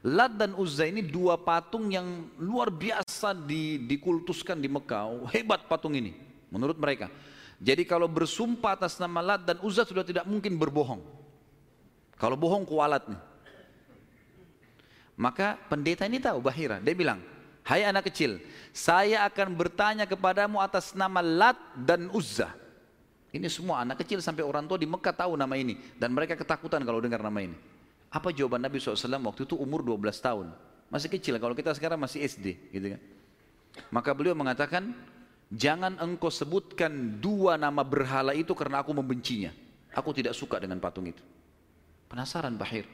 Lat 0.06 0.38
dan 0.38 0.54
Uzza 0.54 0.86
ini 0.86 1.02
dua 1.02 1.34
patung 1.34 1.90
yang 1.90 2.30
luar 2.38 2.70
biasa 2.70 3.34
di, 3.34 3.82
dikultuskan 3.82 4.54
di 4.62 4.70
Mekah. 4.70 5.26
Hebat 5.34 5.66
patung 5.66 5.98
ini 5.98 6.14
menurut 6.54 6.78
mereka. 6.78 7.10
Jadi 7.58 7.82
kalau 7.82 8.06
bersumpah 8.06 8.78
atas 8.78 9.02
nama 9.02 9.18
Lat 9.18 9.42
dan 9.42 9.58
Uzza 9.58 9.82
sudah 9.82 10.06
tidak 10.06 10.22
mungkin 10.22 10.54
berbohong. 10.54 11.02
Kalau 12.14 12.38
bohong 12.38 12.62
kualat 12.62 13.10
nih. 13.10 13.22
Maka 15.18 15.58
pendeta 15.66 16.06
ini 16.06 16.22
tahu 16.22 16.38
Bahira. 16.38 16.78
Dia 16.78 16.94
bilang, 16.94 17.18
Hai 17.66 17.82
anak 17.82 18.08
kecil, 18.08 18.38
saya 18.70 19.26
akan 19.26 19.52
bertanya 19.52 20.06
kepadamu 20.06 20.62
atas 20.62 20.94
nama 20.94 21.18
Lat 21.18 21.58
dan 21.74 22.06
Uzza. 22.14 22.54
Ini 23.28 23.44
semua 23.52 23.84
anak 23.84 24.00
kecil 24.00 24.24
sampai 24.24 24.40
orang 24.40 24.64
tua 24.64 24.80
di 24.80 24.88
Mekah 24.88 25.12
tahu 25.12 25.36
nama 25.36 25.52
ini. 25.56 25.76
Dan 26.00 26.16
mereka 26.16 26.32
ketakutan 26.32 26.80
kalau 26.80 27.00
dengar 27.04 27.20
nama 27.20 27.44
ini. 27.44 27.56
Apa 28.08 28.32
jawaban 28.32 28.64
Nabi 28.64 28.80
SAW 28.80 28.96
waktu 29.28 29.44
itu 29.44 29.54
umur 29.60 29.84
12 29.84 30.16
tahun. 30.16 30.48
Masih 30.88 31.12
kecil, 31.12 31.36
kalau 31.36 31.52
kita 31.52 31.76
sekarang 31.76 32.00
masih 32.00 32.24
SD. 32.24 32.56
gitu 32.72 32.96
kan. 32.96 33.00
Maka 33.92 34.16
beliau 34.16 34.32
mengatakan, 34.32 34.96
jangan 35.52 36.00
engkau 36.00 36.32
sebutkan 36.32 37.20
dua 37.20 37.60
nama 37.60 37.84
berhala 37.84 38.32
itu 38.32 38.56
karena 38.56 38.80
aku 38.80 38.96
membencinya. 38.96 39.52
Aku 39.92 40.16
tidak 40.16 40.32
suka 40.32 40.56
dengan 40.56 40.80
patung 40.80 41.04
itu. 41.04 41.20
Penasaran 42.08 42.56
Bahir. 42.56 42.88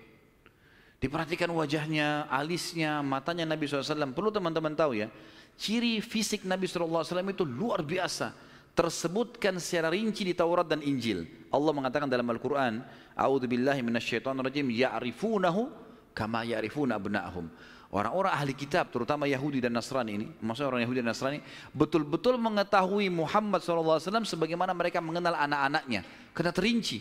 Diperhatikan 0.98 1.50
wajahnya, 1.54 2.26
alisnya, 2.26 2.98
matanya 3.06 3.46
Nabi 3.46 3.70
SAW. 3.70 4.10
Perlu 4.10 4.34
teman-teman 4.34 4.74
tahu 4.74 4.98
ya, 4.98 5.12
ciri 5.54 6.02
fisik 6.02 6.42
Nabi 6.42 6.66
SAW 6.66 7.06
itu 7.06 7.44
luar 7.46 7.86
biasa. 7.86 8.34
Tersebutkan 8.74 9.62
secara 9.62 9.94
rinci 9.94 10.26
di 10.26 10.34
Taurat 10.34 10.66
dan 10.66 10.82
Injil. 10.82 11.46
Allah 11.54 11.70
mengatakan 11.70 12.10
dalam 12.10 12.26
Al-Quran, 12.26 12.82
A'udhu 13.14 13.46
billahi 13.46 13.78
rajim, 13.80 14.66
ya'rifunahu 14.66 15.70
kama 16.10 16.42
ya'rifuna 16.42 16.98
abna'ahum. 16.98 17.46
Orang-orang 17.94 18.34
ahli 18.34 18.58
kitab, 18.58 18.90
terutama 18.90 19.30
Yahudi 19.30 19.62
dan 19.62 19.70
Nasrani 19.70 20.18
ini, 20.18 20.26
maksudnya 20.42 20.66
orang 20.66 20.82
Yahudi 20.82 20.98
dan 20.98 21.14
Nasrani, 21.14 21.38
betul-betul 21.70 22.34
mengetahui 22.42 23.06
Muhammad 23.06 23.62
SAW 23.62 24.02
sebagaimana 24.26 24.74
mereka 24.74 24.98
mengenal 24.98 25.38
anak-anaknya. 25.38 26.02
Kena 26.34 26.50
terinci. 26.50 26.98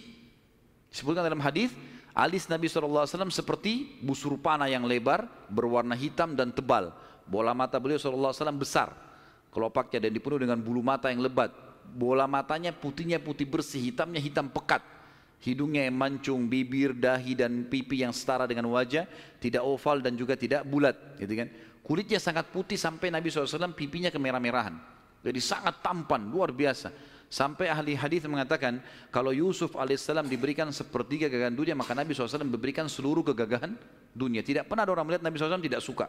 Disebutkan 0.94 1.26
dalam 1.26 1.42
hadis 1.42 1.74
Alis 2.14 2.46
Nabi 2.46 2.70
SAW 2.70 3.10
seperti 3.34 3.98
busur 4.06 4.38
panah 4.38 4.70
yang 4.70 4.86
lebar, 4.86 5.26
berwarna 5.50 5.98
hitam 5.98 6.38
dan 6.38 6.54
tebal. 6.54 6.94
Bola 7.26 7.58
mata 7.58 7.82
beliau 7.82 7.98
SAW 7.98 8.54
besar. 8.54 8.94
Kelopaknya 9.50 10.06
dan 10.06 10.14
dipenuhi 10.14 10.46
dengan 10.46 10.62
bulu 10.62 10.86
mata 10.86 11.10
yang 11.10 11.26
lebat. 11.26 11.50
Bola 11.94 12.26
matanya 12.26 12.72
putihnya 12.72 13.20
putih 13.20 13.46
bersih, 13.46 13.92
hitamnya 13.92 14.24
hitam 14.24 14.48
pekat. 14.48 14.82
Hidungnya 15.44 15.84
yang 15.84 16.00
mancung, 16.00 16.48
bibir, 16.48 16.96
dahi 16.96 17.36
dan 17.36 17.68
pipi 17.68 18.00
yang 18.00 18.16
setara 18.16 18.48
dengan 18.48 18.72
wajah, 18.72 19.04
tidak 19.44 19.68
oval 19.68 20.00
dan 20.00 20.16
juga 20.16 20.40
tidak 20.40 20.64
bulat, 20.64 20.96
gitu 21.20 21.36
kan? 21.36 21.52
Kulitnya 21.84 22.16
sangat 22.16 22.48
putih 22.48 22.80
sampai 22.80 23.12
Nabi 23.12 23.28
SAW 23.28 23.76
pipinya 23.76 24.08
kemerah-merahan. 24.08 24.72
Jadi 25.20 25.40
sangat 25.44 25.84
tampan, 25.84 26.32
luar 26.32 26.56
biasa. 26.56 26.96
Sampai 27.28 27.66
ahli 27.66 27.98
hadis 27.98 28.24
mengatakan 28.30 28.78
kalau 29.10 29.34
Yusuf 29.34 29.74
alaihissalam 29.74 30.30
diberikan 30.30 30.70
sepertiga 30.70 31.26
gagahan 31.26 31.58
dunia 31.58 31.74
maka 31.74 31.98
Nabi 31.98 32.14
SAW 32.14 32.46
memberikan 32.46 32.86
seluruh 32.86 33.26
kegagahan 33.26 33.74
dunia. 34.14 34.46
Tidak 34.46 34.70
pernah 34.70 34.86
ada 34.86 34.94
orang 34.94 35.10
melihat 35.10 35.24
Nabi 35.26 35.42
SAW 35.42 35.58
tidak 35.60 35.82
suka. 35.82 36.06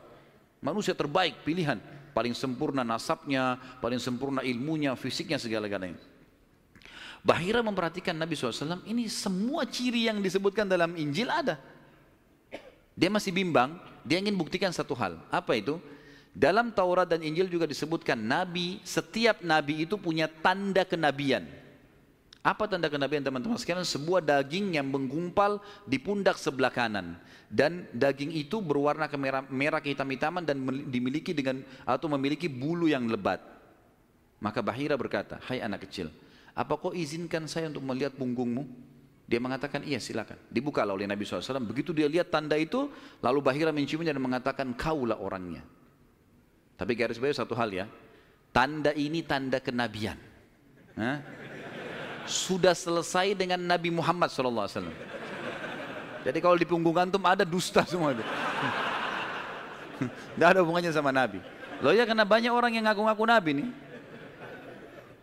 Manusia 0.60 0.92
terbaik 0.92 1.40
pilihan, 1.40 1.80
paling 2.14 2.32
sempurna 2.32 2.86
nasabnya, 2.86 3.58
paling 3.82 3.98
sempurna 3.98 4.40
ilmunya, 4.46 4.94
fisiknya 4.94 5.36
segala-galanya. 5.36 5.98
Bahira 7.24 7.64
memperhatikan 7.64 8.14
Nabi 8.14 8.38
SAW, 8.38 8.84
ini 8.86 9.10
semua 9.10 9.66
ciri 9.66 10.06
yang 10.06 10.22
disebutkan 10.22 10.68
dalam 10.68 10.94
Injil 10.94 11.26
ada. 11.26 11.58
Dia 12.94 13.10
masih 13.10 13.34
bimbang, 13.34 13.74
dia 14.06 14.22
ingin 14.22 14.38
buktikan 14.38 14.70
satu 14.70 14.94
hal. 14.94 15.18
Apa 15.32 15.58
itu? 15.58 15.82
Dalam 16.34 16.70
Taurat 16.70 17.06
dan 17.06 17.22
Injil 17.22 17.46
juga 17.46 17.66
disebutkan 17.66 18.18
nabi, 18.18 18.82
setiap 18.82 19.42
nabi 19.42 19.86
itu 19.86 19.94
punya 19.94 20.26
tanda 20.26 20.82
kenabian. 20.82 21.46
Apa 22.44 22.68
tanda 22.68 22.92
kenabian 22.92 23.24
teman-teman 23.24 23.56
sekalian? 23.56 23.88
Sebuah 23.88 24.20
daging 24.20 24.76
yang 24.76 24.84
menggumpal 24.92 25.64
di 25.88 25.96
pundak 25.96 26.36
sebelah 26.36 26.68
kanan 26.68 27.16
dan 27.48 27.88
daging 27.96 28.36
itu 28.36 28.60
berwarna 28.60 29.08
kemerah, 29.08 29.48
merah 29.48 29.80
kehitam-hitaman 29.80 30.44
dan 30.44 30.60
dimiliki 30.92 31.32
dengan 31.32 31.64
atau 31.88 32.04
memiliki 32.12 32.44
bulu 32.52 32.84
yang 32.84 33.08
lebat. 33.08 33.40
Maka 34.44 34.60
Bahira 34.60 34.92
berkata, 34.92 35.40
"Hai 35.40 35.64
anak 35.64 35.88
kecil, 35.88 36.12
apa 36.52 36.76
kau 36.76 36.92
izinkan 36.92 37.48
saya 37.48 37.72
untuk 37.72 37.80
melihat 37.80 38.12
punggungmu?" 38.12 38.68
Dia 39.24 39.40
mengatakan, 39.40 39.80
"Iya, 39.80 39.96
silakan." 39.96 40.36
Dibuka 40.52 40.84
oleh 40.84 41.08
Nabi 41.08 41.24
SAW. 41.24 41.64
Begitu 41.64 41.96
dia 41.96 42.12
lihat 42.12 42.28
tanda 42.28 42.60
itu, 42.60 42.92
lalu 43.24 43.40
Bahira 43.40 43.72
menciumnya 43.72 44.12
dan 44.12 44.20
mengatakan, 44.20 44.76
"Kaulah 44.76 45.16
orangnya." 45.16 45.64
Tapi 46.76 46.92
garis 46.92 47.16
bawah 47.16 47.32
satu 47.32 47.56
hal 47.56 47.72
ya, 47.72 47.88
tanda 48.52 48.92
ini 48.92 49.24
tanda 49.24 49.64
kenabian. 49.64 50.20
Hah? 51.00 51.43
Sudah 52.24 52.72
selesai 52.72 53.36
dengan 53.36 53.60
Nabi 53.60 53.92
Muhammad 53.92 54.32
SAW. 54.32 54.88
Jadi 56.24 56.38
kalau 56.40 56.56
di 56.56 56.64
punggung 56.64 56.96
antum 56.96 57.20
ada 57.24 57.44
dusta 57.44 57.84
semua 57.84 58.16
itu. 58.16 58.24
Tidak 60.04 60.48
ada 60.48 60.64
hubungannya 60.64 60.88
sama 60.90 61.12
Nabi. 61.12 61.38
Loh 61.84 61.92
ya 61.92 62.08
karena 62.08 62.24
banyak 62.24 62.48
orang 62.48 62.72
yang 62.72 62.88
ngaku-ngaku 62.88 63.24
Nabi 63.28 63.50
nih. 63.60 63.68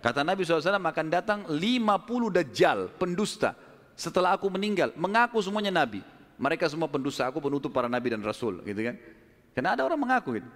Kata 0.02 0.26
Nabi 0.26 0.42
SAW 0.46 0.82
akan 0.82 1.08
datang 1.14 1.40
50 1.46 2.34
dajjal, 2.34 2.90
pendusta. 2.98 3.54
Setelah 3.94 4.34
aku 4.34 4.50
meninggal, 4.50 4.94
mengaku 4.98 5.38
semuanya 5.42 5.70
Nabi. 5.70 6.02
Mereka 6.42 6.66
semua 6.70 6.90
pendusta, 6.90 7.30
aku 7.30 7.38
penutup 7.38 7.70
para 7.70 7.86
Nabi 7.86 8.14
dan 8.14 8.22
Rasul. 8.26 8.66
gitu 8.66 8.82
kan? 8.82 8.98
Karena 9.54 9.78
ada 9.78 9.86
orang 9.86 10.02
mengaku 10.02 10.42
gitu. 10.42 10.50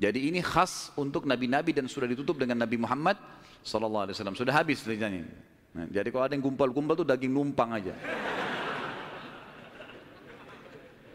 Jadi 0.00 0.32
ini 0.32 0.40
khas 0.40 0.88
untuk 0.96 1.28
nabi-nabi 1.28 1.76
dan 1.76 1.84
sudah 1.84 2.08
ditutup 2.08 2.40
dengan 2.40 2.56
Nabi 2.64 2.80
Muhammad 2.80 3.20
wasallam. 3.60 4.32
Sudah 4.32 4.56
habis 4.56 4.80
ceritanya. 4.80 5.28
Nah, 5.70 5.86
jadi 5.86 6.08
kalau 6.10 6.24
ada 6.26 6.34
yang 6.34 6.42
gumpal-gumpal 6.42 6.98
itu 6.98 7.06
daging 7.06 7.30
numpang 7.30 7.70
aja. 7.70 7.94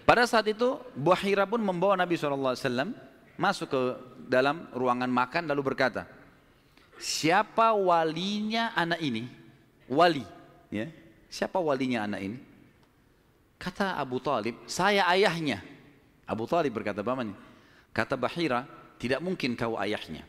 Pada 0.06 0.23
saat 0.30 0.45
itu 0.48 0.80
Buahira 0.94 1.49
pun 1.49 1.60
membawa 1.60 1.98
Nabi 1.98 2.15
SAW 2.15 2.94
masuk 3.36 3.68
ke 3.68 3.82
dalam 4.32 4.69
ruangan 4.72 5.11
makan 5.11 5.49
lalu 5.49 5.73
berkata, 5.73 6.07
siapa 7.02 7.76
walinya 7.76 8.72
anak 8.77 9.02
ini? 9.03 9.27
Wali, 9.91 10.23
ya. 10.72 10.88
Siapa 11.27 11.60
walinya 11.60 12.07
anak 12.07 12.22
ini? 12.22 12.38
Kata 13.60 13.99
Abu 13.99 14.23
Talib, 14.23 14.56
saya 14.69 15.03
ayahnya. 15.11 15.60
Abu 16.23 16.48
Talib 16.48 16.72
berkata, 16.72 17.03
pamannya, 17.03 17.36
Kata 17.91 18.15
Bahira, 18.15 18.68
tidak 18.99 19.19
mungkin 19.19 19.56
kau 19.56 19.76
ayahnya. 19.80 20.23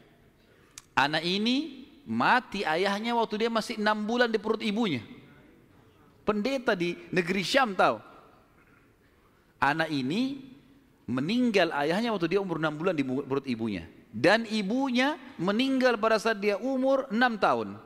Anak 0.94 1.22
ini 1.22 1.85
mati 2.06 2.62
ayahnya 2.62 3.18
waktu 3.18 3.44
dia 3.44 3.50
masih 3.50 3.82
enam 3.82 4.06
bulan 4.06 4.30
di 4.30 4.38
perut 4.38 4.62
ibunya. 4.62 5.02
Pendeta 6.22 6.78
di 6.78 6.94
negeri 7.10 7.42
Syam 7.42 7.74
tahu. 7.74 7.98
Anak 9.58 9.90
ini 9.90 10.42
meninggal 11.10 11.74
ayahnya 11.74 12.14
waktu 12.14 12.38
dia 12.38 12.40
umur 12.42 12.62
enam 12.62 12.74
bulan 12.78 12.94
di 12.94 13.02
perut 13.02 13.46
ibunya. 13.46 13.86
Dan 14.14 14.46
ibunya 14.48 15.18
meninggal 15.36 15.98
pada 16.00 16.16
saat 16.16 16.38
dia 16.40 16.56
umur 16.56 17.10
enam 17.10 17.36
tahun. 17.36 17.76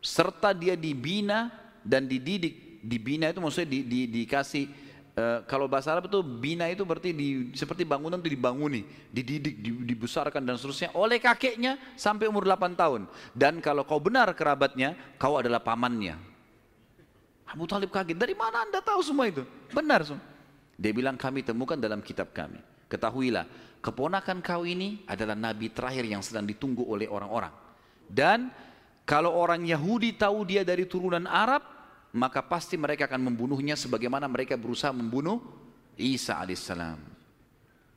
Serta 0.00 0.56
dia 0.56 0.74
dibina 0.74 1.52
dan 1.84 2.08
dididik. 2.08 2.82
Dibina 2.82 3.30
itu 3.30 3.40
maksudnya 3.42 3.70
di, 3.70 3.80
di, 3.86 4.00
dikasih 4.10 4.85
Uh, 5.16 5.40
kalau 5.48 5.64
bahasa 5.64 5.88
Arab 5.96 6.12
itu 6.12 6.20
bina 6.20 6.68
itu 6.68 6.84
berarti 6.84 7.08
di, 7.08 7.48
seperti 7.56 7.88
bangunan 7.88 8.20
itu 8.20 8.36
dibanguni, 8.36 8.84
dididik, 9.08 9.56
dibesarkan 9.64 10.44
dan 10.44 10.60
seterusnya 10.60 10.92
oleh 10.92 11.16
kakeknya 11.16 11.80
sampai 11.96 12.28
umur 12.28 12.44
8 12.44 12.76
tahun. 12.76 13.08
Dan 13.32 13.64
kalau 13.64 13.88
kau 13.88 13.96
benar 13.96 14.28
kerabatnya, 14.36 14.92
kau 15.16 15.40
adalah 15.40 15.64
pamannya. 15.64 16.20
Abu 17.48 17.64
Talib 17.64 17.88
kaget, 17.88 18.12
dari 18.12 18.36
mana 18.36 18.68
anda 18.68 18.84
tahu 18.84 19.00
semua 19.00 19.24
itu? 19.24 19.40
Benar 19.72 20.04
semua. 20.04 20.20
Dia 20.76 20.92
bilang 20.92 21.16
kami 21.16 21.40
temukan 21.40 21.80
dalam 21.80 22.04
kitab 22.04 22.36
kami. 22.36 22.60
Ketahuilah, 22.92 23.48
keponakan 23.80 24.44
kau 24.44 24.68
ini 24.68 25.00
adalah 25.08 25.32
nabi 25.32 25.72
terakhir 25.72 26.04
yang 26.04 26.20
sedang 26.20 26.44
ditunggu 26.44 26.84
oleh 26.84 27.08
orang-orang. 27.08 27.56
Dan 28.04 28.52
kalau 29.08 29.32
orang 29.32 29.64
Yahudi 29.64 30.12
tahu 30.12 30.44
dia 30.44 30.60
dari 30.60 30.84
turunan 30.84 31.24
Arab, 31.24 31.75
maka 32.16 32.40
pasti 32.40 32.80
mereka 32.80 33.04
akan 33.04 33.28
membunuhnya 33.28 33.76
sebagaimana 33.76 34.24
mereka 34.24 34.56
berusaha 34.56 34.88
membunuh 34.88 35.44
Isa 36.00 36.40
alaihissalam. 36.40 36.96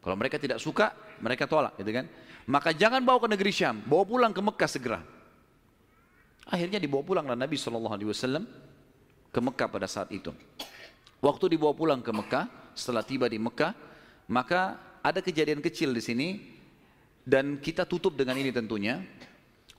Kalau 0.04 0.16
mereka 0.20 0.36
tidak 0.36 0.60
suka, 0.60 0.92
mereka 1.24 1.48
tolak, 1.48 1.80
gitu 1.80 1.92
kan? 1.96 2.08
Maka 2.48 2.76
jangan 2.76 3.00
bawa 3.00 3.24
ke 3.24 3.28
negeri 3.32 3.52
Syam, 3.56 3.80
bawa 3.88 4.04
pulang 4.04 4.32
ke 4.36 4.42
Mekah 4.44 4.70
segera. 4.72 5.00
Akhirnya 6.50 6.80
dibawa 6.84 7.04
pulanglah 7.04 7.38
Nabi 7.38 7.56
Shallallahu 7.56 7.96
Alaihi 7.96 8.10
Wasallam 8.12 8.44
ke 9.32 9.40
Mekah 9.40 9.68
pada 9.72 9.88
saat 9.88 10.12
itu. 10.12 10.36
Waktu 11.20 11.56
dibawa 11.56 11.72
pulang 11.76 12.00
ke 12.04 12.12
Mekah, 12.12 12.76
setelah 12.76 13.04
tiba 13.04 13.28
di 13.28 13.40
Mekah, 13.40 13.76
maka 14.32 14.80
ada 15.00 15.20
kejadian 15.24 15.64
kecil 15.64 15.96
di 15.96 16.02
sini 16.04 16.28
dan 17.24 17.60
kita 17.60 17.88
tutup 17.88 18.16
dengan 18.16 18.36
ini 18.36 18.52
tentunya. 18.52 19.00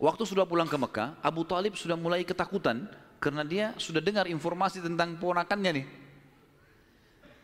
Waktu 0.01 0.25
sudah 0.25 0.49
pulang 0.49 0.69
ke 0.69 0.77
Mekah, 0.81 1.21
Abu 1.21 1.45
Talib 1.45 1.77
sudah 1.77 1.97
mulai 1.97 2.25
ketakutan 2.25 2.89
karena 3.21 3.45
dia 3.45 3.77
sudah 3.77 4.01
dengar 4.01 4.25
informasi 4.25 4.81
tentang 4.81 5.21
ponakannya 5.21 5.85
nih. 5.85 5.87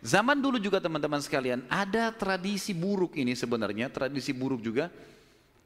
Zaman 0.00 0.40
dulu 0.40 0.56
juga 0.56 0.80
teman-teman 0.80 1.20
sekalian, 1.20 1.68
ada 1.68 2.08
tradisi 2.16 2.72
buruk 2.72 3.14
ini 3.20 3.36
sebenarnya, 3.36 3.92
tradisi 3.92 4.32
buruk 4.32 4.64
juga. 4.64 4.88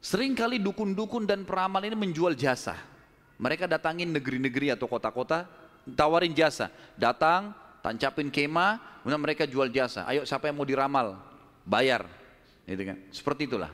Seringkali 0.01 0.57
dukun-dukun 0.59 1.29
dan 1.29 1.47
peramal 1.47 1.79
ini 1.85 1.93
menjual 1.93 2.33
jasa. 2.35 2.75
Mereka 3.37 3.69
datangin 3.69 4.09
negeri-negeri 4.09 4.73
atau 4.73 4.89
kota-kota, 4.89 5.45
tawarin 5.93 6.33
jasa. 6.33 6.73
Datang, 6.97 7.53
tancapin 7.85 8.33
kema, 8.33 8.81
kemudian 9.01 9.21
mereka 9.21 9.43
jual 9.45 9.69
jasa. 9.69 10.09
Ayo 10.09 10.25
siapa 10.25 10.49
yang 10.49 10.57
mau 10.57 10.65
diramal? 10.65 11.21
Bayar. 11.61 12.09
Gitu 12.65 12.81
kan? 12.81 12.97
Seperti 13.13 13.45
itulah. 13.45 13.69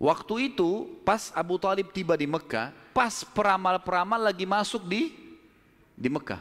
Waktu 0.00 0.56
itu 0.56 0.88
pas 1.04 1.28
Abu 1.36 1.60
Talib 1.60 1.92
tiba 1.92 2.16
di 2.16 2.24
Mekah, 2.24 2.72
pas 2.90 3.22
peramal-peramal 3.22 4.30
lagi 4.30 4.44
masuk 4.44 4.86
di 4.86 5.14
di 5.94 6.08
Mekah. 6.08 6.40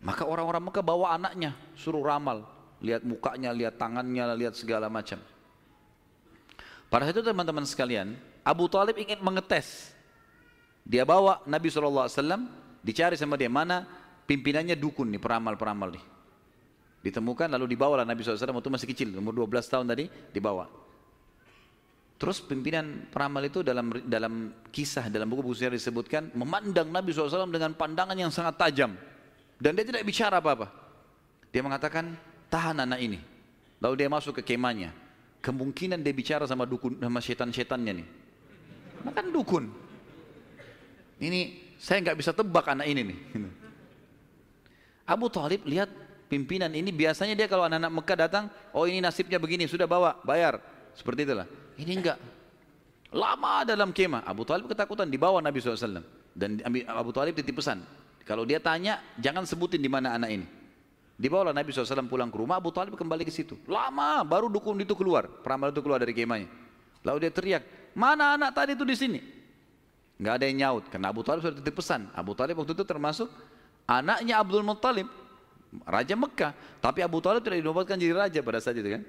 Maka 0.00 0.22
orang-orang 0.22 0.70
Mekah 0.70 0.84
bawa 0.84 1.18
anaknya, 1.18 1.56
suruh 1.74 2.04
ramal, 2.04 2.46
lihat 2.80 3.02
mukanya, 3.02 3.50
lihat 3.50 3.74
tangannya, 3.76 4.24
lihat 4.38 4.54
segala 4.54 4.86
macam. 4.86 5.18
Pada 6.86 7.10
itu 7.10 7.20
teman-teman 7.20 7.66
sekalian, 7.66 8.14
Abu 8.46 8.70
Talib 8.70 8.94
ingin 8.94 9.18
mengetes. 9.18 9.90
Dia 10.86 11.02
bawa 11.02 11.42
Nabi 11.50 11.66
SAW, 11.66 12.06
dicari 12.86 13.18
sama 13.18 13.34
dia 13.34 13.50
mana 13.50 13.82
pimpinannya 14.30 14.78
dukun 14.78 15.10
nih, 15.10 15.18
peramal-peramal 15.18 15.98
nih. 15.98 16.04
Ditemukan 17.02 17.50
lalu 17.58 17.74
dibawa 17.74 18.02
lah 18.02 18.06
Nabi 18.06 18.22
SAW 18.22 18.38
waktu 18.38 18.70
masih 18.70 18.88
kecil, 18.90 19.08
umur 19.18 19.34
12 19.34 19.66
tahun 19.66 19.86
tadi 19.90 20.06
dibawa. 20.30 20.85
Terus 22.16 22.40
pimpinan 22.40 23.04
peramal 23.12 23.44
itu 23.44 23.60
dalam 23.60 23.92
dalam 24.08 24.48
kisah 24.72 25.12
dalam 25.12 25.28
buku-buku 25.28 25.52
sejarah 25.52 25.76
disebutkan 25.76 26.32
memandang 26.32 26.88
Nabi 26.88 27.12
SAW 27.12 27.44
dengan 27.52 27.76
pandangan 27.76 28.16
yang 28.16 28.32
sangat 28.32 28.56
tajam 28.56 28.96
dan 29.60 29.76
dia 29.76 29.84
tidak 29.84 30.00
bicara 30.04 30.40
apa-apa. 30.40 30.72
Dia 31.52 31.60
mengatakan 31.60 32.16
tahan 32.48 32.88
anak 32.88 33.00
ini. 33.04 33.20
Lalu 33.80 33.94
dia 34.00 34.08
masuk 34.08 34.40
ke 34.40 34.56
kemahnya. 34.56 34.96
Kemungkinan 35.44 36.00
dia 36.00 36.16
bicara 36.16 36.48
sama 36.48 36.64
dukun 36.64 36.96
sama 36.96 37.20
setan-setannya 37.20 37.92
nih. 38.00 38.08
Makan 39.04 39.26
dukun. 39.28 39.64
Ini 41.20 41.40
saya 41.76 42.00
nggak 42.00 42.16
bisa 42.16 42.32
tebak 42.32 42.64
anak 42.72 42.88
ini 42.88 43.12
nih. 43.12 43.18
Abu 45.12 45.28
Talib 45.28 45.62
lihat 45.68 45.92
pimpinan 46.26 46.72
ini 46.72 46.90
biasanya 46.90 47.38
dia 47.38 47.46
kalau 47.46 47.68
anak-anak 47.68 47.92
Mekah 47.94 48.18
datang, 48.26 48.44
oh 48.74 48.88
ini 48.90 48.98
nasibnya 48.98 49.38
begini, 49.38 49.70
sudah 49.70 49.86
bawa, 49.86 50.18
bayar. 50.26 50.58
Seperti 50.98 51.22
itulah. 51.22 51.46
Ini 51.76 51.92
enggak. 51.96 52.18
Lama 53.12 53.62
dalam 53.64 53.92
kemah. 53.94 54.24
Abu 54.26 54.42
Talib 54.42 54.66
ketakutan 54.68 55.08
dibawa 55.08 55.40
Nabi 55.40 55.62
SAW. 55.62 56.02
Dan 56.36 56.60
Abu 56.88 57.10
Talib 57.16 57.32
titip 57.36 57.56
pesan. 57.56 57.80
Kalau 58.26 58.42
dia 58.42 58.58
tanya, 58.58 59.00
jangan 59.16 59.46
sebutin 59.46 59.78
di 59.78 59.88
mana 59.88 60.18
anak 60.18 60.30
ini. 60.34 60.46
Dibawalah 61.16 61.56
Nabi 61.56 61.72
SAW 61.72 62.04
pulang 62.10 62.28
ke 62.28 62.36
rumah, 62.36 62.60
Abu 62.60 62.68
Talib 62.74 62.92
kembali 62.92 63.24
ke 63.24 63.32
situ. 63.32 63.56
Lama, 63.64 64.20
baru 64.20 64.52
dukun 64.52 64.76
itu 64.82 64.92
keluar. 64.92 65.24
Peramal 65.40 65.72
itu 65.72 65.80
keluar 65.80 65.96
dari 66.02 66.12
kemahnya. 66.12 66.50
Lalu 67.06 67.24
dia 67.24 67.32
teriak, 67.32 67.62
mana 67.96 68.36
anak 68.36 68.52
tadi 68.52 68.76
itu 68.76 68.84
di 68.84 68.96
sini? 68.98 69.20
Enggak 70.20 70.42
ada 70.42 70.44
yang 70.44 70.56
nyaut, 70.60 70.84
karena 70.92 71.08
Abu 71.08 71.24
Talib 71.24 71.40
sudah 71.40 71.56
titip 71.56 71.76
pesan. 71.78 72.10
Abu 72.12 72.36
Talib 72.36 72.58
waktu 72.60 72.76
itu 72.76 72.84
termasuk 72.84 73.32
anaknya 73.88 74.42
Abdul 74.42 74.66
Muttalib, 74.66 75.08
Raja 75.86 76.14
Mekah. 76.18 76.52
Tapi 76.84 77.00
Abu 77.00 77.22
Talib 77.24 77.40
tidak 77.46 77.64
dinobatkan 77.64 77.96
jadi 77.96 78.12
raja 78.12 78.40
pada 78.44 78.60
saat 78.60 78.76
itu 78.76 78.90
kan. 78.90 79.02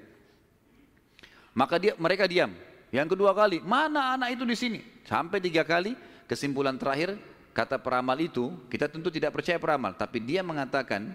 Maka 1.58 1.74
dia, 1.82 1.98
mereka 1.98 2.30
diam. 2.30 2.54
Yang 2.94 3.18
kedua 3.18 3.34
kali, 3.34 3.58
mana 3.58 4.14
anak 4.14 4.38
itu 4.38 4.46
di 4.46 4.54
sini? 4.54 4.78
Sampai 5.02 5.42
tiga 5.42 5.66
kali, 5.66 5.98
kesimpulan 6.30 6.78
terakhir, 6.78 7.18
kata 7.50 7.82
peramal 7.82 8.14
itu, 8.22 8.54
kita 8.70 8.86
tentu 8.86 9.10
tidak 9.10 9.34
percaya 9.34 9.58
peramal, 9.58 9.90
tapi 9.98 10.22
dia 10.22 10.46
mengatakan, 10.46 11.10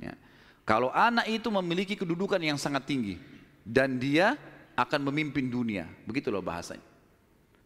ya, 0.00 0.16
kalau 0.64 0.88
anak 0.88 1.28
itu 1.28 1.52
memiliki 1.52 1.92
kedudukan 1.92 2.40
yang 2.40 2.56
sangat 2.56 2.88
tinggi, 2.88 3.20
dan 3.60 4.00
dia 4.00 4.40
akan 4.80 5.12
memimpin 5.12 5.52
dunia, 5.52 5.84
begitu 6.08 6.32
loh 6.32 6.40
bahasanya. 6.40 6.82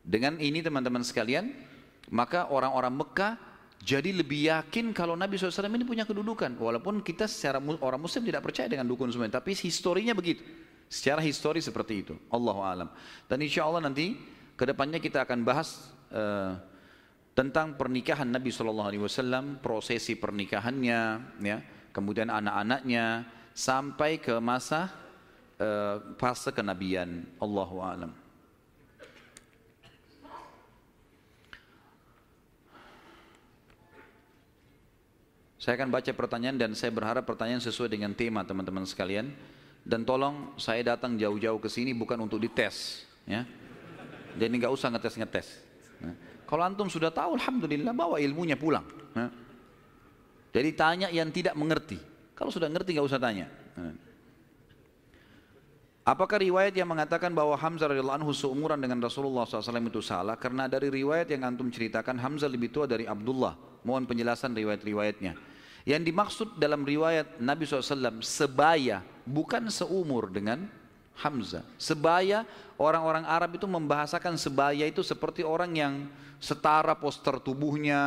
Dengan 0.03 0.43
ini 0.43 0.59
teman-teman 0.67 1.07
sekalian, 1.07 1.55
maka 2.11 2.51
orang-orang 2.51 3.07
Mekah 3.07 3.35
jadi 3.87 4.11
lebih 4.11 4.51
yakin 4.51 4.91
kalau 4.91 5.15
Nabi 5.15 5.39
SAW 5.39 5.71
ini 5.71 5.87
punya 5.87 6.03
kedudukan. 6.03 6.59
Walaupun 6.59 7.07
kita 7.07 7.31
secara 7.31 7.63
orang 7.63 8.03
muslim 8.03 8.27
tidak 8.27 8.43
percaya 8.43 8.67
dengan 8.67 8.91
dukun 8.91 9.15
semua, 9.15 9.31
tapi 9.31 9.55
historinya 9.55 10.11
begitu. 10.11 10.43
Secara 10.87 11.19
histori 11.19 11.59
seperti 11.59 12.07
itu. 12.07 12.15
Allah 12.31 12.57
alam. 12.63 12.89
Dan 13.27 13.43
insya 13.43 13.67
Allah 13.67 13.83
nanti 13.91 14.15
ke 14.55 14.65
depannya 14.65 15.03
kita 15.03 15.27
akan 15.27 15.43
bahas 15.43 15.91
uh, 16.15 16.55
tentang 17.37 17.77
pernikahan 17.77 18.25
Nabi 18.25 18.49
Shallallahu 18.49 18.89
Alaihi 18.89 19.03
Wasallam, 19.05 19.61
prosesi 19.61 20.17
pernikahannya, 20.17 21.01
ya, 21.45 21.59
kemudian 21.93 22.33
anak-anaknya 22.33 23.29
sampai 23.53 24.23
ke 24.23 24.39
masa 24.41 24.89
uh, 25.61 26.17
fase 26.17 26.49
kenabian. 26.55 27.29
Allah 27.37 27.71
alam. 27.83 28.13
Saya 35.67 35.83
akan 35.83 35.91
baca 35.91 36.13
pertanyaan 36.15 36.57
dan 36.63 36.71
saya 36.79 36.95
berharap 36.95 37.27
pertanyaan 37.27 37.59
sesuai 37.59 37.91
dengan 37.91 38.15
tema 38.15 38.47
teman-teman 38.47 38.87
sekalian 38.87 39.35
dan 39.87 40.03
tolong 40.03 40.59
saya 40.59 40.83
datang 40.83 41.15
jauh-jauh 41.15 41.63
ke 41.63 41.71
sini 41.71 41.95
bukan 41.95 42.19
untuk 42.27 42.43
dites 42.43 43.07
ya 43.23 43.47
jadi 44.35 44.51
nggak 44.51 44.73
usah 44.75 44.91
ngetes-ngetes 44.91 45.63
ya. 46.03 46.13
kalau 46.43 46.67
antum 46.67 46.91
sudah 46.91 47.15
tahu 47.15 47.39
alhamdulillah 47.39 47.95
bawa 47.95 48.19
ilmunya 48.19 48.59
pulang 48.59 48.83
ya. 49.15 49.31
jadi 50.51 50.71
tanya 50.75 51.09
yang 51.15 51.31
tidak 51.31 51.55
mengerti 51.55 52.03
kalau 52.35 52.51
sudah 52.51 52.67
ngerti 52.67 52.99
nggak 52.99 53.07
usah 53.07 53.23
tanya 53.23 53.47
ya. 53.79 53.95
Apakah 56.07 56.39
riwayat 56.39 56.71
yang 56.71 56.87
mengatakan 56.87 57.35
bahwa 57.35 57.59
Hamzah 57.59 57.91
radhiyallahu 57.91 58.23
anhu 58.23 58.31
seumuran 58.31 58.79
dengan 58.79 59.03
Rasulullah 59.03 59.43
SAW 59.43 59.91
itu 59.91 59.99
salah? 59.99 60.39
Karena 60.39 60.71
dari 60.71 60.87
riwayat 60.87 61.27
yang 61.35 61.43
antum 61.43 61.67
ceritakan 61.67 62.15
Hamzah 62.23 62.47
lebih 62.47 62.71
tua 62.71 62.87
dari 62.87 63.11
Abdullah. 63.11 63.59
Mohon 63.83 64.15
penjelasan 64.15 64.55
riwayat-riwayatnya. 64.55 65.35
Yang 65.87 66.03
dimaksud 66.11 66.49
dalam 66.59 66.83
riwayat 66.83 67.39
Nabi 67.39 67.63
SAW 67.63 68.19
sebaya 68.19 69.07
bukan 69.23 69.71
seumur 69.71 70.27
dengan 70.35 70.67
Hamzah. 71.17 71.63
Sebaya 71.79 72.43
orang-orang 72.75 73.25
Arab 73.25 73.55
itu 73.55 73.65
membahasakan 73.71 74.35
sebaya 74.37 74.85
itu 74.85 75.01
seperti 75.07 75.47
orang 75.47 75.73
yang 75.73 75.95
setara 76.43 76.93
poster 76.99 77.41
tubuhnya, 77.41 78.03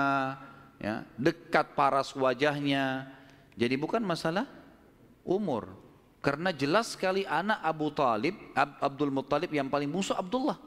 ya, 0.78 1.08
dekat 1.16 1.74
paras 1.74 2.14
wajahnya. 2.14 3.10
Jadi 3.56 3.76
bukan 3.80 4.04
masalah 4.04 4.46
umur. 5.26 5.74
Karena 6.20 6.52
jelas 6.52 7.00
sekali 7.00 7.24
anak 7.24 7.64
Abu 7.64 7.96
Talib, 7.96 8.36
Ab 8.52 8.76
Abdul 8.84 9.10
Muttalib 9.10 9.50
yang 9.56 9.72
paling 9.72 9.88
musuh 9.88 10.20
Abdullah. 10.20 10.60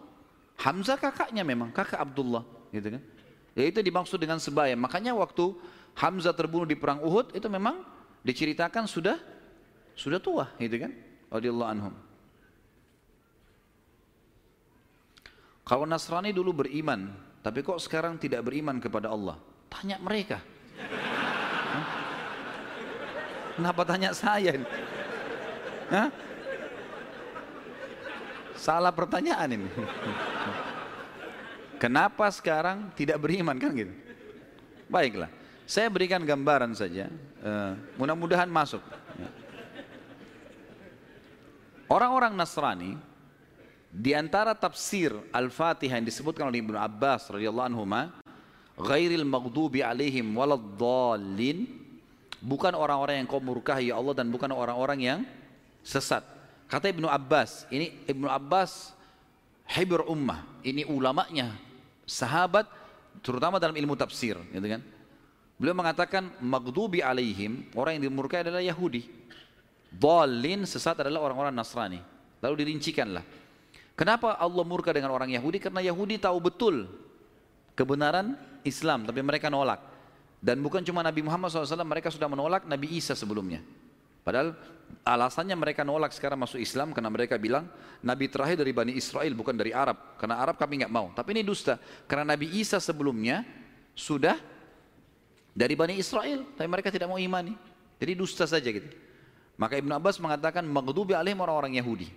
Hamzah 0.56 0.96
kakaknya 0.96 1.44
memang, 1.44 1.68
kakak 1.76 2.00
Abdullah. 2.00 2.42
Gitu 2.72 2.88
kan? 2.98 3.02
Ya 3.52 3.68
itu 3.68 3.84
dimaksud 3.84 4.16
dengan 4.16 4.40
sebaya. 4.40 4.72
Makanya 4.72 5.12
waktu 5.12 5.52
Hamzah 5.92 6.32
terbunuh 6.32 6.64
di 6.64 6.76
perang 6.76 7.04
Uhud 7.04 7.36
itu 7.36 7.46
memang 7.52 7.84
diceritakan 8.24 8.88
sudah 8.88 9.20
sudah 9.92 10.18
tua 10.22 10.48
gitu 10.56 10.80
kan? 10.80 10.92
Radhiyallahu 11.28 11.70
anhum. 11.70 11.94
Kalau 15.62 15.84
Nasrani 15.86 16.32
dulu 16.32 16.64
beriman 16.64 17.12
tapi 17.44 17.60
kok 17.60 17.78
sekarang 17.80 18.16
tidak 18.16 18.44
beriman 18.46 18.80
kepada 18.80 19.12
Allah? 19.12 19.36
Tanya 19.68 20.00
mereka. 20.00 20.40
Hah? 21.72 21.86
Kenapa 23.52 23.82
tanya 23.84 24.10
saya 24.16 24.56
Hah? 25.92 26.08
Salah 28.56 28.94
pertanyaan 28.94 29.48
ini. 29.60 29.68
Kenapa 31.76 32.30
sekarang 32.32 32.94
tidak 32.96 33.20
beriman 33.20 33.58
kan 33.60 33.74
gitu? 33.76 33.92
Baiklah 34.88 35.41
saya 35.66 35.88
berikan 35.88 36.20
gambaran 36.22 36.74
saja, 36.74 37.08
uh, 37.42 37.72
mudah-mudahan 37.96 38.50
masuk. 38.50 38.82
Orang-orang 41.92 42.32
Nasrani 42.32 42.96
di 43.92 44.16
antara 44.16 44.56
tafsir 44.56 45.12
Al-Fatihah 45.28 46.00
yang 46.00 46.08
disebutkan 46.08 46.48
oleh 46.48 46.64
Ibnu 46.64 46.80
Abbas 46.80 47.28
radhiyallahu 47.28 47.68
anhu 47.68 47.84
ghairil 48.80 49.28
maghdubi 49.28 49.84
alaihim 49.84 50.32
waladdallin 50.32 51.68
bukan 52.40 52.72
orang-orang 52.72 53.20
yang 53.20 53.26
kau 53.28 53.38
murkahi 53.38 53.92
ya 53.92 54.00
Allah 54.00 54.16
dan 54.16 54.32
bukan 54.32 54.50
orang-orang 54.50 54.98
yang 55.04 55.20
sesat. 55.84 56.24
Kata 56.66 56.88
Ibnu 56.88 57.04
Abbas, 57.04 57.68
ini 57.68 57.92
Ibnu 58.08 58.24
Abbas 58.24 58.96
hibr 59.76 60.08
ummah, 60.08 60.42
ini 60.64 60.88
ulamanya, 60.88 61.52
sahabat 62.08 62.64
terutama 63.20 63.60
dalam 63.60 63.76
ilmu 63.76 63.92
tafsir, 63.92 64.40
gitu 64.50 64.66
kan? 64.66 64.80
Beliau 65.62 65.78
mengatakan 65.78 66.26
maghdubi 66.42 67.06
alaihim, 67.06 67.70
orang 67.78 67.94
yang 67.94 68.10
dimurkai 68.10 68.42
adalah 68.42 68.58
Yahudi. 68.58 69.06
Dhalin 69.94 70.66
sesat 70.66 70.98
adalah 70.98 71.22
orang-orang 71.22 71.54
Nasrani. 71.54 72.02
Lalu 72.42 72.66
dirincikanlah. 72.66 73.22
Kenapa 73.94 74.34
Allah 74.42 74.66
murka 74.66 74.90
dengan 74.90 75.14
orang 75.14 75.30
Yahudi? 75.30 75.62
Karena 75.62 75.78
Yahudi 75.78 76.18
tahu 76.18 76.42
betul 76.42 76.90
kebenaran 77.78 78.34
Islam, 78.66 79.06
tapi 79.06 79.22
mereka 79.22 79.46
nolak. 79.46 79.78
Dan 80.42 80.58
bukan 80.58 80.82
cuma 80.82 81.06
Nabi 81.06 81.22
Muhammad 81.22 81.54
SAW, 81.54 81.86
mereka 81.86 82.10
sudah 82.10 82.26
menolak 82.26 82.66
Nabi 82.66 82.98
Isa 82.98 83.14
sebelumnya. 83.14 83.62
Padahal 84.26 84.58
alasannya 85.06 85.54
mereka 85.54 85.86
nolak 85.86 86.10
sekarang 86.10 86.42
masuk 86.42 86.58
Islam 86.58 86.90
karena 86.90 87.06
mereka 87.06 87.38
bilang 87.38 87.70
Nabi 88.02 88.26
terakhir 88.26 88.58
dari 88.58 88.74
Bani 88.74 88.98
Israel 88.98 89.30
bukan 89.38 89.54
dari 89.54 89.70
Arab. 89.70 90.18
Karena 90.18 90.42
Arab 90.42 90.58
kami 90.58 90.82
nggak 90.82 90.90
mau. 90.90 91.14
Tapi 91.14 91.38
ini 91.38 91.46
dusta. 91.46 91.78
Karena 92.10 92.34
Nabi 92.34 92.50
Isa 92.58 92.82
sebelumnya 92.82 93.46
sudah 93.94 94.34
dari 95.52 95.76
Bani 95.76 96.00
Israel, 96.00 96.48
tapi 96.56 96.68
mereka 96.68 96.88
tidak 96.88 97.12
mau 97.12 97.20
imani. 97.20 97.52
Jadi 98.00 98.12
dusta 98.16 98.48
saja 98.48 98.66
gitu. 98.66 98.88
Maka 99.60 99.78
Ibn 99.78 100.00
Abbas 100.00 100.18
mengatakan 100.18 100.64
maghdubi 100.64 101.12
alaihim 101.14 101.38
orang-orang 101.44 101.78
Yahudi. 101.78 102.08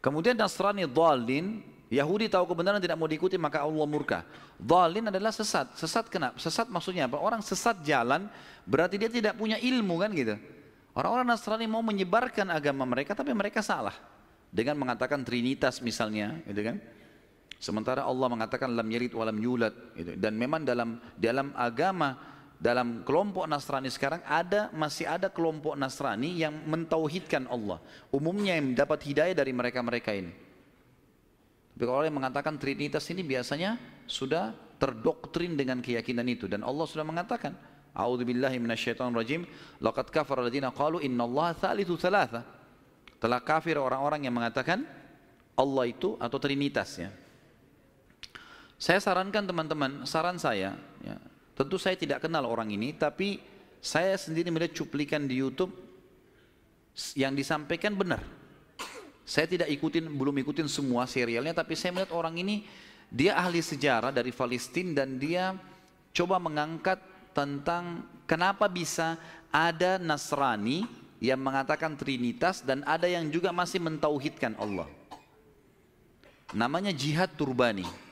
Kemudian 0.00 0.34
Nasrani 0.34 0.88
dhalin, 0.88 1.60
Yahudi 1.92 2.26
tahu 2.26 2.50
kebenaran 2.50 2.82
tidak 2.82 2.98
mau 2.98 3.06
diikuti 3.06 3.38
maka 3.38 3.62
Allah 3.62 3.86
murka. 3.86 4.26
Dhalin 4.58 5.12
adalah 5.12 5.30
sesat. 5.30 5.76
Sesat 5.78 6.10
kenapa? 6.10 6.40
Sesat 6.40 6.66
maksudnya 6.66 7.06
apa? 7.06 7.20
Orang 7.20 7.44
sesat 7.44 7.78
jalan 7.86 8.26
berarti 8.66 8.96
dia 8.98 9.10
tidak 9.12 9.38
punya 9.38 9.60
ilmu 9.60 10.02
kan 10.02 10.10
gitu. 10.10 10.34
Orang-orang 10.96 11.28
Nasrani 11.28 11.68
mau 11.68 11.84
menyebarkan 11.84 12.48
agama 12.48 12.88
mereka 12.88 13.12
tapi 13.12 13.30
mereka 13.36 13.60
salah. 13.60 13.94
Dengan 14.48 14.80
mengatakan 14.80 15.20
trinitas 15.20 15.84
misalnya, 15.84 16.40
gitu 16.48 16.64
kan? 16.64 16.76
Sementara 17.56 18.04
Allah 18.04 18.28
mengatakan 18.28 18.68
lam 18.76 18.84
yalid 18.86 19.16
walam 19.16 19.36
yulad 19.40 19.72
gitu. 19.96 20.12
Dan 20.16 20.36
memang 20.36 20.62
dalam 20.62 21.00
dalam 21.16 21.56
agama 21.56 22.16
dalam 22.56 23.04
kelompok 23.04 23.44
Nasrani 23.44 23.92
sekarang 23.92 24.24
ada 24.24 24.72
masih 24.72 25.04
ada 25.04 25.28
kelompok 25.28 25.76
Nasrani 25.76 26.40
yang 26.40 26.52
mentauhidkan 26.64 27.48
Allah. 27.48 27.80
Umumnya 28.12 28.56
yang 28.56 28.72
dapat 28.72 29.04
hidayah 29.04 29.36
dari 29.36 29.52
mereka-mereka 29.52 30.12
ini. 30.12 30.32
Tapi 31.76 31.84
kalau 31.84 32.04
yang 32.08 32.16
mengatakan 32.16 32.56
Trinitas 32.56 33.04
ini 33.12 33.20
biasanya 33.20 33.76
sudah 34.08 34.56
terdoktrin 34.80 35.56
dengan 35.56 35.84
keyakinan 35.84 36.24
itu 36.28 36.48
dan 36.48 36.64
Allah 36.64 36.88
sudah 36.88 37.04
mengatakan 37.04 37.52
A'udzubillahi 37.96 38.60
minasyaitonirrajim 38.60 39.48
laqad 39.80 40.12
kafara 40.12 40.44
alladziina 40.44 40.72
qalu 40.72 41.00
innallaha 41.04 41.56
tsalitsu 41.56 41.96
tsalatsa. 41.96 42.44
Telah 43.16 43.40
kafir 43.40 43.80
orang-orang 43.80 44.28
yang 44.28 44.36
mengatakan 44.36 44.84
Allah 45.56 45.84
itu 45.88 46.20
atau 46.20 46.36
Trinitas 46.36 47.00
ya. 47.00 47.08
Saya 48.76 49.00
sarankan 49.00 49.48
teman-teman, 49.48 50.04
saran 50.04 50.36
saya 50.36 50.76
ya, 51.00 51.16
Tentu 51.56 51.80
saya 51.80 51.96
tidak 51.96 52.20
kenal 52.20 52.44
orang 52.44 52.68
ini, 52.68 52.92
tapi 52.92 53.40
saya 53.80 54.12
sendiri 54.20 54.52
melihat 54.52 54.76
cuplikan 54.76 55.24
di 55.24 55.40
YouTube 55.40 55.72
yang 57.16 57.32
disampaikan 57.32 57.96
benar. 57.96 58.20
Saya 59.24 59.48
tidak 59.48 59.72
ikutin, 59.72 60.04
belum 60.04 60.36
ikutin 60.44 60.68
semua 60.68 61.08
serialnya, 61.08 61.56
tapi 61.56 61.72
saya 61.72 61.96
melihat 61.96 62.12
orang 62.12 62.36
ini 62.36 62.68
dia 63.08 63.40
ahli 63.40 63.64
sejarah 63.64 64.12
dari 64.12 64.36
Palestina 64.36 65.00
dan 65.02 65.16
dia 65.16 65.56
coba 66.12 66.36
mengangkat 66.36 67.00
tentang 67.32 68.04
kenapa 68.28 68.68
bisa 68.68 69.16
ada 69.48 69.96
Nasrani 69.96 70.84
yang 71.24 71.40
mengatakan 71.40 71.96
Trinitas 71.96 72.60
dan 72.60 72.84
ada 72.84 73.08
yang 73.08 73.32
juga 73.32 73.48
masih 73.48 73.80
mentauhidkan 73.80 74.52
Allah. 74.60 74.88
Namanya 76.52 76.92
jihad 76.92 77.32
turbani. 77.32 78.05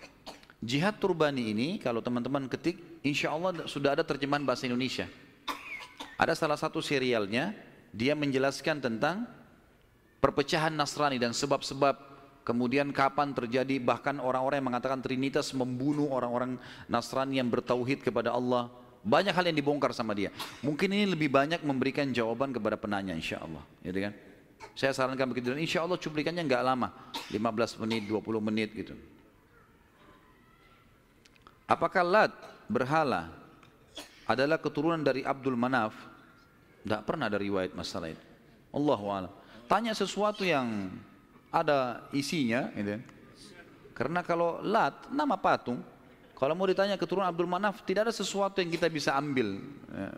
Jihad 0.64 0.96
turbani 0.96 1.52
ini 1.52 1.68
kalau 1.76 2.00
teman-teman 2.00 2.48
ketik 2.48 2.80
insya 3.04 3.36
Allah 3.36 3.68
sudah 3.68 3.92
ada 3.92 4.00
terjemahan 4.00 4.40
bahasa 4.48 4.64
Indonesia. 4.64 5.04
Ada 6.16 6.32
salah 6.32 6.56
satu 6.56 6.80
serialnya 6.80 7.52
dia 7.92 8.16
menjelaskan 8.16 8.80
tentang 8.80 9.28
perpecahan 10.24 10.72
Nasrani 10.72 11.20
dan 11.20 11.36
sebab-sebab 11.36 12.00
kemudian 12.48 12.88
kapan 12.96 13.36
terjadi 13.36 13.76
bahkan 13.76 14.16
orang-orang 14.16 14.64
yang 14.64 14.68
mengatakan 14.72 15.04
Trinitas 15.04 15.52
membunuh 15.52 16.08
orang-orang 16.08 16.56
Nasrani 16.88 17.36
yang 17.36 17.52
bertauhid 17.52 18.00
kepada 18.00 18.32
Allah. 18.32 18.72
Banyak 19.04 19.36
hal 19.36 19.44
yang 19.52 19.60
dibongkar 19.60 19.92
sama 19.92 20.16
dia. 20.16 20.32
Mungkin 20.64 20.88
ini 20.88 21.12
lebih 21.12 21.28
banyak 21.28 21.60
memberikan 21.60 22.08
jawaban 22.08 22.56
kepada 22.56 22.80
penanya 22.80 23.12
insya 23.12 23.36
Allah. 23.44 23.60
Gitu 23.84 24.00
kan? 24.00 24.16
Saya 24.72 24.96
sarankan 24.96 25.28
begitu 25.28 25.52
dan 25.52 25.60
insya 25.60 25.84
Allah 25.84 26.00
cuplikannya 26.00 26.40
nggak 26.40 26.62
lama, 26.64 26.88
15 27.28 27.84
menit, 27.84 28.08
20 28.08 28.40
menit 28.40 28.72
gitu. 28.72 28.96
Apakah 31.64 32.04
Lat 32.04 32.32
berhala 32.68 33.32
adalah 34.28 34.60
keturunan 34.60 35.00
dari 35.00 35.24
Abdul 35.24 35.56
Manaf? 35.56 35.96
Tidak 36.84 37.00
pernah 37.08 37.32
ada 37.32 37.40
riwayat 37.40 37.72
masalah 37.72 38.12
itu. 38.12 38.24
Allah 38.74 39.28
Tanya 39.64 39.96
sesuatu 39.96 40.44
yang 40.44 40.92
ada 41.48 42.04
isinya, 42.12 42.68
gitu. 42.76 43.00
Karena 43.96 44.20
kalau 44.20 44.60
Lat 44.60 45.08
nama 45.08 45.40
patung, 45.40 45.80
kalau 46.36 46.52
mau 46.52 46.68
ditanya 46.68 47.00
keturunan 47.00 47.30
Abdul 47.30 47.48
Manaf, 47.48 47.80
tidak 47.88 48.10
ada 48.10 48.14
sesuatu 48.14 48.60
yang 48.60 48.68
kita 48.68 48.92
bisa 48.92 49.16
ambil. 49.16 49.56
Ya. 49.88 50.10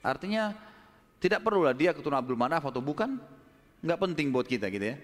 Artinya 0.00 0.56
tidak 1.20 1.44
perlulah 1.44 1.76
dia 1.76 1.92
keturunan 1.92 2.24
Abdul 2.24 2.40
Manaf 2.40 2.64
atau 2.64 2.80
bukan, 2.80 3.20
nggak 3.84 4.00
penting 4.00 4.32
buat 4.32 4.48
kita 4.48 4.72
gitu 4.72 4.94
ya. 4.94 4.96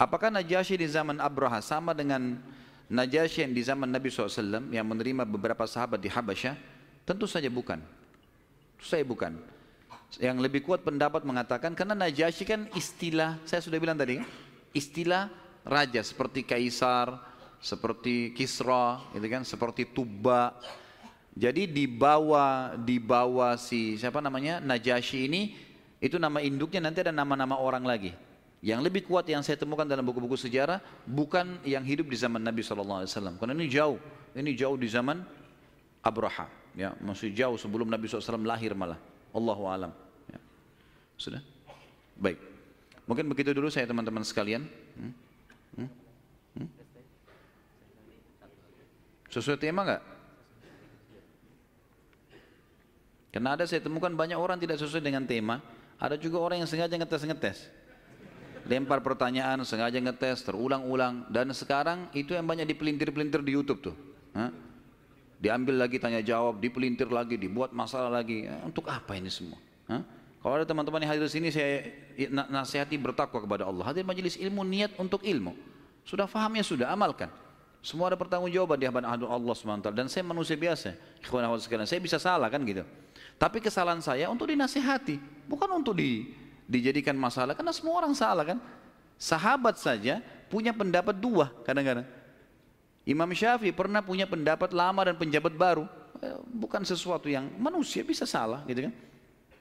Apakah 0.00 0.32
Najasyi 0.32 0.80
di 0.80 0.88
zaman 0.88 1.20
Abraha 1.20 1.60
sama 1.60 1.92
dengan 1.92 2.40
Najasyi 2.88 3.44
yang 3.44 3.52
di 3.52 3.60
zaman 3.60 3.84
Nabi 3.84 4.08
SAW 4.08 4.72
yang 4.72 4.88
menerima 4.88 5.28
beberapa 5.28 5.68
sahabat 5.68 6.00
di 6.00 6.08
Habasyah? 6.08 6.56
Tentu 7.04 7.28
saja 7.28 7.52
bukan. 7.52 7.84
Saja 8.80 9.04
bukan. 9.04 9.36
Yang 10.16 10.36
lebih 10.40 10.64
kuat 10.64 10.80
pendapat 10.80 11.20
mengatakan 11.28 11.76
karena 11.76 11.92
Najasyi 11.92 12.48
kan 12.48 12.64
istilah, 12.72 13.36
saya 13.44 13.60
sudah 13.60 13.76
bilang 13.76 14.00
tadi, 14.00 14.24
istilah 14.72 15.28
raja 15.68 16.00
seperti 16.00 16.48
kaisar, 16.48 17.20
seperti 17.60 18.32
Kisra, 18.32 19.04
gitu 19.12 19.28
kan, 19.28 19.44
seperti 19.44 19.84
Tuba. 19.84 20.56
Jadi 21.36 21.68
di 21.68 21.84
bawah 21.84 22.72
di 22.72 22.96
bawah 22.96 23.52
si 23.60 24.00
siapa 24.00 24.24
namanya 24.24 24.64
Najasyi 24.64 25.28
ini 25.28 25.42
itu 26.00 26.16
nama 26.16 26.40
induknya 26.40 26.88
nanti 26.88 27.04
ada 27.04 27.12
nama-nama 27.12 27.60
orang 27.60 27.84
lagi. 27.84 28.29
Yang 28.60 28.80
lebih 28.92 29.02
kuat 29.08 29.24
yang 29.24 29.40
saya 29.40 29.56
temukan 29.56 29.88
dalam 29.88 30.04
buku-buku 30.04 30.36
sejarah 30.36 30.84
bukan 31.08 31.64
yang 31.64 31.80
hidup 31.80 32.04
di 32.12 32.16
zaman 32.16 32.44
Nabi 32.44 32.60
SAW. 32.60 33.08
Karena 33.40 33.56
ini 33.56 33.72
jauh, 33.72 33.96
ini 34.36 34.52
jauh 34.52 34.76
di 34.76 34.84
zaman 34.84 35.24
Abraha. 36.04 36.44
Ya, 36.76 36.92
masih 37.00 37.32
jauh 37.32 37.56
sebelum 37.56 37.88
Nabi 37.88 38.04
SAW 38.04 38.36
lahir 38.44 38.76
malah. 38.76 39.00
Allahu 39.32 39.64
alam. 39.64 39.92
Ya. 40.28 40.40
Sudah? 41.16 41.40
Baik. 42.20 42.36
Mungkin 43.08 43.32
begitu 43.32 43.56
dulu 43.56 43.72
saya 43.72 43.88
teman-teman 43.88 44.28
sekalian. 44.28 44.68
Hmm? 44.92 45.12
Hmm? 45.80 45.90
Hmm? 46.60 46.68
Sesuai 49.32 49.56
tema 49.56 49.88
enggak? 49.88 50.02
Karena 53.32 53.56
ada 53.56 53.64
saya 53.64 53.80
temukan 53.80 54.12
banyak 54.12 54.36
orang 54.36 54.60
tidak 54.60 54.76
sesuai 54.76 55.00
dengan 55.00 55.24
tema. 55.24 55.64
Ada 55.96 56.20
juga 56.20 56.44
orang 56.44 56.60
yang 56.60 56.68
sengaja 56.68 56.92
ngetes-ngetes 57.00 57.79
lempar 58.70 59.02
pertanyaan, 59.02 59.66
sengaja 59.66 59.98
ngetes, 59.98 60.46
terulang-ulang. 60.46 61.26
Dan 61.26 61.50
sekarang 61.50 62.06
itu 62.14 62.38
yang 62.38 62.46
banyak 62.46 62.70
dipelintir-pelintir 62.70 63.42
di 63.42 63.58
Youtube 63.58 63.82
tuh. 63.82 63.96
Hah? 64.30 64.54
Diambil 65.42 65.82
lagi 65.82 65.98
tanya 65.98 66.22
jawab, 66.22 66.62
dipelintir 66.62 67.10
lagi, 67.10 67.34
dibuat 67.34 67.74
masalah 67.74 68.22
lagi. 68.22 68.46
Ya, 68.46 68.62
untuk 68.62 68.86
apa 68.86 69.18
ini 69.18 69.26
semua? 69.26 69.58
Hah? 69.90 70.06
Kalau 70.38 70.54
ada 70.54 70.64
teman-teman 70.64 71.02
yang 71.02 71.10
hadir 71.18 71.26
di 71.26 71.34
sini, 71.34 71.48
saya 71.50 71.84
nasihati 72.48 72.94
bertakwa 72.94 73.42
kepada 73.42 73.66
Allah. 73.66 73.84
Hadir 73.90 74.06
majelis 74.06 74.38
ilmu, 74.38 74.62
niat 74.62 74.94
untuk 74.96 75.20
ilmu. 75.26 75.52
Sudah 76.06 76.30
fahamnya 76.30 76.62
sudah, 76.64 76.88
amalkan. 76.94 77.28
Semua 77.84 78.12
ada 78.12 78.16
pertanggungjawaban 78.16 78.76
di 78.76 78.86
hadapan 78.88 79.04
Allah 79.08 79.54
SWT. 79.56 79.88
Dan 79.92 80.06
saya 80.08 80.24
manusia 80.24 80.56
biasa. 80.56 80.96
Saya 81.84 82.00
bisa 82.00 82.16
salah 82.16 82.48
kan 82.48 82.60
gitu. 82.64 82.84
Tapi 83.40 83.60
kesalahan 83.60 84.04
saya 84.04 84.28
untuk 84.28 84.48
dinasihati. 84.48 85.16
Bukan 85.48 85.68
untuk 85.80 85.96
di, 85.96 86.28
dijadikan 86.70 87.18
masalah 87.18 87.58
karena 87.58 87.74
semua 87.74 87.98
orang 87.98 88.14
salah 88.14 88.46
kan 88.46 88.58
sahabat 89.18 89.74
saja 89.74 90.22
punya 90.46 90.70
pendapat 90.70 91.18
dua 91.18 91.50
kadang-kadang 91.66 92.06
Imam 93.02 93.26
Syafi'i 93.34 93.74
pernah 93.74 93.98
punya 93.98 94.30
pendapat 94.30 94.70
lama 94.70 95.02
dan 95.02 95.18
penjabat 95.18 95.50
baru 95.58 95.90
eh, 96.22 96.38
bukan 96.54 96.86
sesuatu 96.86 97.26
yang 97.26 97.50
manusia 97.58 98.06
bisa 98.06 98.22
salah 98.22 98.62
gitu 98.70 98.86
kan 98.86 98.94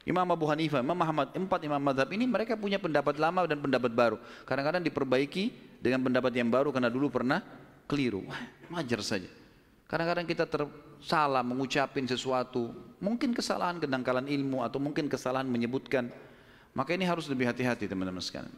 Imam 0.07 0.25
Abu 0.25 0.49
Hanifah, 0.49 0.81
Imam 0.81 0.97
Muhammad, 0.97 1.35
empat 1.37 1.61
imam 1.61 1.77
madhab 1.77 2.09
ini 2.09 2.25
mereka 2.25 2.57
punya 2.57 2.81
pendapat 2.81 3.21
lama 3.21 3.45
dan 3.45 3.61
pendapat 3.61 3.93
baru. 3.93 4.17
Kadang-kadang 4.47 4.81
diperbaiki 4.81 5.77
dengan 5.77 6.01
pendapat 6.01 6.33
yang 6.33 6.49
baru 6.49 6.73
karena 6.73 6.89
dulu 6.89 7.13
pernah 7.13 7.45
keliru. 7.85 8.25
Wah, 8.25 8.41
wajar 8.73 9.05
saja. 9.05 9.29
Kadang-kadang 9.85 10.25
kita 10.25 10.49
tersalah 10.49 11.45
mengucapin 11.45 12.09
sesuatu, 12.09 12.73
mungkin 12.97 13.37
kesalahan 13.37 13.77
kedangkalan 13.77 14.25
ilmu 14.25 14.65
atau 14.65 14.81
mungkin 14.81 15.05
kesalahan 15.11 15.45
menyebutkan 15.45 16.09
maka 16.79 16.95
ini 16.95 17.03
harus 17.03 17.27
lebih 17.27 17.43
hati-hati 17.43 17.91
teman-teman 17.91 18.23
sekalian. 18.23 18.55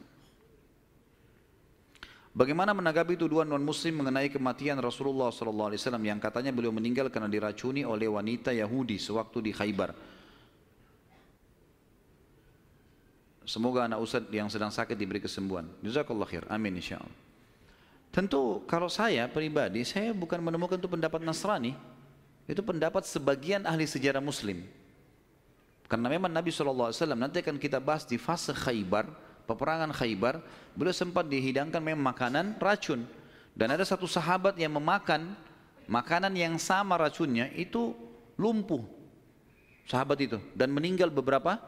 Bagaimana 2.38 2.70
menanggapi 2.70 3.18
tuduhan 3.18 3.50
non 3.50 3.66
muslim 3.66 3.98
mengenai 3.98 4.30
kematian 4.30 4.78
Rasulullah 4.78 5.34
SAW 5.34 5.74
yang 6.00 6.22
katanya 6.22 6.54
beliau 6.54 6.70
meninggal 6.70 7.10
karena 7.10 7.26
diracuni 7.26 7.82
oleh 7.82 8.06
wanita 8.06 8.54
Yahudi 8.54 9.02
sewaktu 9.02 9.50
di 9.50 9.52
Khaybar. 9.52 9.92
Semoga 13.42 13.90
anak 13.90 14.06
ustaz 14.06 14.30
yang 14.30 14.48
sedang 14.54 14.70
sakit 14.70 14.94
diberi 14.94 15.18
kesembuhan. 15.18 15.66
Jazakallah 15.82 16.30
khair. 16.30 16.46
Amin 16.46 16.78
insyaallah. 16.78 17.12
Tentu 18.14 18.62
kalau 18.70 18.86
saya 18.86 19.26
pribadi 19.28 19.82
saya 19.82 20.14
bukan 20.14 20.40
menemukan 20.46 20.78
itu 20.78 20.88
pendapat 20.88 21.26
Nasrani. 21.26 21.74
Itu 22.46 22.62
pendapat 22.62 23.02
sebagian 23.04 23.66
ahli 23.66 23.90
sejarah 23.90 24.22
muslim. 24.22 24.62
Karena 25.92 26.08
memang 26.08 26.32
Nabi 26.32 26.56
SAW 26.56 26.96
nanti 27.20 27.44
akan 27.44 27.60
kita 27.60 27.84
bahas 27.84 28.08
di 28.08 28.16
fase 28.16 28.56
khaybar, 28.56 29.12
peperangan 29.44 29.92
khaybar, 29.92 30.40
beliau 30.72 30.96
sempat 30.96 31.28
dihidangkan 31.28 31.84
memang 31.84 32.16
makanan 32.16 32.56
racun. 32.64 33.04
Dan 33.52 33.76
ada 33.76 33.84
satu 33.84 34.08
sahabat 34.08 34.56
yang 34.56 34.72
memakan 34.72 35.36
makanan 35.92 36.32
yang 36.40 36.56
sama 36.56 36.96
racunnya 36.96 37.52
itu 37.52 37.92
lumpuh. 38.40 38.88
Sahabat 39.84 40.16
itu. 40.24 40.40
Dan 40.56 40.72
meninggal 40.72 41.12
beberapa 41.12 41.60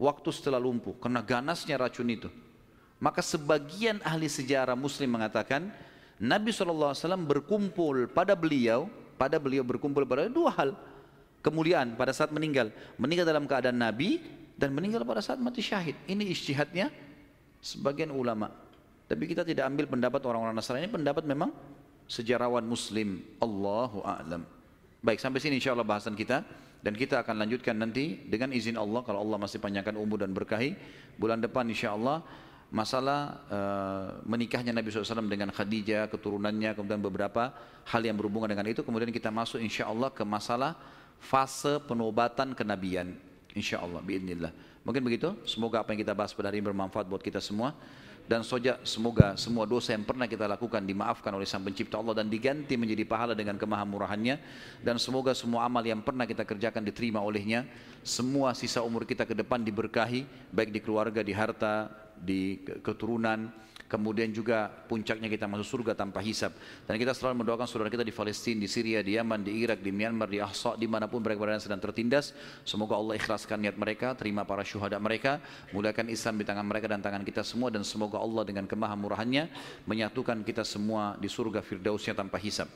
waktu 0.00 0.32
setelah 0.32 0.56
lumpuh. 0.56 0.96
Karena 0.96 1.20
ganasnya 1.20 1.76
racun 1.76 2.08
itu. 2.08 2.32
Maka 2.96 3.20
sebagian 3.20 4.00
ahli 4.00 4.32
sejarah 4.32 4.72
muslim 4.72 5.12
mengatakan 5.12 5.68
Nabi 6.16 6.56
SAW 6.56 6.96
berkumpul 7.20 8.08
pada 8.16 8.32
beliau, 8.32 8.88
pada 9.20 9.36
beliau 9.36 9.60
berkumpul 9.60 10.08
pada 10.08 10.32
dua 10.32 10.56
hal 10.56 10.72
kemuliaan 11.40 11.94
pada 11.94 12.10
saat 12.14 12.30
meninggal. 12.34 12.72
Meninggal 12.98 13.26
dalam 13.26 13.44
keadaan 13.46 13.78
Nabi 13.78 14.22
dan 14.58 14.74
meninggal 14.74 15.06
pada 15.06 15.22
saat 15.22 15.38
mati 15.38 15.62
syahid. 15.62 15.94
Ini 16.10 16.26
istihadnya 16.30 16.90
sebagian 17.62 18.10
ulama. 18.10 18.50
Tapi 19.08 19.24
kita 19.24 19.46
tidak 19.46 19.64
ambil 19.70 19.88
pendapat 19.88 20.20
orang-orang 20.28 20.52
Nasrani, 20.52 20.84
ini 20.84 20.92
pendapat 20.92 21.24
memang 21.24 21.50
sejarawan 22.04 22.64
muslim. 22.66 23.24
Allahu 23.40 24.04
a'lam. 24.04 24.44
Baik, 25.00 25.22
sampai 25.22 25.40
sini 25.40 25.56
insya 25.56 25.72
Allah 25.72 25.86
bahasan 25.86 26.12
kita. 26.12 26.44
Dan 26.78 26.94
kita 26.94 27.26
akan 27.26 27.42
lanjutkan 27.42 27.74
nanti 27.74 28.22
dengan 28.30 28.54
izin 28.54 28.78
Allah 28.78 29.02
kalau 29.02 29.18
Allah 29.18 29.34
masih 29.34 29.58
panjangkan 29.58 29.98
umur 29.98 30.22
dan 30.22 30.30
berkahi. 30.30 30.78
Bulan 31.18 31.42
depan 31.42 31.66
insya 31.66 31.98
Allah 31.98 32.22
masalah 32.70 33.42
uh, 33.48 34.08
menikahnya 34.28 34.70
Nabi 34.70 34.92
SAW 34.92 35.26
dengan 35.26 35.50
Khadijah, 35.50 36.06
keturunannya, 36.12 36.76
kemudian 36.76 37.02
beberapa 37.02 37.50
hal 37.88 38.02
yang 38.04 38.14
berhubungan 38.14 38.46
dengan 38.46 38.68
itu. 38.70 38.86
Kemudian 38.86 39.10
kita 39.10 39.32
masuk 39.32 39.58
insya 39.58 39.90
Allah 39.90 40.12
ke 40.14 40.22
masalah 40.22 40.78
fase 41.18 41.82
penobatan 41.84 42.54
kenabian. 42.54 43.14
Insya 43.52 43.82
Allah, 43.82 44.02
biidnillah. 44.02 44.54
Mungkin 44.86 45.02
begitu. 45.04 45.34
Semoga 45.44 45.84
apa 45.84 45.92
yang 45.92 46.00
kita 46.06 46.14
bahas 46.16 46.32
pada 46.32 46.48
hari 46.48 46.62
ini 46.62 46.66
bermanfaat 46.70 47.06
buat 47.10 47.20
kita 47.20 47.42
semua 47.42 47.76
dan 48.28 48.44
soja 48.44 48.76
semoga 48.84 49.40
semua 49.40 49.64
dosa 49.64 49.96
yang 49.96 50.04
pernah 50.04 50.28
kita 50.28 50.44
lakukan 50.44 50.84
dimaafkan 50.84 51.32
oleh 51.32 51.48
Sang 51.48 51.64
Pencipta 51.64 51.96
Allah 51.96 52.20
dan 52.20 52.28
diganti 52.28 52.76
menjadi 52.76 53.08
pahala 53.08 53.32
dengan 53.32 53.56
kemahamurahannya 53.56 54.36
dan 54.84 55.00
semoga 55.00 55.32
semua 55.32 55.64
amal 55.64 55.80
yang 55.80 56.04
pernah 56.04 56.28
kita 56.28 56.44
kerjakan 56.44 56.84
diterima 56.84 57.24
olehnya 57.24 57.64
semua 58.04 58.52
sisa 58.52 58.84
umur 58.84 59.08
kita 59.08 59.24
ke 59.24 59.32
depan 59.32 59.64
diberkahi 59.64 60.52
baik 60.52 60.70
di 60.76 60.80
keluarga, 60.84 61.24
di 61.24 61.32
harta, 61.32 61.88
di 62.20 62.60
keturunan 62.84 63.48
kemudian 63.88 64.28
juga 64.30 64.68
puncaknya 64.68 65.26
kita 65.26 65.48
masuk 65.48 65.80
surga 65.80 65.96
tanpa 65.96 66.20
hisap. 66.20 66.52
Dan 66.84 67.00
kita 67.00 67.16
selalu 67.16 67.42
mendoakan 67.42 67.64
saudara 67.64 67.88
kita 67.88 68.04
di 68.04 68.12
Palestina, 68.12 68.60
di 68.60 68.68
Syria, 68.68 69.00
di 69.00 69.16
Yaman, 69.16 69.40
di 69.42 69.52
Irak, 69.64 69.80
di 69.80 69.90
Myanmar, 69.90 70.28
di 70.28 70.38
Ahsa, 70.38 70.76
di 70.76 70.84
mana 70.84 71.08
pun 71.08 71.24
mereka 71.24 71.40
berada 71.40 71.58
sedang 71.58 71.80
tertindas. 71.80 72.36
Semoga 72.62 73.00
Allah 73.00 73.16
ikhlaskan 73.16 73.64
niat 73.64 73.80
mereka, 73.80 74.12
terima 74.12 74.44
para 74.44 74.62
syuhada 74.62 75.00
mereka, 75.00 75.40
muliakan 75.72 76.12
Islam 76.12 76.36
di 76.38 76.44
tangan 76.44 76.68
mereka 76.68 76.86
dan 76.86 77.00
tangan 77.00 77.24
kita 77.24 77.40
semua 77.40 77.72
dan 77.72 77.82
semoga 77.82 78.20
Allah 78.20 78.44
dengan 78.44 78.68
kemahamurahannya 78.68 79.48
menyatukan 79.88 80.44
kita 80.44 80.62
semua 80.62 81.16
di 81.16 81.26
surga 81.26 81.64
firdausnya 81.64 82.12
tanpa 82.12 82.36
hisap. 82.36 82.68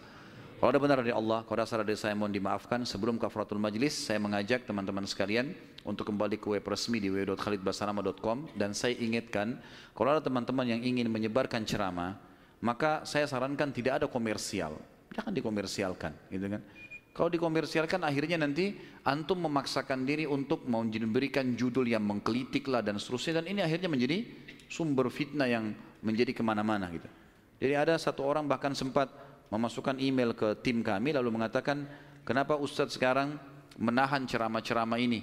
Kalau 0.63 0.79
ada 0.79 0.79
benar 0.79 1.03
dari 1.03 1.11
Allah, 1.11 1.43
kalau 1.43 1.59
ada 1.59 1.67
salah 1.67 1.83
dari 1.83 1.99
saya 1.99 2.15
mohon 2.15 2.31
dimaafkan. 2.31 2.87
Sebelum 2.87 3.19
kafaratul 3.19 3.59
majlis, 3.59 3.99
saya 3.99 4.23
mengajak 4.23 4.63
teman-teman 4.63 5.03
sekalian 5.11 5.51
untuk 5.83 6.07
kembali 6.07 6.39
ke 6.39 6.47
web 6.55 6.63
resmi 6.63 7.03
di 7.03 7.11
www.khalidbasanama.com 7.11 8.55
dan 8.55 8.71
saya 8.71 8.95
ingatkan, 8.95 9.59
kalau 9.91 10.15
ada 10.15 10.23
teman-teman 10.23 10.63
yang 10.71 10.79
ingin 10.87 11.11
menyebarkan 11.11 11.67
ceramah, 11.67 12.15
maka 12.63 13.03
saya 13.03 13.27
sarankan 13.27 13.75
tidak 13.75 13.99
ada 13.99 14.07
komersial. 14.07 14.79
Jangan 15.11 15.35
dikomersialkan, 15.35 16.31
gitu 16.31 16.47
kan. 16.47 16.63
Kalau 17.11 17.27
dikomersialkan 17.35 18.07
akhirnya 18.07 18.39
nanti 18.39 18.79
antum 19.03 19.43
memaksakan 19.43 20.07
diri 20.07 20.31
untuk 20.31 20.63
memberikan 20.71 21.59
judul 21.59 21.91
yang 21.91 22.07
mengkelitik 22.07 22.71
lah 22.71 22.87
dan 22.87 23.03
seterusnya 23.03 23.43
dan 23.43 23.51
ini 23.51 23.67
akhirnya 23.67 23.91
menjadi 23.91 24.31
sumber 24.71 25.11
fitnah 25.11 25.51
yang 25.51 25.75
menjadi 26.07 26.31
ke 26.31 26.43
mana-mana 26.47 26.87
gitu. 26.95 27.11
Jadi 27.59 27.75
ada 27.75 27.99
satu 27.99 28.23
orang 28.23 28.47
bahkan 28.47 28.71
sempat 28.79 29.11
memasukkan 29.53 30.01
email 30.01 30.33
ke 30.33 30.57
tim 30.65 30.81
kami 30.81 31.13
lalu 31.13 31.29
mengatakan 31.37 31.85
kenapa 32.25 32.57
Ustadz 32.57 32.97
sekarang 32.97 33.37
menahan 33.77 34.25
ceramah-ceramah 34.25 34.97
ini 34.97 35.21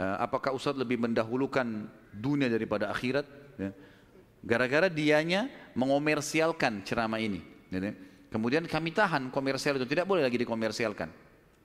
uh, 0.00 0.16
apakah 0.24 0.56
Ustadz 0.56 0.80
lebih 0.80 0.96
mendahulukan 0.96 1.84
dunia 2.08 2.48
daripada 2.48 2.88
akhirat 2.88 3.28
ya. 3.60 3.70
gara-gara 4.40 4.88
dianya 4.88 5.52
mengomersialkan 5.76 6.88
ceramah 6.88 7.20
ini 7.20 7.44
ya. 7.68 7.92
kemudian 8.32 8.64
kami 8.64 8.96
tahan 8.96 9.28
komersial 9.28 9.76
itu 9.76 9.84
tidak 9.84 10.08
boleh 10.08 10.24
lagi 10.24 10.40
dikomersialkan 10.40 11.12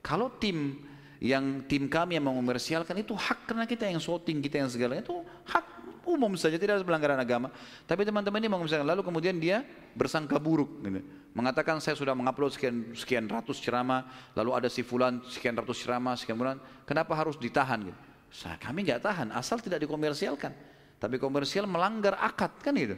kalau 0.04 0.36
tim 0.36 0.84
yang 1.24 1.64
tim 1.64 1.88
kami 1.88 2.20
yang 2.20 2.28
mengomersialkan 2.28 3.00
itu 3.00 3.16
hak 3.16 3.48
karena 3.48 3.64
kita 3.64 3.88
yang 3.88 4.04
shooting 4.04 4.44
kita 4.44 4.68
yang 4.68 4.70
segala 4.70 5.00
itu 5.00 5.16
hak 5.48 5.85
umum 6.06 6.34
saja 6.40 6.56
tidak 6.56 6.80
ada 6.80 6.86
pelanggaran 6.86 7.19
agama. 7.19 7.49
Tapi 7.90 8.06
teman-teman 8.06 8.40
ini 8.40 8.49
mengomersialkan 8.49 8.88
lalu 8.88 9.02
kemudian 9.03 9.36
dia 9.38 9.65
bersangka 9.98 10.38
buruk. 10.40 10.82
Gitu. 10.86 11.02
Mengatakan 11.36 11.84
saya 11.84 11.98
sudah 11.99 12.15
mengupload 12.15 12.56
sekian 12.56 12.95
sekian 12.95 13.26
ratus 13.27 13.60
ceramah, 13.60 14.07
lalu 14.38 14.56
ada 14.56 14.69
si 14.72 14.86
fulan 14.86 15.19
sekian 15.27 15.57
ratus 15.57 15.84
ceramah, 15.84 16.15
sekian 16.15 16.40
bulan, 16.40 16.61
kenapa 16.88 17.11
harus 17.18 17.36
ditahan? 17.36 17.91
Gitu. 17.91 17.99
Saya, 18.32 18.56
kami 18.56 18.88
nggak 18.88 19.03
tahan, 19.03 19.27
asal 19.36 19.60
tidak 19.60 19.84
dikomersialkan. 19.84 20.52
Tapi 20.95 21.19
komersial 21.19 21.68
melanggar 21.68 22.15
akad 22.19 22.56
kan 22.64 22.76
itu. 22.76 22.95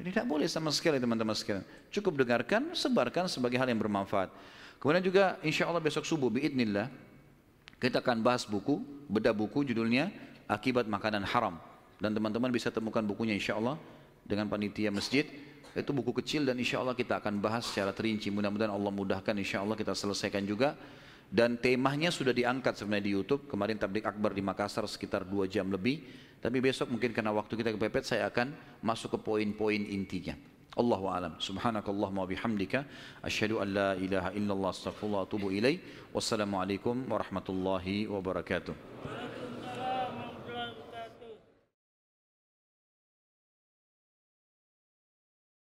Jadi 0.00 0.08
tidak 0.16 0.28
boleh 0.28 0.48
sama 0.48 0.72
sekali 0.72 0.96
teman-teman 0.96 1.36
sekalian. 1.36 1.64
Cukup 1.92 2.20
dengarkan, 2.20 2.72
sebarkan 2.72 3.28
sebagai 3.28 3.60
hal 3.60 3.68
yang 3.68 3.80
bermanfaat. 3.80 4.32
Kemudian 4.80 5.04
juga 5.04 5.36
insya 5.44 5.68
Allah 5.68 5.80
besok 5.84 6.08
subuh 6.08 6.32
biidnillah 6.32 6.88
kita 7.80 8.04
akan 8.04 8.20
bahas 8.20 8.44
buku, 8.44 8.84
bedah 9.08 9.32
buku 9.32 9.64
judulnya 9.64 10.12
Akibat 10.44 10.84
Makanan 10.84 11.24
Haram. 11.24 11.56
Dan 12.00 12.16
teman-teman 12.16 12.48
bisa 12.48 12.72
temukan 12.72 13.04
bukunya 13.04 13.36
insya 13.36 13.60
Allah 13.60 13.76
dengan 14.24 14.48
panitia 14.48 14.88
masjid. 14.88 15.28
Itu 15.76 15.94
buku 15.94 16.16
kecil 16.24 16.48
dan 16.48 16.58
insya 16.58 16.80
Allah 16.82 16.96
kita 16.96 17.20
akan 17.20 17.38
bahas 17.38 17.68
secara 17.68 17.94
terinci. 17.94 18.32
Mudah-mudahan 18.32 18.72
Allah 18.72 18.90
mudahkan 18.90 19.36
insya 19.36 19.62
Allah 19.62 19.76
kita 19.76 19.92
selesaikan 19.92 20.42
juga. 20.48 20.74
Dan 21.30 21.62
temanya 21.62 22.10
sudah 22.10 22.34
diangkat 22.34 22.74
sebenarnya 22.74 23.06
di 23.06 23.12
Youtube. 23.14 23.46
Kemarin 23.46 23.78
tablik 23.78 24.02
akbar 24.02 24.34
di 24.34 24.42
Makassar 24.42 24.82
sekitar 24.88 25.22
dua 25.22 25.46
jam 25.46 25.70
lebih. 25.70 26.02
Tapi 26.40 26.56
besok 26.58 26.90
mungkin 26.90 27.12
karena 27.12 27.30
waktu 27.36 27.52
kita 27.54 27.76
kepepet 27.76 28.02
saya 28.02 28.26
akan 28.32 28.50
masuk 28.80 29.14
ke 29.14 29.18
poin-poin 29.20 29.78
intinya. 29.78 30.34
Allahu 30.74 31.06
alam. 31.12 31.36
Subhanakallahumma 31.36 32.24
bihamdika 32.26 32.88
asyhadu 33.20 33.60
an 33.60 33.68
la 33.70 33.90
ilaha 34.00 34.32
illallah 34.32 34.70
astaghfirullah 34.72 35.20
wa 35.22 35.26
atubu 35.28 35.52
ilaih. 35.52 35.78
Wassalamualaikum 36.16 37.06
warahmatullahi 37.06 38.08
wabarakatuh. 38.08 39.49